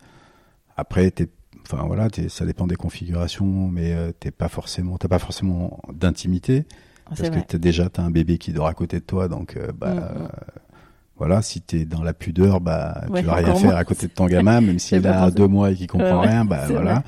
Après, 0.77 1.11
t'es, 1.11 1.27
enfin 1.63 1.83
voilà, 1.85 2.09
t'es, 2.09 2.29
ça 2.29 2.45
dépend 2.45 2.65
des 2.65 2.75
configurations, 2.75 3.67
mais 3.67 3.93
euh, 3.93 4.11
t'es 4.17 4.31
pas 4.31 4.47
forcément, 4.47 4.97
t'as 4.97 5.09
pas 5.09 5.19
forcément 5.19 5.79
d'intimité 5.93 6.65
parce 7.05 7.21
C'est 7.21 7.29
que 7.31 7.39
t'as 7.45 7.57
déjà 7.57 7.89
t'as 7.89 8.03
un 8.03 8.11
bébé 8.11 8.37
qui 8.37 8.53
dort 8.53 8.67
à 8.67 8.73
côté 8.73 8.99
de 8.99 9.05
toi, 9.05 9.27
donc 9.27 9.57
euh, 9.57 9.71
bah 9.77 9.93
Mm, 9.93 10.23
mm. 10.23 10.27
voilà, 11.17 11.41
si 11.41 11.61
t'es 11.61 11.85
dans 11.85 12.01
la 12.01 12.13
pudeur, 12.13 12.61
bah 12.61 13.03
Ouais, 13.09 13.19
tu 13.19 13.25
vas 13.25 13.35
rien 13.35 13.55
faire 13.55 13.75
à 13.75 13.83
côté 13.83 14.07
de 14.07 14.13
ton 14.13 14.25
gamin, 14.27 14.61
même 14.61 14.79
s'il 14.79 15.05
a 15.05 15.29
deux 15.29 15.47
mois 15.47 15.71
et 15.71 15.75
qu'il 15.75 15.87
comprend 15.87 16.21
rien, 16.21 16.45
bah 16.45 16.65
voilà. 16.69 17.03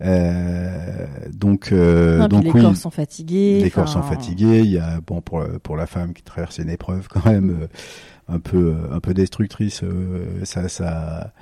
Donc 0.00 1.72
euh, 1.72 2.18
Non, 2.18 2.28
donc 2.28 2.44
les 2.44 2.50
oui. 2.52 2.62
corps 2.62 2.76
sont 2.76 2.90
fatigués. 2.90 3.60
Les 3.60 3.70
corps 3.70 3.88
sont 3.88 4.02
fatigués. 4.02 4.60
Il 4.60 4.70
y 4.70 4.78
a 4.78 5.00
bon 5.06 5.20
pour 5.20 5.44
pour 5.62 5.76
la 5.76 5.86
femme 5.86 6.12
qui 6.12 6.22
traverse 6.22 6.58
une 6.58 6.70
épreuve 6.70 7.08
quand 7.08 7.24
même 7.26 7.62
euh, 7.62 7.66
un 8.28 8.38
peu 8.38 8.76
euh, 8.76 8.94
un 8.94 9.00
peu 9.00 9.14
destructrice. 9.14 9.82
euh, 9.82 10.44
ça 10.44 10.68
ça 10.68 11.32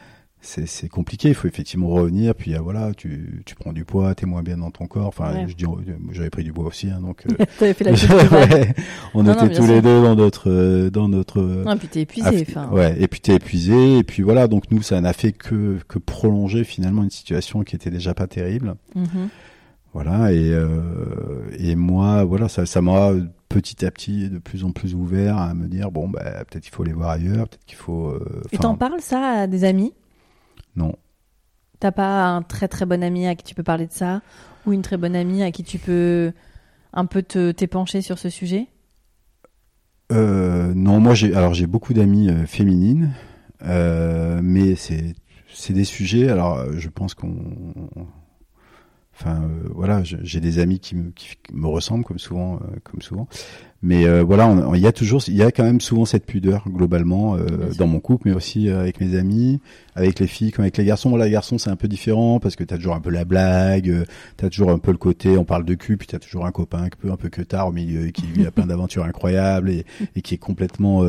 c'est 0.41 0.67
c'est 0.67 0.89
compliqué. 0.89 1.29
Il 1.29 1.35
faut 1.35 1.49
effectivement 1.49 1.89
revenir. 1.89 2.35
Puis 2.35 2.55
euh, 2.55 2.61
voilà, 2.61 2.93
tu 2.95 3.43
tu 3.47 3.55
prends 3.55 3.73
du 3.73 3.85
poids, 3.85 4.15
t'es 4.15 4.27
moins 4.27 4.43
bien 4.43 4.57
dans 4.59 4.71
ton 4.71 4.87
corps. 4.87 5.07
Enfin, 5.09 5.33
Ouais. 5.35 5.47
je 5.49 5.55
dis, 5.55 5.65
euh, 5.65 5.97
j'avais 6.13 6.31
pris 6.31 6.45
du 6.45 6.53
poids 6.53 6.67
aussi, 6.67 6.89
hein, 6.91 7.01
donc. 7.01 7.25
euh, 7.31 7.45
T'avais 7.59 7.75
fait 7.75 7.85
la 7.85 7.93
ouais, 8.47 8.75
on 9.15 9.23
Non, 9.25 9.33
était 9.35 9.49
tous 9.49 9.65
sûr. 9.65 9.75
les 9.75 9.83
deux 9.83 10.03
dans 10.03 10.15
notre 10.15 10.51
euh, 10.51 10.91
dans 10.91 11.09
notre 11.09 11.41
Non, 11.43 11.77
puis 11.77 11.89
t'es 11.89 12.03
épuisé. 12.03 12.47
Enfin, 12.49 12.69
Ouais, 12.71 12.95
et 13.01 13.09
puis 13.09 13.21
t'es 13.21 13.35
épuisé, 13.35 13.99
et 13.99 14.05
puis 14.05 14.23
voilà, 14.23 14.47
donc 14.47 14.71
nous, 14.71 14.83
ça 14.83 15.01
n'a 15.01 15.13
fait 15.13 15.33
que, 15.33 15.79
que 15.89 15.99
prolonger 15.99 16.63
finalement 16.65 17.03
une 17.03 17.11
situation 17.11 17.63
qui 17.65 17.75
était 17.77 17.91
déjà 17.91 18.15
pas 18.15 18.27
terrible. 18.27 18.77
Mhm. 18.95 19.29
Voilà, 19.95 20.31
et, 20.31 20.51
euh, 20.53 21.49
et 21.59 21.75
moi, 21.75 22.23
voilà, 22.25 22.49
ça, 22.51 22.67
ça 22.67 22.83
m'a 22.83 23.13
petit 23.49 23.85
à 23.87 23.91
petit 23.91 24.29
de 24.29 24.39
plus 24.39 24.63
en 24.65 24.71
plus 24.71 24.95
ouvert 24.95 25.39
à 25.39 25.55
me 25.55 25.69
dire, 25.69 25.91
bon, 25.91 26.07
bah, 26.07 26.45
peut-être 26.45 26.65
qu'il 26.65 26.75
faut 26.75 26.85
les 26.85 26.93
voir 26.93 27.09
ailleurs, 27.11 27.49
peut-être 27.49 27.65
qu'il 27.65 27.79
faut... 27.79 28.09
euh, 28.09 28.43
Et 28.53 28.59
t'en 28.59 28.75
parles 28.75 29.01
ça 29.01 29.21
à 29.21 29.47
des 29.47 29.65
amis? 29.65 29.95
Non. 30.77 30.95
T'as 31.81 31.93
pas 31.93 32.27
un 32.27 32.43
très 32.43 32.69
très 32.69 32.87
bon 32.87 33.03
ami 33.03 33.27
à 33.27 33.35
qui 33.35 33.45
tu 33.45 33.55
peux 33.55 33.63
parler 33.63 33.87
de 33.87 33.93
ça? 33.93 34.23
Ou 34.67 34.73
une 34.73 34.83
très 34.83 34.97
bonne 34.97 35.17
amie 35.17 35.43
à 35.43 35.51
qui 35.51 35.63
tu 35.63 35.79
peux 35.79 36.33
un 36.93 37.07
peu 37.07 37.23
te 37.23 37.51
t'épancher 37.53 38.01
sur 38.01 38.19
ce 38.19 38.31
sujet? 38.31 38.69
Euh, 40.13 40.73
non, 40.75 41.01
moi, 41.01 41.15
j'ai, 41.15 41.35
alors 41.35 41.53
j'ai 41.53 41.67
beaucoup 41.67 41.93
d'amies 41.93 42.31
euh, 42.31 42.47
féminines, 42.47 43.13
euh, 43.63 44.41
mais 44.43 44.77
c'est, 44.77 45.15
c'est 45.53 45.73
des 45.73 45.85
sujets, 45.85 46.29
alors 46.29 46.59
euh, 46.59 46.73
je 46.77 46.89
pense 46.89 47.15
qu'on... 47.15 47.35
Enfin, 49.19 49.43
euh, 49.45 49.69
voilà, 49.75 50.03
j'ai 50.05 50.41
des 50.41 50.59
amis 50.59 50.79
qui 50.79 50.95
me, 50.95 51.11
qui 51.13 51.37
me 51.55 51.67
ressemblent 51.67 52.05
comme 52.05 52.19
souvent, 52.19 52.57
euh, 52.57 52.77
comme 52.85 53.01
souvent. 53.01 53.29
Mais 53.83 54.05
euh, 54.07 54.23
voilà, 54.23 54.55
il 54.75 54.81
y 54.81 54.87
a 54.87 54.93
toujours, 54.93 55.23
il 55.29 55.37
y 55.37 55.43
a 55.43 55.51
quand 55.53 55.63
même 55.63 55.81
souvent 55.81 56.05
cette 56.05 56.27
pudeur 56.27 56.65
globalement 56.69 57.37
euh, 57.37 57.47
dans 57.79 57.87
mon 57.87 58.01
couple, 58.01 58.29
mais 58.29 58.35
aussi 58.35 58.69
euh, 58.69 58.81
avec 58.81 59.01
mes 59.01 59.17
amis, 59.17 59.61
avec 59.95 60.19
les 60.19 60.27
filles 60.27 60.51
comme 60.51 60.65
avec 60.65 60.77
les 60.77 60.85
garçons. 60.85 61.09
Voilà, 61.11 61.27
les 61.27 61.31
garçons 61.31 61.57
c'est 61.57 61.71
un 61.71 61.77
peu 61.77 61.89
différent 61.89 62.41
parce 62.41 62.57
que 62.57 62.65
t'as 62.65 62.77
toujours 62.77 62.95
un 62.95 63.01
peu 63.01 63.11
la 63.11 63.25
blague, 63.25 63.89
euh, 63.89 64.05
t'as 64.37 64.51
toujours 64.51 64.71
un 64.71 64.79
peu 64.79 64.91
le 64.93 64.99
côté, 64.99 65.39
on 65.39 65.45
parle 65.45 65.65
de 65.65 65.75
cul, 65.75 65.97
puis 65.97 66.09
t'as 66.09 66.19
toujours 66.19 66.45
un 66.47 66.53
copain 66.53 66.85
un 66.85 66.89
peu 67.01 67.11
un 67.11 67.17
peu 67.17 67.29
que 67.31 67.43
tard 67.43 67.69
au 67.69 67.73
milieu 67.73 68.09
qui 68.11 68.27
lui 68.27 68.45
a 68.47 68.51
plein 68.51 68.67
d'aventures 68.67 69.05
incroyables 69.05 69.71
et, 69.71 69.87
et 70.15 70.21
qui 70.23 70.35
est 70.35 70.39
complètement 70.39 71.03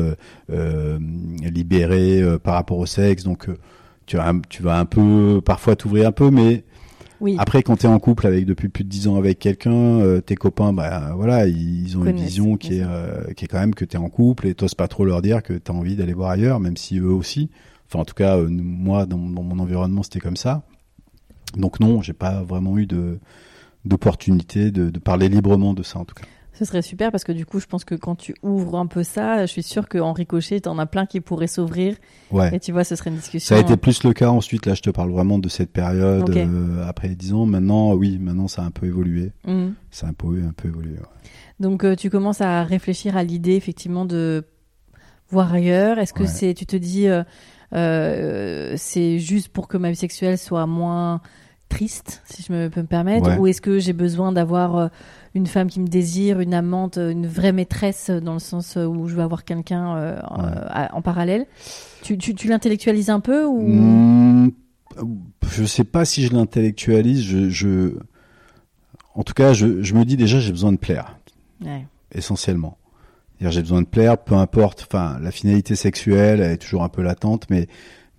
libéré 1.42 2.20
euh, 2.22 2.38
par 2.38 2.54
rapport 2.54 2.78
au 2.78 2.86
sexe. 2.86 3.24
Donc 3.24 3.48
tu 4.06 4.16
vas, 4.16 4.28
un- 4.28 4.40
tu 4.48 4.62
vas 4.62 4.78
un 4.78 4.84
peu 4.86 5.40
parfois 5.44 5.76
t'ouvrir 5.76 6.08
un 6.08 6.12
peu, 6.12 6.30
mais 6.30 6.64
Oui. 7.20 7.36
Après, 7.38 7.62
quand 7.62 7.76
tu 7.76 7.86
es 7.86 7.88
en 7.88 7.98
couple 7.98 8.26
avec 8.26 8.44
depuis 8.46 8.68
plus 8.68 8.84
de 8.84 8.88
10 8.88 9.08
ans 9.08 9.16
avec 9.16 9.38
quelqu'un, 9.38 9.72
euh, 9.72 10.20
tes 10.20 10.36
copains, 10.36 10.72
bah 10.72 11.12
voilà, 11.16 11.46
ils 11.46 11.96
ont 11.98 12.04
une 12.04 12.16
vision 12.16 12.56
qui 12.56 12.78
est, 12.78 12.84
euh, 12.84 13.32
qui 13.34 13.44
est 13.44 13.48
quand 13.48 13.58
même 13.58 13.74
que 13.74 13.84
tu 13.84 13.96
es 13.96 13.98
en 13.98 14.08
couple 14.08 14.46
et 14.46 14.54
t'oses 14.54 14.74
pas 14.74 14.88
trop 14.88 15.04
leur 15.04 15.20
dire 15.20 15.42
que 15.42 15.52
tu 15.52 15.70
as 15.70 15.74
envie 15.74 15.96
d'aller 15.96 16.12
voir 16.12 16.30
ailleurs, 16.30 16.60
même 16.60 16.76
si 16.76 16.98
eux 16.98 17.10
aussi. 17.10 17.50
Enfin, 17.88 18.00
en 18.00 18.04
tout 18.04 18.14
cas, 18.14 18.36
euh, 18.36 18.48
moi, 18.48 19.06
dans, 19.06 19.18
dans 19.18 19.42
mon 19.42 19.58
environnement, 19.58 20.02
c'était 20.02 20.20
comme 20.20 20.36
ça. 20.36 20.62
Donc 21.56 21.80
non, 21.80 22.02
j'ai 22.02 22.12
pas 22.12 22.42
vraiment 22.42 22.78
eu 22.78 22.86
de 22.86 23.18
d'opportunité 23.84 24.70
de, 24.70 24.90
de 24.90 24.98
parler 24.98 25.28
librement 25.28 25.72
de 25.72 25.82
ça, 25.82 25.98
en 25.98 26.04
tout 26.04 26.14
cas. 26.14 26.26
Ce 26.58 26.64
serait 26.64 26.82
super 26.82 27.12
parce 27.12 27.22
que 27.22 27.30
du 27.30 27.46
coup, 27.46 27.60
je 27.60 27.66
pense 27.66 27.84
que 27.84 27.94
quand 27.94 28.16
tu 28.16 28.34
ouvres 28.42 28.76
un 28.78 28.86
peu 28.86 29.04
ça, 29.04 29.46
je 29.46 29.52
suis 29.52 29.62
sûre 29.62 29.88
qu'en 29.88 30.12
ricochet, 30.12 30.58
t'en 30.60 30.76
as 30.78 30.86
plein 30.86 31.06
qui 31.06 31.20
pourraient 31.20 31.46
s'ouvrir. 31.46 31.94
Ouais. 32.32 32.50
Et 32.52 32.58
tu 32.58 32.72
vois, 32.72 32.82
ce 32.82 32.96
serait 32.96 33.10
une 33.10 33.16
discussion. 33.16 33.54
Ça 33.54 33.60
a 33.60 33.62
été 33.62 33.76
plus 33.76 34.02
le 34.02 34.12
cas 34.12 34.30
ensuite. 34.30 34.66
Là, 34.66 34.74
je 34.74 34.82
te 34.82 34.90
parle 34.90 35.10
vraiment 35.12 35.38
de 35.38 35.48
cette 35.48 35.70
période 35.72 36.28
euh, 36.36 36.84
après 36.88 37.10
10 37.10 37.32
ans. 37.34 37.46
Maintenant, 37.46 37.92
oui, 37.94 38.18
maintenant, 38.18 38.48
ça 38.48 38.62
a 38.62 38.64
un 38.64 38.72
peu 38.72 38.86
évolué. 38.86 39.30
Mhm. 39.46 39.74
Ça 39.92 40.06
a 40.06 40.10
un 40.10 40.14
peu, 40.14 40.42
un 40.44 40.52
peu 40.52 40.66
évolué. 40.66 40.94
ouais. 40.94 41.30
Donc, 41.60 41.84
euh, 41.84 41.94
tu 41.94 42.10
commences 42.10 42.40
à 42.40 42.64
réfléchir 42.64 43.16
à 43.16 43.22
l'idée, 43.22 43.54
effectivement, 43.54 44.04
de 44.04 44.44
voir 45.30 45.52
ailleurs. 45.54 45.98
Est-ce 45.98 46.12
que 46.12 46.22
Ouais. 46.24 46.28
c'est, 46.28 46.54
tu 46.54 46.66
te 46.66 46.74
dis, 46.76 47.06
euh, 47.06 47.22
euh, 47.74 48.74
c'est 48.76 49.18
juste 49.18 49.48
pour 49.48 49.68
que 49.68 49.76
ma 49.76 49.90
vie 49.90 49.96
sexuelle 49.96 50.38
soit 50.38 50.66
moins 50.66 51.20
triste, 51.68 52.22
si 52.26 52.42
je 52.42 52.52
me 52.52 52.68
peux 52.68 52.80
me 52.82 52.86
permettre, 52.86 53.28
Ouais. 53.28 53.38
ou 53.38 53.46
est-ce 53.46 53.60
que 53.60 53.78
j'ai 53.78 53.92
besoin 53.92 54.32
d'avoir 54.32 54.76
euh, 54.76 54.88
une 55.34 55.46
femme 55.46 55.68
qui 55.68 55.80
me 55.80 55.86
désire, 55.86 56.40
une 56.40 56.54
amante, 56.54 56.98
euh, 56.98 57.10
une 57.10 57.26
vraie 57.26 57.52
maîtresse, 57.52 58.10
euh, 58.10 58.20
dans 58.20 58.32
le 58.32 58.38
sens 58.38 58.76
où 58.76 59.06
je 59.08 59.14
veux 59.14 59.22
avoir 59.22 59.44
quelqu'un 59.44 59.96
euh, 59.96 60.18
en- 60.28 60.42
Ouais. 60.44 60.50
à- 60.68 60.94
en 60.94 61.02
parallèle? 61.02 61.46
Tu, 62.02 62.16
tu, 62.18 62.34
tu 62.34 62.48
l'intellectualises 62.48 63.10
un 63.10 63.20
peu 63.20 63.44
ou? 63.44 63.60
Mmh, 63.60 64.50
je 65.50 65.64
sais 65.64 65.84
pas 65.84 66.04
si 66.04 66.24
je 66.26 66.32
l'intellectualise. 66.32 67.22
Je, 67.22 67.48
je, 67.50 67.94
en 69.14 69.22
tout 69.22 69.34
cas, 69.34 69.52
je, 69.52 69.82
je 69.82 69.94
me 69.94 70.04
dis 70.04 70.16
déjà, 70.16 70.40
j'ai 70.40 70.52
besoin 70.52 70.72
de 70.72 70.78
plaire, 70.78 71.18
Ouais. 71.64 71.86
essentiellement. 72.12 72.78
J'ai 73.40 73.60
besoin 73.60 73.82
de 73.82 73.86
plaire, 73.86 74.18
peu 74.18 74.34
importe. 74.34 74.84
Enfin, 74.88 75.18
la 75.20 75.30
finalité 75.30 75.76
sexuelle 75.76 76.40
elle 76.40 76.50
est 76.52 76.56
toujours 76.56 76.82
un 76.82 76.88
peu 76.88 77.02
latente, 77.02 77.46
mais 77.50 77.68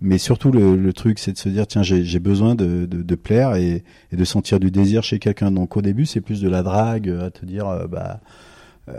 mais 0.00 0.18
surtout 0.18 0.50
le, 0.50 0.76
le 0.76 0.92
truc, 0.92 1.18
c'est 1.18 1.32
de 1.32 1.38
se 1.38 1.48
dire 1.48 1.66
tiens, 1.66 1.82
j'ai 1.82 2.18
besoin 2.18 2.54
de, 2.54 2.86
de, 2.86 3.02
de 3.02 3.14
plaire 3.14 3.54
et, 3.54 3.84
et 4.12 4.16
de 4.16 4.24
sentir 4.24 4.58
du 4.58 4.70
désir 4.70 5.02
chez 5.02 5.18
quelqu'un. 5.18 5.50
Donc 5.50 5.76
au 5.76 5.82
début, 5.82 6.06
c'est 6.06 6.20
plus 6.20 6.40
de 6.40 6.48
la 6.48 6.62
drague, 6.62 7.08
à 7.08 7.30
te 7.30 7.44
dire 7.44 7.68
euh, 7.68 7.86
bah 7.86 8.20
euh, 8.88 8.94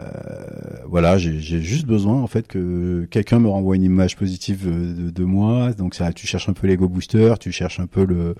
voilà, 0.87 1.17
j'ai 1.17 1.39
juste 1.39 1.85
besoin 1.85 2.21
en 2.21 2.27
fait 2.27 2.47
que 2.47 3.05
quelqu'un 3.09 3.39
me 3.39 3.49
renvoie 3.49 3.75
une 3.75 3.83
image 3.83 4.15
positive 4.15 4.67
euh, 4.67 4.93
de, 4.93 5.09
de 5.09 5.23
moi. 5.25 5.73
Donc 5.73 5.95
ça, 5.95 6.13
tu 6.13 6.27
cherches 6.27 6.49
un 6.49 6.53
peu 6.53 6.67
l'ego 6.67 6.87
booster, 6.87 7.33
tu 7.39 7.51
cherches 7.51 7.79
un 7.79 7.87
peu 7.87 8.05
le 8.05 8.35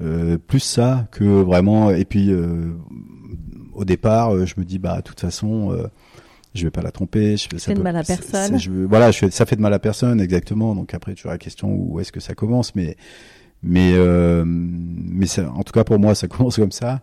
euh, 0.00 0.38
plus 0.38 0.60
ça 0.60 1.06
que 1.12 1.24
vraiment. 1.24 1.90
Et 1.90 2.04
puis 2.04 2.32
euh, 2.32 2.72
au 3.74 3.84
départ, 3.84 4.34
euh, 4.34 4.46
je 4.46 4.54
me 4.56 4.64
dis 4.64 4.78
bah 4.78 4.96
de 4.96 5.02
toute 5.02 5.20
façon. 5.20 5.76
Je 6.54 6.64
vais 6.64 6.70
pas 6.70 6.82
la 6.82 6.90
tromper. 6.90 7.36
Je, 7.36 7.48
fais 7.58 7.74
de 7.74 7.82
mal 7.82 7.96
à 7.96 8.02
personne. 8.02 8.58
je 8.58 8.70
voilà, 8.70 9.10
je 9.10 9.30
ça 9.30 9.46
fait 9.46 9.56
de 9.56 9.60
mal 9.60 9.72
à 9.72 9.78
personne, 9.78 10.20
exactement. 10.20 10.74
Donc 10.74 10.94
après, 10.94 11.14
tu 11.14 11.28
as 11.28 11.32
la 11.32 11.38
question 11.38 11.72
où 11.72 12.00
est-ce 12.00 12.12
que 12.12 12.20
ça 12.20 12.34
commence, 12.34 12.74
mais 12.74 12.96
mais 13.62 13.92
euh, 13.94 14.44
mais 14.46 15.26
ça, 15.26 15.50
en 15.52 15.62
tout 15.62 15.72
cas 15.72 15.84
pour 15.84 15.98
moi, 15.98 16.14
ça 16.14 16.28
commence 16.28 16.56
comme 16.56 16.72
ça. 16.72 17.00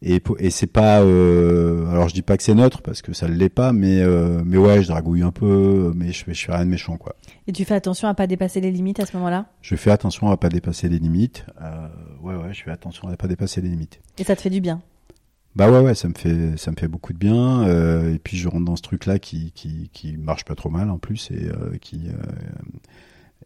Et 0.00 0.22
et 0.38 0.50
c'est 0.50 0.68
pas. 0.68 1.00
Euh, 1.02 1.90
alors 1.90 2.08
je 2.08 2.14
dis 2.14 2.22
pas 2.22 2.36
que 2.36 2.42
c'est 2.42 2.54
neutre 2.54 2.82
parce 2.82 3.02
que 3.02 3.12
ça 3.12 3.26
l'est 3.26 3.48
pas, 3.48 3.72
mais 3.72 4.00
euh, 4.00 4.42
mais 4.44 4.56
ouais, 4.56 4.82
je 4.82 4.88
dragouille 4.88 5.22
un 5.22 5.32
peu, 5.32 5.92
mais 5.96 6.12
je 6.12 6.24
fais 6.24 6.34
je 6.34 6.44
fais 6.44 6.52
rien 6.52 6.64
de 6.64 6.70
méchant 6.70 6.96
quoi. 6.96 7.16
Et 7.48 7.52
tu 7.52 7.64
fais 7.64 7.74
attention 7.74 8.06
à 8.06 8.14
pas 8.14 8.28
dépasser 8.28 8.60
les 8.60 8.70
limites 8.70 9.00
à 9.00 9.06
ce 9.06 9.16
moment-là? 9.16 9.46
Je 9.60 9.74
fais 9.74 9.90
attention 9.90 10.30
à 10.30 10.36
pas 10.36 10.50
dépasser 10.50 10.88
les 10.88 11.00
limites. 11.00 11.44
Euh, 11.60 11.88
ouais 12.22 12.36
ouais, 12.36 12.52
je 12.54 12.62
fais 12.62 12.70
attention 12.70 13.08
à 13.08 13.16
pas 13.16 13.26
dépasser 13.26 13.60
les 13.60 13.70
limites. 13.70 14.00
Et 14.18 14.24
ça 14.24 14.36
te 14.36 14.40
fait 14.40 14.50
du 14.50 14.60
bien? 14.60 14.80
Bah 15.58 15.68
ouais 15.72 15.80
ouais, 15.80 15.94
ça 15.96 16.06
me 16.08 16.14
fait 16.14 16.56
ça 16.56 16.70
me 16.70 16.76
fait 16.76 16.86
beaucoup 16.86 17.12
de 17.12 17.18
bien. 17.18 17.66
euh, 17.66 18.14
et 18.14 18.18
puis 18.20 18.36
je 18.36 18.46
rentre 18.48 18.64
dans 18.64 18.76
ce 18.76 18.82
truc 18.82 19.06
là 19.06 19.18
qui 19.18 19.50
qui 19.52 19.90
qui 19.92 20.16
marche 20.16 20.44
pas 20.44 20.54
trop 20.54 20.70
mal 20.70 20.88
en 20.88 20.98
plus 20.98 21.30
et 21.32 21.46
euh, 21.48 21.76
qui 21.80 22.02
euh, 22.08 22.22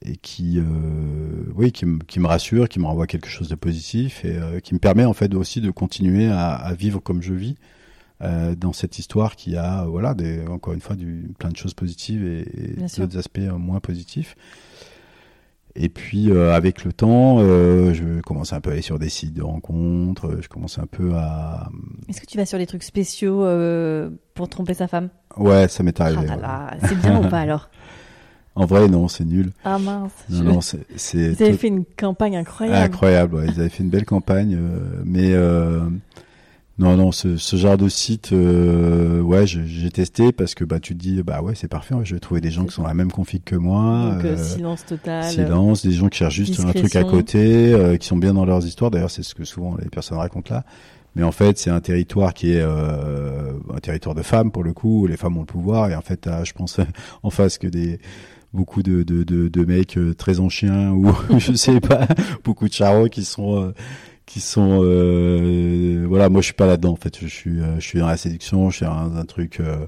et 0.02 0.16
qui 0.18 0.58
euh, 0.58 0.64
oui 1.54 1.72
qui 1.72 1.86
me 1.86 1.98
qui 2.00 2.20
me 2.20 2.26
rassure, 2.26 2.68
qui 2.68 2.80
me 2.80 2.86
renvoie 2.86 3.06
quelque 3.06 3.28
chose 3.28 3.48
de 3.48 3.54
positif 3.54 4.24
et 4.26 4.36
euh, 4.36 4.60
qui 4.60 4.74
me 4.74 4.78
permet 4.78 5.06
en 5.06 5.14
fait 5.14 5.34
aussi 5.34 5.62
de 5.62 5.70
continuer 5.70 6.26
à, 6.28 6.50
à 6.52 6.74
vivre 6.74 7.00
comme 7.00 7.22
je 7.22 7.32
vis. 7.34 7.56
euh, 8.22 8.54
dans 8.56 8.72
cette 8.72 8.98
histoire 8.98 9.36
qui 9.36 9.56
a 9.56 9.84
voilà 9.86 10.14
des, 10.14 10.46
encore 10.48 10.74
une 10.74 10.80
fois 10.82 10.96
du, 10.96 11.30
plein 11.38 11.50
de 11.50 11.56
choses 11.56 11.74
positives 11.74 12.24
et, 12.26 12.44
d'autres 12.98 13.18
aspects 13.18 13.40
moins 13.58 13.80
positifs 13.80 14.36
et 15.74 15.88
puis 15.88 16.30
euh, 16.30 16.54
avec 16.54 16.84
le 16.84 16.92
temps 16.92 17.36
euh, 17.40 17.94
je 17.94 18.20
commence 18.20 18.52
un 18.52 18.60
peu 18.60 18.70
à 18.70 18.72
aller 18.74 18.82
sur 18.82 18.98
des 18.98 19.08
sites 19.08 19.34
de 19.34 19.42
rencontres 19.42 20.26
euh, 20.28 20.38
je 20.42 20.48
commence 20.48 20.78
un 20.78 20.86
peu 20.86 21.14
à 21.14 21.68
Est-ce 22.08 22.20
que 22.20 22.26
tu 22.26 22.36
vas 22.36 22.46
sur 22.46 22.58
des 22.58 22.66
trucs 22.66 22.82
spéciaux 22.82 23.42
euh, 23.44 24.10
pour 24.34 24.48
tromper 24.48 24.74
sa 24.74 24.86
femme? 24.88 25.08
Ouais 25.36 25.68
ça 25.68 25.82
m'est 25.82 26.00
Ah 26.00 26.04
arrivé 26.04 26.26
là 26.26 26.70
ouais. 26.72 26.88
c'est 26.88 26.98
bien 26.98 27.24
ou 27.24 27.28
pas 27.28 27.40
alors? 27.40 27.70
En 28.54 28.66
vrai 28.66 28.86
non 28.88 29.08
c'est 29.08 29.24
nul 29.24 29.50
Ah 29.64 29.78
mince. 29.78 30.12
non 30.28 30.38
je- 30.38 30.44
non 30.44 30.60
c'est 30.60 31.42
avez 31.42 31.52
tout- 31.52 31.56
fait 31.58 31.68
une 31.68 31.84
campagne 31.86 32.36
incroyable. 32.36 32.84
incroyable 32.84 33.34
ouais. 33.36 33.46
ils 33.48 33.58
avaient 33.60 33.70
fait 33.70 33.82
une 33.82 33.88
belle 33.90 34.04
campagne 34.04 34.54
euh, 34.60 35.02
mais 35.06 35.32
euh, 35.32 35.80
non 36.82 36.96
non 36.96 37.12
ce, 37.12 37.36
ce 37.36 37.56
genre 37.56 37.76
de 37.76 37.88
site 37.88 38.32
euh, 38.32 39.20
ouais 39.20 39.46
j'ai 39.46 39.90
testé 39.90 40.32
parce 40.32 40.54
que 40.54 40.64
bah 40.64 40.80
tu 40.80 40.94
te 40.94 40.98
dis 40.98 41.22
bah 41.22 41.40
ouais 41.40 41.54
c'est 41.54 41.68
parfait 41.68 41.94
ouais, 41.94 42.04
je 42.04 42.14
vais 42.14 42.20
trouver 42.20 42.40
des 42.40 42.50
gens 42.50 42.64
qui 42.64 42.74
sont 42.74 42.82
ça. 42.82 42.88
la 42.88 42.94
même 42.94 43.10
config 43.12 43.42
que 43.44 43.54
moi 43.56 44.10
Donc 44.14 44.24
euh, 44.24 44.36
euh, 44.36 44.42
silence 44.42 44.84
total. 44.84 45.24
silence, 45.24 45.86
des 45.86 45.92
gens 45.92 46.08
qui 46.08 46.18
cherchent 46.18 46.34
juste 46.34 46.60
un 46.60 46.72
truc 46.72 46.96
à 46.96 47.04
côté, 47.04 47.72
euh, 47.72 47.96
qui 47.96 48.06
sont 48.08 48.16
bien 48.16 48.34
dans 48.34 48.44
leurs 48.44 48.66
histoires. 48.66 48.90
D'ailleurs, 48.90 49.10
c'est 49.10 49.22
ce 49.22 49.34
que 49.34 49.44
souvent 49.44 49.76
les 49.82 49.88
personnes 49.88 50.18
racontent 50.18 50.52
là. 50.54 50.64
Mais 51.14 51.22
en 51.22 51.32
fait, 51.32 51.58
c'est 51.58 51.70
un 51.70 51.80
territoire 51.80 52.32
qui 52.34 52.52
est 52.52 52.60
euh, 52.62 53.52
un 53.72 53.78
territoire 53.78 54.14
de 54.14 54.22
femmes 54.22 54.50
pour 54.50 54.64
le 54.64 54.72
coup. 54.72 55.02
Où 55.02 55.06
les 55.06 55.16
femmes 55.16 55.36
ont 55.36 55.40
le 55.40 55.46
pouvoir 55.46 55.90
et 55.90 55.94
en 55.94 56.00
fait, 56.00 56.28
je 56.44 56.52
pense 56.52 56.80
en 57.22 57.30
face 57.30 57.58
que 57.58 57.66
des 57.66 58.00
beaucoup 58.52 58.82
de 58.82 59.02
de, 59.02 59.22
de, 59.22 59.48
de 59.48 59.64
mecs 59.64 59.98
très 60.18 60.40
en 60.40 60.48
chien 60.48 60.90
ou 60.90 61.10
je 61.38 61.52
sais 61.52 61.80
pas, 61.80 62.06
beaucoup 62.44 62.68
de 62.68 62.72
charros 62.72 63.08
qui 63.08 63.24
sont 63.24 63.62
euh, 63.62 63.74
qui 64.26 64.40
sont 64.40 64.80
euh, 64.82 66.04
voilà. 66.08 66.28
Moi, 66.28 66.40
je 66.40 66.46
suis 66.46 66.54
pas 66.54 66.66
là-dedans. 66.66 66.92
En 66.92 66.96
fait, 66.96 67.18
je 67.20 67.26
suis 67.26 67.60
euh, 67.60 67.76
je 67.76 67.86
suis 67.86 67.98
dans 67.98 68.06
la 68.06 68.16
séduction. 68.16 68.70
Je 68.70 68.76
suis 68.76 68.86
dans 68.86 69.16
un 69.16 69.24
truc. 69.24 69.60
euh, 69.60 69.86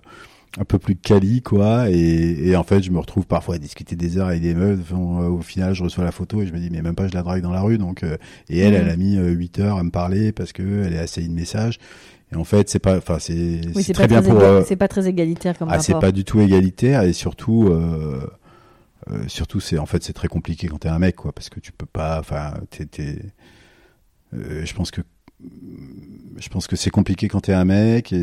un 0.56 0.64
peu 0.64 0.78
plus 0.78 0.94
quali 0.94 1.42
quoi 1.42 1.90
et, 1.90 1.96
et 1.96 2.54
en 2.54 2.62
fait 2.62 2.80
je 2.80 2.92
me 2.92 3.00
retrouve 3.00 3.26
parfois 3.26 3.56
à 3.56 3.58
discuter 3.58 3.96
des 3.96 4.18
heures 4.18 4.28
avec 4.28 4.40
des 4.40 4.54
meufs 4.54 4.78
Enfin, 4.82 5.24
euh, 5.24 5.28
au 5.28 5.40
final 5.42 5.74
je 5.74 5.82
reçois 5.82 6.04
la 6.04 6.12
photo 6.12 6.42
et 6.42 6.46
je 6.46 6.52
me 6.52 6.60
dis 6.60 6.70
mais 6.70 6.80
même 6.80 6.94
pas 6.94 7.08
je 7.08 7.12
la 7.12 7.24
drague 7.24 7.42
dans 7.42 7.50
la 7.50 7.60
rue 7.60 7.76
donc 7.76 8.04
euh, 8.04 8.16
et 8.48 8.60
elle 8.60 8.74
elle 8.74 8.88
a 8.88 8.94
mis 8.94 9.16
euh, 9.16 9.30
8 9.30 9.58
heures 9.58 9.78
à 9.78 9.82
me 9.82 9.90
parler 9.90 10.30
parce 10.30 10.52
que 10.52 10.84
elle 10.84 10.92
est 10.94 10.98
assez 11.00 11.26
de 11.26 11.32
message 11.32 11.80
et 12.32 12.36
en 12.36 12.44
fait 12.44 12.68
c'est 12.70 12.78
pas 12.78 12.96
enfin 12.98 13.18
c'est 13.18 13.62
Oui, 13.74 13.82
c'est 13.82 13.94
très 13.94 14.06
bien 14.06 14.22
très 14.22 14.30
pour 14.30 14.40
euh, 14.42 14.62
c'est 14.64 14.76
pas 14.76 14.86
très 14.86 15.08
égalitaire 15.08 15.58
comme 15.58 15.70
ah 15.72 15.80
c'est 15.80 15.98
pas 15.98 16.12
du 16.12 16.22
tout 16.22 16.40
égalitaire 16.40 17.02
et 17.02 17.12
surtout 17.14 17.66
euh, 17.70 18.20
euh, 19.10 19.24
surtout 19.26 19.58
c'est 19.58 19.78
en 19.78 19.86
fait 19.86 20.04
c'est 20.04 20.12
très 20.12 20.28
compliqué 20.28 20.68
quand 20.68 20.78
t'es 20.78 20.88
un 20.88 21.00
mec 21.00 21.16
quoi 21.16 21.32
parce 21.32 21.48
que 21.48 21.58
tu 21.58 21.72
peux 21.72 21.84
pas 21.86 22.20
enfin 22.20 22.54
t'es 22.70 22.86
euh, 23.00 23.14
je 24.64 24.74
pense 24.74 24.90
que 24.90 25.00
je 26.36 26.48
pense 26.48 26.66
que 26.66 26.74
c'est 26.76 26.90
compliqué 26.90 27.28
quand 27.28 27.40
t'es 27.42 27.52
un 27.52 27.64
mec 27.64 28.12
et, 28.12 28.16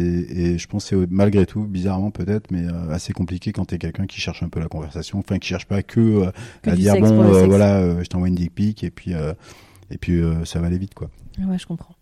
et 0.53 0.57
je 0.57 0.67
pense 0.67 0.89
que 0.89 1.01
c'est 1.01 1.11
malgré 1.11 1.45
tout 1.45 1.63
bizarrement 1.63 2.11
peut-être 2.11 2.51
mais 2.51 2.65
euh, 2.65 2.89
assez 2.89 3.13
compliqué 3.13 3.51
quand 3.53 3.65
t'es 3.65 3.77
quelqu'un 3.77 4.05
qui 4.07 4.19
cherche 4.19 4.43
un 4.43 4.49
peu 4.49 4.59
la 4.59 4.67
conversation 4.67 5.19
enfin 5.19 5.39
qui 5.39 5.47
cherche 5.47 5.65
pas 5.65 5.81
que, 5.83 5.99
euh, 5.99 6.31
Que 6.61 6.71
à 6.71 6.75
dire 6.75 6.95
bon 6.99 7.21
euh, 7.33 7.45
voilà 7.45 7.77
euh, 7.77 8.03
je 8.03 8.07
t'envoie 8.07 8.27
une 8.27 8.35
dick 8.35 8.53
pic 8.53 8.83
et 8.83 8.91
puis 8.91 9.13
euh, 9.13 9.33
et 9.91 9.97
puis 9.97 10.19
euh, 10.19 10.43
ça 10.45 10.59
va 10.59 10.67
aller 10.67 10.77
vite 10.77 10.93
quoi 10.93 11.09
Ah 11.41 11.45
Ouais, 11.47 11.57
je 11.57 11.65
comprends. 11.67 11.95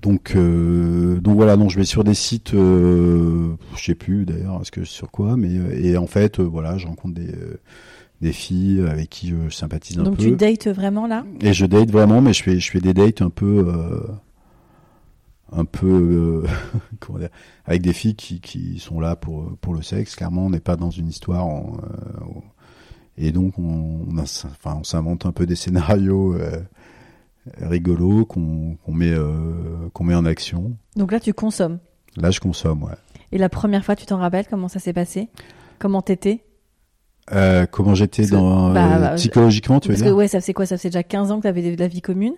donc, 0.00 0.32
euh, 0.34 1.20
donc 1.20 1.36
voilà, 1.36 1.56
non, 1.56 1.68
je 1.68 1.76
vais 1.78 1.84
sur 1.84 2.02
des 2.02 2.14
sites, 2.14 2.54
euh, 2.54 3.54
je 3.76 3.84
sais 3.84 3.94
plus 3.94 4.24
d'ailleurs, 4.24 4.60
est-ce 4.60 4.72
que 4.72 4.84
sur 4.84 5.10
quoi, 5.12 5.36
mais 5.36 5.56
euh, 5.56 5.78
et 5.80 5.96
en 5.96 6.08
fait, 6.08 6.40
euh, 6.40 6.42
voilà, 6.42 6.76
je 6.76 6.88
rencontre 6.88 7.14
des 7.14 7.28
euh, 7.32 7.60
des 8.22 8.32
filles 8.32 8.80
avec 8.88 9.10
qui 9.10 9.28
je 9.28 9.50
sympathise 9.50 9.98
un 9.98 10.04
Donc 10.04 10.16
peu, 10.16 10.22
tu 10.24 10.36
dates 10.36 10.68
vraiment 10.68 11.06
là? 11.06 11.24
Et 11.40 11.52
je 11.52 11.66
date 11.66 11.90
vraiment, 11.90 12.20
mais 12.22 12.32
je 12.32 12.42
fais 12.42 12.58
je 12.58 12.70
fais 12.70 12.80
des 12.80 12.94
dates 12.94 13.20
un 13.20 13.28
peu 13.30 13.64
euh, 13.68 14.00
un 15.50 15.64
peu 15.66 16.44
euh, 16.46 16.46
comment 17.00 17.18
dire, 17.18 17.28
avec 17.66 17.82
des 17.82 17.92
filles 17.92 18.14
qui 18.16 18.40
qui 18.40 18.78
sont 18.78 19.00
là 19.00 19.16
pour 19.16 19.56
pour 19.60 19.74
le 19.74 19.82
sexe. 19.82 20.16
Clairement, 20.16 20.46
on 20.46 20.50
n'est 20.50 20.60
pas 20.60 20.76
dans 20.76 20.90
une 20.90 21.08
histoire. 21.08 21.44
en, 21.46 21.76
euh, 21.82 22.24
et 23.18 23.30
donc, 23.30 23.58
on, 23.58 24.06
on, 24.10 24.16
a- 24.16 24.22
enfin, 24.22 24.78
on 24.80 24.84
s'invente 24.84 25.26
un 25.26 25.32
peu 25.32 25.44
des 25.44 25.54
scénarios 25.54 26.34
rigolos 27.60 28.24
qu'on 28.24 28.78
met 28.88 29.12
qu'on 29.92 30.04
met 30.04 30.14
en 30.14 30.24
action. 30.24 30.76
Donc 30.96 31.12
là, 31.12 31.20
tu 31.20 31.34
consommes? 31.34 31.78
Là, 32.16 32.30
je 32.30 32.40
consomme, 32.40 32.82
ouais. 32.84 32.94
Et 33.32 33.38
la 33.38 33.48
première 33.48 33.84
fois, 33.84 33.96
tu 33.96 34.06
t'en 34.06 34.18
rappelles 34.18 34.46
comment 34.48 34.68
ça 34.68 34.78
s'est 34.78 34.92
passé? 34.92 35.28
Comment 35.78 36.02
t'étais? 36.02 36.44
Euh, 37.30 37.66
comment 37.70 37.94
j'étais 37.94 38.26
dans 38.26 38.72
bah, 38.72 38.96
euh, 38.96 38.98
bah, 39.00 39.14
psychologiquement, 39.14 39.78
tu 39.80 39.88
veux 39.88 39.94
Parce 39.94 40.02
que 40.08 40.12
ouais, 40.12 40.26
ça 40.28 40.40
faisait 40.40 40.52
quoi? 40.52 40.66
Ça 40.66 40.76
faisait 40.76 40.88
déjà 40.88 41.02
15 41.04 41.30
ans 41.30 41.36
que 41.38 41.42
t'avais 41.44 41.74
de 41.74 41.78
la 41.80 41.86
vie 41.88 42.00
commune? 42.02 42.34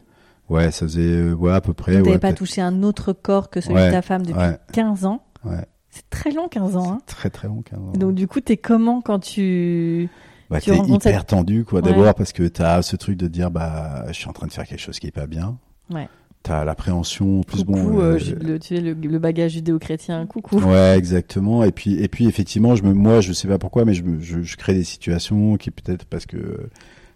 Ouais, 0.51 0.71
ça 0.71 0.87
faisait 0.87 1.01
euh, 1.01 1.33
ouais 1.33 1.53
à 1.53 1.61
peu 1.63 1.73
près. 1.73 1.95
T'avais 1.95 2.11
ouais, 2.13 2.19
pas 2.19 2.35
touché 2.35 2.61
un 2.61 2.83
autre 2.83 3.13
corps 3.15 3.49
que 3.49 3.61
celui 3.63 3.77
Ouais, 3.77 3.87
de 3.87 3.93
ta 3.93 4.03
femme 4.03 4.23
depuis 4.27 4.39
ouais. 4.39 4.59
15 4.73 5.07
ans? 5.07 5.23
Ouais. 5.45 5.65
C'est 5.91 6.09
très 6.11 6.33
long 6.33 6.49
15 6.49 6.77
ans. 6.77 6.93
Hein. 6.93 6.99
Très 7.07 7.31
très 7.31 7.49
long. 7.49 7.63
15 7.63 7.79
ans. 7.79 7.93
Donc 7.95 8.15
du 8.15 8.27
coup, 8.29 8.41
t'es 8.41 8.57
comment 8.59 9.01
quand 9.01 9.21
tu 9.21 10.11
bah, 10.51 10.61
Tu 10.61 10.71
t'es 10.71 10.77
rencontres 10.77 11.07
hyper 11.07 11.21
cette- 11.21 11.29
tendu, 11.29 11.65
quoi. 11.65 11.81
D'abord 11.81 12.15
parce 12.15 12.33
que 12.33 12.47
t'as 12.47 12.83
ce 12.83 12.97
truc 12.97 13.17
de 13.17 13.27
dire, 13.27 13.51
bah, 13.51 14.05
je 14.09 14.13
suis 14.13 14.29
en 14.29 14.33
train 14.33 14.47
de 14.47 14.53
faire 14.53 14.67
quelque 14.67 14.81
chose 14.81 14.99
qui 14.99 15.07
est 15.07 15.13
pas 15.13 15.27
bien. 15.27 15.57
Ouais. 15.91 16.09
T'as 16.45 16.63
l'appréhension, 16.65 17.41
en 17.41 17.43
plus 17.43 17.65
coucou, 17.65 17.73
bon. 17.73 18.01
euh, 18.01 18.19
euh, 18.19 18.35
le, 18.43 18.59
tu 18.59 18.77
sais, 18.77 18.81
le, 18.83 18.93
le 18.93 19.19
bagage 19.19 19.53
judéo-chrétien, 19.53 20.27
coucou. 20.27 20.59
Ouais, 20.59 20.95
exactement. 20.97 21.65
Et 21.65 21.73
puis, 21.73 21.95
et 21.95 22.07
puis 22.07 22.27
effectivement, 22.27 22.77
je 22.77 22.83
me, 22.83 22.93
moi, 22.93 23.23
je 23.23 23.33
sais 23.33 23.49
pas 23.49 23.59
pourquoi, 23.59 23.87
mais 23.87 23.95
je, 23.95 24.03
me, 24.03 24.21
je, 24.21 24.43
je 24.43 24.57
crée 24.59 24.75
des 24.75 24.85
situations 24.85 25.57
qui 25.57 25.71
peut-être 25.71 26.05
parce 26.05 26.27
que 26.27 26.69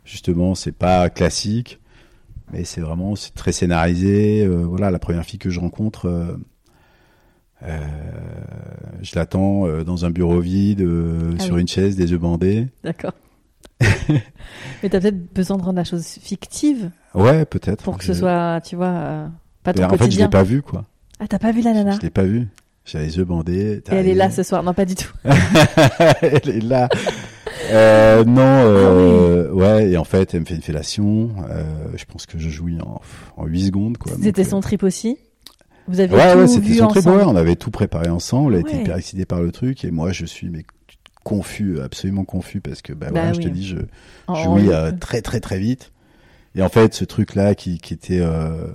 justement, 0.06 0.54
c'est 0.54 0.72
pas 0.72 1.10
classique, 1.10 1.78
mais 2.54 2.64
c'est 2.64 2.80
vraiment, 2.80 3.16
c'est 3.16 3.34
très 3.34 3.52
scénarisé. 3.52 4.46
Euh, 4.46 4.64
voilà, 4.64 4.90
la 4.90 4.98
première 4.98 5.24
fille 5.26 5.38
que 5.38 5.50
je 5.50 5.60
rencontre, 5.60 6.06
euh, 6.06 6.34
euh, 7.64 7.78
je 9.02 9.12
l'attends 9.14 9.66
euh, 9.66 9.84
dans 9.84 10.06
un 10.06 10.10
bureau 10.10 10.40
vide, 10.40 10.80
euh, 10.80 11.32
Ah 11.38 11.42
sur 11.42 11.56
oui. 11.56 11.60
une 11.60 11.68
chaise, 11.68 11.96
des 11.96 12.12
yeux 12.12 12.18
bandés. 12.18 12.66
D'accord. 12.82 13.12
Mais 13.80 14.88
t'as 14.88 15.00
peut-être 15.00 15.34
besoin 15.34 15.58
de 15.58 15.62
rendre 15.62 15.76
la 15.76 15.84
chose 15.84 16.04
fictive 16.06 16.90
Ouais, 17.14 17.44
peut-être. 17.44 17.82
pour 17.82 17.98
que 17.98 18.04
ce 18.04 18.12
Je- 18.12 18.18
soit, 18.18 18.60
tu 18.64 18.76
vois, 18.76 18.86
euh, 18.88 19.26
pas 19.62 19.72
ton 19.72 19.80
Mais 19.82 19.86
en 19.86 19.90
fait, 19.90 19.96
je 19.96 20.02
quotidien. 20.04 20.26
l'ai 20.26 20.30
pas 20.30 20.42
vu, 20.42 20.62
quoi. 20.62 20.84
Ah, 21.20 21.26
t'as 21.28 21.38
pas 21.38 21.52
vu 21.52 21.62
la 21.62 21.72
nana 21.72 21.92
Je 21.96 22.00
l'ai 22.00 22.10
pas 22.10 22.22
vu. 22.24 22.48
J'ai 22.84 22.98
les 23.00 23.16
yeux 23.18 23.24
bandés. 23.24 23.82
Et 23.90 23.94
elle 23.94 24.08
est 24.08 24.14
là 24.14 24.30
ce 24.30 24.42
soir. 24.42 24.62
Non, 24.62 24.72
pas 24.72 24.84
du 24.86 24.94
tout. 24.94 25.12
elle 26.22 26.48
est 26.48 26.62
là. 26.64 26.88
Euh, 27.70 28.24
non, 28.24 28.40
euh, 28.42 29.50
ouais, 29.52 29.90
et 29.90 29.96
en 29.98 30.04
fait, 30.04 30.32
elle 30.34 30.40
me 30.40 30.44
fait 30.46 30.54
une 30.54 30.62
fellation. 30.62 31.30
Euh, 31.50 31.64
je 31.96 32.04
pense 32.04 32.24
que 32.26 32.38
je 32.38 32.48
jouis 32.48 32.78
en, 32.80 33.00
en 33.36 33.46
8 33.46 33.66
secondes, 33.66 33.98
quoi. 33.98 34.12
C'était 34.22 34.42
Donc, 34.42 34.50
son 34.50 34.60
trip 34.60 34.82
aussi 34.84 35.18
Vous 35.86 36.00
euh, 36.00 36.04
avez 36.04 36.14
Ouais, 36.14 36.32
tout 36.32 36.38
ouais, 36.38 36.46
c'était 36.46 36.66
vu 36.68 36.74
son 36.76 36.86
trip. 36.88 36.98
ensemble 37.06 37.16
Ouais, 37.18 37.24
on 37.26 37.36
avait 37.36 37.56
tout 37.56 37.70
préparé 37.70 38.08
ensemble. 38.08 38.54
Elle 38.54 38.62
Ouais. 38.64 38.70
était 38.70 38.80
hyper 38.82 38.96
excitée 38.96 39.26
par 39.26 39.40
le 39.42 39.50
truc, 39.52 39.84
et 39.84 39.90
moi, 39.90 40.12
je 40.12 40.24
suis 40.24 40.48
mais 40.48 40.64
confus, 41.24 41.80
absolument 41.80 42.24
confus, 42.24 42.60
parce 42.62 42.80
que, 42.80 42.92
bah, 42.94 43.06
Bah 43.06 43.20
voilà, 43.20 43.32
je 43.34 43.40
te 43.40 43.48
dis, 43.48 43.66
je 43.66 43.76
En- 44.28 44.34
jouis 44.34 44.68
en- 44.68 44.72
euh, 44.72 44.92
très, 44.98 45.20
très, 45.20 45.40
très 45.40 45.58
vite. 45.58 45.92
Et 46.58 46.62
en 46.62 46.68
fait, 46.68 46.92
ce 46.92 47.04
truc-là, 47.04 47.54
qui, 47.54 47.78
qui 47.78 47.94
était 47.94 48.20
euh, 48.20 48.66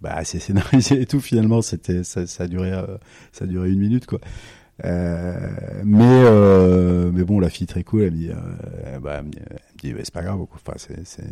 bah, 0.00 0.12
assez 0.14 0.38
scénarisé 0.38 1.00
et 1.02 1.06
tout, 1.06 1.20
finalement, 1.20 1.60
c'était, 1.60 2.04
ça, 2.04 2.26
ça 2.26 2.44
a 2.44 2.46
duré, 2.46 2.72
euh, 2.72 2.86
ça 3.32 3.44
a 3.44 3.48
duré 3.48 3.70
une 3.70 3.80
minute, 3.80 4.06
quoi. 4.06 4.20
Euh, 4.84 5.48
mais 5.84 6.24
mais 7.12 7.22
bon 7.22 7.38
la 7.38 7.48
fille 7.48 7.68
très 7.68 7.84
cool 7.84 8.02
elle 8.02 8.10
me 8.12 8.16
dit 8.16 8.30
bah, 9.00 9.18
elle 9.20 9.24
me 9.26 9.30
dit, 9.80 9.94
Ouais, 9.94 10.00
c'est 10.02 10.12
pas 10.12 10.22
grave 10.24 10.38
quoi. 10.46 10.48
enfin 10.66 10.72
c'est 10.78 11.06
c'est 11.06 11.22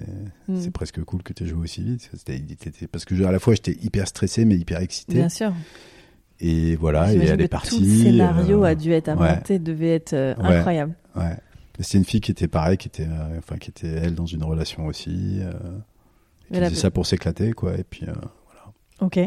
Hmm. 0.46 0.60
c'est 0.60 0.70
presque 0.70 1.02
cool 1.02 1.24
que 1.24 1.32
tu 1.32 1.42
aies 1.42 1.46
joué 1.48 1.62
aussi 1.62 1.82
vite 1.82 2.08
C'était- 2.14 2.86
parce 2.86 3.04
que 3.04 3.16
je- 3.16 3.24
à 3.24 3.32
la 3.32 3.40
fois 3.40 3.54
j'étais 3.54 3.76
hyper 3.82 4.06
stressé 4.06 4.44
mais 4.44 4.54
hyper 4.54 4.78
excité 4.80 5.14
Bien 5.14 5.28
sûr. 5.28 5.52
et 6.38 6.76
voilà 6.76 7.12
et 7.12 7.16
elle 7.18 7.40
est 7.40 7.48
partie 7.48 7.70
Tout 7.78 7.80
le 7.84 7.88
scénario 8.04 8.62
a 8.62 8.76
dû 8.76 8.92
être 8.92 9.08
ouais. 9.08 9.12
inventé, 9.28 9.58
devait 9.58 9.94
être 9.96 10.12
Ouais. 10.12 10.56
incroyable. 10.58 10.94
ouais 11.16 11.36
c'était 11.80 11.98
une 11.98 12.04
fille 12.04 12.20
qui 12.20 12.30
était 12.30 12.48
pareil 12.48 12.76
qui 12.76 12.88
était 12.88 13.06
euh, 13.06 13.38
enfin 13.38 13.56
qui 13.56 13.70
était 13.70 13.88
elle 13.88 14.14
dans 14.14 14.26
une 14.26 14.44
relation 14.44 14.86
aussi 14.86 15.38
euh, 15.40 15.52
qui 16.52 16.60
faisait 16.60 16.80
ça 16.80 16.90
pour 16.90 17.06
s'éclater 17.06 17.52
quoi 17.52 17.74
et 17.76 17.84
puis 17.84 18.06
euh, 18.08 18.12
Ok. 19.00 19.18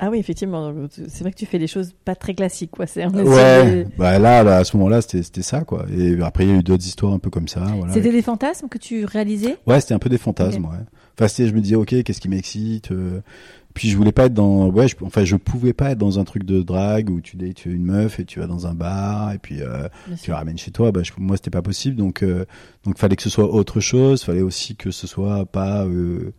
Ah 0.00 0.10
oui, 0.10 0.18
effectivement. 0.18 0.72
C'est 1.08 1.20
vrai 1.22 1.32
que 1.32 1.36
tu 1.36 1.46
fais 1.46 1.58
des 1.58 1.66
choses 1.66 1.92
pas 2.04 2.14
très 2.14 2.32
classiques, 2.34 2.70
quoi. 2.70 2.86
C'est 2.86 3.04
ouais 3.06 3.84
de- 3.84 3.86
bah 3.96 4.18
là, 4.20 4.44
là 4.44 4.58
à 4.58 4.64
ce 4.64 4.76
moment-là 4.76 5.00
c'était 5.02 5.42
ça 5.42 5.62
quoi 5.62 5.86
et 5.90 6.20
après 6.22 6.44
il 6.44 6.50
y 6.50 6.52
a 6.52 6.56
eu 6.56 6.62
d'autres 6.62 6.86
histoires 6.86 7.12
un 7.12 7.18
peu 7.18 7.30
comme 7.30 7.48
ça 7.48 7.64
voilà 7.76 7.94
C'était 7.94 8.12
des 8.12 8.22
fantasmes 8.22 8.68
que 8.68 8.78
tu 8.78 9.04
réalisais? 9.06 9.56
Ouais, 9.66 9.80
c'était 9.80 9.94
un 9.94 9.98
peu 9.98 10.08
des 10.08 10.18
fantasmes, 10.18 10.64
ouais. 10.66 10.76
Enfin, 11.20 11.26
je 11.44 11.52
me 11.52 11.60
disais, 11.60 11.74
ok, 11.74 12.04
qu'est-ce 12.04 12.20
qui 12.20 12.28
m'excite 12.28 12.92
euh, 12.92 13.20
Puis 13.78 13.90
je 13.90 13.96
voulais 13.96 14.10
pas 14.10 14.24
être 14.26 14.34
dans, 14.34 14.68
ouais, 14.70 14.88
je, 14.88 14.96
enfin, 15.02 15.24
je 15.24 15.36
pouvais 15.36 15.72
pas 15.72 15.92
être 15.92 15.98
dans 15.98 16.18
un 16.18 16.24
truc 16.24 16.42
de 16.42 16.62
drague 16.62 17.10
où 17.10 17.20
tu 17.20 17.36
dates 17.36 17.64
une 17.64 17.84
meuf 17.84 18.18
et 18.18 18.24
tu 18.24 18.40
vas 18.40 18.48
dans 18.48 18.66
un 18.66 18.74
bar 18.74 19.32
et 19.32 19.38
puis 19.38 19.62
euh, 19.62 19.88
tu 20.20 20.30
la 20.30 20.38
ramènes 20.38 20.58
chez 20.58 20.72
toi. 20.72 20.90
Bah, 20.90 21.04
je, 21.04 21.12
moi, 21.16 21.36
c'était 21.36 21.50
pas 21.50 21.62
possible, 21.62 21.94
donc, 21.94 22.24
euh, 22.24 22.44
donc, 22.82 22.98
fallait 22.98 23.14
que 23.14 23.22
ce 23.22 23.30
soit 23.30 23.44
autre 23.54 23.78
chose. 23.78 24.24
Fallait 24.24 24.40
aussi 24.42 24.74
que 24.74 24.90
ce 24.90 25.06
soit 25.06 25.46
pas, 25.46 25.84
euh, 25.86 26.32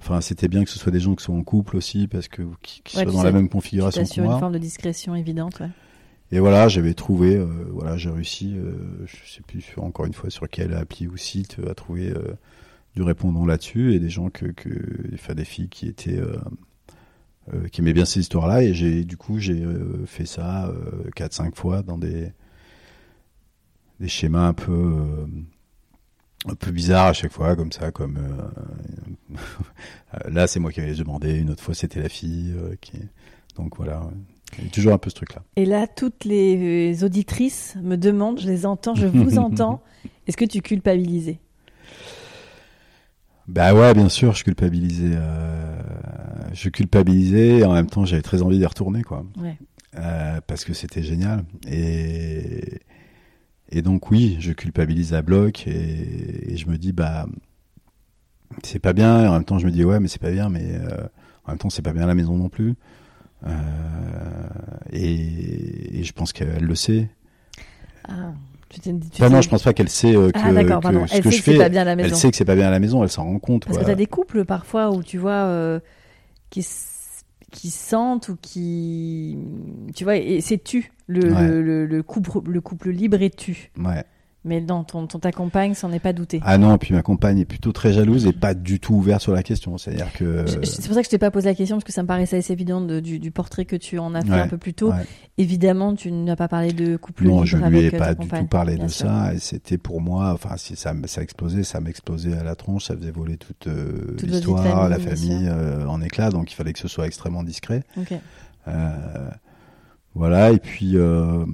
enfin, 0.00 0.20
c'était 0.20 0.46
bien 0.46 0.62
que 0.62 0.70
ce 0.70 0.78
soit 0.78 0.92
des 0.92 1.00
gens 1.00 1.16
qui 1.16 1.24
sont 1.24 1.34
en 1.36 1.42
couple 1.42 1.76
aussi 1.76 2.06
parce 2.06 2.28
que 2.28 2.42
qui, 2.62 2.82
qui 2.84 2.96
Ouais, 2.98 3.02
soient 3.02 3.12
dans 3.12 3.18
sais, 3.18 3.24
la 3.24 3.32
même 3.32 3.48
configuration 3.48 4.02
que 4.02 4.06
t'assures 4.06 4.22
une 4.22 4.30
moi. 4.30 4.38
forme 4.38 4.52
de 4.52 4.58
discrétion 4.58 5.16
évidente, 5.16 5.58
ouais. 5.58 5.70
Et 6.30 6.38
voilà, 6.38 6.68
j'avais 6.68 6.94
trouvé, 6.94 7.34
euh, 7.34 7.46
voilà, 7.72 7.96
j'ai 7.96 8.10
réussi, 8.10 8.54
euh, 8.56 8.72
je 9.06 9.16
sais 9.32 9.42
plus 9.44 9.60
sur- 9.60 9.82
encore 9.82 10.06
une 10.06 10.12
fois 10.12 10.30
sur 10.30 10.48
quelle 10.48 10.72
appli 10.74 11.08
ou 11.08 11.16
site, 11.16 11.56
à 11.68 11.74
trouver 11.74 12.10
euh, 12.10 12.36
du 12.94 13.02
répondant 13.02 13.44
là-dessus 13.44 13.92
et 13.94 13.98
des 13.98 14.08
gens 14.08 14.30
que, 14.30 14.46
que, 14.46 14.70
enfin 15.14 15.34
des 15.34 15.44
filles 15.44 15.68
qui 15.68 15.86
étaient, 15.88 16.18
euh, 17.54 17.68
qui 17.68 17.80
aimaient 17.80 17.92
bien 17.92 18.04
ces 18.04 18.20
histoires-là 18.20 18.62
et 18.62 18.74
j'ai, 18.74 19.04
du 19.04 19.16
coup, 19.16 19.38
j'ai 19.38 19.62
euh, 19.62 20.04
fait 20.06 20.26
ça 20.26 20.66
euh, 20.66 21.10
quatre, 21.14 21.32
cinq 21.32 21.54
fois 21.54 21.82
dans 21.82 21.96
des 21.98 22.32
des 24.00 24.08
schémas 24.08 24.48
un 24.48 24.52
peu 24.52 25.26
un 26.46 26.54
peu 26.54 26.70
bizarres 26.70 27.06
à 27.06 27.12
chaque 27.12 27.32
fois, 27.32 27.56
comme 27.56 27.72
ça, 27.72 27.92
comme 27.92 28.18
là 30.28 30.46
c'est 30.46 30.60
moi 30.60 30.70
qui 30.70 30.80
avais 30.80 30.94
demandé, 30.94 31.38
une 31.38 31.50
autre 31.50 31.62
fois 31.62 31.74
c'était 31.74 32.02
la 32.02 32.10
fille 32.10 32.54
qui, 32.80 32.98
donc 33.54 33.76
voilà. 33.76 34.02
Il 34.58 34.64
y 34.64 34.66
a 34.66 34.70
toujours 34.70 34.92
un 34.92 34.98
peu 34.98 35.08
ce 35.10 35.14
truc-là. 35.14 35.42
Et 35.56 35.64
là, 35.64 35.86
toutes 35.88 36.24
les 36.24 37.02
auditrices 37.02 37.74
me 37.82 37.96
demandent, 37.96 38.38
je 38.38 38.46
les 38.46 38.66
entends, 38.66 38.94
je 38.94 39.06
vous 39.06 39.38
entends. 39.38 39.82
Est-ce 40.26 40.36
que 40.36 40.44
tu 40.44 40.60
culpabilisais? 40.60 41.40
Bah 43.48 43.74
ouais, 43.74 43.94
bien 43.94 44.08
sûr, 44.08 44.34
je 44.34 44.44
culpabilisais. 44.44 45.12
Euh, 45.12 45.78
je 46.52 46.68
culpabilisais 46.68 47.58
et 47.58 47.64
en 47.64 47.72
même 47.72 47.86
temps, 47.88 48.04
j'avais 48.04 48.22
très 48.22 48.42
envie 48.42 48.58
d'y 48.58 48.66
retourner, 48.66 49.02
quoi. 49.02 49.24
Ouais. 49.38 49.56
Euh, 49.96 50.40
parce 50.46 50.64
que 50.64 50.74
c'était 50.74 51.02
génial. 51.02 51.44
Et, 51.68 52.80
et 53.70 53.82
donc 53.82 54.10
oui, 54.10 54.36
je 54.40 54.52
culpabilise 54.52 55.14
à 55.14 55.22
bloc 55.22 55.66
et, 55.66 56.52
et 56.52 56.56
je 56.56 56.68
me 56.68 56.76
dis 56.76 56.92
bah 56.92 57.26
c'est 58.62 58.78
pas 58.80 58.92
bien. 58.92 59.24
Et 59.24 59.28
en 59.28 59.32
même 59.34 59.44
temps, 59.44 59.58
je 59.58 59.66
me 59.66 59.70
dis 59.70 59.84
ouais, 59.84 60.00
mais 60.00 60.08
c'est 60.08 60.20
pas 60.20 60.30
bien. 60.32 60.48
Mais 60.48 60.64
euh, 60.64 61.06
en 61.44 61.52
même 61.52 61.58
temps, 61.58 61.70
c'est 61.70 61.82
pas 61.82 61.92
bien 61.92 62.02
à 62.02 62.06
la 62.06 62.14
maison 62.14 62.36
non 62.36 62.48
plus. 62.48 62.74
Et, 64.92 66.00
et 66.00 66.02
je 66.04 66.12
pense 66.12 66.32
qu'elle 66.32 66.64
le 66.64 66.74
sait. 66.74 67.08
Ah, 68.08 68.32
tu 68.68 68.80
tu 68.80 68.90
Enfin 69.14 69.30
non, 69.30 69.40
je 69.40 69.48
pense 69.48 69.62
pas 69.62 69.72
qu'elle 69.72 69.88
sait 69.88 70.14
euh, 70.14 70.30
que, 70.30 70.38
Ah, 70.38 70.50
que 70.50 71.08
ce 71.08 71.14
que 71.20 71.20
je 71.22 71.22
que 71.22 71.30
c'est 71.30 71.40
fais. 71.42 71.58
Elle 71.98 72.14
sait 72.16 72.30
que 72.30 72.36
c'est 72.36 72.44
pas 72.44 72.54
bien 72.56 72.66
à 72.66 72.70
la 72.70 72.78
maison. 72.80 73.02
Elle 73.02 73.10
s'en 73.10 73.24
rend 73.24 73.38
compte. 73.38 73.64
Parce 73.64 73.76
quoi. 73.78 73.84
que 73.84 73.90
t'as 73.90 73.96
des 73.96 74.06
couples 74.06 74.44
parfois 74.44 74.90
où 74.90 75.02
tu 75.02 75.18
vois 75.18 75.30
euh, 75.32 75.80
qui 76.50 76.62
sentent 77.70 78.28
ou 78.28 78.36
qui 78.40 79.38
tu 79.94 80.04
vois 80.04 80.16
et 80.16 80.40
c'est 80.40 80.62
tu 80.62 80.92
le, 81.06 81.32
Ouais. 81.32 81.46
le, 81.48 81.62
le, 81.62 81.86
le 81.86 82.02
couple 82.02 82.30
le 82.50 82.60
couple 82.60 82.90
libre 82.90 83.22
est 83.22 83.34
tu 83.34 83.70
Ouais. 83.78 84.04
Mais 84.46 84.60
dans 84.62 84.84
ton, 84.84 85.06
ton 85.06 85.18
ta 85.18 85.32
compagne 85.32 85.74
s'en 85.74 85.92
est 85.92 85.98
pas 85.98 86.12
douté 86.14 86.40
Ah 86.44 86.56
non, 86.56 86.78
puis 86.78 86.94
ma 86.94 87.02
compagne 87.02 87.38
est 87.40 87.44
plutôt 87.44 87.72
très 87.72 87.92
jalouse 87.92 88.26
et 88.26 88.32
pas 88.32 88.54
du 88.54 88.80
tout 88.80 88.94
ouverte 88.94 89.20
sur 89.20 89.32
la 89.32 89.42
question. 89.42 89.76
C'est-à-dire 89.76 90.12
que. 90.14 90.44
C'est 90.64 90.86
pour 90.86 90.94
ça 90.94 91.00
que 91.00 91.06
je 91.06 91.10
t'ai 91.10 91.18
pas 91.18 91.30
posé 91.30 91.48
la 91.48 91.54
question 91.54 91.76
parce 91.76 91.84
que 91.84 91.92
ça 91.92 92.02
me 92.02 92.08
paraissait 92.08 92.38
assez 92.38 92.52
évident 92.52 92.80
de- 92.80 93.00
du, 93.00 93.18
du 93.18 93.30
portrait 93.30 93.64
que 93.66 93.76
tu 93.76 93.98
en 93.98 94.14
as 94.14 94.22
fait 94.22 94.30
Ouais, 94.30 94.40
un 94.40 94.48
peu 94.48 94.56
plus 94.58 94.72
tôt 94.74 94.90
ouais. 94.90 95.04
évidemment 95.36 95.94
tu 95.94 96.10
n'as 96.12 96.36
pas 96.36 96.48
parlé 96.48 96.72
de 96.72 96.96
couple 96.96 97.24
Non, 97.24 97.44
je 97.44 97.56
lui 97.58 97.78
ai 97.80 97.90
pas 97.90 98.14
du 98.14 98.26
tout 98.28 98.46
parlé 98.46 98.76
de 98.76 98.88
sûr. 98.88 99.06
ça. 99.08 99.34
Et 99.34 99.38
c'était 99.38 99.78
pour 99.78 100.00
moi, 100.00 100.32
enfin, 100.32 100.56
si 100.56 100.76
ça, 100.76 100.94
ça 101.06 101.22
explosait, 101.22 101.64
ça 101.64 101.80
m'explosait 101.80 102.36
à 102.36 102.44
la 102.44 102.54
tronche, 102.54 102.84
ça 102.84 102.96
faisait 102.96 103.10
voler 103.10 103.36
toute, 103.36 103.66
euh, 103.66 104.14
Toute 104.16 104.22
l'histoire, 104.28 104.88
la 104.88 104.98
famille, 104.98 105.48
euh, 105.48 105.86
en 105.86 106.00
éclats. 106.00 106.30
Donc 106.30 106.52
il 106.52 106.54
fallait 106.54 106.72
que 106.72 106.78
ce 106.78 106.88
soit 106.88 107.06
extrêmement 107.06 107.42
discret. 107.42 107.82
Ok. 107.98 108.14
Euh, 108.68 109.28
voilà. 110.14 110.50
Et 110.52 110.58
puis, 110.58 110.92
euh, 110.96 111.44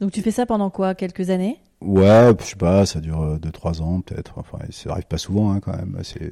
donc 0.00 0.12
tu 0.12 0.22
fais 0.22 0.30
ça 0.30 0.46
pendant 0.46 0.70
quoi? 0.70 0.94
Quelques 0.94 1.30
années? 1.30 1.56
Ouais, 1.80 2.32
je 2.40 2.44
sais 2.44 2.56
pas, 2.56 2.86
ça 2.86 3.00
dure 3.00 3.38
2-3 3.38 3.80
ans 3.82 4.00
peut-être. 4.00 4.34
Enfin, 4.36 4.58
ça 4.70 4.90
arrive 4.90 5.06
pas 5.06 5.18
souvent 5.18 5.52
hein, 5.52 5.60
quand 5.60 5.76
même. 5.76 5.96
C'est, 6.02 6.30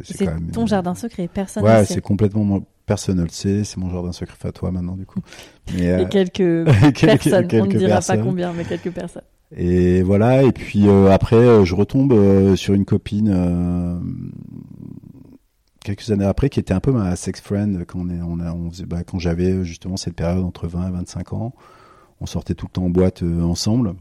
ton 0.53 0.63
une- 0.63 0.67
jardin 0.69 0.95
secret 0.97 1.29
personne 1.33 1.63
ne 1.63 1.69
Ouais, 1.69 1.85
sait 1.85 1.95
c'est 1.95 2.01
complètement 2.01 2.43
mon... 2.43 2.65
personne 2.85 3.19
ne 3.19 3.23
le 3.23 3.29
sait. 3.29 3.63
C'est 3.63 3.77
mon 3.77 3.89
jardin 3.91 4.11
secret 4.11 4.37
à 4.49 4.51
toi 4.53 4.73
maintenant 4.73 4.97
du 4.97 5.07
coup. 5.07 5.21
Mais, 5.77 5.91
euh, 5.91 5.99
et 6.01 6.09
quelques 6.09 6.35
quelques- 6.95 7.23
personnes 7.31 7.49
on 7.63 7.67
ne 7.67 7.79
dira 7.79 7.89
personnes. 7.95 8.19
pas 8.19 8.23
combien 8.25 8.53
mais 8.53 8.65
quelques 8.65 8.91
personnes 8.91 9.23
Et 9.57 10.03
voilà, 10.03 10.43
et 10.43 10.51
puis 10.51 10.89
euh, 10.89 11.13
après, 11.13 11.37
euh, 11.37 11.65
je 11.65 11.77
retombe 11.77 12.13
euh, 12.13 12.57
sur 12.57 12.75
une 12.75 12.85
copine 12.85 13.31
euh, 13.33 14.01
quelques 15.85 16.11
années 16.11 16.25
après, 16.25 16.49
qui 16.49 16.59
était 16.61 16.75
un 16.75 16.81
peu 16.81 16.91
ma 16.93 17.15
sex 17.17 17.41
friend 17.41 17.85
quand 17.87 18.01
on 18.01 18.09
est, 18.11 18.21
on 18.21 18.41
a, 18.41 18.53
on 18.53 18.71
faisait, 18.71 18.87
bah, 18.87 19.05
quand 19.05 19.19
j'avais 19.21 19.51
euh, 19.53 19.63
justement 19.63 19.97
cette 19.97 20.15
période 20.17 20.45
entre 20.45 20.67
20 20.67 20.89
et 20.89 20.91
25 20.91 21.33
ans. 21.35 21.53
On 22.21 22.27
sortait 22.27 22.55
tout 22.55 22.67
le 22.67 22.73
temps 22.73 22.85
en 22.85 22.91
boîte 22.91 23.23
euh, 23.23 23.43
ensemble. 23.43 23.95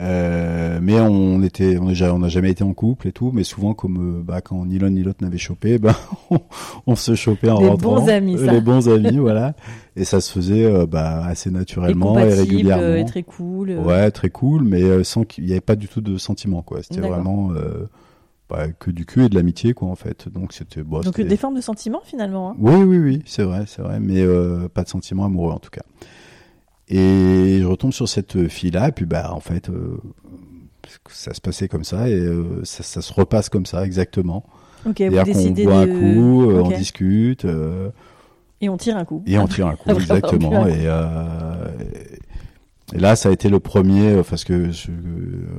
Euh, 0.00 0.80
mais 0.82 0.98
on 0.98 1.40
était, 1.42 1.78
on 1.78 1.84
n'a 1.84 2.12
on 2.12 2.28
jamais 2.28 2.50
été 2.50 2.64
en 2.64 2.74
couple 2.74 3.06
et 3.06 3.12
tout, 3.12 3.30
mais 3.32 3.44
souvent 3.44 3.74
comme 3.74 4.18
euh, 4.18 4.22
bah, 4.24 4.40
quand 4.40 4.66
ni 4.66 4.80
l'un 4.80 4.90
ni 4.90 5.04
l'autre 5.04 5.22
n'avait 5.22 5.38
chopé, 5.38 5.78
bah, 5.78 5.96
on, 6.30 6.40
on 6.86 6.96
se 6.96 7.14
chopait 7.14 7.50
en 7.50 7.60
Les 7.60 7.68
rentrant. 7.68 8.00
bons 8.00 8.08
amis, 8.08 8.38
ça. 8.38 8.52
Les 8.52 8.60
bons 8.60 8.88
amis, 8.88 9.16
voilà. 9.18 9.54
Et 9.94 10.04
ça 10.04 10.20
se 10.20 10.32
faisait 10.32 10.64
euh, 10.64 10.86
bah, 10.86 11.24
assez 11.24 11.50
et 11.50 11.52
naturellement 11.52 12.18
et, 12.18 12.22
compatible 12.22 12.40
régulièrement. 12.40 12.94
et 12.96 13.04
très 13.04 13.22
cool 13.22 13.70
euh. 13.70 13.82
Ouais, 13.82 14.10
très 14.10 14.30
cool, 14.30 14.64
mais 14.64 15.04
sans 15.04 15.24
qu'il 15.24 15.44
n'y 15.44 15.52
avait 15.52 15.60
pas 15.60 15.76
du 15.76 15.86
tout 15.86 16.00
de 16.00 16.18
sentiment, 16.18 16.62
quoi. 16.62 16.82
C'était 16.82 17.00
vraiment 17.00 17.50
bah, 18.50 18.66
que 18.72 18.90
du 18.90 19.06
cul 19.06 19.26
et 19.26 19.28
de 19.28 19.36
l'amitié, 19.36 19.74
quoi, 19.74 19.88
en 19.88 19.94
fait. 19.94 20.28
Donc 20.28 20.52
c'était. 20.54 20.82
Donc 20.82 21.20
des 21.20 21.36
formes 21.36 21.54
de 21.54 21.60
sentiments 21.60 22.02
finalement 22.04 22.50
hein. 22.50 22.56
Oui, 22.58 22.82
oui, 22.82 22.98
oui, 22.98 23.22
c'est 23.26 23.44
vrai, 23.44 23.64
c'est 23.68 23.82
vrai, 23.82 24.00
mais 24.00 24.26
pas 24.74 24.82
de 24.82 24.88
sentiment 24.88 25.24
amoureux 25.24 25.52
en 25.52 25.60
tout 25.60 25.70
cas. 25.70 25.82
Et 26.88 27.58
je 27.60 27.66
retombe 27.66 27.92
sur 27.92 28.08
cette 28.08 28.48
fille-là, 28.48 28.88
et 28.88 28.92
puis 28.92 29.06
bah 29.06 29.32
en 29.32 29.40
fait, 29.40 29.70
euh, 29.70 29.96
ça 31.08 31.32
se 31.34 31.40
passait 31.40 31.68
comme 31.68 31.84
ça, 31.84 32.08
et 32.08 32.14
euh, 32.14 32.62
ça, 32.64 32.82
ça, 32.82 33.00
se 33.00 33.12
repasse 33.12 33.48
comme 33.48 33.66
ça, 33.66 33.84
exactement. 33.84 34.44
Ok, 34.86 35.00
vous 35.00 35.22
décidez 35.24 35.64
boit 35.64 35.86
de... 35.86 35.92
un 35.92 35.98
coup, 35.98 36.50
euh, 36.50 36.60
Ok. 36.60 36.66
on 36.66 36.76
discute, 36.76 37.44
euh, 37.46 37.88
Et 38.60 38.68
on 38.68 38.76
tire 38.76 38.96
un 38.98 39.04
coup. 39.04 39.22
et 39.26 39.38
on 39.38 39.48
tire 39.48 39.66
un 39.66 39.76
coup, 39.76 39.90
exactement. 39.90 40.66
Et, 40.66 40.82
euh, 40.84 41.68
et 42.94 42.98
là, 42.98 43.16
ça 43.16 43.30
a 43.30 43.32
été 43.32 43.48
le 43.48 43.60
premier, 43.60 44.20
parce 44.28 44.44
que, 44.44 44.70
je, 44.70 44.90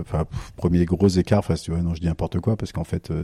enfin, 0.01 0.25
premier 0.57 0.85
gros 0.85 1.07
écart, 1.07 1.39
enfin, 1.39 1.55
tu 1.55 1.71
vois, 1.71 1.81
non, 1.81 1.95
je 1.95 2.01
dis 2.01 2.07
n'importe 2.07 2.39
quoi, 2.39 2.55
parce 2.55 2.71
qu'en 2.71 2.83
fait, 2.83 3.09
euh, 3.09 3.23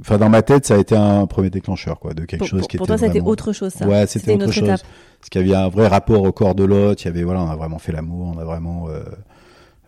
enfin, 0.00 0.18
dans 0.18 0.28
ma 0.28 0.42
tête, 0.42 0.66
ça 0.66 0.74
a 0.74 0.78
été 0.78 0.96
un 0.96 1.26
premier 1.26 1.50
déclencheur, 1.50 1.98
quoi, 2.00 2.14
de 2.14 2.24
quelque 2.24 2.38
Pour, 2.40 2.48
chose 2.48 2.60
pour- 2.60 2.68
qui 2.68 2.76
pour 2.76 2.86
était 2.86 2.92
toi, 2.94 2.98
ça 2.98 3.06
a 3.06 3.08
été 3.08 3.20
autre 3.20 3.52
chose, 3.52 3.72
ça. 3.72 3.86
Ouais, 3.86 4.06
c'était 4.06 4.34
autre 4.34 4.50
chose. 4.52 4.64
étape. 4.64 4.80
Parce 5.20 5.30
qu'il 5.30 5.40
y 5.40 5.44
avait 5.54 5.64
un 5.64 5.68
vrai 5.68 5.86
rapport 5.88 6.22
au 6.22 6.32
corps 6.32 6.54
de 6.54 6.64
l'autre. 6.64 7.02
Il 7.02 7.06
y 7.06 7.08
avait 7.08 7.22
voilà, 7.22 7.42
on 7.42 7.48
a 7.50 7.56
vraiment 7.56 7.78
fait 7.78 7.92
l'amour, 7.92 8.32
on 8.36 8.38
a 8.38 8.44
vraiment, 8.44 8.88
euh, 8.88 9.00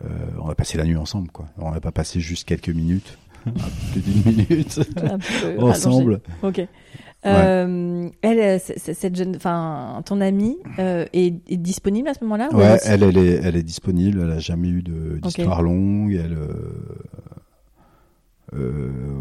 euh, 0.04 0.08
on 0.42 0.48
a 0.48 0.54
passé 0.54 0.78
la 0.78 0.84
nuit 0.84 0.96
ensemble, 0.96 1.28
quoi. 1.30 1.46
On 1.58 1.70
n'a 1.72 1.80
pas 1.80 1.92
passé 1.92 2.20
juste 2.20 2.46
quelques 2.48 2.68
minutes, 2.70 3.18
plus 3.92 4.00
d'une 4.00 4.22
minute 4.24 4.80
ensemble. 5.58 6.20
Ok. 6.42 6.66
Euh, 7.24 8.08
elle, 8.22 8.60
cette 8.60 9.16
jeune, 9.16 9.34
enfin, 9.34 10.00
ton 10.06 10.20
amie 10.20 10.58
euh, 10.78 11.06
est, 11.12 11.34
est 11.50 11.56
disponible 11.56 12.08
à 12.08 12.14
ce 12.14 12.22
moment-là 12.22 12.50
ou 12.52 12.56
Ouais, 12.58 12.78
elle, 12.84 13.02
elle 13.02 13.18
est, 13.18 13.40
elle 13.42 13.56
est 13.56 13.64
disponible. 13.64 14.20
Elle 14.22 14.30
a 14.30 14.38
jamais 14.38 14.68
eu 14.68 14.84
d'histoire 15.22 15.60
longue. 15.62 16.12
Elle, 16.12 16.34
euh, 16.34 16.46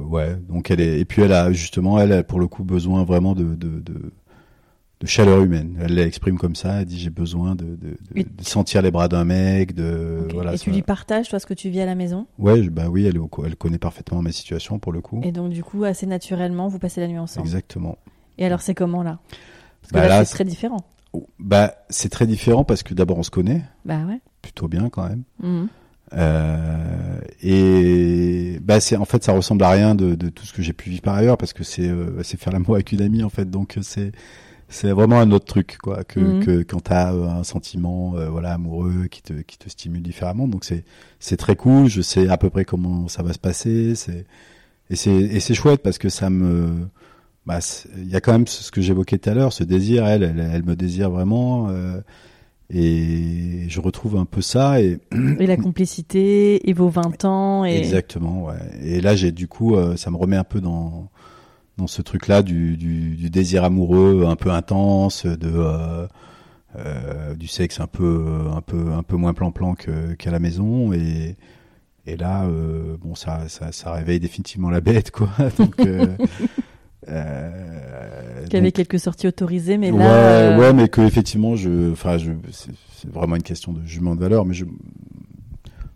ouais. 0.09 0.35
Donc 0.49 0.71
elle 0.71 0.81
est. 0.81 0.99
Et 0.99 1.05
puis 1.05 1.21
elle 1.21 1.33
a 1.33 1.51
justement, 1.51 1.99
elle 1.99 2.11
a 2.11 2.23
pour 2.23 2.39
le 2.39 2.47
coup 2.47 2.63
besoin 2.63 3.03
vraiment 3.03 3.33
de 3.35 3.43
de, 3.43 3.79
de, 3.79 4.11
de 5.01 5.07
chaleur 5.07 5.41
humaine. 5.41 5.77
Elle 5.81 5.95
l'exprime 5.95 6.37
comme 6.37 6.55
ça. 6.55 6.81
Elle 6.81 6.85
dit 6.85 6.99
j'ai 6.99 7.09
besoin 7.09 7.55
de, 7.55 7.63
de, 7.65 7.75
de, 7.75 7.97
Et 8.15 8.23
de 8.23 8.43
sentir 8.43 8.81
les 8.81 8.91
bras 8.91 9.07
d'un 9.07 9.25
mec. 9.25 9.73
De 9.73 10.27
voilà. 10.33 10.53
Et 10.53 10.57
ça- 10.57 10.63
tu 10.63 10.71
lui 10.71 10.81
partages, 10.81 11.29
toi, 11.29 11.39
ce 11.39 11.45
que 11.45 11.53
tu 11.53 11.69
vis 11.69 11.81
à 11.81 11.85
la 11.85 11.95
maison? 11.95 12.27
Ouais, 12.39 12.69
bah 12.69 12.87
oui, 12.89 13.05
elle, 13.05 13.15
est 13.15 13.19
au 13.19 13.29
elle 13.45 13.55
connaît 13.55 13.77
parfaitement 13.77 14.21
ma 14.21 14.31
situation 14.31 14.79
pour 14.79 14.91
le 14.91 15.01
coup. 15.01 15.21
Et 15.23 15.31
donc, 15.31 15.51
du 15.51 15.63
coup, 15.63 15.83
assez 15.83 16.05
naturellement, 16.05 16.67
vous 16.67 16.79
passez 16.79 17.01
la 17.01 17.07
nuit 17.07 17.19
ensemble? 17.19 17.45
Exactement. 17.47 17.97
Et 18.37 18.45
alors, 18.45 18.61
c'est 18.61 18.73
comment 18.75 19.03
là? 19.03 19.19
Parce 19.81 19.91
que 19.91 19.97
Bah 19.97 20.07
là, 20.07 20.25
c'est 20.25 20.33
très 20.35 20.45
différent. 20.45 20.81
Bah 21.39 21.75
c'est 21.89 22.09
très 22.09 22.27
différent 22.27 22.65
parce 22.65 22.83
que 22.83 22.93
d'abord 22.93 23.17
on 23.17 23.23
se 23.23 23.31
connaît 23.31 23.63
Bah 23.85 23.99
ouais. 24.05 24.19
plutôt 24.41 24.67
bien 24.67 24.89
quand 24.89 25.07
même. 25.07 25.23
Mhm. 25.41 25.69
Euh, 26.13 27.19
et 27.41 28.59
bah 28.61 28.79
c'est 28.79 28.95
en 28.95 29.05
fait 29.05 29.23
ça 29.23 29.31
ressemble 29.33 29.63
à 29.63 29.69
rien 29.71 29.95
de, 29.95 30.15
de 30.15 30.29
tout 30.29 30.45
ce 30.45 30.53
que 30.53 30.61
j'ai 30.61 30.73
pu 30.73 30.89
vivre 30.89 31.01
par 31.01 31.15
ailleurs 31.15 31.37
parce 31.37 31.53
que 31.53 31.63
c'est 31.63 31.87
euh, 31.87 32.21
c'est 32.23 32.39
faire 32.39 32.53
l'amour 32.53 32.75
avec 32.75 32.91
une 32.91 33.01
amie 33.01 33.23
en 33.23 33.29
fait. 33.29 33.49
Donc 33.49 33.77
c'est 33.81 34.11
c'est 34.69 34.91
vraiment 34.91 35.19
un 35.19 35.31
autre 35.31 35.45
truc 35.45 35.77
quoi 35.81 36.03
que 36.03 36.19
Mhm. 36.19 36.45
que 36.45 36.63
quand 36.63 36.81
t'as 36.81 37.13
euh, 37.13 37.27
un 37.27 37.43
sentiment 37.43 38.15
euh, 38.15 38.29
voilà 38.29 38.53
amoureux 38.53 39.07
qui 39.11 39.21
te 39.23 39.33
qui 39.33 39.57
te 39.57 39.69
stimule 39.69 40.01
différemment. 40.03 40.47
Donc 40.47 40.63
c'est 40.65 40.85
c'est 41.19 41.37
très 41.37 41.55
cool. 41.55 41.87
Je 41.87 42.01
sais 42.01 42.29
à 42.29 42.37
peu 42.37 42.49
près 42.49 42.65
comment 42.65 43.07
ça 43.07 43.23
va 43.23 43.33
se 43.33 43.39
passer. 43.39 43.95
C'est 43.95 44.25
et 44.89 44.95
c'est 44.95 45.11
et 45.15 45.39
c'est 45.39 45.53
chouette 45.55 45.81
parce 45.83 45.97
que 45.97 46.09
ça 46.09 46.29
me 46.29 46.87
bah 47.45 47.59
il 47.97 48.09
y 48.09 48.15
a 48.15 48.21
quand 48.21 48.31
même 48.33 48.47
ce 48.47 48.71
que 48.71 48.81
j'évoquais 48.81 49.17
tout 49.19 49.29
à 49.29 49.33
l'heure 49.35 49.53
ce 49.53 49.63
désir 49.63 50.05
elle 50.07 50.23
elle, 50.23 50.39
elle 50.53 50.63
me 50.63 50.75
désire 50.75 51.09
vraiment 51.11 51.67
euh, 51.69 52.01
et 52.69 53.65
je 53.67 53.79
retrouve 53.79 54.17
un 54.17 54.25
peu 54.25 54.41
ça 54.41 54.81
et 54.81 54.99
Et 55.39 55.47
la 55.47 55.57
complicité, 55.57 56.69
et 56.69 56.73
vos 56.73 56.89
20 56.89 57.25
ans, 57.25 57.65
et... 57.65 57.77
Exactement, 57.77 58.45
ouais. 58.45 58.57
Et 58.81 59.01
là, 59.01 59.15
j'ai 59.15 59.31
du 59.31 59.47
coup, 59.47 59.75
euh, 59.75 59.95
ça 59.95 60.09
me 60.11 60.17
remet 60.17 60.37
un 60.37 60.43
peu 60.43 60.61
dans 60.61 61.09
dans 61.77 61.87
ce 61.87 62.01
truc-là 62.01 62.41
du, 62.41 62.77
du, 62.77 63.15
du 63.15 63.29
désir 63.29 63.63
amoureux 63.63 64.25
un 64.27 64.35
peu 64.37 64.49
intense, 64.49 65.25
de 65.25 65.51
euh, 65.53 66.07
euh, 66.77 67.35
du 67.35 67.47
sexe 67.47 67.79
un 67.79 67.87
peu 67.87 68.47
un 68.55 68.61
peu 68.61 68.93
un 68.93 69.03
peu 69.03 69.17
moins 69.17 69.33
plan-plan 69.33 69.75
que 69.75 70.13
qu'à 70.13 70.31
la 70.31 70.39
maison 70.39 70.93
et 70.93 71.35
et 72.07 72.17
là, 72.17 72.45
euh, 72.45 72.97
bon, 73.01 73.15
ça, 73.15 73.49
ça 73.49 73.71
ça 73.71 73.91
réveille 73.91 74.19
définitivement 74.19 74.69
la 74.69 74.79
bête, 74.79 75.09
quoi. 75.11 75.29
Donc, 75.57 75.75
euh, 77.09 78.43
Qu'il 78.45 78.53
y 78.55 78.57
avait 78.57 78.71
quelques 78.71 78.99
sorties 78.99 79.27
autorisées, 79.27 79.77
mais 79.77 79.91
ouais, 79.91 79.99
là... 79.99 80.05
euh, 80.55 80.59
ouais, 80.59 80.73
mais 80.73 80.87
que 80.89 81.01
effectivement, 81.01 81.55
je, 81.55 81.91
enfin, 81.91 82.17
je, 82.17 82.31
c'est 82.51 83.09
vraiment 83.11 83.35
une 83.35 83.43
question 83.43 83.73
de 83.73 83.83
jugement 83.85 84.15
de 84.15 84.21
valeur, 84.21 84.45
mais 84.45 84.53
je, 84.53 84.65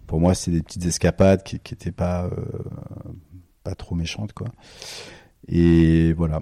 pour 0.07 0.19
moi, 0.19 0.33
c'est 0.33 0.51
des 0.51 0.61
petites 0.61 0.85
escapades 0.85 1.43
qui, 1.43 1.59
qui 1.59 1.73
étaient 1.73 1.91
pas, 1.91 2.25
euh, 2.25 2.29
pas 3.63 3.75
trop 3.75 3.95
méchantes, 3.95 4.33
quoi. 4.33 4.47
Et 5.47 6.13
voilà. 6.13 6.41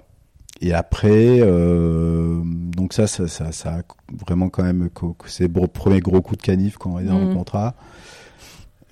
Et 0.60 0.72
après, 0.74 1.38
euh, 1.40 2.40
donc 2.44 2.92
ça, 2.92 3.06
ça, 3.06 3.28
ça, 3.28 3.52
ça 3.52 3.74
a 3.76 3.82
vraiment 4.26 4.48
quand 4.48 4.64
même, 4.64 4.88
c'est 5.26 5.52
le 5.54 5.66
premier 5.68 6.00
gros 6.00 6.20
coup 6.20 6.34
de 6.34 6.42
canif 6.42 6.76
quand 6.78 6.94
on 6.94 6.98
est 6.98 7.04
dans 7.04 7.18
Mhm. 7.20 7.28
le 7.28 7.34
contrat. 7.34 7.74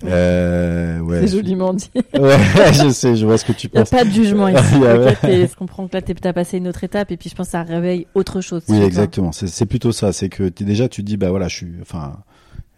Euh, 0.05 0.99
ouais. 0.99 1.21
C'est 1.21 1.27
joliment 1.37 1.73
dit. 1.73 1.89
Ouais, 2.13 2.37
je 2.73 2.89
sais, 2.89 3.15
je 3.15 3.25
vois 3.25 3.37
ce 3.37 3.45
que 3.45 3.51
tu 3.51 3.67
Il 3.67 3.71
n'y 3.73 3.77
a 3.79 3.81
penses. 3.81 3.89
pas 3.89 4.03
de 4.05 4.09
jugement 4.11 4.47
ici. 4.49 4.59
Je 4.73 5.55
comprends 5.55 5.87
que 5.87 5.93
là, 5.95 6.01
t'es- 6.01 6.13
t'as 6.13 6.33
passé 6.33 6.57
une 6.57 6.67
autre 6.67 6.83
étape 6.83 7.11
et 7.11 7.17
puis 7.17 7.29
je 7.29 7.35
pense 7.35 7.47
que 7.47 7.51
ça 7.51 7.63
réveille 7.63 8.05
autre 8.13 8.41
chose. 8.41 8.63
Oui, 8.69 8.81
exactement. 8.81 9.31
C'est 9.31 9.65
plutôt 9.65 9.91
ça. 9.91 10.13
C'est 10.13 10.29
que 10.29 10.43
déjà 10.49 10.87
tu 10.87 11.03
dis 11.03 11.17
bah 11.17 11.29
voilà, 11.29 11.47
je 11.47 11.55
suis. 11.55 11.73
Enfin, 11.81 12.17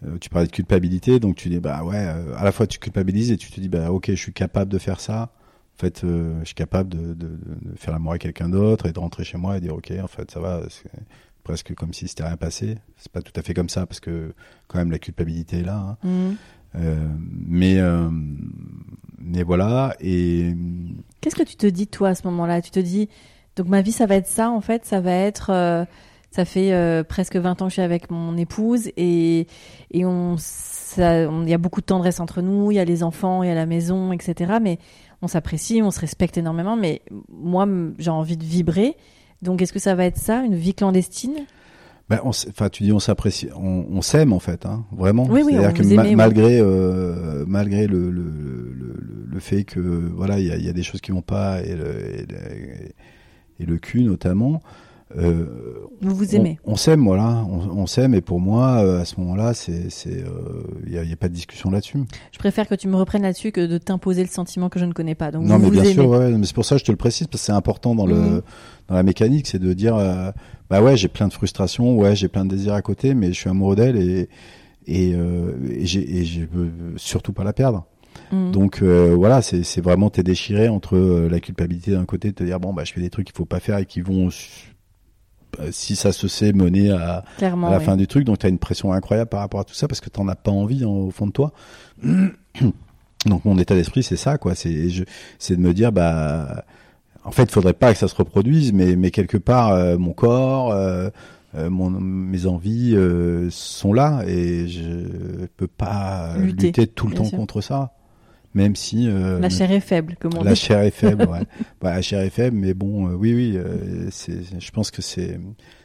euh, 0.06 0.16
tu 0.20 0.30
parlais 0.30 0.46
de 0.46 0.52
culpabilité, 0.52 1.20
donc 1.20 1.36
tu 1.36 1.48
dis 1.50 1.60
bah 1.60 1.82
ouais. 1.84 1.96
euh, 1.96 2.34
à 2.36 2.44
la 2.44 2.52
fois 2.52 2.66
tu 2.66 2.78
culpabilises 2.78 3.30
et 3.30 3.36
tu 3.36 3.50
te 3.50 3.60
dis 3.60 3.68
bah 3.68 3.90
ok, 3.92 4.06
je 4.10 4.14
suis 4.14 4.32
capable 4.32 4.70
de 4.70 4.78
faire 4.78 5.00
ça. 5.00 5.30
En 5.78 5.80
fait, 5.80 6.00
je 6.02 6.44
suis 6.44 6.54
capable 6.54 6.90
de, 6.90 7.14
de, 7.14 7.26
de 7.28 7.76
faire 7.76 7.92
l'amour 7.92 8.12
avec 8.12 8.22
quelqu'un 8.22 8.50
d'autre 8.50 8.84
et 8.86 8.92
de 8.92 8.98
rentrer 8.98 9.24
chez 9.24 9.38
moi 9.38 9.56
et 9.56 9.60
dire 9.60 9.74
ok, 9.74 9.92
en 10.02 10.08
fait 10.08 10.30
ça 10.30 10.38
va. 10.40 10.60
C'est 10.68 10.90
presque 11.42 11.74
comme 11.74 11.94
si 11.94 12.06
c'était 12.06 12.22
rien 12.24 12.36
passé. 12.36 12.76
C'est 12.98 13.10
pas 13.10 13.22
tout 13.22 13.32
à 13.34 13.42
fait 13.42 13.54
comme 13.54 13.70
ça 13.70 13.86
parce 13.86 13.98
que 14.00 14.34
quand 14.68 14.78
même 14.78 14.90
la 14.90 14.98
culpabilité 14.98 15.60
est 15.60 15.64
là. 15.64 15.76
hein. 15.76 15.96
Mhm. 16.04 16.36
Euh, 16.76 17.08
mais 17.46 17.78
euh, 17.80 18.08
mais 19.18 19.42
voilà 19.42 19.94
et 20.00 20.54
Qu'est-ce 21.20 21.36
que 21.36 21.42
tu 21.42 21.56
te 21.56 21.66
dis, 21.66 21.86
toi, 21.86 22.10
à 22.10 22.14
ce 22.14 22.26
moment-là? 22.28 22.62
Tu 22.62 22.70
te 22.70 22.80
dis, 22.80 23.08
donc 23.56 23.68
ma 23.68 23.82
vie, 23.82 23.92
ça 23.92 24.06
va 24.06 24.14
être 24.16 24.26
ça, 24.26 24.50
en 24.50 24.60
fait, 24.60 24.86
ça 24.86 25.00
va 25.00 25.12
être. 25.12 25.50
euh, 25.50 25.84
ça 26.30 26.44
fait 26.44 26.72
euh, 26.72 27.02
presque 27.02 27.34
20 27.36 27.60
ans 27.60 27.64
que 27.66 27.70
je 27.70 27.74
suis 27.74 27.82
avec 27.82 28.08
mon 28.10 28.36
épouse 28.36 28.88
et, 28.96 29.48
et 29.90 30.04
on, 30.06 30.36
il 30.96 31.48
y 31.48 31.52
a 31.54 31.58
beaucoup 31.58 31.80
de 31.80 31.86
tendresse 31.86 32.20
entre 32.20 32.40
nous, 32.40 32.70
il 32.70 32.76
y 32.76 32.78
a 32.78 32.84
les 32.84 33.02
enfants, 33.02 33.42
il 33.42 33.48
y 33.48 33.50
a 33.50 33.54
la 33.56 33.66
maison, 33.66 34.12
etc. 34.12 34.58
Mais 34.62 34.78
on 35.22 35.26
s'apprécie, 35.28 35.82
on 35.82 35.90
se 35.90 35.98
respecte 35.98 36.38
énormément. 36.38 36.76
Mais 36.76 37.02
moi, 37.30 37.66
j'ai 37.98 38.10
envie 38.10 38.36
de 38.36 38.44
vibrer. 38.44 38.96
Donc, 39.42 39.60
est-ce 39.60 39.72
que 39.72 39.80
ça 39.80 39.96
va 39.96 40.04
être 40.04 40.18
ça, 40.18 40.42
une 40.44 40.54
vie 40.54 40.72
clandestine? 40.74 41.46
Ben, 42.10 42.18
on 42.24 42.30
enfin, 42.30 42.68
tu 42.68 42.82
dis 42.82 42.92
on 42.92 42.98
s'apprécie, 42.98 43.48
on, 43.56 43.86
on 43.90 44.02
s'aime 44.02 44.32
en 44.32 44.40
fait, 44.40 44.66
hein, 44.66 44.84
vraiment. 44.90 45.26
Oui, 45.30 45.42
oui, 45.44 45.52
C'est-à-dire 45.52 45.74
que 45.74 45.94
ma- 45.94 46.04
aimez, 46.04 46.16
malgré 46.16 46.58
euh, 46.60 47.44
malgré 47.46 47.86
le, 47.86 48.10
le, 48.10 48.22
le, 48.22 48.94
le- 49.30 49.40
fait 49.40 49.64
que 49.64 49.80
voilà, 49.80 50.38
il 50.38 50.46
y 50.46 50.50
a, 50.52 50.56
y 50.58 50.68
a 50.68 50.72
des 50.74 50.82
choses 50.82 51.00
qui 51.00 51.12
vont 51.12 51.22
pas 51.22 51.62
et 51.62 51.74
le, 51.74 52.20
et 52.20 52.26
le, 52.28 52.90
et 53.60 53.64
le 53.66 53.78
cul 53.78 54.02
notamment. 54.02 54.60
Euh, 55.18 55.46
Vous 56.02 56.14
vous 56.14 56.36
aimez 56.36 56.58
On, 56.64 56.76
s'aime, 56.76 57.02
voilà, 57.04 57.44
on, 57.50 57.80
on 57.80 57.86
s'aime 57.86 58.14
et 58.14 58.20
pour 58.20 58.38
moi, 58.38 58.76
euh, 58.84 59.00
à 59.00 59.04
ce 59.04 59.18
moment-là, 59.20 59.54
c'est 59.54 59.90
c'est 59.90 60.22
euh, 60.22 60.62
il 60.86 60.92
y, 60.92 60.98
a, 61.12 61.16
pas 61.16 61.28
de 61.28 61.34
discussion 61.34 61.68
là-dessus. 61.70 61.98
Je 62.32 62.38
préfère 62.38 62.68
que 62.68 62.76
tu 62.76 62.86
me 62.86 62.94
reprennes 62.96 63.22
là-dessus 63.22 63.50
que 63.50 63.66
de 63.66 63.78
t'imposer 63.78 64.22
le 64.22 64.28
sentiment 64.28 64.68
que 64.68 64.78
je 64.78 64.84
ne 64.84 64.92
connais 64.92 65.16
pas. 65.16 65.30
Donc, 65.32 65.44
Non, 65.46 65.56
vous 65.56 65.62
mais 65.62 65.66
vous 65.66 65.72
bien 65.72 65.82
aimez. 65.84 65.92
sûr, 65.94 66.08
ouais, 66.08 66.18
ouais, 66.18 66.30
mais 66.38 66.46
c'est 66.46 66.54
pour 66.54 66.64
ça 66.64 66.76
que 66.76 66.80
je 66.80 66.84
te 66.84 66.92
le 66.92 66.96
précise 66.96 67.26
parce 67.26 67.40
que 67.42 67.46
c'est 67.46 67.52
important 67.52 67.94
dans 67.96 68.06
le 68.06 68.14
Mhm. 68.14 68.42
dans 68.88 68.94
la 68.94 69.02
mécanique, 69.02 69.46
c'est 69.48 69.58
de 69.58 69.72
dire 69.72 69.96
euh, 69.96 70.30
bah 70.70 70.80
ouais, 70.82 70.96
j'ai 70.96 71.08
plein 71.08 71.28
de 71.28 71.32
frustrations, 71.32 71.96
ouais, 71.98 72.14
j'ai 72.16 72.28
plein 72.28 72.44
de 72.44 72.50
désirs 72.54 72.74
à 72.74 72.82
côté, 72.82 73.14
mais 73.14 73.28
je 73.28 73.38
suis 73.40 73.50
amoureux 73.50 73.76
d'elle 73.76 73.96
et 73.96 74.28
et, 74.86 75.12
euh, 75.14 75.52
et 75.70 75.84
je 75.86 76.40
veux 76.50 76.70
surtout 76.96 77.32
pas 77.32 77.44
la 77.44 77.52
perdre. 77.52 77.84
Mhm. 78.32 78.50
Donc 78.52 78.82
euh, 78.82 79.14
voilà, 79.14 79.42
c'est 79.42 79.62
c'est 79.62 79.80
vraiment 79.80 80.08
t'es 80.10 80.22
déchiré 80.22 80.68
entre 80.68 80.96
euh, 80.96 81.28
la 81.28 81.38
culpabilité 81.40 81.92
d'un 81.92 82.04
côté 82.06 82.28
de 82.30 82.34
te 82.34 82.44
dire 82.44 82.58
bon 82.60 82.72
bah 82.72 82.84
je 82.84 82.92
fais 82.92 83.00
des 83.00 83.10
trucs 83.10 83.26
qu'il 83.26 83.36
faut 83.36 83.44
pas 83.44 83.60
faire 83.60 83.78
et 83.78 83.86
qui 83.86 84.00
vont 84.00 84.28
euh, 85.60 85.68
si 85.72 85.96
ça 85.96 86.12
se 86.12 86.28
sait 86.28 86.52
mener 86.52 86.90
à, 86.90 87.24
à 87.66 87.70
la 87.70 87.78
oui. 87.78 87.84
fin 87.84 87.96
du 87.96 88.06
truc. 88.06 88.24
Donc 88.24 88.38
tu 88.38 88.46
as 88.46 88.48
une 88.48 88.58
pression 88.58 88.92
incroyable 88.92 89.28
par 89.28 89.40
rapport 89.40 89.60
à 89.60 89.64
tout 89.64 89.74
ça 89.74 89.86
parce 89.88 90.00
que 90.00 90.08
t'en 90.08 90.28
as 90.28 90.34
pas 90.36 90.50
envie 90.50 90.84
en- 90.84 90.90
au 90.92 91.10
fond 91.10 91.26
de 91.26 91.32
toi. 91.32 91.52
Donc 93.26 93.44
mon 93.44 93.58
état 93.58 93.74
d'esprit 93.74 94.02
c'est 94.02 94.16
ça 94.16 94.38
quoi, 94.38 94.54
c'est 94.54 94.88
je- 94.88 95.04
c'est 95.38 95.56
de 95.56 95.60
me 95.60 95.74
dire 95.74 95.92
bah 95.92 96.64
en 97.24 97.30
fait 97.30 97.44
il 97.44 97.50
faudrait 97.50 97.72
pas 97.74 97.92
que 97.92 97.98
ça 97.98 98.08
se 98.08 98.14
reproduise, 98.14 98.72
mais 98.72 98.96
mais 98.96 99.10
quelque 99.10 99.36
part 99.36 99.70
euh, 99.72 99.98
mon 99.98 100.12
corps, 100.12 100.72
euh, 100.72 101.10
euh, 101.56 101.68
mon, 101.70 101.90
mes 101.90 102.46
envies 102.46 102.94
euh, 102.94 103.48
sont 103.50 103.92
là 103.92 104.22
et 104.26 104.68
je 104.68 105.46
peux 105.56 105.66
pas 105.66 106.34
Lutter, 106.36 106.66
lutter, 106.68 106.86
tout 106.86 107.08
le 107.08 107.14
temps 107.14 107.24
sûr. 107.24 107.38
contre 107.38 107.60
ça, 107.60 107.92
même 108.54 108.76
si 108.76 109.08
euh, 109.08 109.38
La 109.40 109.48
chair 109.50 109.70
est 109.72 109.80
faible, 109.80 110.16
comme 110.20 110.32
on 110.38 110.44
la 110.44 110.52
dit. 110.52 110.60
chair 110.60 110.80
est 110.80 110.90
faible, 110.92 111.24
ouais. 111.30 111.40
Bah, 111.80 111.94
la 111.94 112.02
chair 112.02 112.20
est 112.20 112.30
faible, 112.30 112.56
mais 112.56 112.72
bon, 112.74 113.08
euh, 113.08 113.14
oui, 113.14 113.34
oui, 113.34 113.52
euh, 113.56 114.08
c'est, 114.10 114.60
je 114.60 114.70
pense 114.70 114.90
que 114.92 115.02
c'est, 115.02 115.40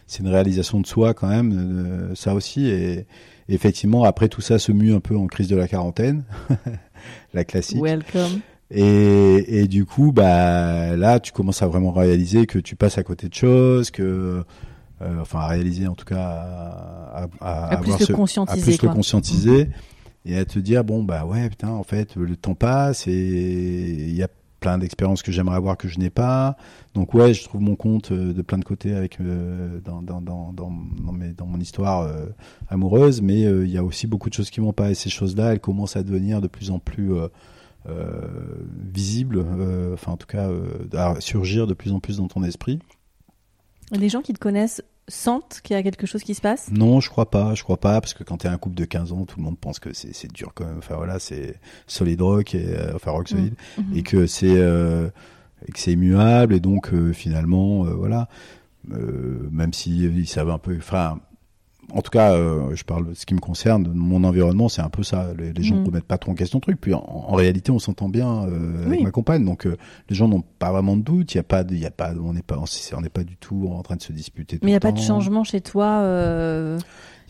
c'est 0.06 0.20
une 0.22 0.30
réalisation 0.30 0.80
de 0.80 0.86
soi 0.88 1.14
quand 1.16 1.28
même, 1.28 1.52
euh, 2.12 2.16
ça 2.16 2.34
aussi. 2.36 2.68
Et, 2.68 3.08
effectivement, 3.50 4.04
après 4.04 4.28
tout 4.28 4.42
ça 4.42 4.58
se 4.60 4.72
mue 4.72 4.94
un 4.94 5.00
peu 5.00 5.16
en 5.18 5.28
crise 5.28 5.48
de 5.48 5.56
la 5.56 5.68
quarantaine, 5.68 6.24
la 7.34 7.44
classique. 7.44 7.82
Welcome. 7.82 8.42
Et, 8.72 9.62
et 9.62 9.68
du 9.68 9.86
coup, 9.86 10.12
bah 10.12 10.96
là, 10.96 11.20
tu 11.20 11.32
commences 11.32 11.62
à 11.62 11.68
vraiment 11.68 11.92
réaliser 11.92 12.46
que 12.48 12.58
tu 12.60 12.76
passes 12.76 12.98
à 12.98 13.04
côté 13.04 13.30
de 13.30 13.34
choses, 13.34 13.92
que 13.92 14.44
euh, 15.02 15.22
enfin 15.22 15.40
à 15.40 15.48
réaliser 15.48 15.88
en 15.88 15.94
tout 15.94 16.06
cas, 16.06 16.18
à, 16.20 17.28
à, 17.42 17.66
À 17.74 17.78
plus 17.78 17.90
avoir 17.92 18.00
le 18.00 18.06
ce- 18.06 18.14
à 18.14 18.16
conscientiser, 18.16 18.62
plus 18.64 18.72
le 18.82 18.88
quoi. 18.88 18.96
conscientiser 18.96 19.70
et 20.26 20.38
à 20.38 20.46
te 20.46 20.58
dire 20.58 20.84
bon 20.84 21.04
bah 21.04 21.26
ouais 21.26 21.48
putain 21.50 21.70
en 21.70 21.84
fait 21.84 22.16
le 22.16 22.36
temps 22.36 22.56
passe 22.56 23.06
et 23.08 23.12
il 23.14 24.16
y 24.16 24.24
a 24.24 24.28
plein 24.60 24.80
d'expériences 24.80 25.22
que 25.22 25.32
j'aimerais 25.32 25.58
avoir 25.58 25.78
que 25.78 25.88
je 25.88 26.00
n'ai 26.00 26.10
pas. 26.10 26.58
Donc 26.96 27.14
ouais, 27.14 27.36
je 27.36 27.44
trouve 27.44 27.62
mon 27.62 27.76
compte 27.76 28.12
euh, 28.12 28.34
de 28.34 28.42
plein 28.42 28.58
de 28.58 28.64
côtés 28.64 28.96
avec 28.96 29.20
euh, 29.22 29.80
dans, 29.86 30.02
dans, 30.02 30.22
dans, 30.22 30.54
dans, 30.54 30.72
mes- 31.12 31.34
dans 31.34 31.46
mon 31.46 31.60
histoire 31.60 32.02
euh, 32.02 32.26
amoureuse, 32.70 33.22
mais 33.22 33.42
il 33.42 33.70
y 33.70 33.78
a 33.78 33.84
aussi 33.84 34.08
beaucoup 34.08 34.30
de 34.30 34.34
choses 34.34 34.50
qui 34.50 34.62
vont 34.62 34.74
pas 34.74 34.90
et 34.90 34.96
ces 34.96 35.10
choses-là, 35.12 35.52
elles 35.54 35.60
commencent 35.60 35.98
à 35.98 36.02
devenir 36.04 36.42
de 36.42 36.48
plus 36.48 36.72
en 36.72 36.80
plus 36.80 37.12
euh, 37.88 38.28
visibles, 38.94 39.38
euh, 39.40 39.94
enfin 39.94 40.14
en 40.14 40.18
tout 40.18 40.28
cas 40.28 40.50
euh, 40.50 40.88
à 40.94 41.20
surgir 41.22 41.68
de 41.68 41.74
plus 41.74 41.92
en 41.92 42.00
plus 42.00 42.18
dans 42.18 42.28
ton 42.28 42.44
esprit. 42.44 42.80
Les 43.92 44.10
gens 44.10 44.22
qui 44.22 44.34
te 44.34 44.40
connaissent 44.40 44.84
sentent 45.08 45.62
qu'il 45.64 45.76
y 45.76 45.80
a 45.80 45.84
quelque 45.84 46.08
chose 46.08 46.24
qui 46.24 46.34
se 46.34 46.42
passe? 46.42 46.72
Non, 46.72 47.00
je 47.00 47.10
crois 47.10 47.30
pas, 47.30 47.54
je 47.54 47.62
crois 47.64 47.80
pas, 47.80 48.02
parce 48.02 48.16
que 48.16 48.24
quand 48.24 48.38
t'es 48.38 48.48
un 48.48 48.58
couple 48.58 48.76
de 48.76 48.86
15 48.86 49.12
ans, 49.12 49.26
tout 49.26 49.38
le 49.38 49.44
monde 49.44 49.60
pense 49.60 49.78
que 49.78 49.94
c'est 49.94 50.32
dur 50.34 50.54
quand 50.56 50.66
même. 50.66 50.80
Enfin 50.80 50.96
voilà, 50.96 51.20
c'est 51.20 51.60
solid 51.86 52.20
rock, 52.22 52.56
et, 52.56 52.66
enfin 52.96 53.12
rock 53.12 53.28
solide, 53.28 53.54
Mhm. 53.78 53.98
et 53.98 54.02
que 54.02 54.26
c'est 54.26 54.58
euh, 54.58 55.10
immuable, 55.86 56.56
et 56.56 56.60
donc 56.60 56.92
euh, 56.92 57.14
finalement, 57.14 57.86
euh, 57.86 57.94
voilà, 57.94 58.28
même 58.88 59.74
si 59.74 59.96
ils 60.06 60.28
savent 60.28 60.50
un 60.50 60.58
peu, 60.60 60.76
enfin. 60.78 61.20
En 61.94 62.02
tout 62.02 62.10
cas, 62.12 62.34
euh, 62.34 62.76
je 62.76 62.84
parle 62.84 63.10
de 63.10 63.14
ce 63.14 63.26
qui 63.26 63.34
me 63.36 63.40
concerne, 63.40 63.90
mon 63.94 64.24
environnement, 64.24 64.70
c'est 64.70 64.82
un 64.82 64.90
peu 64.90 65.04
ça. 65.04 65.28
Les, 65.38 65.54
les 65.54 65.64
gens 65.64 65.76
ne 65.76 65.86
remettent 65.86 66.06
pas 66.06 66.18
trop 66.18 66.32
en 66.32 66.36
question 66.36 66.58
le 66.58 66.62
truc. 66.62 66.82
Puis 66.82 66.94
en, 66.94 67.04
en 67.06 67.34
réalité, 67.36 67.72
on 67.72 67.80
s'entend 67.80 68.10
bien 68.10 68.46
euh, 68.46 68.86
avec 68.88 69.02
ma 69.02 69.12
compagne, 69.12 69.46
donc 69.46 69.66
euh, 69.68 69.78
les 70.10 70.16
gens 70.16 70.28
n'ont 70.28 70.44
pas 70.60 70.72
vraiment 70.72 70.98
de 70.98 71.02
doute. 71.04 71.34
Il 71.34 71.38
y 71.38 71.40
a 71.40 71.44
pas, 71.44 71.64
il 71.70 71.78
y 71.78 71.86
a 71.86 71.92
pas, 71.92 72.12
on 72.22 72.34
n'est 72.34 72.42
pas, 72.42 72.58
on 72.58 73.02
n'est 73.02 73.10
pas 73.10 73.24
du 73.24 73.38
tout 73.38 73.70
en 73.72 73.82
train 73.84 73.96
de 73.96 74.02
se 74.02 74.12
disputer. 74.12 74.58
tout 74.58 74.66
Mais 74.66 74.72
il 74.72 74.74
n'y 74.74 74.78
a 74.78 74.82
pas 74.82 74.92
de 74.92 75.00
changement 75.00 75.44
chez 75.44 75.62
toi 75.62 75.86
euh... 76.02 76.78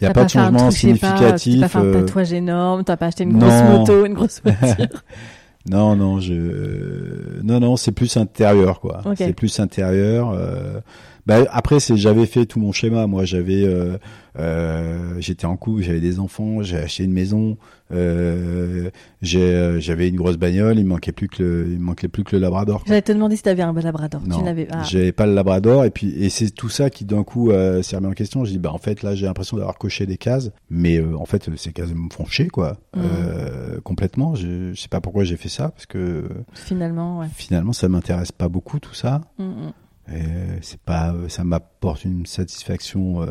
Il 0.02 0.04
n'y 0.04 0.10
a 0.10 0.14
pas 0.14 0.26
de 0.26 0.30
changement 0.30 0.72
sais 0.72 0.94
pas, 0.98 1.08
significatif. 1.08 1.56
T'as 1.56 1.62
pas 1.62 1.68
fait 1.70 1.78
un 1.78 1.86
euh, 1.86 2.02
tatouage 2.02 2.34
énorme, 2.34 2.84
t'as 2.84 2.98
pas 2.98 3.06
acheté 3.08 3.24
une 3.24 3.38
grosse 3.38 3.54
non. 3.54 3.80
moto, 3.80 4.06
une 4.06 4.14
grosse 4.14 4.42
voiture. 4.44 5.04
Non, 5.70 5.96
non, 5.96 6.20
je, 6.20 7.42
non, 7.44 7.60
non, 7.60 7.76
c'est 7.76 7.92
plus 7.92 8.18
intérieur, 8.18 8.80
quoi. 8.82 9.02
C'est 9.16 9.34
plus 9.34 9.60
intérieur. 9.60 10.32
euh, 10.32 10.80
Bah, 11.26 11.46
après, 11.52 11.80
c'est, 11.80 11.98
j'avais 11.98 12.26
fait 12.26 12.46
tout 12.46 12.60
mon 12.60 12.72
schéma. 12.72 13.08
Moi, 13.08 13.26
j'avais, 13.26 13.64
euh, 13.66 13.98
euh, 14.38 15.16
j'étais 15.20 15.46
en 15.46 15.58
couple, 15.58 15.82
j'avais 15.82 16.00
des 16.00 16.20
enfants, 16.20 16.62
j'ai 16.62 16.78
acheté 16.78 17.04
une 17.04 17.14
maison, 17.14 17.58
euh, 17.92 18.90
j'ai, 19.22 19.42
euh, 19.42 19.80
j'avais 19.80 20.10
une 20.10 20.16
grosse 20.16 20.38
bagnole. 20.38 20.78
Il 20.78 20.84
me 20.86 20.90
manquait 20.90 21.12
plus 21.12 21.28
que 21.28 21.42
le, 21.42 21.68
il 21.72 21.80
me 21.80 21.86
manquait 21.86 22.08
plus 22.08 22.24
que 22.24 22.36
le 22.36 22.42
Labrador. 22.42 22.84
J'allais 22.88 23.02
te 23.02 23.12
demander 23.12 23.36
si 23.36 23.44
t'avais 23.44 23.62
un 23.64 23.74
labrador. 23.74 24.22
Non, 24.26 24.40
tu 24.40 24.46
l'avais. 24.46 24.68
Ah. 24.72 24.84
j'avais 24.84 25.12
pas 25.12 25.26
le 25.26 25.34
Labrador 25.34 25.86
et 25.86 25.90
puis 25.92 26.10
et 26.16 26.30
c'est 26.30 26.50
tout 26.52 26.70
ça 26.70 26.90
qui 26.90 27.06
d'un 27.06 27.24
coup 27.24 27.52
euh, 27.52 27.82
s'est 27.82 27.96
remis 27.96 28.08
en 28.08 28.14
question. 28.14 28.44
Je 28.46 28.52
dis 28.52 28.60
bah 28.60 28.72
en 28.72 28.78
fait 28.78 29.04
là 29.04 29.16
j'ai 29.16 29.26
l'impression 29.26 29.58
d'avoir 29.58 29.78
coché 29.78 30.06
des 30.06 30.18
cases, 30.18 30.52
mais 30.70 30.98
euh, 30.98 31.16
en 31.18 31.26
fait 31.26 31.50
ces 31.58 31.74
cases 31.74 31.92
me 31.94 32.10
font 32.12 32.26
chier 32.26 32.48
quoi, 32.48 32.78
euh, 32.98 33.80
complètement. 33.84 34.36
Je, 34.36 34.74
je 34.74 34.82
sais 34.82 34.88
pas 34.90 35.02
pourquoi 35.02 35.24
j'ai 35.24 35.38
fait 35.38 35.50
ça 35.50 35.70
parce 35.70 35.86
que 35.86 36.24
Finalement, 36.54 37.20
ouais. 37.20 37.28
finalement 37.34 37.74
ça 37.74 37.88
m'intéresse 37.88 38.32
pas 38.32 38.50
beaucoup 38.50 38.80
tout 38.80 38.94
ça. 38.96 39.22
Mm, 39.38 39.44
mm. 39.44 39.74
Et 39.85 39.85
c'est 40.62 40.80
pas, 40.82 41.12
euh, 41.14 41.28
ça 41.30 41.44
m'apporte 41.44 42.06
une 42.06 42.26
satisfaction. 42.26 43.22
euh. 43.24 43.28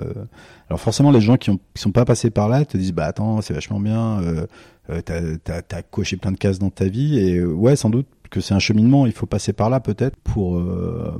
Alors 0.68 0.80
forcément, 0.80 1.10
les 1.10 1.20
gens 1.20 1.36
qui, 1.36 1.50
ont, 1.50 1.58
qui 1.74 1.82
sont 1.82 1.92
pas 1.92 2.04
passés 2.04 2.30
par 2.30 2.48
là 2.48 2.64
te 2.64 2.76
disent, 2.76 2.92
bah 2.92 3.06
attends, 3.06 3.40
c'est 3.42 3.54
vachement 3.54 3.80
bien, 3.80 4.20
euh, 4.22 4.46
euh, 4.90 5.00
t'as, 5.44 5.82
coché 5.82 6.16
plein 6.16 6.32
de 6.32 6.36
cases 6.36 6.58
dans 6.58 6.70
ta 6.70 6.86
vie, 6.86 7.18
et 7.18 7.36
euh, 7.38 7.46
ouais, 7.52 7.76
sans 7.76 7.90
doute 7.90 8.06
que 8.30 8.40
c'est 8.40 8.54
un 8.54 8.58
cheminement. 8.58 9.06
Il 9.06 9.12
faut 9.12 9.26
passer 9.26 9.52
par 9.52 9.70
là 9.70 9.78
peut-être 9.80 10.16
pour 10.16 10.56
euh, 10.56 11.16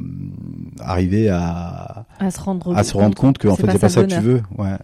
arriver 0.80 1.28
à, 1.28 2.06
À 2.18 2.30
se 2.30 2.40
rendre 2.40 2.76
à 2.76 2.82
se 2.82 2.96
rendre 2.96 3.16
compte 3.16 3.38
que 3.38 3.46
en 3.48 3.54
fait 3.54 3.66
pas 3.66 3.72
c'est 3.72 3.78
pas 3.78 3.88
ça 3.88 4.02
que 4.04 4.12
tu 4.12 4.20
veux. 4.20 4.42
Ouais, 4.58 4.76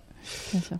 Bien 0.53 0.61
sûr. 0.61 0.77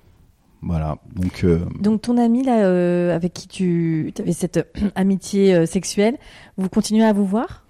voilà. 0.63 0.99
Donc 1.17 1.43
euh, 1.43 1.65
Donc 1.81 2.03
ton 2.03 2.17
ami 2.19 2.45
là, 2.45 2.65
euh, 2.65 3.15
avec 3.17 3.33
qui 3.33 3.49
tu 3.49 4.13
avais 4.21 4.33
cette 4.33 4.59
euh, 4.59 4.91
amitié 4.95 5.55
euh, 5.55 5.67
sexuelle, 5.67 6.19
vous 6.57 6.69
continuez 6.69 7.05
à 7.05 7.13
vous 7.13 7.27
voir? 7.27 7.65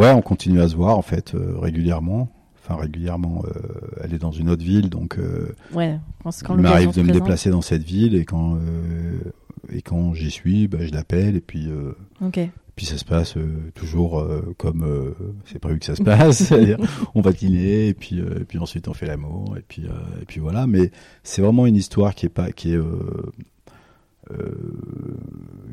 Ouais, 0.00 0.10
on 0.12 0.22
continue 0.22 0.60
à 0.60 0.68
se 0.68 0.74
voir 0.76 0.98
en 0.98 1.02
fait 1.02 1.34
euh, 1.34 1.54
régulièrement. 1.58 2.28
Enfin 2.62 2.80
régulièrement, 2.80 3.42
euh, 3.46 3.50
elle 4.02 4.14
est 4.14 4.18
dans 4.18 4.30
une 4.32 4.50
autre 4.50 4.62
ville, 4.64 4.90
donc. 4.90 5.18
euh, 5.18 5.54
Ouais. 5.74 5.98
Quand, 6.44 6.56
il 6.56 6.60
m'arrive 6.62 6.94
de 6.94 7.02
me 7.02 7.12
déplacer 7.12 7.50
dans 7.50 7.62
cette 7.62 7.82
ville 7.84 8.14
et 8.14 8.24
quand 8.24 8.58
et 9.72 9.82
quand 9.82 10.14
j'y 10.14 10.30
suis, 10.30 10.68
bah, 10.68 10.78
je 10.80 10.90
l'appelle 10.92 11.36
et 11.36 11.40
puis 11.40 11.68
euh, 11.70 11.92
Ok. 12.24 12.38
puis 12.76 12.86
ça 12.86 12.98
se 12.98 13.04
passe 13.04 13.36
euh, 13.36 13.70
toujours 13.74 14.18
euh, 14.20 14.54
comme 14.58 14.82
euh, 14.84 15.12
c'est 15.46 15.58
prévu 15.58 15.78
que 15.78 15.86
ça 15.86 15.94
se 15.96 16.02
passe. 16.02 16.52
On 17.14 17.20
va 17.20 17.32
dîner 17.32 17.88
et 17.88 17.94
puis 17.94 18.18
et 18.18 18.44
puis 18.46 18.58
ensuite 18.58 18.88
on 18.88 18.94
fait 18.94 19.06
l'amour 19.06 19.56
et 19.56 19.62
puis 19.66 19.84
et 20.20 20.24
puis 20.26 20.40
voilà. 20.40 20.66
Mais 20.66 20.90
c'est 21.22 21.42
vraiment 21.42 21.66
une 21.66 21.76
histoire 21.76 22.14
qui 22.14 22.26
est 22.26 22.30
pas 22.30 22.52
qui 22.52 22.74
est 22.74 22.78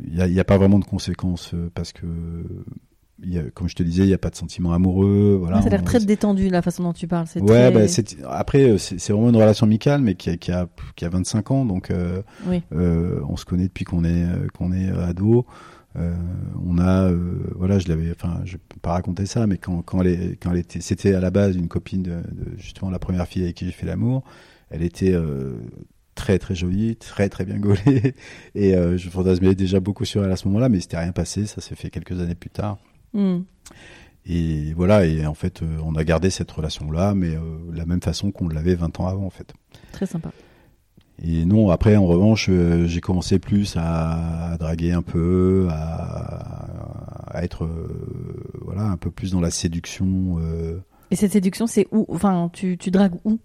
il 0.05 0.15
y 0.15 0.39
a, 0.39 0.41
a 0.41 0.43
pas 0.43 0.57
vraiment 0.57 0.80
de 0.80 0.86
conséquences 0.86 1.53
parce 1.73 1.91
que 1.93 2.05
y 3.24 3.38
a, 3.38 3.43
comme 3.51 3.68
je 3.68 3.76
te 3.76 3.84
disais, 3.84 4.03
il 4.03 4.09
y 4.09 4.13
a 4.13 4.18
pas 4.18 4.30
de 4.30 4.36
sentiment 4.36 4.74
amoureux. 4.74 5.38
Voilà, 5.39 5.61
ça 5.61 5.68
a 5.68 5.70
l'air 5.72 5.84
très 5.84 5.99
détendu 5.99 6.49
la 6.49 6.61
façon 6.61 6.84
dont 6.84 6.93
tu 6.93 7.07
parles. 7.07 7.28
C'est 7.28 7.41
Ouais, 7.41 7.47
très... 7.47 7.72
bah, 7.72 7.88
c'est 7.88 8.18
après 8.30 8.70
euh, 8.70 8.78
c'est 8.78 9.09
vraiment 9.11 9.30
une 9.30 9.36
relation 9.36 9.65
amicale, 9.65 10.01
mais 10.01 10.15
qui 10.15 10.30
a 10.30 10.38
qui 10.38 10.51
a, 10.51 10.68
qui 10.95 11.05
a 11.05 11.09
25 11.09 11.51
ans, 11.51 11.65
donc 11.65 11.89
euh, 11.91 12.22
Oui. 12.45 12.61
euh, 12.74 13.20
on 13.28 13.38
se 13.38 13.45
connaît 13.45 13.68
depuis 13.68 13.86
qu'on 13.86 14.03
est 14.03 14.26
qu'on 14.57 14.72
est 14.72 14.89
ado. 14.89 15.45
Euh, 15.97 16.13
on 16.63 16.78
a 16.78 17.11
voilà, 17.55 17.80
je 17.80 17.88
l'avais, 17.88 18.11
enfin, 18.11 18.41
je 18.45 18.57
peux 18.57 18.80
pas 18.80 18.91
raconter 18.91 19.26
ça, 19.26 19.47
mais 19.47 19.57
quand 19.57 19.82
quand 19.82 20.01
elle 20.01 20.07
est, 20.07 20.38
quand 20.39 20.51
elle 20.51 20.59
était, 20.59 20.80
c'était 20.82 21.15
à 21.15 21.20
la 21.20 21.32
base 21.32 21.55
une 21.55 21.68
copine 21.68 22.03
de, 22.03 22.11
de 22.11 22.57
justement 22.57 22.91
la 22.91 22.99
première 22.99 23.26
fille 23.28 23.43
avec 23.43 23.55
qui 23.55 23.65
j'ai 23.65 23.72
fait 23.72 23.88
l'amour. 23.88 24.24
Elle 24.70 24.84
était 24.84 25.15
très 26.13 26.38
très 26.39 26.55
jolie, 26.55 26.95
très 26.97 27.30
très 27.30 27.45
bien 27.45 27.57
gaulée, 27.57 28.13
et 28.55 28.76
euh, 28.76 28.97
je 28.97 29.09
fantasmais 29.09 29.55
déjà 29.55 29.80
beaucoup 29.80 30.03
sur 30.05 30.24
elle 30.24 30.32
à 30.32 30.36
ce 30.36 30.47
moment-là, 30.49 30.68
mais 30.70 30.80
c'était 30.82 30.97
rien 30.97 31.11
passé. 31.13 31.45
Ça 31.45 31.61
s'est 31.61 31.76
fait 31.76 31.89
quelques 31.89 32.20
années 32.20 32.36
plus 32.36 32.49
tard. 32.49 32.78
Hmm. 33.14 33.39
Et 34.30 34.74
voilà, 34.74 35.05
et 35.05 35.26
en 35.26 35.34
fait, 35.34 35.62
euh, 35.62 35.78
on 35.84 35.95
a 35.95 36.03
gardé 36.03 36.30
cette 36.30 36.51
relation-là, 36.51 37.14
mais 37.16 37.36
euh, 37.36 37.39
la 37.74 37.86
même 37.86 38.01
façon 38.01 38.32
qu'on 38.32 38.49
l'avait 38.49 38.76
20 38.76 38.99
ans 38.99 39.08
avant, 39.08 39.26
en 39.26 39.30
fait. 39.30 39.53
Très 39.93 40.05
sympa. 40.05 40.32
Et 41.24 41.45
non, 41.45 41.70
après, 41.72 41.95
en 41.95 42.05
revanche, 42.05 42.47
euh, 42.49 42.86
j'ai 42.88 42.99
commencé 42.99 43.39
plus 43.39 43.76
à, 43.78 44.51
à 44.51 44.58
draguer 44.58 44.91
un 44.91 45.01
peu, 45.01 45.68
à, 45.72 47.38
à 47.38 47.43
être, 47.43 47.64
euh, 47.64 48.51
voilà, 48.62 48.84
un 48.84 48.97
peu 48.97 49.12
plus 49.12 49.32
dans 49.32 49.39
la 49.41 49.49
séduction. 49.49 50.39
Et 51.10 51.16
cette 51.16 51.32
séduction, 51.32 51.66
c'est 51.66 51.88
où? 51.91 52.05
Enfin, 52.10 52.49
tu, 52.51 52.78
tu 52.78 52.91
dragues 52.91 53.16
où? 53.24 53.39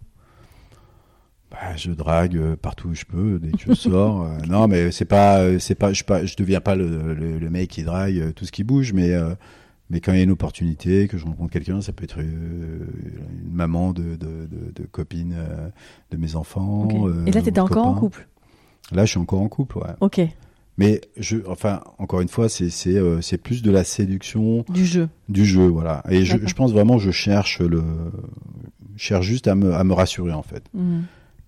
Bah, 1.52 1.76
je 1.76 1.90
drague 1.92 2.36
euh, 2.36 2.56
partout 2.56 2.88
où 2.88 2.94
je 2.94 3.04
peux, 3.04 3.38
dès 3.38 3.50
que 3.52 3.58
je 3.68 3.74
sors. 3.74 4.22
Euh, 4.22 4.38
non, 4.48 4.68
mais 4.68 4.90
c'est 4.90 5.04
pas, 5.04 5.40
euh, 5.40 5.58
c'est 5.58 5.74
pas, 5.74 5.92
je, 5.92 6.02
pas, 6.02 6.24
je 6.24 6.34
deviens 6.34 6.60
pas 6.62 6.74
le, 6.74 7.12
le, 7.14 7.38
le 7.38 7.50
mec 7.50 7.68
qui 7.68 7.82
drague 7.82 8.32
tout 8.34 8.46
ce 8.46 8.52
qui 8.52 8.64
bouge, 8.64 8.94
mais 8.94 9.12
euh, 9.12 9.34
mais 9.90 10.00
quand 10.00 10.12
il 10.12 10.16
y 10.16 10.20
a 10.20 10.24
une 10.24 10.30
opportunité, 10.30 11.06
que 11.06 11.18
je 11.18 11.26
rencontre 11.26 11.52
quelqu'un, 11.52 11.82
ça 11.82 11.92
peut 11.92 12.04
être 12.04 12.18
euh, 12.20 12.86
une 13.44 13.52
maman 13.52 13.92
de, 13.92 14.16
de, 14.16 14.46
de, 14.46 14.72
de 14.74 14.86
copine 14.90 15.34
euh, 15.36 15.68
de 16.10 16.16
mes 16.16 16.34
enfants. 16.34 16.88
Et 17.26 17.30
là, 17.30 17.42
t'étais 17.42 17.60
encore 17.60 17.86
en 17.86 17.94
couple? 17.94 18.26
Là, 18.90 19.04
je 19.04 19.10
suis 19.10 19.20
encore 19.20 19.42
en 19.42 19.48
couple, 19.48 19.76
ouais. 19.78 19.90
Ok. 20.00 20.22
Mais 20.78 21.02
je, 21.18 21.36
enfin, 21.46 21.82
encore 21.98 22.22
une 22.22 22.28
fois, 22.28 22.48
c'est 22.48 23.38
plus 23.42 23.62
de 23.62 23.70
la 23.70 23.84
séduction 23.84 24.64
Du 24.70 24.86
jeu. 24.86 25.10
du 25.28 25.44
jeu, 25.44 25.66
voilà. 25.66 26.02
Et 26.08 26.24
je, 26.24 26.54
pense 26.54 26.72
vraiment, 26.72 26.96
je 26.96 27.10
cherche 27.10 27.60
le, 27.60 27.82
je 28.96 29.04
cherche 29.04 29.26
juste 29.26 29.48
à 29.48 29.54
me 29.54 29.74
à 29.74 29.84
me 29.84 29.92
rassurer 29.92 30.32
en 30.32 30.42
fait. 30.42 30.64
Hmm. 30.72 31.00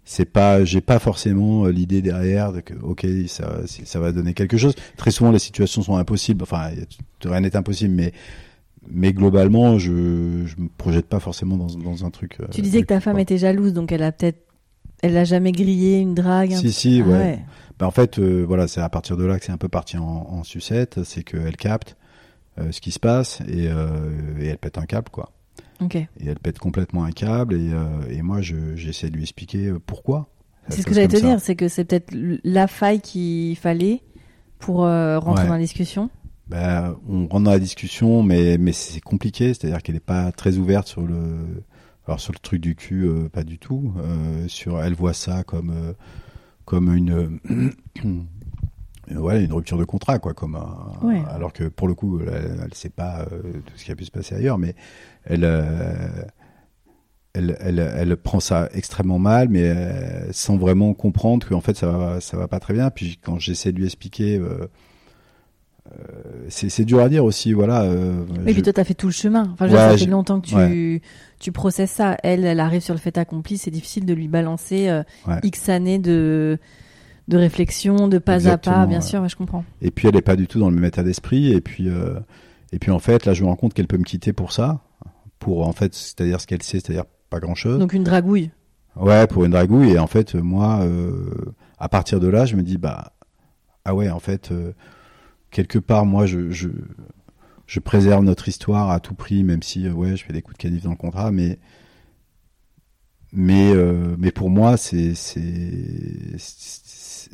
C'est 0.07 0.27
pas, 0.27 0.65
j'ai 0.65 0.81
pas 0.83 0.99
forcément 0.99 1.65
euh, 1.65 1.71
l'idée 1.73 2.03
derrière 2.03 2.53
de 2.53 2.61
que, 2.61 2.75
ok, 2.75 3.07
ça 3.27 3.61
ça 3.67 4.01
va 4.01 4.13
donner 4.13 4.35
quelque 4.35 4.59
chose. 4.59 4.75
Très 4.97 5.11
souvent, 5.11 5.31
les 5.31 5.39
situations 5.39 5.83
sont 5.83 5.97
impossibles. 5.97 6.43
Enfin, 6.43 6.71
rien 7.25 7.41
n'est 7.41 7.57
impossible, 7.57 7.95
mais 7.95 8.13
mais 8.87 9.13
globalement, 9.15 9.79
je 9.79 10.45
je 10.47 10.61
me 10.63 10.69
projette 10.77 11.07
pas 11.07 11.21
forcément 11.21 11.57
dans 11.57 11.69
dans 11.75 12.05
un 12.05 12.11
truc. 12.11 12.37
euh, 12.41 12.47
Tu 12.51 12.61
disais 12.61 12.83
que 12.83 12.87
ta 12.87 13.01
femme 13.01 13.15
quoi. 13.15 13.23
était 13.23 13.39
jalouse, 13.39 13.73
donc 13.73 13.93
elle 13.93 14.03
a 14.03 14.13
peut-être. 14.13 14.41
Elle 15.03 15.17
a 15.17 15.25
jamais 15.25 15.53
grillé 15.53 15.99
une 15.99 16.15
drague 16.15 16.53
un 16.55 16.57
Si 16.59 16.73
si, 16.73 17.03
Ah 17.05 17.09
ouais. 17.09 17.39
Ben, 17.79 17.87
en 17.87 17.91
fait, 17.91 18.19
euh, 18.19 18.43
voilà, 18.47 18.69
c'est 18.69 18.81
à 18.81 18.89
partir 18.89 19.17
de 19.17 19.25
là 19.25 19.39
que 19.39 19.45
c'est 19.45 19.53
un 19.53 19.59
peu 19.59 19.69
parti 19.69 19.99
en, 19.99 20.03
en 20.05 20.45
sucette. 20.45 21.03
C'est 21.05 21.25
qu'elle 21.25 21.57
capte 21.57 21.97
euh, 22.59 22.71
ce 22.73 22.81
qui 22.81 22.91
se 22.91 23.01
passe 23.01 23.41
et, 23.49 23.69
euh, 23.69 24.11
et 24.41 24.47
elle 24.47 24.59
pète 24.59 24.79
un 24.79 24.87
câble, 24.87 25.09
quoi. 25.11 25.31
Et 25.93 26.07
elle 26.27 26.39
pète 26.39 26.59
complètement 26.59 27.05
un 27.05 27.11
câble 27.13 27.55
et, 27.55 27.71
euh, 27.73 27.87
et 28.09 28.23
moi, 28.23 28.41
je- 28.41 28.75
j'essaie 28.77 29.11
de 29.11 29.15
lui 29.17 29.23
expliquer 29.23 29.67
euh, 29.67 29.79
pourquoi. 29.85 30.29
C'est 30.69 30.81
ce 30.83 30.87
que 30.87 30.95
j'allais 30.95 31.09
te 31.09 31.17
ça. 31.17 31.27
dire, 31.27 31.41
c'est 31.41 31.57
que 31.57 31.69
c'est 31.69 31.85
peut-être 31.85 32.11
la 32.43 32.67
faille 32.67 33.01
qu'il 33.01 33.55
fallait 33.57 34.01
pour 34.59 34.85
euh, 34.85 35.19
rentrer 35.19 35.43
Ouais. 35.43 35.49
dans 35.49 35.55
la 35.55 35.61
discussion. 35.61 36.09
Ben, 36.49 36.97
on 37.09 37.27
rentre 37.27 37.45
dans 37.45 37.51
la 37.51 37.59
discussion, 37.59 38.23
mais, 38.23 38.57
mais 38.59 38.73
c'est 38.73 39.01
compliqué, 39.01 39.49
c'est-à-dire 39.53 39.83
qu'elle 39.83 39.95
n'est 39.97 40.01
pas 40.01 40.33
très 40.33 40.57
ouverte 40.57 40.87
sur 40.89 41.03
le, 41.03 41.63
alors 42.07 42.21
sur 42.21 42.33
le 42.33 42.39
truc 42.39 42.61
du 42.63 42.75
cul, 42.77 43.05
euh, 43.07 43.29
pas 43.29 43.45
du 43.45 43.59
tout. 43.59 43.93
Sur, 44.47 44.81
elle 44.83 44.95
voit 44.95 45.13
ça 45.15 45.43
comme, 45.45 45.95
comme 46.65 46.95
une, 46.95 47.41
ouais, 49.11 49.45
une 49.45 49.53
rupture 49.53 49.79
de 49.79 49.85
contrat, 49.85 50.19
quoi, 50.19 50.35
comme 50.35 50.57
un, 50.57 50.93
Ouais. 51.07 51.23
alors 51.31 51.53
que 51.53 51.65
pour 51.65 51.89
le 51.89 51.95
coup, 51.95 52.21
elle, 52.21 52.59
elle 52.65 52.75
sait 52.75 52.89
pas 52.91 53.27
euh, 53.33 53.53
tout 53.67 53.73
ce 53.77 53.85
qui 53.85 53.93
a 53.93 53.97
pu 53.97 54.05
se 54.05 54.11
passer 54.11 54.35
ailleurs, 54.35 54.59
mais 54.59 54.75
elle, 55.27 55.45
euh, 55.45 56.25
elle, 57.35 57.57
elle, 57.61 57.79
elle, 57.79 58.17
prend 58.17 58.41
ça 58.41 58.69
extrêmement 58.73 59.19
mal, 59.19 59.49
mais 59.49 59.65
euh, 59.65 60.33
sans 60.33 60.57
vraiment 60.57 60.95
comprendre 60.95 61.47
qu'en 61.49 61.61
fait 61.61 61.77
ça 61.77 61.87
va, 61.91 62.21
ça 62.21 62.37
va 62.37 62.49
pas 62.49 62.61
très 62.61 62.75
bien. 62.75 62.91
Puis 62.91 63.19
quand 63.21 63.39
j'essaie 63.39 63.73
de 63.73 63.79
lui 63.79 63.87
expliquer, 63.87 64.37
euh, 64.39 64.69
euh, 65.91 66.47
c'est 66.49 66.85
dur 66.85 67.01
à 67.01 67.09
dire 67.09 67.25
aussi, 67.25 67.53
voilà. 67.53 67.83
Euh, 67.83 68.25
oui, 68.47 68.53
puis 68.53 68.63
toi 68.63 68.73
t'as 68.73 68.85
fait 68.85 68.95
tout 68.95 69.07
le 69.07 69.13
chemin. 69.13 69.51
Enfin, 69.53 69.69
ouais, 69.69 69.75
ça 69.75 69.97
fait 69.97 70.07
longtemps 70.07 70.41
que 70.41 70.47
tu 70.47 71.03
tu 71.41 71.53
processes 71.53 71.91
ça. 71.91 72.17
Elle, 72.23 72.45
elle 72.45 72.61
arrive 72.61 72.83
sur 72.83 72.95
le 72.95 73.01
fait 73.01 73.19
accompli. 73.19 73.59
C'est 73.59 73.71
difficile 73.71 74.07
de 74.07 74.15
lui 74.15 74.29
balancer 74.29 75.03
x 75.43 75.69
années 75.69 75.99
de 75.99 76.59
de 77.27 77.39
réflexion, 77.39 78.07
de 78.07 78.19
pas 78.19 78.49
à 78.49 78.59
pas, 78.59 78.87
bien 78.87 79.01
sûr. 79.01 79.27
je 79.29 79.35
comprends. 79.35 79.65
Et 79.81 79.91
puis 79.91 80.09
elle 80.09 80.17
est 80.17 80.23
pas 80.23 80.37
du 80.37 80.47
tout 80.47 80.61
dans 80.61 80.69
le 80.69 80.75
même 80.75 80.85
état 80.85 81.03
d'esprit. 81.03 81.53
Et 81.53 81.61
puis 81.61 81.89
et 82.75 82.79
puis 82.81 82.91
en 82.91 82.99
fait, 82.99 83.25
là, 83.25 83.35
je 83.35 83.45
me 83.45 83.49
rends 83.49 83.55
compte 83.55 83.73
qu'elle 83.73 83.87
peut 83.87 83.99
me 83.99 84.05
quitter 84.05 84.33
pour 84.33 84.51
ça, 84.51 84.81
pour 85.45 85.69
en 85.69 85.73
fait, 85.73 85.95
c'est-à-dire 85.95 86.41
ce 86.41 86.47
qu'elle 86.47 86.63
sait, 86.63 86.81
c'est-à-dire 86.81 87.05
pas 87.29 87.39
grand-chose. 87.39 87.79
Donc 87.79 87.93
une 87.93 88.03
dragouille. 88.03 88.51
Ouais, 88.97 89.27
pour 89.27 89.45
une 89.45 89.51
dragouille. 89.51 89.91
Et 89.91 89.99
en 89.99 90.07
fait, 90.07 90.35
moi, 90.35 90.81
euh, 90.81 91.53
à 91.79 91.91
partir 91.91 92.19
de 92.19 92.29
là, 92.29 92.47
je 92.47 92.57
me 92.57 92.63
dis, 92.63 92.79
bah, 92.79 93.13
ah 93.85 93.95
ouais, 93.95 94.09
en 94.09 94.21
fait, 94.21 94.53
euh, 94.53 94.73
quelque 95.51 95.79
part, 95.79 96.07
moi, 96.07 96.25
je, 96.25 96.51
je, 96.51 96.71
je, 97.67 97.79
préserve 97.79 98.25
notre 98.25 98.49
histoire 98.49 98.91
à 98.91 99.01
tout 99.01 99.15
prix, 99.15 99.45
même 99.45 99.63
si, 99.63 99.87
euh, 99.87 99.93
ouais, 99.93 100.17
je 100.17 100.25
fais 100.25 100.33
des 100.33 100.41
coups 100.41 100.57
de 100.57 100.63
canif 100.63 100.83
dans 100.83 100.93
le 100.93 100.97
contrat, 100.97 101.31
mais, 101.31 101.59
mais, 103.35 103.75
mais 104.17 104.31
pour 104.33 104.49
moi, 104.49 104.79
c'est, 104.79 105.15
c'est, 105.15 105.43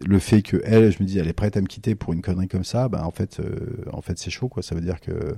le 0.04 0.18
fait 0.18 0.42
que 0.42 0.60
elle, 0.64 0.90
je 0.90 1.00
me 1.00 1.06
dis, 1.06 1.20
elle 1.20 1.28
est 1.28 1.32
prête 1.32 1.56
à 1.56 1.60
me 1.60 1.66
quitter 1.66 1.94
pour 1.94 2.12
une 2.12 2.22
connerie 2.22 2.48
comme 2.48 2.64
ça, 2.64 2.88
bah, 2.88 3.06
en 3.06 3.12
fait, 3.12 3.40
en 3.92 4.00
fait, 4.00 4.18
c'est 4.18 4.30
chaud, 4.30 4.48
quoi. 4.48 4.64
Ça 4.64 4.74
veut 4.74 4.80
dire 4.80 5.00
que 5.00 5.36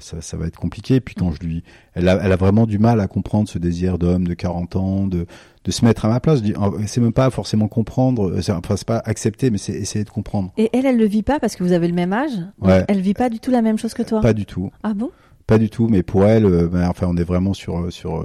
ça, 0.00 0.20
ça, 0.20 0.36
va 0.36 0.46
être 0.46 0.58
compliqué. 0.58 1.00
Puis 1.00 1.14
quand 1.14 1.32
je 1.32 1.40
lui, 1.40 1.64
elle 1.94 2.08
a, 2.08 2.18
elle 2.22 2.32
a 2.32 2.36
vraiment 2.36 2.66
du 2.66 2.78
mal 2.78 3.00
à 3.00 3.06
comprendre 3.06 3.48
ce 3.48 3.58
désir 3.58 3.98
d'homme 3.98 4.26
de 4.26 4.34
40 4.34 4.76
ans, 4.76 5.06
de, 5.06 5.26
de 5.64 5.70
se 5.70 5.84
mettre 5.84 6.04
à 6.04 6.08
ma 6.08 6.20
place. 6.20 6.40
C'est 6.86 7.00
même 7.00 7.12
pas 7.12 7.30
forcément 7.30 7.68
comprendre, 7.68 8.34
enfin 8.38 8.76
c'est 8.76 8.86
pas 8.86 9.02
accepter, 9.04 9.50
mais 9.50 9.58
c'est 9.58 9.72
essayer 9.72 10.04
de 10.04 10.10
comprendre. 10.10 10.52
Et 10.56 10.70
elle, 10.72 10.86
elle 10.86 10.96
le 10.96 11.06
vit 11.06 11.22
pas 11.22 11.38
parce 11.38 11.56
que 11.56 11.64
vous 11.64 11.72
avez 11.72 11.88
le 11.88 11.94
même 11.94 12.12
âge. 12.12 12.32
Ouais. 12.60 12.84
Elle 12.88 13.00
vit 13.00 13.14
pas 13.14 13.28
du 13.28 13.38
tout 13.40 13.50
la 13.50 13.62
même 13.62 13.78
chose 13.78 13.94
que 13.94 14.02
toi. 14.02 14.20
Pas 14.20 14.32
du 14.32 14.46
tout. 14.46 14.70
Ah 14.82 14.94
bon? 14.94 15.10
Pas 15.46 15.58
du 15.58 15.70
tout, 15.70 15.88
mais 15.88 16.02
pour 16.02 16.24
elle, 16.24 16.44
euh, 16.44 16.68
ben, 16.68 16.88
enfin 16.88 17.06
on 17.08 17.16
est 17.16 17.24
vraiment 17.24 17.54
sur 17.54 17.90
sur 17.92 18.24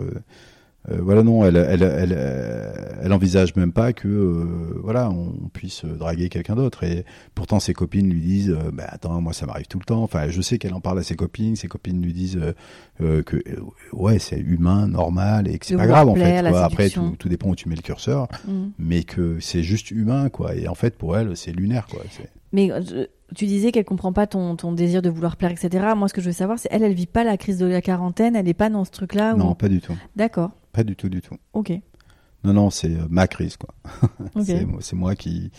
euh, 0.89 0.95
euh, 0.95 1.01
voilà, 1.01 1.23
non, 1.23 1.45
elle, 1.45 1.55
elle, 1.55 1.83
elle, 1.83 2.17
elle, 3.01 3.13
envisage 3.13 3.55
même 3.55 3.71
pas 3.71 3.93
que, 3.93 4.07
euh, 4.07 4.79
voilà, 4.81 5.09
on 5.09 5.49
puisse 5.53 5.85
draguer 5.85 6.29
quelqu'un 6.29 6.55
d'autre. 6.55 6.83
Et 6.83 7.05
pourtant, 7.35 7.59
ses 7.59 7.73
copines 7.73 8.09
lui 8.09 8.21
disent, 8.21 8.57
bah, 8.73 8.85
attends, 8.87 9.21
moi, 9.21 9.33
ça 9.33 9.45
m'arrive 9.45 9.67
tout 9.67 9.79
le 9.79 9.85
temps. 9.85 10.03
Enfin, 10.03 10.27
je 10.29 10.41
sais 10.41 10.57
qu'elle 10.57 10.73
en 10.73 10.81
parle 10.81 10.99
à 10.99 11.03
ses 11.03 11.15
copines. 11.15 11.55
Ses 11.55 11.67
copines 11.67 12.01
lui 12.01 12.13
disent 12.13 12.39
que, 12.99 13.43
ouais, 13.93 14.19
c'est 14.19 14.39
humain, 14.39 14.87
normal, 14.87 15.47
et 15.47 15.57
que 15.57 15.65
c'est 15.65 15.75
pas 15.75 15.87
grave 15.87 16.09
en 16.09 16.15
fait. 16.15 16.37
Après, 16.37 16.89
tout, 16.89 17.15
tout, 17.17 17.29
dépend 17.29 17.49
où 17.49 17.55
tu 17.55 17.69
mets 17.69 17.75
le 17.75 17.81
curseur, 17.81 18.27
mm. 18.47 18.67
mais 18.79 19.03
que 19.03 19.39
c'est 19.39 19.63
juste 19.63 19.91
humain, 19.91 20.29
quoi. 20.29 20.55
Et 20.55 20.67
en 20.67 20.75
fait, 20.75 20.97
pour 20.97 21.17
elle, 21.17 21.35
c'est 21.37 21.51
lunaire, 21.51 21.87
quoi. 21.87 22.01
Mais 22.51 22.69
tu 23.35 23.47
disais 23.47 23.71
qu'elle 23.71 23.85
comprend 23.85 24.13
pas 24.13 24.27
ton, 24.27 24.55
ton, 24.55 24.73
désir 24.73 25.01
de 25.01 25.09
vouloir 25.09 25.37
plaire, 25.37 25.51
etc. 25.51 25.85
Moi, 25.95 26.07
ce 26.07 26.13
que 26.13 26.21
je 26.21 26.27
veux 26.27 26.33
savoir, 26.33 26.59
c'est 26.59 26.69
elle, 26.71 26.83
elle 26.83 26.93
vit 26.93 27.07
pas 27.07 27.23
la 27.23 27.35
crise 27.37 27.57
de 27.57 27.65
la 27.65 27.81
quarantaine. 27.81 28.35
Elle 28.35 28.45
n'est 28.45 28.53
pas 28.53 28.69
dans 28.69 28.85
ce 28.85 28.91
truc-là. 28.91 29.33
Non, 29.33 29.55
pas 29.55 29.69
du 29.69 29.81
tout. 29.81 29.95
D'accord. 30.15 30.51
Pas 30.73 30.83
du 30.83 30.95
tout, 30.95 31.07
du 31.07 31.21
tout. 31.21 31.37
Ok. 31.53 31.71
Non, 32.43 32.53
non, 32.53 32.69
c'est 32.71 32.93
euh, 32.95 33.05
ma 33.09 33.27
crise, 33.27 33.57
quoi. 33.57 33.73
c'est 34.79 34.95
moi 34.95 35.15
qui, 35.15 35.51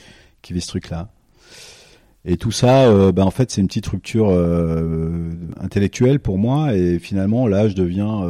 qui 0.42 0.52
vis 0.52 0.60
ce 0.60 0.68
truc-là. 0.68 1.08
Et 2.26 2.36
tout 2.36 2.50
ça, 2.50 2.88
euh, 2.88 3.12
ben, 3.12 3.22
en 3.22 3.30
fait, 3.30 3.50
c'est 3.50 3.60
une 3.60 3.68
petite 3.68 3.86
rupture 3.86 4.28
euh, 4.28 5.30
intellectuelle 5.60 6.18
pour 6.18 6.36
moi. 6.36 6.74
Et 6.74 6.98
finalement, 6.98 7.46
là, 7.46 7.68
je 7.68 7.74
deviens 7.74 8.28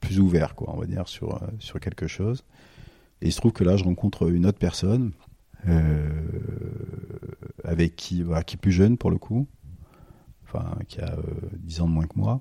plus 0.00 0.18
ouvert, 0.18 0.54
quoi, 0.54 0.72
on 0.74 0.80
va 0.80 0.86
dire, 0.86 1.06
sur, 1.06 1.40
sur 1.58 1.78
quelque 1.78 2.06
chose. 2.06 2.42
Et 3.20 3.26
il 3.26 3.32
se 3.32 3.36
trouve 3.36 3.52
que 3.52 3.64
là, 3.64 3.76
je 3.76 3.84
rencontre 3.84 4.32
une 4.32 4.46
autre 4.46 4.58
personne 4.58 5.12
avec 7.64 7.96
qui, 7.96 8.22
voilà, 8.22 8.42
qui 8.42 8.56
est 8.56 8.58
plus 8.58 8.72
jeune 8.72 8.96
pour 8.96 9.10
le 9.10 9.18
coup, 9.18 9.46
enfin, 10.44 10.78
qui 10.88 11.00
a 11.02 11.16
10 11.58 11.82
ans 11.82 11.86
de 11.86 11.92
moins 11.92 12.06
que 12.06 12.18
moi. 12.18 12.40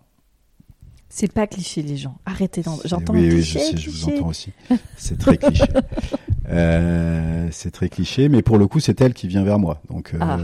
C'est 1.09 1.31
pas 1.31 1.47
cliché 1.47 1.81
les 1.81 1.97
gens. 1.97 2.17
Arrêtez 2.25 2.61
d'en. 2.61 2.77
J'entends 2.85 3.13
oui, 3.13 3.29
oui, 3.31 3.41
je 3.41 3.57
sais, 3.57 3.75
je 3.75 3.89
vous 3.89 4.05
entends 4.05 4.27
aussi. 4.27 4.51
C'est 4.95 5.17
très 5.17 5.37
cliché. 5.37 5.65
euh, 6.49 7.47
c'est 7.51 7.71
très 7.71 7.89
cliché, 7.89 8.29
mais 8.29 8.43
pour 8.43 8.59
le 8.59 8.67
coup, 8.67 8.79
c'est 8.79 9.01
elle 9.01 9.15
qui 9.15 9.27
vient 9.27 9.43
vers 9.43 9.57
moi. 9.57 9.81
Donc 9.89 10.13
ah, 10.19 10.37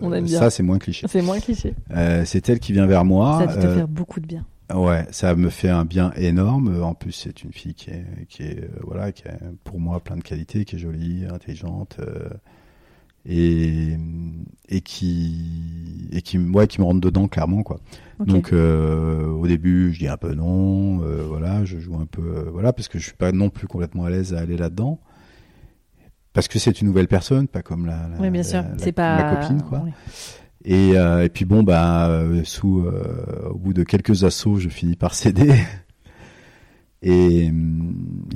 on 0.00 0.12
aime 0.12 0.24
bien. 0.24 0.38
ça, 0.38 0.50
c'est 0.50 0.62
moins 0.62 0.78
cliché. 0.78 1.06
C'est 1.10 1.22
moins 1.22 1.40
cliché. 1.40 1.74
Euh, 1.90 2.22
c'est 2.24 2.48
elle 2.48 2.60
qui 2.60 2.72
vient 2.72 2.86
vers 2.86 3.04
moi. 3.04 3.40
Ça 3.40 3.46
va 3.46 3.62
te 3.62 3.74
faire 3.74 3.88
beaucoup 3.88 4.20
de 4.20 4.26
bien. 4.26 4.46
Ouais, 4.72 5.06
ça 5.10 5.34
me 5.34 5.50
fait 5.50 5.68
un 5.68 5.84
bien 5.84 6.12
énorme. 6.16 6.82
En 6.82 6.94
plus, 6.94 7.12
c'est 7.12 7.42
une 7.42 7.52
fille 7.52 7.74
qui 7.74 7.90
est, 7.90 8.06
qui 8.28 8.44
est, 8.44 8.60
euh, 8.60 8.68
voilà, 8.84 9.10
qui 9.10 9.26
a 9.26 9.36
pour 9.64 9.80
moi 9.80 9.98
plein 10.00 10.16
de 10.16 10.22
qualités, 10.22 10.64
qui 10.64 10.76
est 10.76 10.78
jolie, 10.78 11.26
intelligente. 11.30 11.98
Euh, 13.28 13.32
et, 13.32 13.96
et 14.68 14.80
qui 14.80 16.08
et 16.12 16.22
qui 16.22 16.38
ouais, 16.38 16.66
qui 16.66 16.80
me 16.80 16.86
rentre 16.86 17.00
dedans 17.00 17.28
clairement 17.28 17.62
quoi. 17.62 17.78
Donc 18.20 18.52
euh, 18.52 19.26
au 19.26 19.46
début 19.46 19.92
je 19.92 19.98
dis 19.98 20.08
un 20.08 20.16
peu 20.16 20.34
non, 20.34 21.02
euh, 21.02 21.24
voilà, 21.26 21.64
je 21.64 21.78
joue 21.78 21.96
un 21.96 22.06
peu 22.06 22.22
euh, 22.22 22.50
voilà 22.52 22.72
parce 22.72 22.88
que 22.88 22.98
je 22.98 23.04
suis 23.04 23.16
pas 23.16 23.32
non 23.32 23.50
plus 23.50 23.66
complètement 23.66 24.04
à 24.04 24.10
l'aise 24.10 24.34
à 24.34 24.40
aller 24.40 24.56
là-dedans. 24.56 25.00
Parce 26.32 26.48
que 26.48 26.58
c'est 26.58 26.80
une 26.80 26.86
nouvelle 26.86 27.08
personne, 27.08 27.46
pas 27.46 27.60
comme 27.60 27.84
la, 27.84 28.08
la, 28.08 28.18
oui, 28.18 28.30
bien 28.30 28.42
sûr. 28.42 28.64
c'est 28.78 28.92
pas... 28.92 29.36
copine 29.36 29.62
quoi. 29.62 29.84
Et, 30.64 30.92
et 30.92 31.28
puis 31.28 31.44
bon 31.44 31.62
bah 31.62 32.24
sous 32.44 32.86
au 33.50 33.54
bout 33.56 33.74
de 33.74 33.82
quelques 33.82 34.24
assauts, 34.24 34.56
je 34.56 34.68
finis 34.68 34.96
par 34.96 35.14
céder. 35.14 35.54
Et, 37.02 37.50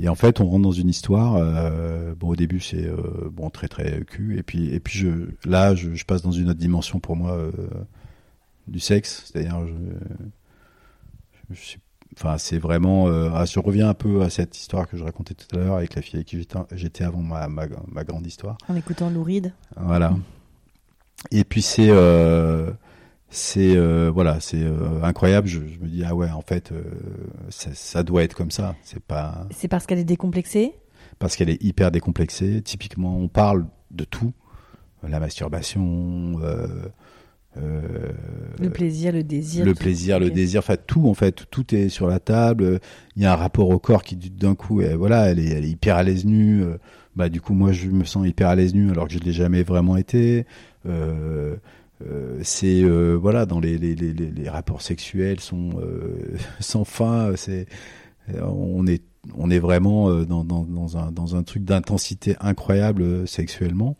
et, 0.01 0.09
en 0.09 0.15
fait, 0.15 0.41
on 0.41 0.47
rentre 0.47 0.63
dans 0.63 0.71
une 0.71 0.89
histoire. 0.89 1.35
Euh, 1.35 2.13
bon, 2.15 2.29
au 2.29 2.35
début, 2.35 2.59
c'est 2.59 2.85
euh, 2.85 3.29
bon 3.31 3.49
très 3.49 3.69
très 3.69 4.01
cul, 4.03 4.37
et 4.37 4.43
puis 4.43 4.73
et 4.73 4.79
puis 4.79 4.99
je 4.99 5.09
là, 5.45 5.73
je, 5.73 5.93
je 5.93 6.05
passe 6.05 6.21
dans 6.21 6.31
une 6.31 6.49
autre 6.49 6.59
dimension 6.59 6.99
pour 6.99 7.15
moi 7.15 7.31
euh, 7.31 7.51
du 8.67 8.81
sexe, 8.81 9.23
c'est-à-dire 9.25 9.65
je, 9.65 11.55
je, 11.55 11.77
enfin 12.17 12.37
c'est 12.37 12.57
vraiment. 12.57 13.07
Ah, 13.07 13.45
je 13.45 13.57
reviens 13.59 13.87
un 13.87 13.93
peu 13.93 14.21
à 14.21 14.29
cette 14.29 14.57
histoire 14.57 14.85
que 14.89 14.97
je 14.97 15.03
racontais 15.03 15.33
tout 15.33 15.55
à 15.55 15.59
l'heure 15.59 15.75
avec 15.77 15.95
la 15.95 16.01
fille 16.01 16.17
avec 16.17 16.27
qui 16.27 16.45
j'étais 16.73 17.05
avant 17.05 17.21
ma, 17.21 17.47
ma, 17.47 17.67
ma 17.87 18.03
grande 18.03 18.27
histoire. 18.27 18.57
En 18.67 18.75
écoutant 18.75 19.09
Louride. 19.09 19.53
Voilà. 19.77 20.13
Et 21.31 21.45
puis 21.45 21.61
c'est 21.61 21.89
c'est 23.29 23.75
euh, 23.75 24.09
voilà, 24.13 24.39
c'est 24.39 24.63
euh, 24.63 25.03
incroyable. 25.03 25.47
Je, 25.47 25.59
je, 25.59 25.79
me 25.79 25.87
dis 25.87 26.03
ah 26.05 26.15
ouais, 26.15 26.29
en 26.29 26.41
fait, 26.41 26.71
euh, 26.71 26.83
ça, 27.49 28.03
doit 28.03 28.23
être 28.23 28.35
comme 28.35 28.51
ça. 28.51 28.75
C'est 28.83 29.01
pas. 29.01 29.47
C'est 29.51 29.67
parce 29.67 29.85
qu'elle 29.85 29.99
est 29.99 30.05
décomplexée? 30.05 30.73
Parce 31.19 31.35
qu'elle 31.35 31.49
est 31.49 31.61
hyper 31.61 31.91
décomplexée. 31.91 32.61
Typiquement, 32.61 33.17
on 33.17 33.27
parle 33.27 33.65
de 33.91 34.05
tout, 34.05 34.33
la 35.07 35.19
masturbation. 35.19 36.39
le 37.55 38.69
plaisir, 38.69 39.11
le 39.11 39.23
désir. 39.23 39.65
Le 39.65 39.73
plaisir, 39.73 40.19
le 40.19 40.29
désir, 40.29 40.59
enfin 40.59 40.77
tout 40.77 41.09
en 41.09 41.13
fait, 41.13 41.47
tout 41.51 41.75
est 41.75 41.89
sur 41.89 42.07
la 42.07 42.19
table. 42.19 42.79
Il 43.17 43.23
y 43.23 43.25
a 43.25 43.33
un 43.33 43.35
rapport 43.35 43.69
au 43.69 43.79
corps 43.79 44.03
qui 44.03 44.15
d'un 44.15 44.55
coup, 44.55 44.81
voilà, 44.97 45.25
elle 45.25 45.39
est, 45.39 45.49
elle 45.49 45.65
est 45.65 45.69
hyper 45.69 45.97
à 45.97 46.03
l'aise 46.03 46.23
nue. 46.23 46.63
bah 47.15 47.27
du 47.27 47.41
coup, 47.41 47.53
moi, 47.53 47.73
je 47.73 47.89
me 47.89 48.05
sens 48.05 48.25
hyper 48.25 48.47
à 48.47 48.55
l'aise 48.55 48.73
nue 48.73 48.89
alors 48.91 49.07
que 49.07 49.13
je 49.13 49.19
l'ai 49.19 49.33
jamais 49.33 49.63
vraiment 49.63 49.97
été. 49.97 50.45
Euh, 50.87 51.55
euh, 52.05 52.39
c'est 52.43 52.83
euh, 52.83 53.15
voilà 53.15 53.45
dans 53.45 53.59
les, 53.59 53.77
les, 53.77 53.95
les, 53.95 54.13
les, 54.13 54.49
rapports 54.49 54.81
sexuels 54.81 55.39
sont 55.39 55.71
euh, 55.81 56.37
sans 56.59 56.85
fin 56.85 57.35
c'est 57.35 57.65
on 58.41 58.85
est 58.85 59.03
on 59.35 59.49
est 59.49 59.59
vraiment 59.59 60.11
dans, 60.23 60.43
dans, 60.43 60.63
dans 60.63 60.97
un 60.97 61.11
dans 61.11 61.35
un 61.35 61.43
truc 61.43 61.63
d'intensité 61.63 62.35
incroyable 62.39 63.27
sexuellement. 63.27 63.97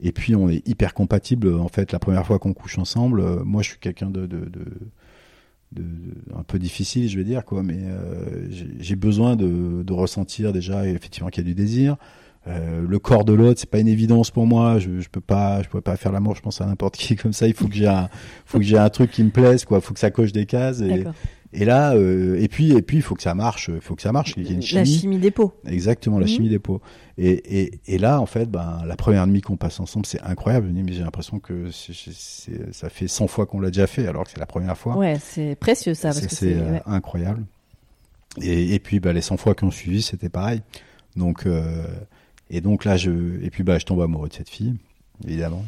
Et 0.00 0.12
puis 0.12 0.36
on 0.36 0.48
est 0.48 0.66
hyper 0.66 0.94
compatible 0.94 1.52
en 1.54 1.68
fait 1.68 1.90
la 1.92 1.98
première 1.98 2.24
fois 2.24 2.38
qu'on 2.38 2.54
couche 2.54 2.78
ensemble 2.78 3.42
moi 3.44 3.62
je 3.62 3.70
suis 3.70 3.78
quelqu'un 3.78 4.10
de, 4.10 4.26
de, 4.26 4.38
de 4.46 4.64
de, 5.72 5.84
un 6.34 6.42
peu 6.42 6.58
difficile, 6.58 7.08
je 7.08 7.18
vais 7.18 7.24
dire 7.24 7.44
quoi, 7.44 7.62
mais 7.62 7.78
euh, 7.78 8.48
j'ai 8.78 8.96
besoin 8.96 9.36
de, 9.36 9.82
de, 9.82 9.92
ressentir 9.92 10.52
déjà 10.52 10.86
effectivement 10.86 11.28
qu'il 11.28 11.44
y 11.44 11.46
a 11.46 11.48
du 11.48 11.54
désir, 11.54 11.96
euh, 12.48 12.82
le 12.86 12.98
corps 12.98 13.24
de 13.24 13.32
l'autre, 13.32 13.60
c'est 13.60 13.68
pas 13.68 13.78
une 13.78 13.88
évidence 13.88 14.30
pour 14.30 14.46
moi. 14.46 14.78
Je, 14.78 15.00
je 15.00 15.08
peux 15.08 15.20
pas, 15.20 15.62
je 15.62 15.68
pourrais 15.68 15.82
pas 15.82 15.96
faire 15.96 16.12
l'amour. 16.12 16.34
Je 16.34 16.40
pense 16.40 16.60
à 16.60 16.66
n'importe 16.66 16.96
qui 16.96 17.16
comme 17.16 17.32
ça. 17.32 17.46
Il 17.46 17.54
faut 17.54 17.68
que 17.68 17.74
j'ai 17.74 17.86
un, 17.86 18.08
faut 18.46 18.58
que 18.58 18.64
j'ai 18.64 18.78
un 18.78 18.88
truc 18.88 19.10
qui 19.10 19.22
me 19.22 19.30
plaise, 19.30 19.64
quoi. 19.64 19.80
Faut 19.80 19.92
que 19.92 20.00
ça 20.00 20.10
coche 20.10 20.32
des 20.32 20.46
cases. 20.46 20.80
Et, 20.80 21.04
et 21.52 21.64
là, 21.64 21.94
euh, 21.94 22.40
et 22.40 22.48
puis, 22.48 22.72
et 22.72 22.82
puis, 22.82 22.98
il 22.98 23.02
faut 23.02 23.14
que 23.14 23.22
ça 23.22 23.34
marche. 23.34 23.70
Il 23.72 23.80
faut 23.80 23.94
que 23.94 24.02
ça 24.02 24.12
marche. 24.12 24.34
Il 24.36 24.46
y 24.46 24.50
a 24.50 24.54
une 24.54 24.62
chimie. 24.62 24.80
La 24.80 24.84
chimie 24.84 25.18
des 25.18 25.30
peaux. 25.30 25.52
Exactement, 25.66 26.18
la 26.18 26.26
mhm. 26.26 26.32
chimie 26.32 26.48
des 26.48 26.58
peaux. 26.58 26.80
Et, 27.16 27.60
et, 27.60 27.80
et 27.86 27.98
là, 27.98 28.20
en 28.20 28.26
fait, 28.26 28.50
ben, 28.50 28.82
la 28.86 28.96
première 28.96 29.26
nuit 29.26 29.40
qu'on 29.40 29.56
passe 29.56 29.80
ensemble, 29.80 30.06
c'est 30.06 30.20
incroyable. 30.22 30.70
Mais 30.72 30.92
j'ai 30.92 31.02
l'impression 31.02 31.40
que 31.40 31.70
ça 31.70 32.88
fait 32.88 33.08
100 33.08 33.26
fois 33.26 33.46
qu'on 33.46 33.60
l'a 33.60 33.68
déjà 33.70 33.86
fait, 33.86 34.06
alors 34.06 34.24
que 34.24 34.30
c'est 34.30 34.40
la 34.40 34.46
première 34.46 34.76
fois. 34.76 34.96
Ouais, 34.96 35.16
c'est 35.20 35.54
précieux 35.54 35.94
ça. 35.94 36.08
Parce 36.08 36.26
que 36.26 36.34
c'est 36.34 36.54
euh, 36.54 36.78
incroyable. 36.86 37.44
Et, 38.40 38.74
et 38.74 38.78
puis, 38.78 39.00
bah, 39.00 39.12
les 39.12 39.22
100 39.22 39.36
fois 39.38 39.54
qui 39.54 39.64
ont 39.64 39.70
suivi, 39.70 40.02
c'était 40.02 40.28
pareil. 40.30 40.62
Donc, 41.16 41.46
euh, 41.46 41.86
et 42.50 42.60
donc 42.60 42.84
là, 42.84 42.96
je, 42.96 43.42
et 43.42 43.50
puis 43.50 43.62
bah, 43.62 43.78
je 43.78 43.84
tombe 43.84 44.00
amoureux 44.00 44.28
de 44.28 44.34
cette 44.34 44.48
fille, 44.48 44.74
évidemment. 45.26 45.64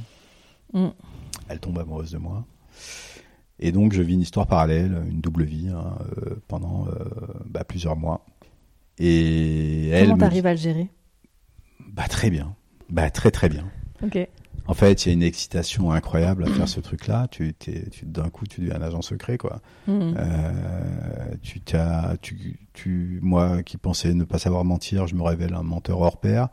Mm. 0.72 0.89
Elle 1.49 1.61
tombe 1.61 1.78
amoureuse 1.78 2.12
de 2.12 2.18
moi. 2.18 2.45
Et 3.59 3.72
donc, 3.72 3.93
je 3.93 4.03
vis 4.03 4.14
une 4.14 4.22
histoire 4.22 4.47
parallèle, 4.47 5.03
une 5.11 5.20
double 5.20 5.45
vie, 5.45 5.68
hein, 5.68 5.99
euh, 6.16 6.37
pendant 6.49 6.87
euh, 6.89 7.05
bah, 7.45 7.64
plusieurs 7.64 7.97
mois. 7.97 8.24
Et 8.99 9.89
elle. 9.89 10.05
Comment 10.05 10.16
me 10.16 10.20
t'arrives 10.20 10.47
à 10.47 10.53
le 10.53 10.59
gérer? 10.59 10.89
Bah 11.93 12.07
très 12.09 12.31
bien. 12.31 12.55
Bah 12.89 13.11
très 13.11 13.31
très 13.31 13.49
bien. 13.49 13.68
Ok. 14.03 14.18
En 14.71 14.75
fait, 14.75 15.05
il 15.05 15.09
y 15.09 15.11
a 15.11 15.14
une 15.14 15.23
excitation 15.23 15.91
incroyable 15.91 16.45
à 16.45 16.47
faire 16.47 16.68
ce 16.68 16.79
truc-là. 16.81 17.27
Tu, 17.31 17.55
tu 17.59 17.73
d'un 18.05 18.29
coup, 18.29 18.47
tu 18.47 18.61
deviens 18.61 18.77
un 18.77 18.83
agent 18.83 19.03
secret, 19.03 19.37
quoi. 19.37 19.61
Mhm. 19.89 20.14
Euh, 20.16 20.53
tu 21.43 21.61
t'as, 21.61 22.16
tu, 22.18 22.61
tu, 22.73 23.18
moi 23.23 23.62
qui 23.64 23.77
pensais 23.79 24.14
ne 24.14 24.23
pas 24.25 24.39
savoir 24.39 24.64
mentir, 24.64 25.07
je 25.09 25.14
me 25.16 25.23
révèle 25.23 25.55
un 25.55 25.62
menteur 25.64 26.01
hors 26.01 26.18
pair. 26.21 26.49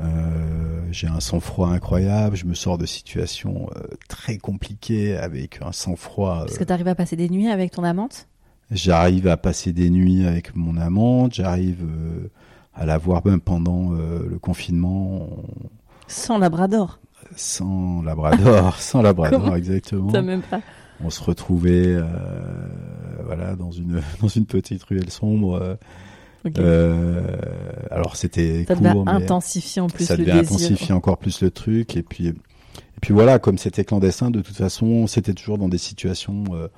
Euh, 0.00 0.80
j'ai 0.90 1.06
un 1.06 1.20
sang-froid 1.20 1.68
incroyable. 1.68 2.36
Je 2.36 2.46
me 2.46 2.54
sors 2.54 2.78
de 2.78 2.86
situations 2.86 3.68
euh, 3.76 3.82
très 4.08 4.38
compliquées 4.38 5.16
avec 5.16 5.60
un 5.62 5.70
sang-froid. 5.70 6.46
Est-ce 6.48 6.58
que 6.58 6.64
t'arrives 6.64 6.88
à 6.88 6.94
passer 6.94 7.14
des 7.14 7.28
nuits 7.28 7.48
avec 7.48 7.70
ton 7.70 7.84
amante? 7.84 8.26
J'arrive 8.70 9.28
à 9.28 9.36
passer 9.36 9.72
des 9.72 9.90
nuits 9.90 10.26
avec 10.26 10.56
mon 10.56 10.76
amante. 10.78 11.34
J'arrive 11.34 11.84
à 12.74 12.86
la 12.86 12.98
voir 12.98 13.24
même 13.24 13.40
pendant 13.40 13.90
le 13.90 14.38
confinement. 14.40 15.28
on- 15.30 15.44
Sans 16.08 16.38
labrador 16.38 16.98
Sans 17.36 18.02
labrador, 18.02 18.76
sans 18.80 19.02
labrador 19.02 19.56
exactement. 19.56 20.10
T'as 20.10 20.22
même 20.22 20.42
pas. 20.42 20.60
on 21.04 21.10
se 21.10 21.22
retrouvait 21.22 21.86
euh, 21.86 22.04
voilà 23.24 23.56
dans 23.56 23.70
une 23.70 24.00
dans 24.20 24.28
une 24.28 24.46
petite 24.46 24.82
ruelle 24.84 25.10
sombre 25.10 25.54
euh, 25.54 25.74
euh, 26.58 27.36
alors 27.90 28.16
c'était 28.16 28.64
ça 28.66 28.74
devait 28.74 28.92
court 28.92 29.04
mais 29.04 29.12
intensifier 29.12 29.80
en 29.80 29.88
plus 29.88 30.04
ça 30.04 30.16
le 30.16 30.24
devait 30.24 30.40
désir. 30.40 30.56
intensifier 30.56 30.92
encore 30.92 31.18
plus 31.18 31.40
le 31.40 31.50
truc 31.50 31.96
et 31.96 32.02
puis 32.02 32.28
et 32.28 32.34
puis 33.00 33.14
voilà 33.14 33.38
comme 33.38 33.58
c'était 33.58 33.84
clandestin 33.84 34.30
de 34.30 34.40
toute 34.40 34.56
façon 34.56 35.06
c'était 35.06 35.34
toujours 35.34 35.58
dans 35.58 35.68
des 35.68 35.78
situations 35.78 36.44
euh, 36.52 36.68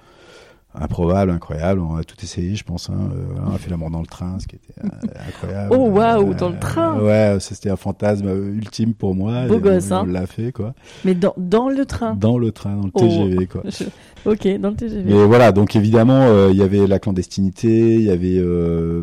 improbables 0.74 1.30
incroyables 1.30 1.80
on 1.80 1.96
a 1.96 2.04
tout 2.04 2.16
essayé 2.22 2.54
je 2.56 2.64
pense 2.64 2.90
hein, 2.90 2.94
euh, 3.14 3.40
on 3.46 3.54
a 3.54 3.58
fait 3.58 3.70
l'amour 3.70 3.90
dans 3.90 4.00
le 4.00 4.06
train 4.06 4.38
ce 4.40 4.46
qui 4.46 4.56
était 4.56 4.74
euh, 4.84 4.88
incroyable 5.28 5.68
Oh, 5.76 5.88
waouh, 5.88 6.34
dans 6.34 6.48
le 6.50 6.58
train. 6.58 6.98
ouais 7.00 7.36
c'était 7.40 7.70
un 7.70 7.76
fantasme 7.76 8.26
euh, 8.26 8.52
ultime 8.54 8.94
pour 8.94 9.14
moi 9.14 9.46
Beau 9.46 9.58
gosse, 9.58 9.90
on, 9.90 9.94
hein. 9.94 10.04
on 10.08 10.12
l'a 10.12 10.26
fait 10.26 10.50
quoi 10.52 10.74
Mais 11.04 11.14
dans, 11.14 11.34
dans 11.36 11.68
le 11.68 11.84
train. 11.84 12.14
dans 12.14 12.38
le 12.38 12.50
train 12.52 12.76
dans 12.76 12.86
le 12.86 12.90
Oh. 12.94 13.00
TGV 13.00 13.46
quoi 13.46 13.62
Je- 13.68 13.84
Ok, 14.26 14.48
dans 14.58 14.70
le 14.70 14.76
TGV. 14.76 15.04
mais 15.12 15.24
voilà, 15.26 15.52
donc 15.52 15.76
évidemment, 15.76 16.22
euh, 16.22 16.48
il 16.50 16.56
y 16.56 16.62
avait 16.62 16.86
la 16.86 16.98
clandestinité, 16.98 17.96
il 17.96 18.00
y 18.04 18.10
avait 18.10 18.38
euh, 18.38 19.02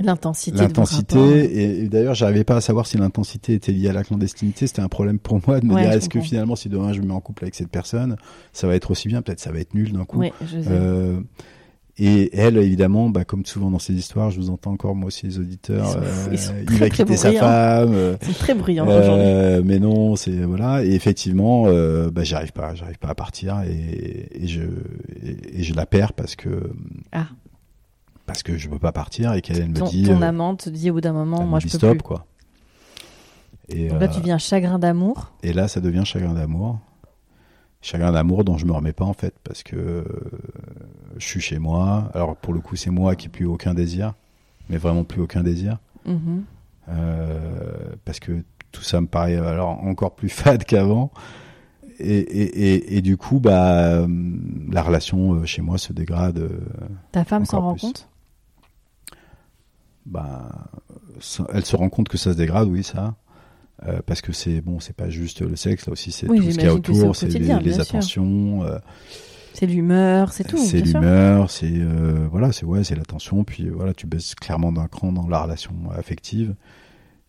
L'intensité. 0.00 0.58
l'intensité, 0.58 1.18
et, 1.18 1.82
et 1.84 1.88
d'ailleurs, 1.88 2.14
j'arrivais 2.14 2.44
pas 2.44 2.56
à 2.56 2.60
savoir 2.60 2.86
si 2.86 2.96
l'intensité 2.98 3.54
était 3.54 3.72
liée 3.72 3.88
à 3.88 3.92
la 3.92 4.04
clandestinité. 4.04 4.66
C'était 4.66 4.82
un 4.82 4.88
problème 4.88 5.18
pour 5.18 5.40
moi 5.46 5.60
de 5.60 5.66
me 5.66 5.74
Ouais, 5.74 5.82
dire 5.82 5.92
est-ce 5.92 6.08
que 6.08 6.20
finalement, 6.20 6.54
si 6.56 6.68
demain 6.68 6.92
je 6.92 7.00
me 7.00 7.06
mets 7.06 7.12
en 7.14 7.20
couple 7.20 7.44
avec 7.44 7.54
cette 7.54 7.70
personne, 7.70 8.16
ça 8.52 8.66
va 8.66 8.74
être 8.76 8.90
aussi 8.90 9.08
bien, 9.08 9.22
peut-être 9.22 9.40
ça 9.40 9.50
va 9.52 9.58
être 9.58 9.74
nul 9.74 9.92
d'un 9.92 10.04
coup. 10.04 10.18
Oui, 10.20 10.32
je 10.42 10.46
sais. 10.62 10.68
Euh, 10.70 11.20
et 12.00 12.30
elle, 12.38 12.56
évidemment, 12.58 13.10
bah, 13.10 13.24
comme 13.24 13.44
souvent 13.44 13.72
dans 13.72 13.80
ces 13.80 13.92
histoires, 13.94 14.30
je 14.30 14.38
vous 14.38 14.50
entends 14.50 14.70
encore 14.70 14.94
moi 14.94 15.08
aussi 15.08 15.26
les 15.26 15.40
auditeurs. 15.40 15.84
Ils 15.84 15.92
sont 15.92 16.02
fous, 16.02 16.28
ils 16.30 16.38
sont 16.38 16.52
il 16.60 16.66
très, 16.66 16.76
va 16.76 16.90
quitter 16.90 17.16
sa 17.16 17.32
femme. 17.32 17.90
euh, 17.92 18.16
C'est 18.22 18.38
très 18.38 18.54
bruyant 18.54 18.86
aujourd'hui. 18.86 19.10
euh, 19.26 19.62
mais 19.64 19.80
non, 19.80 20.14
c'est 20.14 20.30
voilà. 20.44 20.84
Et 20.84 20.92
effectivement, 20.94 21.64
euh, 21.66 22.08
bah, 22.12 22.22
j'arrive 22.22 22.52
pas, 22.52 22.76
j'arrive 22.76 22.98
pas 22.98 23.08
à 23.08 23.14
partir 23.16 23.62
et, 23.68 24.28
et 24.30 24.46
je 24.46 24.60
et, 25.24 25.58
et 25.58 25.62
je 25.64 25.74
la 25.74 25.86
perds 25.86 26.12
parce 26.12 26.36
que 26.36 26.70
Ah. 27.10 27.26
Parce 28.28 28.44
que 28.44 28.56
je 28.56 28.68
peux 28.68 28.78
pas 28.78 28.92
partir 28.92 29.32
et 29.32 29.40
qu'elle 29.42 29.56
elle 29.58 29.70
me 29.70 29.74
Ton, 29.74 29.86
dit 29.88 30.04
ton 30.04 30.22
euh, 30.22 30.26
amant 30.26 30.54
te 30.54 30.70
dit 30.70 30.90
au 30.90 30.94
bout 30.94 31.00
d'un 31.00 31.12
moment, 31.12 31.44
moi 31.44 31.58
je 31.58 31.64
peux 31.66 31.78
stop 31.78 31.90
plus. 31.98 32.02
quoi. 32.02 32.26
Et, 33.70 33.88
Donc 33.88 34.00
là, 34.00 34.06
euh, 34.06 34.14
tu 34.14 34.20
viens 34.20 34.38
chagrin 34.38 34.78
d'amour. 34.78 35.32
et 35.42 35.52
là, 35.52 35.66
ça 35.68 35.80
devient 35.80 36.04
chagrin 36.04 36.34
d'amour. 36.34 36.78
Chagrin 37.82 38.12
d'amour 38.12 38.44
dont 38.44 38.56
je 38.58 38.66
me 38.66 38.72
remets 38.72 38.92
pas 38.92 39.04
en 39.04 39.12
fait 39.12 39.34
parce 39.44 39.62
que 39.62 39.76
euh, 39.76 40.04
je 41.16 41.24
suis 41.26 41.40
chez 41.40 41.58
moi. 41.58 42.10
Alors 42.14 42.36
pour 42.36 42.52
le 42.52 42.60
coup, 42.60 42.76
c'est 42.76 42.90
moi 42.90 43.14
qui 43.16 43.26
ai 43.26 43.30
plus 43.30 43.46
aucun 43.46 43.74
désir, 43.74 44.14
mais 44.68 44.76
vraiment 44.78 45.04
plus 45.04 45.20
aucun 45.22 45.42
désir. 45.42 45.78
Mhm. 46.06 46.44
Euh, 46.88 47.38
parce 48.04 48.18
que 48.20 48.42
tout 48.72 48.82
ça 48.82 49.00
me 49.00 49.06
paraît 49.06 49.36
alors 49.36 49.70
encore 49.84 50.14
plus 50.14 50.28
fade 50.30 50.64
qu'avant. 50.64 51.10
Et, 52.00 52.18
et, 52.18 52.74
et, 52.74 52.96
et 52.96 53.00
du 53.02 53.16
coup, 53.16 53.40
bah, 53.40 54.06
la 54.70 54.82
relation 54.82 55.44
chez 55.44 55.62
moi 55.62 55.78
se 55.78 55.92
dégrade. 55.92 56.48
Ta 57.12 57.24
femme 57.24 57.44
s'en 57.44 57.60
rend 57.60 57.74
compte? 57.74 58.07
Ça- 61.20 61.46
elle 61.52 61.64
se 61.64 61.76
rend 61.76 61.88
compte 61.88 62.08
que 62.08 62.18
ça 62.18 62.32
se 62.32 62.38
dégrade, 62.38 62.68
oui, 62.68 62.82
ça. 62.82 63.14
Euh, 63.86 64.00
parce 64.04 64.20
que 64.22 64.32
c'est 64.32 64.60
bon, 64.60 64.80
c'est 64.80 64.96
pas 64.96 65.08
juste 65.08 65.40
le 65.40 65.54
sexe, 65.54 65.86
là 65.86 65.92
aussi, 65.92 66.10
c'est 66.10 66.28
Oui, 66.28 66.38
tout 66.40 66.50
ce 66.50 66.56
qu'il 66.56 66.64
y 66.64 66.66
a 66.66 66.74
autour, 66.74 67.14
c'est 67.14 67.28
les, 67.28 67.80
attentions, 67.80 68.64
euh, 68.64 68.78
C'est 69.54 69.66
l'humeur, 69.66 70.32
c'est 70.32 70.42
tout. 70.44 70.56
c'est 70.58 70.80
l'humeur, 70.80 71.48
c'est 71.50 71.70
euh, 71.72 72.26
voilà, 72.30 72.50
c'est 72.50 72.66
ouais, 72.66 72.82
c'est 72.82 72.96
l'attention. 72.96 73.44
Puis 73.44 73.68
voilà, 73.68 73.94
tu 73.94 74.06
baisses 74.08 74.34
clairement 74.34 74.72
d'un 74.72 74.88
cran 74.88 75.12
dans 75.12 75.28
la 75.28 75.42
relation 75.42 75.72
affective. 75.96 76.56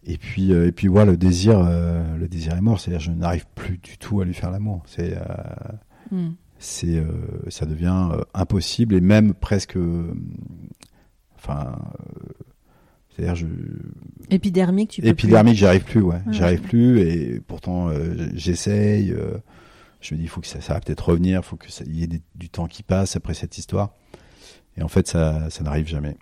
Et 0.06 0.18
puis 0.18 0.52
et 0.52 0.72
puis 0.72 0.88
voilà, 0.88 1.12
le 1.12 1.18
désir, 1.18 1.62
le 1.62 2.28
désir 2.28 2.56
est 2.56 2.62
mort. 2.62 2.80
C'est-à-dire, 2.80 3.02
je 3.02 3.12
n'arrive 3.12 3.46
plus 3.54 3.78
du 3.78 3.98
tout 4.00 4.22
à 4.22 4.26
lui 4.26 4.34
faire 4.34 4.50
l'amour. 4.50 4.82
C'est 4.88 5.16
euh, 5.16 5.22
Mm. 6.12 6.30
c'est 6.58 7.04
ça 7.50 7.68
devient 7.68 8.08
impossible 8.34 8.96
et 8.96 9.02
même 9.02 9.36
presque 9.36 9.78
enfin 11.38 11.78
c'est-à-dire 13.20 13.36
je 13.36 13.46
Épidermique, 14.30 14.92
tu 14.92 15.02
peux 15.02 15.08
épidermique 15.08 15.56
j'y 15.56 15.66
arrive 15.66 15.84
plus 15.84 16.02
ouais. 16.02 16.16
Ouais, 16.16 16.22
j'y 16.32 16.44
arrive 16.44 16.62
plus 16.62 17.00
et 17.02 17.40
pourtant 17.42 17.90
euh, 17.90 18.30
j'essaye 18.34 19.12
euh, 19.12 19.38
je 20.02 20.14
me 20.14 20.20
dis 20.20 20.26
il 20.26 20.30
faut 20.30 20.40
que 20.42 20.48
ça, 20.48 20.62
ça 20.62 20.74
va 20.76 20.80
peut-être 20.80 21.10
revenir 21.10 21.44
faut 21.44 21.56
que 21.58 21.72
ça- 21.72 21.84
il 21.88 21.96
y 22.00 22.04
ait 22.04 22.08
des- 22.08 22.22
du 22.36 22.50
temps 22.50 22.68
qui 22.68 22.84
passe 22.84 23.16
après 23.16 23.34
cette 23.34 23.58
histoire. 23.58 23.90
Et 24.78 24.84
en 24.84 24.88
fait 24.88 25.08
ça 25.08 25.50
ça 25.50 25.64
n'arrive 25.64 25.88
jamais. 25.88 26.16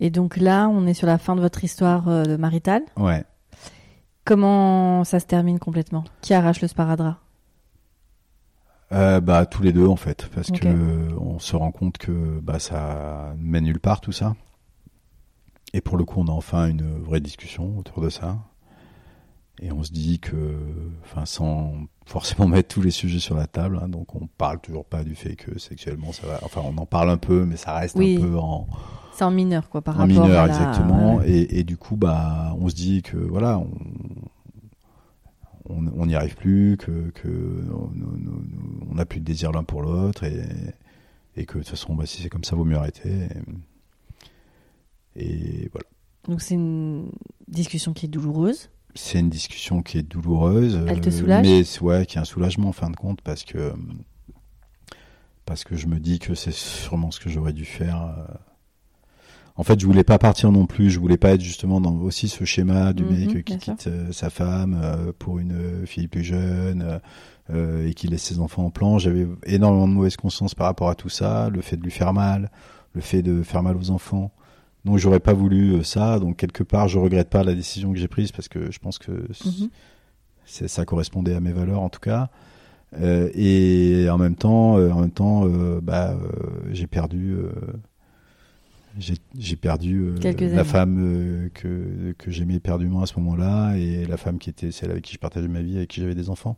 Et 0.00 0.10
donc 0.10 0.36
là, 0.36 0.68
on 0.68 0.86
est 0.86 0.94
sur 0.94 1.08
la 1.08 1.18
fin 1.18 1.34
de 1.34 1.40
votre 1.40 1.64
histoire 1.64 2.08
euh, 2.08 2.22
de 2.22 2.36
maritale. 2.36 2.82
ouais. 2.96 3.24
Comment 4.24 5.04
ça 5.04 5.20
se 5.20 5.26
termine 5.26 5.58
complètement? 5.58 6.04
Qui 6.20 6.34
arrache 6.34 6.60
le 6.60 6.68
sparadrap? 6.68 7.16
Euh, 8.92 9.20
bah 9.20 9.44
tous 9.46 9.62
les 9.62 9.72
deux 9.72 9.86
en 9.86 9.96
fait. 9.96 10.28
Parce 10.34 10.50
que 10.50 11.14
on 11.18 11.38
se 11.38 11.56
rend 11.56 11.72
compte 11.72 11.98
que 11.98 12.38
bah 12.42 12.58
ça 12.58 13.34
ne 13.38 13.42
mène 13.50 13.64
nulle 13.64 13.80
part 13.80 14.00
tout 14.00 14.12
ça 14.12 14.34
et 15.74 15.80
pour 15.80 15.96
le 15.96 16.04
coup 16.04 16.20
on 16.20 16.26
a 16.28 16.32
enfin 16.32 16.66
une 16.68 16.98
vraie 16.98 17.20
discussion 17.20 17.76
autour 17.78 18.02
de 18.02 18.08
ça 18.10 18.38
et 19.60 19.72
on 19.72 19.82
se 19.82 19.92
dit 19.92 20.18
que 20.20 20.56
enfin 21.04 21.24
sans 21.26 21.72
forcément 22.06 22.46
mettre 22.48 22.68
tous 22.74 22.82
les 22.82 22.90
sujets 22.90 23.18
sur 23.18 23.34
la 23.36 23.46
table 23.46 23.78
hein, 23.82 23.88
donc 23.88 24.14
on 24.14 24.26
parle 24.26 24.60
toujours 24.60 24.84
pas 24.84 25.04
du 25.04 25.14
fait 25.14 25.36
que 25.36 25.58
sexuellement 25.58 26.12
ça 26.12 26.26
va 26.26 26.40
enfin 26.42 26.62
on 26.64 26.76
en 26.78 26.86
parle 26.86 27.10
un 27.10 27.18
peu 27.18 27.44
mais 27.44 27.56
ça 27.56 27.74
reste 27.74 27.96
Oui. 27.96 28.16
un 28.16 28.20
peu 28.26 28.38
en, 28.38 28.66
C'est 29.14 29.24
en 29.24 29.30
mineur, 29.30 29.68
quoi, 29.68 29.82
par 29.82 29.96
en 29.96 30.06
rapport 30.06 30.24
mineur 30.24 30.42
à 30.44 30.46
la... 30.46 30.54
exactement 30.54 31.16
ouais. 31.16 31.30
et, 31.30 31.58
et 31.58 31.64
du 31.64 31.76
coup 31.76 31.96
bah 31.96 32.54
on 32.60 32.68
se 32.68 32.74
dit 32.74 33.02
que 33.02 33.16
voilà 33.16 33.60
on 35.70 36.06
n'y 36.06 36.14
arrive 36.14 36.34
plus 36.36 36.76
que 36.78 37.10
que 37.10 37.64
on- 37.74 38.94
n'a 38.94 39.04
plus 39.04 39.20
de 39.20 39.24
désir 39.24 39.52
l'un 39.52 39.64
pour 39.64 39.82
l'autre 39.82 40.24
et 40.24 40.40
et 41.36 41.44
que 41.44 41.54
de 41.54 41.62
toute 41.62 41.68
façon 41.68 41.94
bah 41.94 42.06
si 42.06 42.22
c'est 42.22 42.28
comme 42.30 42.42
ça 42.44 42.56
vaut 42.56 42.64
mieux 42.64 42.76
arrêter 42.78 43.10
et, 43.10 43.28
et 45.18 45.68
voilà 45.72 45.86
Donc 46.28 46.40
c'est 46.40 46.54
une 46.54 47.10
discussion 47.48 47.92
qui 47.92 48.06
est 48.06 48.08
douloureuse. 48.08 48.70
c'est 48.94 49.18
une 49.20 49.28
discussion 49.30 49.82
qui 49.82 49.98
est 49.98 50.02
douloureuse 50.02 50.80
Elle 50.88 51.00
te 51.00 51.08
euh, 51.08 51.12
soulage? 51.12 51.46
mais 51.46 51.62
ouais 51.82 52.06
qui 52.06 52.16
est 52.18 52.20
un 52.20 52.24
soulagement 52.24 52.68
en 52.68 52.72
fin 52.72 52.88
de 52.90 52.96
compte 52.96 53.20
parce 53.22 53.44
que 53.44 53.72
parce 55.44 55.64
que 55.64 55.76
je 55.76 55.86
me 55.86 55.98
dis 55.98 56.18
que 56.18 56.34
c'est 56.34 56.52
sûrement 56.52 57.10
ce 57.10 57.20
que 57.20 57.30
j'aurais 57.30 57.52
dû 57.52 57.64
faire 57.64 58.02
euh. 58.02 58.34
en 59.56 59.62
fait 59.62 59.80
je 59.80 59.86
voulais 59.86 60.04
pas 60.04 60.18
partir 60.18 60.52
non 60.52 60.66
plus 60.66 60.90
je 60.90 60.98
voulais 61.00 61.16
pas 61.16 61.30
être 61.30 61.40
justement 61.40 61.80
dans 61.80 61.94
aussi 61.96 62.28
ce 62.28 62.44
schéma 62.44 62.92
du 62.92 63.04
Mhm, 63.04 63.10
mec 63.18 63.36
euh, 63.36 63.40
qui 63.42 63.52
sûr. 63.54 63.60
quitte 63.74 63.86
euh, 63.86 64.12
sa 64.12 64.30
femme 64.30 64.78
euh, 64.82 65.12
pour 65.18 65.38
une 65.38 65.52
euh, 65.52 65.86
fille 65.86 66.08
plus 66.08 66.24
jeune 66.24 66.82
euh, 66.82 66.98
euh, 67.50 67.88
et 67.88 67.94
qui 67.94 68.08
laisse 68.08 68.24
ses 68.24 68.40
enfants 68.40 68.66
en 68.66 68.70
plan 68.70 68.98
j'avais 68.98 69.26
énormément 69.46 69.88
de 69.88 69.94
mauvaise 69.94 70.16
conscience 70.16 70.54
par 70.54 70.66
rapport 70.66 70.90
à 70.90 70.94
tout 70.94 71.08
ça 71.08 71.48
le 71.48 71.62
fait 71.62 71.76
de 71.78 71.82
lui 71.82 71.90
faire 71.90 72.12
mal 72.12 72.50
le 72.92 73.00
fait 73.00 73.22
de 73.22 73.42
faire 73.42 73.62
mal 73.62 73.76
aux 73.76 73.90
enfants 73.90 74.32
donc 74.84 74.98
j'aurais 74.98 75.20
pas 75.20 75.32
voulu 75.34 75.74
euh, 75.74 75.82
ça. 75.82 76.18
Donc 76.18 76.36
quelque 76.36 76.62
part 76.62 76.88
je 76.88 76.98
regrette 76.98 77.28
pas 77.30 77.42
la 77.44 77.54
décision 77.54 77.92
que 77.92 77.98
j'ai 77.98 78.08
prise 78.08 78.32
parce 78.32 78.48
que 78.48 78.70
je 78.70 78.78
pense 78.78 78.98
que 78.98 79.12
Mhm. 79.44 79.68
ça 80.46 80.84
correspondait 80.84 81.34
à 81.34 81.40
mes 81.40 81.52
valeurs 81.52 81.80
en 81.82 81.88
tout 81.88 82.00
cas. 82.00 82.30
Euh, 82.98 83.28
et 83.34 84.08
en 84.10 84.16
même 84.16 84.34
temps 84.34 84.78
euh, 84.78 84.90
en 84.90 85.00
même 85.02 85.10
temps 85.10 85.46
euh, 85.46 85.78
bah 85.82 86.12
euh, 86.12 86.30
j'ai 86.72 86.86
perdu 86.86 87.36
j'ai 88.98 89.56
perdu 89.56 90.14
la 90.20 90.64
femme 90.64 91.50
que 91.54 92.14
que 92.18 92.30
j'aimais 92.30 92.54
éperdument 92.54 93.02
à 93.02 93.06
ce 93.06 93.18
moment-là 93.20 93.76
et 93.76 94.06
la 94.06 94.16
femme 94.16 94.38
qui 94.38 94.50
était 94.50 94.72
celle 94.72 94.90
avec 94.90 95.04
qui 95.04 95.12
je 95.14 95.18
partageais 95.18 95.46
ma 95.48 95.60
vie 95.62 95.76
avec 95.76 95.90
qui 95.90 96.00
j'avais 96.00 96.14
des 96.16 96.30
enfants. 96.30 96.56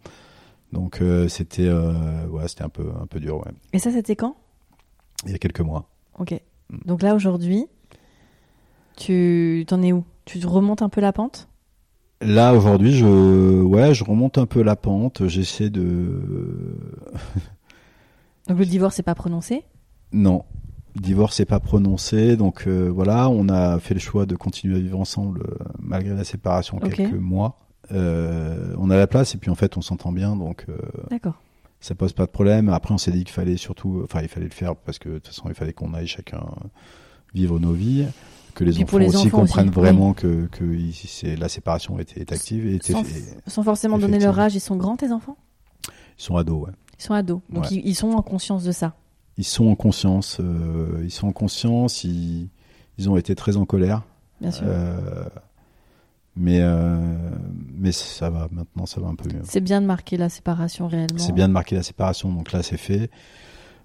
Donc 0.72 1.02
c'était 1.28 1.68
ouais 1.70 2.46
c'était 2.48 2.62
un 2.62 2.68
peu 2.68 2.86
un 3.02 3.06
peu 3.06 3.18
dur 3.20 3.38
ouais. 3.38 3.52
Et 3.72 3.78
ça, 3.78 3.90
c'était 3.90 4.16
quand? 4.16 4.36
Il 5.26 5.32
y 5.32 5.34
a 5.34 5.38
quelques 5.38 5.60
mois. 5.60 5.88
Ok. 6.18 6.40
Mm. 6.70 6.76
Donc 6.86 7.02
là, 7.02 7.14
aujourd'hui, 7.14 7.66
tu 9.00 9.64
t'en 9.66 9.82
es 9.82 9.92
où? 9.92 10.04
Tu 10.26 10.44
remontes 10.46 10.82
un 10.82 10.88
peu 10.88 11.00
la 11.00 11.12
pente? 11.12 11.48
Là 12.20 12.54
aujourd'hui, 12.54 12.92
je 12.92 13.62
ouais, 13.62 13.94
je 13.94 14.04
remonte 14.04 14.36
un 14.38 14.46
peu 14.46 14.62
la 14.62 14.76
pente. 14.76 15.26
J'essaie 15.26 15.70
de 15.70 16.20
Donc 18.48 18.58
le 18.58 18.66
divorce 18.66 18.98
n'est 18.98 19.04
pas 19.04 19.14
prononcé? 19.14 19.64
Non, 20.12 20.44
divorce 20.96 21.38
n'est 21.38 21.46
pas 21.46 21.60
prononcé, 21.60 22.36
donc 22.36 22.64
euh, 22.66 22.90
voilà, 22.92 23.28
on 23.30 23.48
a 23.48 23.78
fait 23.78 23.94
le 23.94 24.00
choix 24.00 24.26
de 24.26 24.34
continuer 24.36 24.76
à 24.76 24.80
vivre 24.80 24.98
ensemble 25.00 25.40
euh, 25.48 25.64
malgré 25.78 26.14
la 26.14 26.24
séparation 26.24 26.76
Ok. 26.76 26.94
quelques 26.94 27.14
mois. 27.14 27.58
Euh, 27.92 28.74
on 28.78 28.90
a 28.90 28.96
la 28.96 29.06
place 29.06 29.34
et 29.34 29.38
puis 29.38 29.50
en 29.50 29.54
fait 29.54 29.76
on 29.76 29.80
s'entend 29.80 30.12
bien, 30.12 30.36
donc 30.36 30.66
D'accord. 31.10 31.40
ça 31.80 31.94
pose 31.94 32.12
pas 32.12 32.26
de 32.26 32.30
problème. 32.30 32.68
Après 32.68 32.92
on 32.92 32.98
s'est 32.98 33.12
dit 33.12 33.24
qu'il 33.24 33.32
fallait 33.32 33.56
surtout, 33.56 34.00
enfin 34.04 34.20
il 34.22 34.28
fallait 34.28 34.46
le 34.46 34.52
faire 34.52 34.76
parce 34.76 34.98
que 34.98 35.08
de 35.08 35.14
toute 35.14 35.28
façon 35.28 35.48
il 35.48 35.54
fallait 35.54 35.72
qu'on 35.72 35.94
aille 35.94 36.06
chacun 36.06 36.44
vivre 37.34 37.58
nos 37.58 37.72
vies, 37.72 38.06
que 38.60 38.64
les 38.64 38.76
enfants 38.76 38.86
pour 38.86 38.98
les 38.98 39.08
aussi 39.08 39.26
enfants 39.28 39.38
comprennent 39.38 39.68
aussi, 39.68 39.74
vraiment 39.74 40.12
que, 40.12 40.48
c'est 40.92 41.36
la 41.36 41.48
séparation 41.48 41.98
était 41.98 42.20
est 42.20 42.32
active 42.32 42.66
et 42.66 42.78
Sans, 43.46 43.62
forcément 43.62 43.98
donner 43.98 44.18
leur 44.18 44.38
âge, 44.38 44.54
ils 44.54 44.60
sont 44.60 44.76
grands 44.76 44.96
tes 44.96 45.12
enfants? 45.12 45.36
Ils 45.88 45.92
sont 46.22 46.36
ados. 46.36 46.66
Ouais. 46.66 46.72
Ils 46.98 47.02
sont 47.02 47.14
ados, 47.14 47.40
donc 47.48 47.64
Ouais. 47.64 47.68
ils, 47.72 47.88
ils 47.88 47.94
sont 47.94 48.10
en 48.10 48.22
conscience 48.22 48.62
de 48.64 48.72
ça. 48.72 48.94
Ils 49.38 49.44
sont 49.44 49.68
en 49.68 49.74
conscience, 49.74 50.36
euh, 50.40 51.00
ils 51.02 51.10
sont 51.10 51.28
en 51.28 51.32
conscience, 51.32 52.04
ils, 52.04 52.50
ils 52.98 53.08
ont 53.08 53.16
été 53.16 53.34
très 53.34 53.56
en 53.56 53.64
colère. 53.64 54.02
Bien 54.42 54.50
sûr. 54.50 54.66
Euh, 54.66 55.24
mais, 56.36 56.60
euh, 56.60 56.98
mais 57.74 57.92
ça 57.92 58.28
va, 58.28 58.48
maintenant 58.52 58.84
ça 58.84 59.00
va 59.00 59.08
un 59.08 59.14
peu 59.14 59.28
mieux. 59.30 59.40
C'est 59.44 59.62
bien 59.62 59.80
de 59.80 59.86
marquer 59.86 60.18
la 60.18 60.28
séparation 60.28 60.86
réellement. 60.86 61.16
C'est 61.18 61.32
bien 61.32 61.48
de 61.48 61.54
marquer 61.54 61.76
la 61.76 61.82
séparation, 61.82 62.30
donc 62.30 62.52
là 62.52 62.62
c'est 62.62 62.76
fait. 62.76 63.10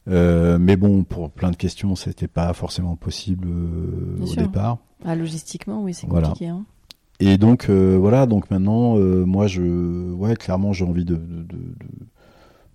Euh, 0.07 0.57
mais 0.59 0.75
bon, 0.77 1.03
pour 1.03 1.31
plein 1.31 1.49
de 1.51 1.55
questions, 1.55 1.95
c'était 1.95 2.27
pas 2.27 2.53
forcément 2.53 2.95
possible 2.95 3.47
euh, 3.49 4.21
au 4.21 4.25
sûr. 4.27 4.41
départ. 4.43 4.77
Ah, 5.03 5.15
logistiquement, 5.15 5.81
oui, 5.83 5.93
c'est 5.93 6.07
Voilà. 6.07 6.27
compliqué. 6.29 6.49
hein. 6.49 6.65
Et 7.19 7.37
donc 7.37 7.69
euh, 7.69 7.97
voilà, 7.99 8.25
donc 8.25 8.51
maintenant, 8.51 8.97
euh, 8.97 9.25
moi 9.25 9.47
je, 9.47 10.11
ouais, 10.11 10.35
clairement, 10.35 10.73
j'ai 10.73 10.83
envie 10.85 11.05
de, 11.05 11.15
de, 11.15 11.45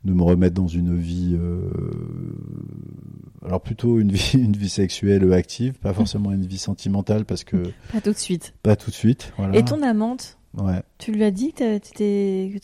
de, 0.05 0.13
me 0.15 0.23
remettre 0.23 0.55
dans 0.55 0.67
une 0.67 0.97
vie, 0.97 1.37
alors 3.45 3.61
plutôt 3.61 3.99
une 4.01 4.11
vie, 4.13 4.33
une 4.39 4.57
vie 4.57 4.69
sexuelle 4.69 5.31
active, 5.33 5.75
pas 5.75 5.93
forcément 5.93 6.33
une 6.33 6.47
vie 6.47 6.59
sentimentale 6.59 7.25
parce 7.25 7.45
que 7.45 7.57
Pas 7.93 8.01
tout 8.01 8.13
de 8.13 8.17
suite. 8.19 8.55
pas 8.63 8.77
tout 8.77 8.91
de 8.91 8.95
suite. 8.95 9.33
Voilà. 9.37 9.57
Et 9.57 9.65
ton 9.65 9.83
amante, 9.83 10.37
Ouais. 10.57 10.83
tu 10.99 11.13
lui 11.13 11.23
as 11.23 11.31
dit 11.31 11.53
que, 11.53 11.79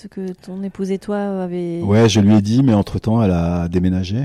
que, 0.08 0.32
ton 0.32 0.62
épouse 0.64 0.90
et 0.90 0.98
toi 0.98 1.42
avaient. 1.44 1.82
Ouais, 1.82 2.08
je 2.08 2.20
lui 2.20 2.34
ai 2.34 2.42
dit, 2.42 2.62
mais 2.64 2.74
entre 2.74 2.98
temps, 2.98 3.22
elle 3.22 3.30
a 3.30 3.68
déménagé, 3.68 4.24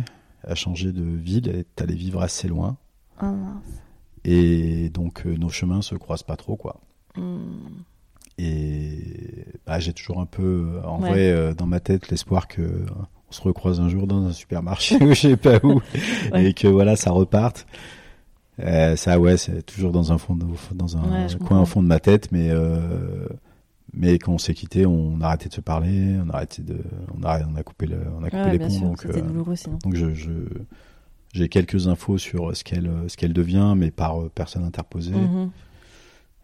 a 0.51 0.55
changé 0.55 0.91
de 0.91 1.03
ville, 1.03 1.47
elle 1.49 1.55
est 1.61 1.81
allée 1.81 1.95
vivre 1.95 2.21
assez 2.21 2.47
loin, 2.47 2.77
Ah, 3.19 3.31
mince. 3.31 3.81
et 4.23 4.89
donc 4.89 5.25
euh, 5.25 5.35
nos 5.37 5.49
chemins 5.49 5.81
se 5.81 5.95
croisent 5.95 6.23
pas 6.23 6.35
trop, 6.37 6.55
quoi. 6.55 6.79
Hmm. 7.17 7.83
Et 8.37 9.45
bah, 9.65 9.79
j'ai 9.79 9.93
toujours 9.93 10.19
un 10.19 10.25
peu, 10.25 10.79
en 10.85 11.01
Ouais. 11.01 11.09
vrai, 11.09 11.31
euh, 11.31 11.53
dans 11.53 11.65
ma 11.67 11.79
tête, 11.79 12.09
l'espoir 12.09 12.47
que 12.47 12.61
euh, 12.61 12.85
on 13.29 13.31
se 13.31 13.41
recroise 13.41 13.79
un 13.79 13.89
jour 13.89 14.07
dans 14.07 14.23
un 14.25 14.31
supermarché 14.33 14.95
ou 15.03 15.09
je 15.13 15.19
sais 15.21 15.37
pas 15.37 15.59
où, 15.63 15.81
Ouais. 16.31 16.45
et 16.45 16.53
que 16.53 16.67
voilà, 16.67 16.95
ça 16.95 17.11
reparte. 17.11 17.65
Euh, 18.59 18.95
ça, 18.95 19.19
ouais, 19.19 19.37
c'est 19.37 19.63
toujours 19.65 19.91
dans 19.91 20.11
un 20.11 20.17
fond, 20.17 20.35
de, 20.35 20.45
dans 20.73 20.97
un 20.97 21.25
Ouais, 21.27 21.27
coin 21.47 21.61
au 21.61 21.65
fond 21.65 21.81
de 21.81 21.87
ma 21.87 21.99
tête, 21.99 22.31
mais 22.31 22.49
mais 23.93 24.17
quand 24.19 24.33
on 24.33 24.37
s'est 24.37 24.53
quitté, 24.53 24.85
on 24.85 25.19
a 25.21 25.25
arrêté 25.27 25.49
de 25.49 25.53
se 25.53 25.61
parler, 25.61 26.17
on 26.25 26.29
a 26.29 26.35
arrêté 26.37 26.61
de, 26.61 26.77
on 27.17 27.23
a, 27.23 27.39
on 27.45 27.55
a 27.55 27.63
coupé 27.63 27.85
le, 27.87 27.97
on 28.19 28.23
a 28.23 28.29
coupé 28.29 28.41
Ouais, 28.43 28.51
les 28.53 28.59
ponts, 28.59 28.69
sûr, 28.69 28.81
donc. 28.87 29.01
c'était 29.01 29.19
euh, 29.19 29.21
douloureux 29.21 29.55
sinon. 29.55 29.77
donc 29.83 29.95
je, 29.95 30.09
j'ai 31.33 31.49
quelques 31.49 31.87
infos 31.87 32.17
sur 32.17 32.55
ce 32.55 32.63
qu'elle 32.63 32.91
ce 33.07 33.15
qu'elle 33.17 33.33
devient, 33.33 33.73
mais 33.77 33.91
par 33.91 34.19
euh, 34.21 34.31
personne 34.33 34.63
interposée, 34.63 35.11
Mhm. 35.13 35.49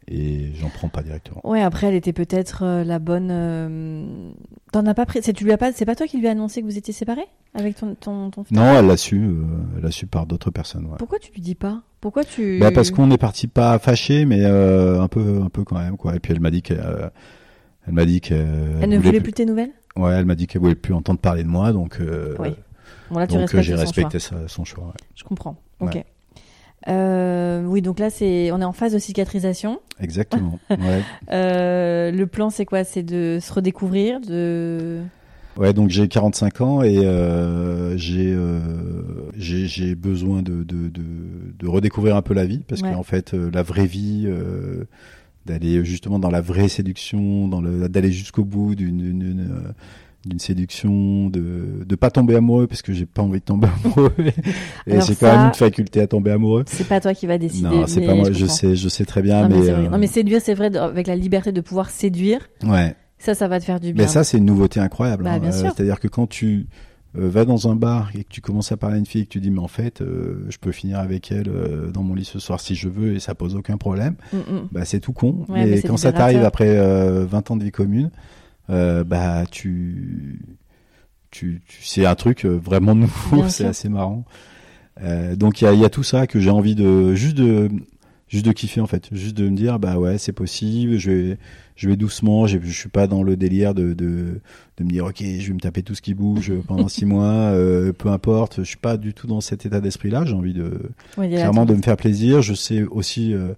et 0.10 0.52
j'en 0.56 0.70
prends 0.70 0.88
pas 0.88 1.04
directement. 1.04 1.42
Ouais, 1.44 1.62
après, 1.62 1.88
elle 1.88 1.96
était 1.96 2.14
peut-être 2.14 2.64
euh, 2.64 2.84
la 2.86 2.98
bonne. 3.00 3.28
euh, 3.30 4.30
T'en 4.72 4.86
as 4.86 4.94
pas 4.94 5.06
pris. 5.06 5.20
C'est 5.22 5.34
tu 5.34 5.44
lui 5.44 5.52
as 5.52 5.58
pas. 5.58 5.72
C'est 5.74 5.86
pas 5.86 5.96
toi 5.96 6.08
qui 6.08 6.18
lui 6.18 6.28
as 6.28 6.32
annoncé 6.32 6.62
que 6.62 6.66
vous 6.66 6.78
étiez 6.78 6.94
séparés 6.94 7.28
avec 7.54 7.76
ton 7.78 7.96
ton, 7.96 8.30
ton 8.32 8.44
frère? 8.46 8.58
Non, 8.58 8.80
elle 8.80 8.88
l'a 8.88 8.96
su, 8.98 9.22
elle 9.78 9.84
l'a 9.84 9.92
su 9.92 10.06
par 10.08 10.26
d'autres 10.26 10.52
personnes. 10.52 10.86
Ouais. 10.86 10.96
Pourquoi 11.00 11.20
tu 11.20 11.32
lui 11.34 11.42
dis 11.42 11.56
pas? 11.56 11.82
Pourquoi 12.00 12.24
tu 12.24 12.60
Bah 12.60 12.72
parce 12.72 12.92
qu'on 12.92 13.10
est 13.12 13.18
parti 13.18 13.48
pas 13.48 13.80
fâché, 13.80 14.26
mais 14.26 14.46
un 14.46 15.08
peu 15.10 15.42
un 15.44 15.50
peu 15.50 15.64
quand 15.66 15.80
même 15.80 15.98
quoi. 15.98 16.16
Et 16.16 16.20
puis 16.20 16.32
elle 16.34 16.40
m'a 16.42 16.52
dit 16.52 16.62
qu'elle 16.62 17.12
elle 17.88 17.94
m'a 17.94 18.06
dit 18.06 18.22
qu'elle 18.22 18.46
Elle 18.82 18.90
ne 18.90 18.98
voulait 19.00 19.22
plus 19.22 19.34
tes 19.34 19.46
nouvelles? 19.46 19.72
Ouais, 19.96 20.14
elle 20.14 20.26
m'a 20.26 20.36
dit 20.36 20.46
qu'elle 20.48 20.62
voulait 20.62 20.76
plus 20.76 20.94
entendre 20.94 21.20
parler 21.20 21.44
de 21.44 21.48
moi, 21.50 21.72
donc 21.74 21.98
euh, 22.00 22.36
Oui. 22.40 22.50
Bon 23.10 23.20
là, 23.20 23.28
tu 23.28 23.36
donc 23.36 23.54
euh, 23.56 23.62
j'ai 23.62 23.74
respecté 23.76 24.20
choix. 24.20 24.38
son 24.48 24.64
choix. 24.66 24.86
ouais. 24.88 24.92
Je 25.16 25.24
comprends. 25.24 25.56
Ok. 25.80 25.96
Ouais. 25.96 26.06
Euh, 26.90 27.64
oui, 27.66 27.82
donc 27.82 28.00
là, 28.00 28.10
c'est 28.10 28.52
on 28.52 28.62
est 28.62 28.66
en 28.66 28.72
phase 28.74 28.94
de 28.94 29.00
cicatrisation. 29.00 29.80
Exactement. 30.00 30.60
ouais. 30.70 31.02
Euh, 31.32 32.12
le 32.12 32.28
plan, 32.28 32.50
c'est 32.50 32.66
quoi? 32.66 32.84
C'est 32.84 33.04
de 33.04 33.40
se 33.42 33.52
redécouvrir, 33.54 34.20
de. 34.22 35.02
Ouais, 35.58 35.74
donc 35.74 35.90
j'ai 35.90 36.08
45 36.08 36.62
ans 36.62 36.84
et 36.84 37.00
euh, 37.04 37.98
j'ai 37.98 39.96
besoin 39.96 40.42
de, 40.44 40.64
de, 40.64 40.90
de, 40.90 41.02
de 41.58 41.68
redécouvrir 41.68 42.16
un 42.16 42.22
peu 42.22 42.34
la 42.36 42.46
vie 42.46 42.60
parce 42.68 42.82
Ouais. 42.82 42.94
qu'en 42.94 43.02
fait 43.04 43.34
la 43.34 43.64
vraie 43.64 43.88
vie 43.88 44.28
d'aller 45.48 45.84
justement 45.86 46.20
dans 46.20 46.30
la 46.30 46.42
vraie 46.42 46.68
séduction, 46.68 47.48
dans 47.48 47.62
le 47.62 47.90
d'aller 47.90 48.12
jusqu'au 48.12 48.44
bout 48.44 48.76
d'une 48.76 49.48
euh, 49.50 50.34
séduction, 50.38 51.30
de 51.30 51.84
de 51.86 51.96
pas 51.96 52.12
tomber 52.12 52.36
amoureux 52.36 52.68
parce 52.68 52.82
que 52.82 52.94
j'ai 52.94 53.06
pas 53.06 53.22
envie 53.22 53.40
de 53.40 53.46
tomber 53.46 53.68
amoureux 53.86 54.14
et 54.86 55.02
ça- 55.02 55.14
quand 55.20 55.32
même 55.38 55.48
une 55.48 55.54
faculté 55.54 56.02
à 56.02 56.08
tomber 56.08 56.32
amoureux. 56.32 56.64
C'est 56.68 56.88
pas 56.88 57.00
toi 57.00 57.14
qui 57.14 57.28
va 57.28 57.38
décider. 57.38 57.68
non, 57.68 57.88
c'est 57.88 58.02
pas 58.06 58.14
moi, 58.14 58.32
je 58.32 58.46
sais, 58.46 58.76
je 58.76 58.90
sais 58.90 59.06
très 59.06 59.22
bien, 59.22 59.48
Non, 59.48 59.58
mais, 59.60 59.70
euh, 59.70 59.90
Non, 59.90 59.98
mais 59.98 60.08
séduire, 60.08 60.42
c'est 60.42 60.54
vrai, 60.54 60.76
avec 60.76 61.08
la 61.08 61.16
liberté 61.16 61.52
de 61.52 61.62
pouvoir 61.62 61.90
séduire, 61.90 62.48
ouais. 62.66 62.96
ça, 63.18 63.34
ça 63.34 63.48
va 63.48 63.60
te 63.60 63.66
faire 63.66 63.80
du 63.80 63.94
bien. 63.94 64.04
Mais 64.04 64.10
ça, 64.10 64.24
c'est 64.24 64.38
une 64.38 64.46
nouveauté 64.46 64.80
incroyable. 64.80 65.24
Bah, 65.24 65.34
hein. 65.36 65.42
Euh. 65.44 65.52
C'est-à-dire 65.52 66.00
que 66.00 66.08
quand 66.08 66.28
tu 66.28 66.68
euh, 67.18 67.30
vas 67.30 67.46
dans 67.46 67.70
un 67.70 67.76
bar 67.76 68.10
et 68.16 68.24
que 68.24 68.30
tu 68.30 68.42
commences 68.42 68.72
à 68.72 68.78
parler 68.78 68.96
à 68.96 69.00
une 69.00 69.06
fille 69.06 69.22
et 69.22 69.26
que 69.26 69.32
tu 69.32 69.40
dis, 69.40 69.52
mais 69.52 69.60
en 69.60 69.68
fait, 69.68 70.02
euh, 70.02 70.46
je 70.50 70.58
peux 70.58 70.72
finir 70.72 71.00
avec 71.00 71.32
elle 71.32 71.50
euh, 71.50 71.92
dans 71.92 72.04
mon 72.04 72.14
lit 72.14 72.26
ce 72.26 72.40
soir 72.40 72.60
si 72.60 72.76
je 72.76 72.90
veux 72.90 73.16
et 73.16 73.20
ça 73.20 73.36
pose 73.36 73.56
aucun 73.56 73.78
problème, 73.78 74.16
Mm, 74.34 74.38
mm. 74.38 74.68
bah, 74.72 74.86
c'est 74.86 75.00
tout 75.00 75.14
con. 75.14 75.46
Ouais, 75.50 75.66
mais 75.66 75.82
quand 75.82 75.98
ça 75.98 76.12
t'arrive 76.12 76.44
après 76.44 76.78
euh, 76.78 77.26
20 77.26 77.52
ans 77.52 77.56
de 77.58 77.64
vie 77.64 77.72
commune, 77.72 78.12
bah, 78.70 79.46
tu. 79.50 80.40
Tu, 81.30 81.62
tu, 81.68 81.84
c'est 81.84 82.06
un 82.06 82.16
truc 82.16 82.46
vraiment 82.46 82.96
nouveau, 82.96 83.44
c'est 83.50 83.66
assez 83.66 83.90
marrant. 83.90 84.24
Euh, 85.02 85.36
donc 85.36 85.62
il 85.62 85.66
y 85.66 85.68
a, 85.68 85.74
il 85.74 85.80
y 85.80 85.86
a 85.86 85.90
tout 85.90 86.04
ça 86.04 86.28
que 86.28 86.40
j'ai 86.40 86.50
envie 86.50 86.76
de 86.76 87.14
juste 87.14 87.38
de 87.38 87.70
juste 88.28 88.46
de 88.46 88.52
kiffer 88.52 88.82
en 88.82 88.88
fait, 88.88 89.08
juste 89.14 89.36
de 89.38 89.48
me 89.50 89.56
dire 89.56 89.80
bah 89.80 89.98
ouais 89.98 90.18
c'est 90.18 90.34
possible, 90.34 90.98
je 90.98 91.12
vais 91.12 91.38
je 91.76 91.88
vais 91.90 91.96
doucement, 91.96 92.48
j'ai- 92.48 92.60
je 92.62 92.72
suis 92.78 92.90
pas 92.90 93.08
dans 93.08 93.24
le 93.24 93.36
délire 93.38 93.74
de, 93.74 93.94
de 93.94 94.42
de 94.78 94.84
me 94.84 94.90
dire 94.90 95.06
ok 95.06 95.18
je 95.22 95.48
vais 95.48 95.54
me 95.54 95.60
taper 95.60 95.84
tout 95.84 95.96
ce 95.96 96.02
qui 96.02 96.14
bouge 96.14 96.52
pendant 96.68 96.88
six 96.88 97.06
mois, 97.14 97.24
euh, 97.26 97.94
peu 97.94 98.10
importe, 98.10 98.58
je 98.58 98.68
suis 98.68 98.78
pas 98.78 98.98
du 98.98 99.14
tout 99.14 99.28
dans 99.28 99.42
cet 99.42 99.66
état 99.66 99.80
d'esprit 99.80 100.10
là, 100.10 100.26
j'ai 100.26 100.34
envie 100.34 100.54
de 100.54 100.90
clairement 101.38 101.66
de 101.66 101.76
me 101.76 101.82
faire 101.82 101.98
plaisir, 101.98 102.42
je 102.42 102.54
sais 102.54 102.84
aussi 102.84 103.34
euh, 103.34 103.54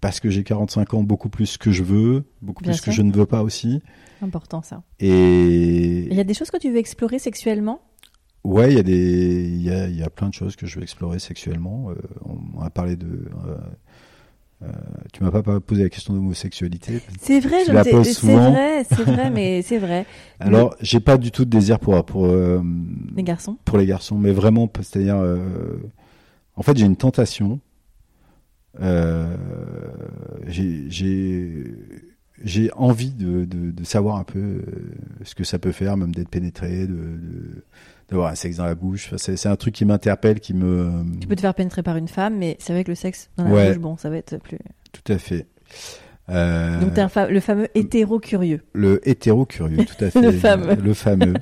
parce 0.00 0.20
que 0.20 0.28
j'ai 0.30 0.44
45 0.44 0.94
ans 0.94 1.02
beaucoup 1.02 1.28
plus 1.28 1.56
que 1.56 1.72
je 1.72 1.82
veux, 1.82 2.24
beaucoup 2.42 2.62
Bien 2.62 2.72
plus 2.72 2.80
que 2.80 2.90
je 2.92 3.02
ne 3.02 3.10
veux 3.12 3.26
pas 3.26 3.42
aussi. 3.42 3.80
Important 4.22 4.62
ça. 4.62 4.82
et 5.00 6.06
Il 6.10 6.14
y 6.14 6.20
a 6.20 6.24
des 6.24 6.34
choses 6.34 6.50
que 6.50 6.58
tu 6.58 6.70
veux 6.70 6.76
explorer 6.78 7.18
sexuellement? 7.18 7.80
Ouais, 8.46 8.70
il 8.72 8.76
y 8.76 8.78
a 8.78 8.82
des, 8.84 9.44
il 9.48 9.62
y 9.62 9.70
a, 9.70 9.88
y 9.88 10.02
a 10.02 10.10
plein 10.10 10.28
de 10.28 10.34
choses 10.34 10.54
que 10.56 10.66
je 10.66 10.76
veux 10.76 10.82
explorer 10.82 11.18
sexuellement. 11.18 11.90
Euh, 11.90 11.94
on, 12.24 12.38
on 12.58 12.62
a 12.62 12.70
parlé 12.70 12.94
de. 12.96 13.06
euh, 13.06 13.56
euh, 14.62 14.68
tu 15.12 15.22
m'as 15.22 15.30
pas 15.30 15.42
posé 15.60 15.82
la 15.82 15.88
question 15.90 16.14
d'homosexualité. 16.14 17.00
C'est 17.20 17.40
vrai, 17.40 17.64
je 17.66 17.72
la 17.72 17.84
poses 17.84 18.08
c'est 18.16 18.32
vrai, 18.34 18.84
c'est 18.84 19.02
vrai, 19.02 19.30
mais 19.34 19.62
c'est 19.62 19.78
vrai. 19.78 20.06
Alors, 20.40 20.74
j'ai 20.80 21.00
pas 21.00 21.18
du 21.18 21.30
tout 21.30 21.44
de 21.44 21.50
désir 21.50 21.78
pour 21.78 22.02
pour 22.06 22.26
euh, 22.26 22.62
Les 23.16 23.22
garçons. 23.22 23.58
pour 23.64 23.78
les 23.78 23.86
garçons, 23.86 24.16
mais 24.16 24.32
vraiment, 24.32 24.70
c'est-à-dire, 24.80 25.16
euh, 25.18 25.76
en 26.54 26.62
fait, 26.62 26.76
j'ai 26.76 26.86
une 26.86 26.96
tentation. 26.96 27.58
Euh, 28.80 29.36
j'ai 30.46 31.64
j'ai 32.44 32.70
envie 32.74 33.12
de, 33.12 33.44
de, 33.46 33.70
de 33.70 33.84
savoir 33.84 34.16
un 34.16 34.24
peu 34.24 34.62
ce 35.22 35.34
que 35.34 35.42
ça 35.44 35.58
peut 35.58 35.72
faire, 35.72 35.96
même 35.96 36.14
d'être 36.14 36.28
pénétré, 36.28 36.86
de, 36.86 36.94
de 36.94 37.64
d'avoir 38.08 38.30
un 38.30 38.34
sexe 38.34 38.56
dans 38.56 38.64
la 38.66 38.74
bouche. 38.74 39.12
C'est 39.16 39.36
c'est 39.36 39.48
un 39.48 39.56
truc 39.56 39.74
qui 39.74 39.84
m'interpelle, 39.84 40.40
qui 40.40 40.54
me 40.54 40.90
Tu 41.20 41.26
peux 41.26 41.36
te 41.36 41.40
faire 41.40 41.54
pénétrer 41.54 41.82
par 41.82 41.96
une 41.96 42.08
femme, 42.08 42.36
mais 42.36 42.56
c'est 42.60 42.72
vrai 42.72 42.84
que 42.84 42.90
le 42.90 42.94
sexe 42.94 43.30
dans 43.36 43.44
la 43.44 43.50
Ouais. 43.50 43.68
bouche, 43.68 43.78
bon, 43.78 43.96
ça 43.96 44.10
va 44.10 44.16
être 44.16 44.36
plus. 44.38 44.58
Tout 44.92 45.12
à 45.12 45.18
fait. 45.18 45.46
Euh, 46.28 46.80
Donc 46.80 46.98
un 46.98 47.08
fa- 47.08 47.28
le 47.28 47.38
fameux 47.40 47.68
hétéro 47.74 48.18
curieux. 48.18 48.60
le 48.72 49.00
hétéro 49.08 49.44
curieux, 49.46 49.84
tout 49.84 50.04
à 50.04 50.10
fait. 50.10 50.20
Le 50.20 50.32
fameux. 50.32 50.74
Le 50.74 50.94
fameux. 50.94 51.34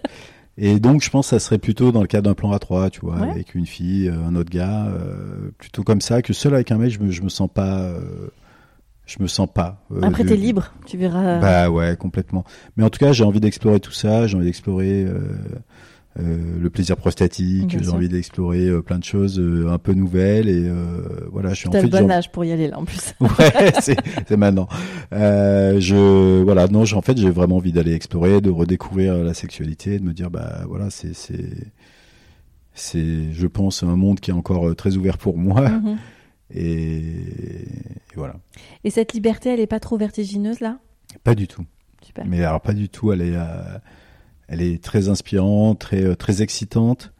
Et 0.56 0.78
donc, 0.78 1.02
je 1.02 1.10
pense 1.10 1.26
que 1.26 1.30
ça 1.30 1.40
serait 1.40 1.58
plutôt 1.58 1.90
dans 1.90 2.00
le 2.02 2.06
cadre 2.06 2.28
d'un 2.28 2.34
plan 2.34 2.52
à 2.52 2.58
trois, 2.58 2.88
tu 2.90 3.00
vois, 3.00 3.16
Ouais. 3.16 3.30
avec 3.30 3.54
une 3.54 3.66
fille, 3.66 4.08
euh, 4.08 4.24
un 4.24 4.36
autre 4.36 4.50
gars, 4.50 4.86
euh, 4.86 5.50
plutôt 5.58 5.82
comme 5.82 6.00
ça, 6.00 6.22
que 6.22 6.32
seul 6.32 6.54
avec 6.54 6.70
un 6.70 6.78
mec, 6.78 6.90
je 6.90 7.00
me, 7.00 7.10
je 7.10 7.22
me 7.22 7.28
sens 7.28 7.48
pas, 7.52 7.80
euh, 7.80 8.28
je 9.06 9.16
me 9.20 9.26
sens 9.26 9.48
pas. 9.52 9.84
euh, 9.90 10.00
Après 10.02 10.22
de- 10.22 10.28
t'es 10.28 10.36
libre, 10.36 10.72
tu 10.86 10.96
verras. 10.96 11.40
Bah 11.40 11.70
ouais, 11.70 11.96
complètement. 11.96 12.44
Mais 12.76 12.84
en 12.84 12.90
tout 12.90 12.98
cas, 13.00 13.10
j'ai 13.12 13.24
envie 13.24 13.40
d'explorer 13.40 13.80
tout 13.80 13.90
ça, 13.92 14.26
j'ai 14.28 14.36
envie 14.36 14.46
d'explorer 14.46 15.06
le 16.16 16.68
plaisir 16.70 16.96
prostatique, 16.96 17.76
j'ai 17.78 17.88
envie 17.88 18.08
d'explorer 18.08 18.66
euh, 18.68 18.82
plein 18.82 18.98
de 18.98 19.04
choses 19.04 19.40
euh, 19.40 19.68
un 19.70 19.78
peu 19.78 19.92
nouvelles 19.94 20.48
et 20.48 20.68
euh, 20.68 21.26
voilà, 21.32 21.50
je 21.50 21.54
suis 21.56 21.68
en 21.68 21.72
fait 21.72 21.82
le 21.82 21.88
bon 21.88 22.10
âge 22.10 22.30
pour 22.30 22.44
y 22.44 22.52
aller 22.52 22.68
là 22.68 22.78
en 22.78 22.84
plus. 22.84 23.14
Ouais, 23.20 23.72
c'est 23.80 23.96
c'est 24.28 24.36
maintenant. 24.36 24.68
Euh, 25.12 25.80
je 25.80 26.42
voilà, 26.42 26.68
non, 26.68 26.84
j'ai- 26.84 26.94
en 26.96 27.02
fait, 27.02 27.18
j'ai 27.18 27.30
vraiment 27.30 27.56
envie 27.56 27.72
d'aller 27.72 27.94
explorer, 27.94 28.40
de 28.40 28.50
redécouvrir 28.50 29.16
la 29.24 29.34
sexualité, 29.34 29.98
de 29.98 30.04
me 30.04 30.12
dire 30.12 30.30
bah 30.30 30.60
voilà, 30.68 30.88
c'est 30.90 31.14
c'est 31.14 31.50
c'est, 32.74 33.32
je 33.32 33.46
pense, 33.46 33.82
un 33.82 33.96
monde 33.96 34.20
qui 34.20 34.30
est 34.30 34.34
encore 34.34 34.68
euh, 34.68 34.74
très 34.74 34.96
ouvert 34.96 35.18
pour 35.18 35.36
moi. 35.38 35.68
Mhm. 35.68 35.96
Et, 36.56 36.98
et 37.00 38.16
voilà. 38.16 38.36
Et 38.84 38.90
cette 38.90 39.12
liberté, 39.14 39.48
elle 39.48 39.60
est 39.60 39.66
pas 39.66 39.80
trop 39.80 39.96
vertigineuse 39.96 40.60
là? 40.60 40.78
Pas 41.24 41.34
du 41.34 41.48
tout. 41.48 41.64
Super. 42.02 42.24
Mais 42.26 42.44
alors 42.44 42.60
pas 42.60 42.74
du 42.74 42.88
tout. 42.90 43.10
Elle 43.12 43.22
est, 43.22 43.34
euh, 43.34 43.78
elle 44.48 44.62
est 44.62 44.82
très 44.82 45.08
inspirante, 45.08 45.80
très, 45.80 46.02
euh, 46.04 46.14
très 46.14 46.42
excitante. 46.42 47.12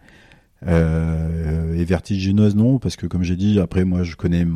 Euh, 0.66 1.74
et 1.74 1.84
vertigineuse 1.84 2.54
non 2.56 2.78
parce 2.78 2.96
que 2.96 3.06
comme 3.06 3.22
j'ai 3.22 3.36
dit 3.36 3.60
après 3.60 3.84
moi 3.84 4.02
je 4.02 4.16
connais 4.16 4.46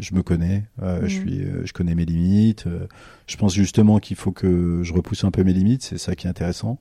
je 0.00 0.14
me 0.16 0.22
connais 0.24 0.64
euh, 0.82 1.02
je 1.02 1.14
suis 1.14 1.42
euh, 1.44 1.62
je 1.64 1.72
connais 1.72 1.94
mes 1.94 2.04
limites 2.04 2.66
euh, 2.66 2.88
je 3.28 3.36
pense 3.36 3.54
justement 3.54 4.00
qu'il 4.00 4.16
faut 4.16 4.32
que 4.32 4.80
je 4.82 4.92
repousse 4.92 5.22
un 5.22 5.30
peu 5.30 5.44
mes 5.44 5.52
limites 5.52 5.84
c'est 5.84 5.98
ça 5.98 6.16
qui 6.16 6.26
est 6.26 6.30
intéressant 6.30 6.80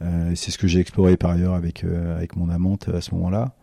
Euh, 0.00 0.32
c'est 0.34 0.50
ce 0.50 0.56
que 0.56 0.66
j'ai 0.66 0.80
exploré 0.80 1.18
par 1.18 1.32
ailleurs 1.32 1.52
avec 1.52 1.84
euh, 1.84 2.16
avec 2.16 2.36
mon 2.36 2.48
amante 2.48 2.88
à 2.88 3.02
ce 3.02 3.14
moment-là 3.16 3.54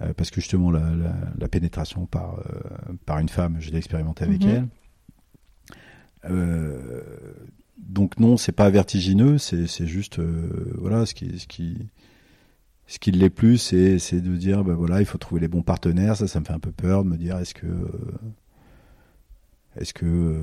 Euh, 0.00 0.14
parce 0.16 0.30
que 0.30 0.40
justement 0.40 0.70
la, 0.70 0.80
la, 0.80 1.14
la 1.38 1.48
pénétration 1.48 2.06
par 2.06 2.38
euh, 2.38 2.94
par 3.04 3.18
une 3.18 3.28
femme 3.28 3.58
je 3.60 3.70
l'ai 3.72 3.76
expérimenté 3.76 4.24
avec 4.24 4.42
Mhm. 4.42 4.48
elle 4.48 4.68
Euh, 6.30 7.02
donc 7.88 8.18
non 8.20 8.36
c'est 8.36 8.52
pas 8.52 8.70
vertigineux 8.70 9.38
c'est 9.38 9.86
juste 9.86 10.18
euh, 10.18 10.72
voilà 10.78 11.06
ce 11.06 11.14
qui 11.14 11.38
ce 11.38 11.46
qui 11.46 11.76
ce 12.90 12.98
qui 12.98 13.12
l'est 13.12 13.30
plus, 13.30 13.58
c'est 13.58 14.00
c'est 14.00 14.20
de 14.20 14.34
dire, 14.34 14.64
ben 14.64 14.74
voilà, 14.74 14.98
il 14.98 15.06
faut 15.06 15.16
trouver 15.16 15.40
les 15.40 15.46
bons 15.46 15.62
partenaires. 15.62 16.16
Ça, 16.16 16.26
ça 16.26 16.40
me 16.40 16.44
fait 16.44 16.52
un 16.52 16.58
peu 16.58 16.72
peur 16.72 17.04
de 17.04 17.08
me 17.08 17.16
dire, 17.16 17.38
est-ce 17.38 17.54
que 17.54 17.66
euh, 17.66 17.88
est-ce 19.78 19.94
que 19.94 20.04
euh, 20.06 20.36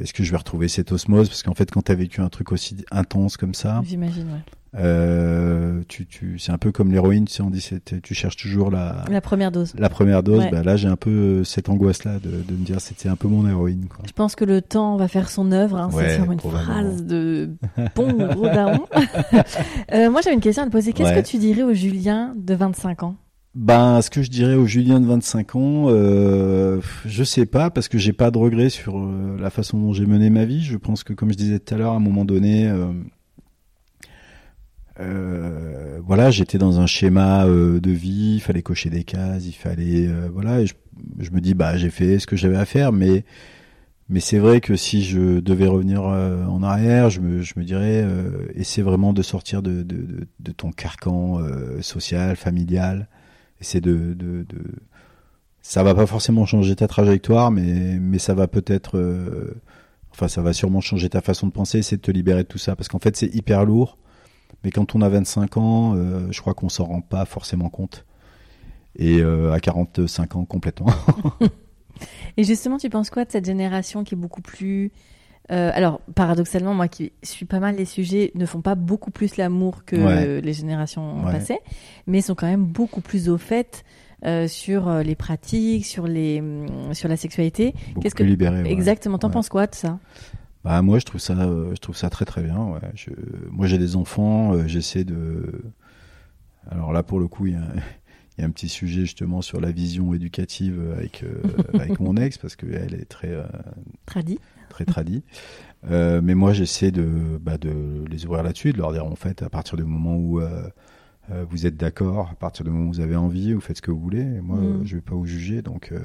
est-ce 0.00 0.12
que 0.12 0.22
je 0.22 0.30
vais 0.30 0.36
retrouver 0.38 0.68
cette 0.68 0.92
osmose? 0.92 1.28
Parce 1.28 1.42
qu'en 1.42 1.54
fait, 1.54 1.70
quand 1.70 1.82
tu 1.82 1.92
as 1.92 1.94
vécu 1.94 2.20
un 2.20 2.28
truc 2.28 2.52
aussi 2.52 2.76
intense 2.90 3.36
comme 3.36 3.54
ça, 3.54 3.82
J'imagine, 3.84 4.24
ouais. 4.28 4.80
euh, 4.80 5.82
tu, 5.88 6.06
tu, 6.06 6.38
c'est 6.38 6.52
un 6.52 6.58
peu 6.58 6.72
comme 6.72 6.90
l'héroïne. 6.90 7.26
Tu 7.26 7.34
sais, 7.34 7.42
on 7.42 7.50
dit, 7.50 7.66
tu 8.02 8.14
cherches 8.14 8.36
toujours 8.36 8.70
la 8.70 9.04
La 9.10 9.20
première 9.20 9.52
dose. 9.52 9.74
la 9.76 9.88
première 9.90 10.22
dose. 10.22 10.40
Ouais. 10.44 10.50
Ben 10.50 10.62
là, 10.64 10.76
j'ai 10.76 10.88
un 10.88 10.96
peu 10.96 11.10
euh, 11.10 11.44
cette 11.44 11.68
angoisse-là 11.68 12.18
de, 12.18 12.30
de 12.30 12.52
me 12.56 12.64
dire, 12.64 12.80
c'était 12.80 13.08
un 13.10 13.16
peu 13.16 13.28
mon 13.28 13.46
héroïne. 13.46 13.86
Quoi. 13.88 14.04
Je 14.06 14.12
pense 14.12 14.34
que 14.34 14.44
le 14.46 14.62
temps 14.62 14.96
va 14.96 15.06
faire 15.08 15.28
son 15.28 15.52
œuvre. 15.52 15.76
Hein. 15.76 15.90
Ouais, 15.92 16.08
c'est 16.08 16.22
sur 16.22 16.32
une 16.32 16.40
phrase 16.40 17.04
de 17.04 17.50
bon 17.94 18.12
gros 18.12 18.46
daron. 18.46 18.86
Euh, 19.92 20.10
moi, 20.10 20.20
j'avais 20.22 20.34
une 20.34 20.40
question 20.40 20.62
à 20.62 20.66
te 20.66 20.70
poser. 20.72 20.92
Qu'est-ce 20.94 21.10
Ouais. 21.10 21.22
que 21.22 21.28
tu 21.28 21.36
dirais 21.38 21.62
au 21.62 21.74
Julien 21.74 22.32
de 22.36 22.54
25 22.54 23.02
ans? 23.02 23.16
Ben, 23.54 24.00
ce 24.00 24.08
que 24.08 24.22
je 24.22 24.30
dirais 24.30 24.54
au 24.54 24.64
Julien 24.64 24.98
de 24.98 25.06
25 25.06 25.56
ans, 25.56 25.84
euh, 25.88 26.80
je 27.04 27.22
sais 27.22 27.44
pas 27.44 27.68
parce 27.68 27.86
que 27.88 27.98
j'ai 27.98 28.14
pas 28.14 28.30
de 28.30 28.38
regrets 28.38 28.70
sur 28.70 28.98
euh, 28.98 29.36
la 29.38 29.50
façon 29.50 29.78
dont 29.78 29.92
j'ai 29.92 30.06
mené 30.06 30.30
ma 30.30 30.46
vie. 30.46 30.62
Je 30.62 30.78
pense 30.78 31.04
que, 31.04 31.12
comme 31.12 31.30
je 31.32 31.36
disais 31.36 31.58
tout 31.58 31.74
à 31.74 31.76
l'heure, 31.76 31.92
à 31.92 31.96
un 31.96 32.00
moment 32.00 32.24
donné, 32.24 32.66
euh, 32.66 32.92
euh, 35.00 36.00
voilà, 36.02 36.30
j'étais 36.30 36.56
dans 36.56 36.80
un 36.80 36.86
schéma 36.86 37.44
euh, 37.44 37.78
de 37.78 37.90
vie. 37.90 38.36
Il 38.36 38.40
fallait 38.40 38.62
cocher 38.62 38.88
des 38.88 39.04
cases, 39.04 39.44
il 39.44 39.52
fallait, 39.52 40.08
voilà. 40.32 40.60
Et 40.62 40.66
je, 40.66 41.30
me 41.30 41.40
dis, 41.40 41.52
bah, 41.52 41.76
j'ai 41.76 41.90
fait 41.90 42.18
ce 42.18 42.26
que 42.26 42.36
j'avais 42.36 42.56
à 42.56 42.64
faire, 42.64 42.92
mais 42.92 43.24
mais 44.08 44.20
c'est 44.20 44.38
vrai 44.38 44.60
que 44.60 44.76
si 44.76 45.02
je 45.04 45.40
devais 45.40 45.66
revenir 45.66 46.02
en 46.04 46.62
arrière, 46.62 47.10
je 47.10 47.20
me, 47.20 47.42
je 47.42 47.54
me 47.56 47.64
dirais, 47.64 48.06
essaie 48.54 48.82
vraiment 48.82 49.12
de 49.12 49.22
sortir 49.22 49.62
de, 49.62 49.82
de, 49.82 49.96
de, 50.02 50.28
de 50.40 50.52
ton 50.52 50.70
carcan 50.70 51.38
social, 51.80 52.36
familial. 52.36 53.08
Essaie 53.62 53.80
de, 53.80 54.14
de, 54.14 54.44
ça 55.60 55.84
va 55.84 55.94
pas 55.94 56.06
forcément 56.06 56.44
changer 56.46 56.74
ta 56.74 56.88
trajectoire, 56.88 57.52
mais, 57.52 58.18
ça 58.18 58.34
va 58.34 58.48
peut-être, 58.48 58.98
euh, 58.98 59.62
enfin, 60.10 60.26
ça 60.26 60.42
va 60.42 60.52
sûrement 60.52 60.80
changer 60.80 61.08
ta 61.08 61.20
façon 61.20 61.46
de 61.46 61.52
penser. 61.52 61.78
Essaie 61.78 61.96
de 61.96 62.02
te 62.02 62.10
libérer 62.10 62.42
de 62.42 62.48
tout 62.48 62.58
ça, 62.58 62.74
parce 62.74 62.88
qu'en 62.88 62.98
fait, 62.98 63.16
c'est 63.16 63.32
hyper 63.32 63.64
lourd. 63.64 63.98
Mais 64.64 64.72
quand 64.72 64.96
on 64.96 65.00
a 65.00 65.08
25 65.08 65.56
ans, 65.56 65.94
euh, 65.94 66.26
je 66.32 66.40
crois 66.40 66.54
qu'on 66.54 66.68
s'en 66.68 66.86
rend 66.86 67.00
pas 67.00 67.24
forcément 67.24 67.68
compte. 67.68 68.04
Et 68.96 69.20
euh, 69.20 69.52
à 69.52 69.60
45 69.60 70.36
ans, 70.36 70.44
complètement. 70.44 70.90
Et 72.36 72.42
justement, 72.42 72.78
tu 72.78 72.90
penses 72.90 73.10
quoi 73.10 73.24
de 73.24 73.30
cette 73.30 73.46
génération 73.46 74.02
qui 74.02 74.14
est 74.14 74.18
beaucoup 74.18 74.42
plus... 74.42 74.90
euh, 75.52 75.70
alors, 75.74 76.00
paradoxalement, 76.14 76.74
moi 76.74 76.88
qui 76.88 77.12
suis 77.22 77.44
pas 77.44 77.60
mal 77.60 77.76
les 77.76 77.84
sujets, 77.84 78.32
ne 78.34 78.46
font 78.46 78.62
pas 78.62 78.74
beaucoup 78.74 79.10
plus 79.10 79.36
l'amour 79.36 79.84
que 79.84 79.96
Ouais. 79.96 80.40
les 80.40 80.52
générations 80.52 81.24
Ouais. 81.24 81.32
passées, 81.32 81.58
mais 82.06 82.20
sont 82.22 82.34
quand 82.34 82.46
même 82.46 82.64
beaucoup 82.64 83.00
plus 83.02 83.28
au 83.28 83.38
fait 83.38 83.84
euh, 84.24 84.46
sur 84.48 84.88
euh, 84.88 85.02
les 85.02 85.14
pratiques, 85.16 85.84
sur, 85.84 86.06
les, 86.06 86.40
hum, 86.40 86.94
sur 86.94 87.08
la 87.08 87.16
sexualité. 87.16 87.74
Qu'est-ce 88.00 88.14
que- 88.14 88.22
libéré. 88.22 88.62
ouais. 88.62 88.70
Exactement, 88.72 89.18
t'en 89.18 89.30
penses 89.30 89.48
quoi 89.48 89.66
de 89.66 89.74
ça? 89.74 89.98
Bah 90.64 90.80
moi 90.80 91.00
je 91.00 91.04
trouve 91.04 91.20
ça 91.20 91.34
je 91.34 91.76
trouve 91.80 91.96
ça 91.96 92.08
très 92.08 92.24
très 92.24 92.40
bien 92.40 92.78
je, 92.94 93.10
moi 93.50 93.66
j'ai 93.66 93.78
des 93.78 93.96
enfants 93.96 94.56
j'essaie 94.68 95.02
de 95.02 95.60
alors 96.70 96.92
là 96.92 97.02
pour 97.02 97.18
le 97.18 97.26
coup 97.26 97.46
il 97.48 97.54
y, 97.54 97.56
a, 97.56 97.62
il 98.36 98.40
y 98.40 98.44
a 98.44 98.46
un 98.46 98.50
petit 98.50 98.68
sujet 98.68 99.02
justement 99.02 99.42
sur 99.42 99.60
la 99.60 99.70
vision 99.72 100.14
éducative 100.14 100.80
avec 100.96 101.22
euh, 101.22 101.42
avec 101.74 102.00
mon 102.00 102.16
ex 102.16 102.38
parce 102.38 102.56
qu'elle 102.56 102.94
est 102.94 103.08
très 103.08 103.30
euh, 103.32 103.44
Tradit 104.06 104.38
très 104.68 104.84
tradie. 104.86 105.22
Euh, 105.90 106.20
mais 106.22 106.34
moi 106.34 106.52
j'essaie 106.52 106.90
de 106.92 107.38
bah, 107.40 107.58
de 107.58 108.04
les 108.10 108.24
ouvrir 108.24 108.42
là-dessus 108.42 108.72
de 108.72 108.78
leur 108.78 108.92
dire 108.92 109.04
en 109.04 109.16
fait 109.16 109.42
à 109.42 109.50
partir 109.50 109.76
du 109.76 109.84
moment 109.84 110.16
où 110.16 110.40
euh, 110.40 110.62
euh, 111.30 111.44
vous 111.50 111.66
êtes 111.66 111.76
d'accord 111.76 112.30
à 112.32 112.34
partir 112.34 112.64
du 112.64 112.70
moment 112.70 112.86
où 112.88 112.92
vous 112.94 113.00
avez 113.00 113.16
envie 113.16 113.52
vous 113.52 113.60
faites 113.60 113.76
ce 113.76 113.82
que 113.82 113.90
vous 113.90 114.00
voulez. 114.00 114.22
Et 114.22 114.40
moi 114.40 114.56
Mm. 114.58 114.64
euh, 114.64 114.84
je 114.84 114.94
vais 114.96 115.02
pas 115.02 115.14
vous 115.14 115.26
juger 115.26 115.60
donc 115.60 115.90
euh, 115.92 115.98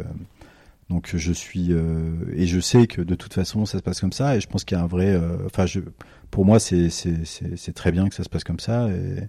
donc 0.90 1.12
je 1.16 1.32
suis 1.34 1.68
euh, 1.72 2.14
et 2.34 2.46
je 2.48 2.60
sais 2.60 2.88
que 2.88 3.02
de 3.02 3.16
toute 3.16 3.34
façon 3.34 3.66
ça 3.66 3.78
se 3.78 3.84
passe 3.84 4.00
comme 4.02 4.14
ça 4.14 4.36
et 4.36 4.42
je 4.42 4.48
pense 4.48 4.64
qu'il 4.64 4.78
y 4.78 4.82
a 4.82 4.84
un 4.84 4.88
vrai 4.88 5.12
euh, 5.14 5.46
enfin 5.46 5.66
je 5.66 5.80
pour 6.32 6.44
moi 6.46 6.60
c'est 6.60 6.90
c'est 6.90 7.74
très 7.74 7.92
bien 7.92 8.10
que 8.10 8.16
ça 8.16 8.24
se 8.24 8.30
passe 8.30 8.44
comme 8.44 8.60
ça 8.60 8.90
et 8.90 9.28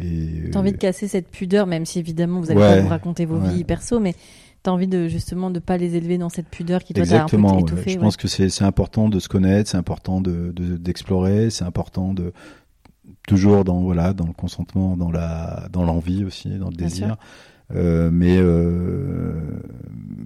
et 0.00 0.50
T'as 0.50 0.58
envie 0.60 0.72
de 0.72 0.76
casser 0.76 1.08
cette 1.08 1.28
pudeur, 1.28 1.66
même 1.66 1.84
si 1.86 1.98
évidemment 1.98 2.40
vous 2.40 2.50
allez 2.50 2.60
Ouais, 2.60 2.76
pas 2.76 2.80
vous 2.82 2.88
raconter 2.88 3.24
vos 3.26 3.38
ouais. 3.38 3.50
vies 3.52 3.64
perso, 3.64 4.00
mais 4.00 4.14
t'as 4.62 4.70
envie 4.72 4.86
de 4.88 5.08
justement 5.08 5.50
de 5.50 5.58
pas 5.58 5.76
les 5.76 5.96
élever 5.96 6.18
dans 6.18 6.28
cette 6.28 6.48
pudeur 6.48 6.82
qui 6.84 6.92
toi 6.94 7.04
t'a 7.04 7.10
un 7.10 7.14
Exactement. 7.14 7.48
peu 7.50 7.54
ouais. 7.56 7.62
étouffé. 7.62 7.90
Je 7.90 7.96
ouais. 7.98 8.02
pense 8.04 8.16
que 8.16 8.28
c'est 8.28 8.62
important 8.64 9.08
de 9.08 9.18
se 9.18 9.28
connaître, 9.28 9.70
c'est 9.70 9.76
important 9.78 10.20
de 10.20 10.52
de- 10.54 10.76
d'explorer, 10.76 11.50
c'est 11.50 11.64
important 11.64 12.12
de 12.14 12.32
toujours 13.26 13.64
dans 13.64 13.80
voilà 13.80 14.12
dans 14.12 14.26
le 14.26 14.32
consentement, 14.32 14.96
dans 14.96 15.10
la 15.10 15.68
dans 15.72 15.84
l'envie 15.84 16.24
aussi, 16.24 16.48
dans 16.50 16.70
le 16.70 16.76
Bien 16.76 16.86
désir. 16.86 17.16
Euh, 17.72 18.10
mais 18.12 18.36
euh, 18.36 19.32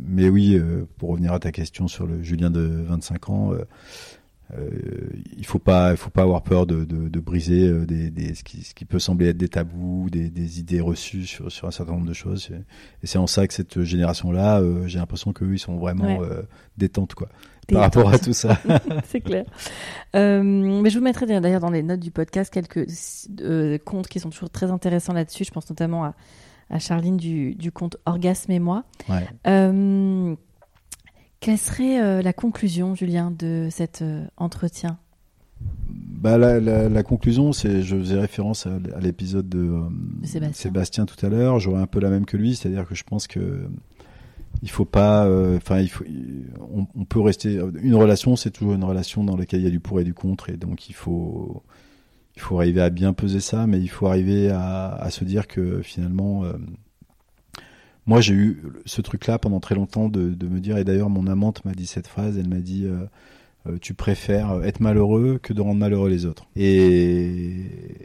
mais 0.09 0.29
oui, 0.29 0.55
euh, 0.57 0.87
pour 0.99 1.11
revenir 1.11 1.33
à 1.33 1.39
ta 1.39 1.53
question 1.53 1.89
sur 1.89 2.07
le 2.07 2.23
Julien 2.23 2.51
de 2.51 2.61
25 2.89 3.29
ans, 3.29 3.53
euh, 3.53 3.57
euh, 3.57 3.65
il 5.37 5.45
faut 5.47 5.59
pas 5.59 5.91
il 5.93 5.97
faut 5.97 6.11
pas 6.11 6.23
avoir 6.23 6.43
peur 6.43 6.67
de, 6.67 6.85
de, 6.85 7.09
de 7.09 7.21
briser 7.21 7.67
euh, 7.69 7.87
des, 7.87 8.11
des 8.11 8.35
ce, 8.35 8.45
qui, 8.45 8.63
ce 8.65 8.75
qui 8.75 8.85
peut 8.85 8.99
sembler 8.99 9.29
être 9.29 9.37
des 9.37 9.49
tabous, 9.49 10.09
des, 10.11 10.31
des 10.31 10.61
idées 10.61 10.81
reçues 10.81 11.27
sur, 11.27 11.51
sur 11.51 11.67
un 11.67 11.71
certain 11.71 11.93
nombre 11.93 12.07
de 12.07 12.13
choses. 12.13 12.51
Et, 13.03 13.07
c'est 13.07 13.19
en 13.19 13.27
ça 13.27 13.47
que 13.47 13.55
cette 13.55 13.83
génération-là, 13.83 14.61
euh, 14.61 14.87
j'ai 14.87 14.99
l'impression 14.99 15.33
qu'eux, 15.33 15.53
ils 15.55 15.59
sont 15.59 15.77
vraiment 15.77 16.05
Ouais. 16.19 16.19
euh, 16.31 16.43
détentes 16.77 17.15
quoi 17.15 17.29
par 17.67 17.81
rapport 17.81 18.11
à 18.11 18.19
tout 18.19 18.35
ça. 18.35 18.59
c'est 19.07 19.23
clair. 19.23 19.47
Euh, 20.15 20.43
mais 20.43 20.91
je 20.91 20.99
vous 20.99 21.05
mettrai 21.05 21.25
d'ailleurs 21.27 21.61
dans 21.61 21.71
les 21.71 21.83
notes 21.83 22.01
du 22.01 22.11
podcast 22.11 22.53
quelques 22.53 22.87
euh, 23.41 23.79
comptes 23.79 24.07
qui 24.09 24.21
sont 24.21 24.29
toujours 24.29 24.51
très 24.51 24.71
intéressants 24.71 25.15
là-dessus. 25.15 25.45
Je 25.45 25.51
pense 25.51 25.69
notamment 25.71 26.05
à, 26.05 26.15
à 26.69 26.79
Charline 26.79 27.17
du, 27.17 27.55
du 27.55 27.73
compte 27.73 27.97
Orgasme 28.05 28.53
et 28.53 28.59
moi. 28.59 28.85
Ouais. 29.09 29.27
Euh, 29.47 30.35
quelle 31.45 31.59
serait 31.59 32.03
euh, 32.03 32.23
la 32.23 32.33
conclusion, 32.33 32.95
Julien, 32.95 33.31
de 33.31 33.69
cet 33.71 34.01
euh, 34.01 34.25
entretien? 34.39 34.97
Bah, 35.61 36.39
la, 36.39 36.59
la, 36.59 36.89
la 36.89 37.03
conclusion, 37.03 37.53
c'est, 37.53 37.83
je 37.83 37.97
faisais 37.99 38.19
référence 38.19 38.67
à, 38.67 38.77
à 38.97 39.01
l'épisode 39.01 39.47
de, 39.47 39.59
euh, 39.59 39.81
De 40.23 40.53
Sébastien. 40.55 41.05
tout 41.05 41.25
à 41.25 41.29
l'heure. 41.29 41.61
J'aurais 41.61 41.83
un 41.83 41.87
peu 41.87 42.01
la 42.01 42.09
même 42.09 42.25
que 42.25 42.39
lui, 42.39 42.57
c'est-à-dire 42.57 42.89
que 42.89 42.95
je 42.95 43.05
pense 43.05 43.27
que 43.27 43.69
il 44.63 44.71
faut 44.71 44.87
pas, 44.87 45.29
enfin, 45.57 45.81
il 45.81 45.89
faut, 45.89 46.05
on, 46.75 46.87
on 46.95 47.05
peut 47.05 47.21
rester. 47.21 47.61
Une 47.83 47.95
relation, 47.95 48.37
c'est 48.37 48.51
toujours 48.51 48.73
une 48.73 48.85
relation 48.85 49.23
dans 49.23 49.37
laquelle 49.37 49.61
il 49.61 49.65
y 49.65 49.67
a 49.67 49.71
du 49.71 49.81
pour 49.81 50.01
et 50.01 50.05
du 50.05 50.15
contre, 50.15 50.49
et 50.49 50.57
donc 50.57 50.89
il 50.89 50.95
faut, 50.95 51.63
il 52.37 52.41
faut 52.41 52.57
arriver 52.59 52.81
à 52.81 52.89
bien 52.89 53.13
peser 53.13 53.41
ça, 53.41 53.67
mais 53.67 53.81
il 53.81 53.89
faut 53.89 54.07
arriver 54.07 54.49
à, 54.49 54.95
à 54.95 55.11
se 55.11 55.25
dire 55.25 55.47
que 55.47 55.83
finalement. 55.83 56.45
Moi, 58.07 58.21
j'ai 58.21 58.35
eu 58.35 58.63
ce 58.85 59.01
truc-là 59.01 59.39
pendant 59.39 59.61
très 59.61 59.75
longtemps 59.75 60.09
de, 60.09 60.29
de 60.31 60.47
me 60.49 60.61
dire, 60.61 60.77
et 60.77 60.85
d'ailleurs, 60.85 61.11
mon 61.11 61.27
amante 61.27 61.65
m'a 61.65 61.73
dit 61.73 61.87
cette 61.87 62.07
phrase, 62.07 62.37
elle 62.39 62.49
m'a 62.49 62.61
dit, 62.61 62.85
euh, 62.85 63.07
euh, 63.67 63.79
tu 63.81 63.95
préfères 63.95 64.63
être 64.65 64.81
malheureux 64.81 65.39
que 65.43 65.53
de 65.53 65.61
rendre 65.63 65.81
malheureux 65.81 66.11
les 66.11 66.27
autres. 66.27 66.47
Et, 66.55 67.63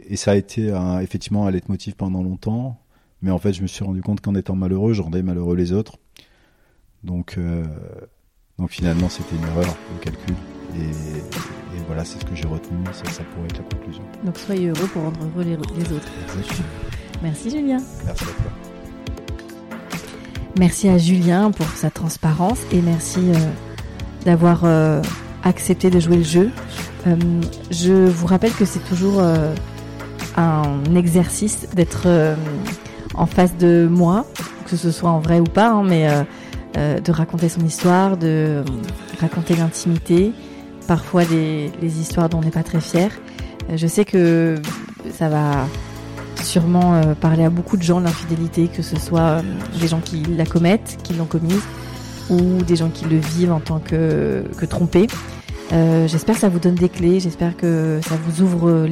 et 0.08 0.16
ça 0.16 0.32
a 0.32 0.36
été 0.36 0.72
un, 0.72 1.00
effectivement 1.00 1.46
un 1.46 1.50
leitmotiv 1.50 1.94
pendant 1.96 2.22
longtemps, 2.22 2.80
mais 3.20 3.30
en 3.30 3.38
fait, 3.38 3.52
je 3.52 3.62
me 3.62 3.66
suis 3.66 3.84
rendu 3.84 4.00
compte 4.00 4.20
qu'en 4.22 4.34
étant 4.34 4.56
malheureux, 4.56 4.94
je 4.94 5.02
rendais 5.02 5.22
malheureux 5.22 5.56
les 5.56 5.72
autres. 5.72 5.98
Donc, 7.04 7.36
euh, 7.36 7.64
donc 8.58 8.70
finalement, 8.70 9.08
c'était 9.08 9.36
une 9.36 9.42
erreur 9.42 9.76
de 9.98 10.04
calcul. 10.04 10.36
Et, 10.76 10.80
et 10.80 11.82
voilà, 11.86 12.04
c'est 12.04 12.20
ce 12.20 12.24
que 12.24 12.34
j'ai 12.34 12.46
retenu, 12.46 12.78
ça, 12.92 13.10
ça 13.10 13.24
pourrait 13.24 13.48
être 13.48 13.58
la 13.58 13.64
conclusion. 13.64 14.02
Donc 14.24 14.38
soyez 14.38 14.68
heureux 14.68 14.86
pour 14.92 15.02
rendre 15.02 15.20
heureux 15.24 15.44
les, 15.44 15.56
les 15.56 15.92
autres. 15.92 16.08
Merci 17.22 17.50
Julien. 17.50 17.82
Merci 18.06 18.24
à 18.24 18.26
toi. 18.26 18.69
Merci 20.58 20.88
à 20.88 20.98
Julien 20.98 21.52
pour 21.52 21.66
sa 21.68 21.90
transparence 21.90 22.58
et 22.72 22.80
merci 22.80 23.20
euh, 23.20 23.34
d'avoir 24.24 24.62
euh, 24.64 25.00
accepté 25.44 25.90
de 25.90 26.00
jouer 26.00 26.16
le 26.16 26.24
jeu. 26.24 26.50
Euh, 27.06 27.16
je 27.70 27.92
vous 27.92 28.26
rappelle 28.26 28.52
que 28.52 28.64
c'est 28.64 28.84
toujours 28.88 29.22
un 30.36 30.94
exercice 30.96 31.68
d'être 31.74 32.08
en 33.14 33.26
face 33.26 33.56
de 33.56 33.88
moi, 33.90 34.26
que 34.68 34.76
ce 34.76 34.90
soit 34.90 35.10
en 35.10 35.20
vrai 35.20 35.40
ou 35.40 35.44
pas, 35.44 35.70
hein, 35.70 35.84
mais 35.84 36.08
de 36.74 37.12
raconter 37.12 37.48
son 37.48 37.64
histoire, 37.64 38.16
de 38.16 38.62
raconter 39.20 39.56
l'intimité, 39.56 40.32
parfois 40.86 41.22
les 41.24 42.00
histoires 42.00 42.28
dont 42.28 42.38
on 42.38 42.42
n'est 42.42 42.50
pas 42.50 42.62
très 42.62 42.80
fier. 42.80 43.10
je 43.74 43.86
sais 43.86 44.04
que 44.04 44.56
ça 45.12 45.28
va 45.28 45.66
sûrement 46.42 47.00
parler 47.20 47.44
à 47.44 47.50
beaucoup 47.50 47.76
de 47.76 47.82
gens 47.82 48.00
l'infidélité, 48.00 48.68
que 48.68 48.82
ce 48.82 48.96
soit 48.98 49.42
des 49.80 49.88
gens 49.88 50.00
qui 50.00 50.22
la 50.22 50.46
commettent, 50.46 50.98
qui 51.02 51.14
l'ont 51.14 51.24
commise, 51.24 51.62
ou 52.28 52.62
des 52.62 52.76
gens 52.76 52.88
qui 52.88 53.04
le 53.04 53.18
vivent 53.18 53.52
en 53.52 53.60
tant 53.60 53.78
que, 53.78 54.44
que 54.56 54.66
trompés. 54.66 55.06
Euh, 55.72 56.08
j'espère 56.08 56.34
que 56.34 56.40
ça 56.40 56.48
vous 56.48 56.58
donne 56.58 56.74
des 56.74 56.88
clés, 56.88 57.20
j'espère 57.20 57.56
que 57.56 58.00
ça 58.02 58.16
vous 58.26 58.42
ouvre 58.42 58.88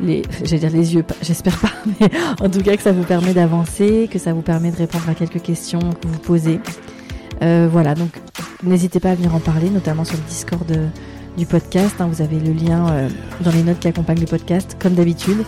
les, 0.00 0.22
j'allais 0.44 0.60
dire 0.60 0.70
les 0.70 0.94
yeux, 0.94 1.04
j'espère 1.22 1.58
pas, 1.58 1.72
mais 2.00 2.10
en 2.40 2.48
tout 2.48 2.60
cas 2.60 2.76
que 2.76 2.82
ça 2.82 2.92
vous 2.92 3.02
permet 3.02 3.34
d'avancer, 3.34 4.08
que 4.10 4.18
ça 4.18 4.32
vous 4.32 4.42
permet 4.42 4.70
de 4.70 4.76
répondre 4.76 5.08
à 5.08 5.14
quelques 5.14 5.42
questions 5.42 5.80
que 5.80 6.06
vous 6.06 6.18
posez. 6.18 6.60
Euh, 7.42 7.68
voilà, 7.70 7.94
donc 7.94 8.10
n'hésitez 8.62 9.00
pas 9.00 9.10
à 9.10 9.14
venir 9.14 9.34
en 9.34 9.40
parler, 9.40 9.70
notamment 9.70 10.04
sur 10.04 10.16
le 10.16 10.22
Discord 10.28 10.70
euh, 10.70 10.86
du 11.36 11.46
podcast. 11.46 12.00
Hein, 12.00 12.08
vous 12.10 12.22
avez 12.22 12.38
le 12.38 12.52
lien 12.52 12.88
euh, 12.90 13.08
dans 13.40 13.50
les 13.50 13.62
notes 13.62 13.80
qui 13.80 13.88
accompagnent 13.88 14.20
le 14.20 14.26
podcast, 14.26 14.76
comme 14.78 14.94
d'habitude. 14.94 15.38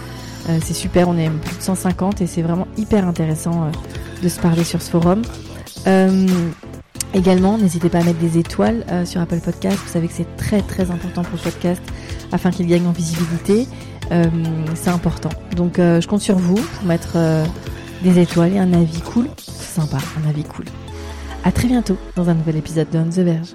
Euh, 0.48 0.58
c'est 0.62 0.74
super, 0.74 1.08
on 1.08 1.16
est 1.16 1.28
plus 1.28 1.56
de 1.56 1.62
150 1.62 2.20
et 2.20 2.26
c'est 2.26 2.42
vraiment 2.42 2.68
hyper 2.76 3.06
intéressant 3.06 3.70
de 4.22 4.28
se 4.28 4.40
parler 4.40 4.64
sur 4.64 4.82
ce 4.82 4.90
forum. 4.90 5.22
Également, 7.16 7.56
n'hésitez 7.56 7.88
pas 7.88 8.00
à 8.00 8.04
mettre 8.04 8.18
des 8.18 8.36
étoiles 8.36 8.84
euh, 8.90 9.06
sur 9.06 9.22
Apple 9.22 9.40
Podcast. 9.40 9.78
Vous 9.82 9.90
savez 9.90 10.06
que 10.06 10.12
c'est 10.12 10.36
très 10.36 10.60
très 10.60 10.90
important 10.90 11.22
pour 11.22 11.38
le 11.38 11.50
podcast 11.50 11.82
afin 12.30 12.50
qu'il 12.50 12.66
gagne 12.66 12.86
en 12.86 12.92
visibilité. 12.92 13.66
Euh, 14.12 14.26
c'est 14.74 14.90
important. 14.90 15.30
Donc 15.56 15.78
euh, 15.78 16.00
je 16.02 16.08
compte 16.08 16.20
sur 16.20 16.36
vous 16.36 16.56
pour 16.56 16.84
mettre 16.84 17.16
des 18.02 18.18
étoiles 18.18 18.52
et 18.52 18.58
un 18.58 18.72
avis 18.74 19.00
cool. 19.00 19.28
Sympa, 19.38 19.96
un 20.22 20.28
avis 20.28 20.44
cool. 20.44 20.66
À 21.42 21.52
très 21.52 21.68
bientôt 21.68 21.96
dans 22.16 22.28
un 22.28 22.34
nouvel 22.34 22.56
épisode 22.56 22.90
de 22.90 22.98
On 22.98 23.08
the 23.08 23.20
Verge. 23.20 23.54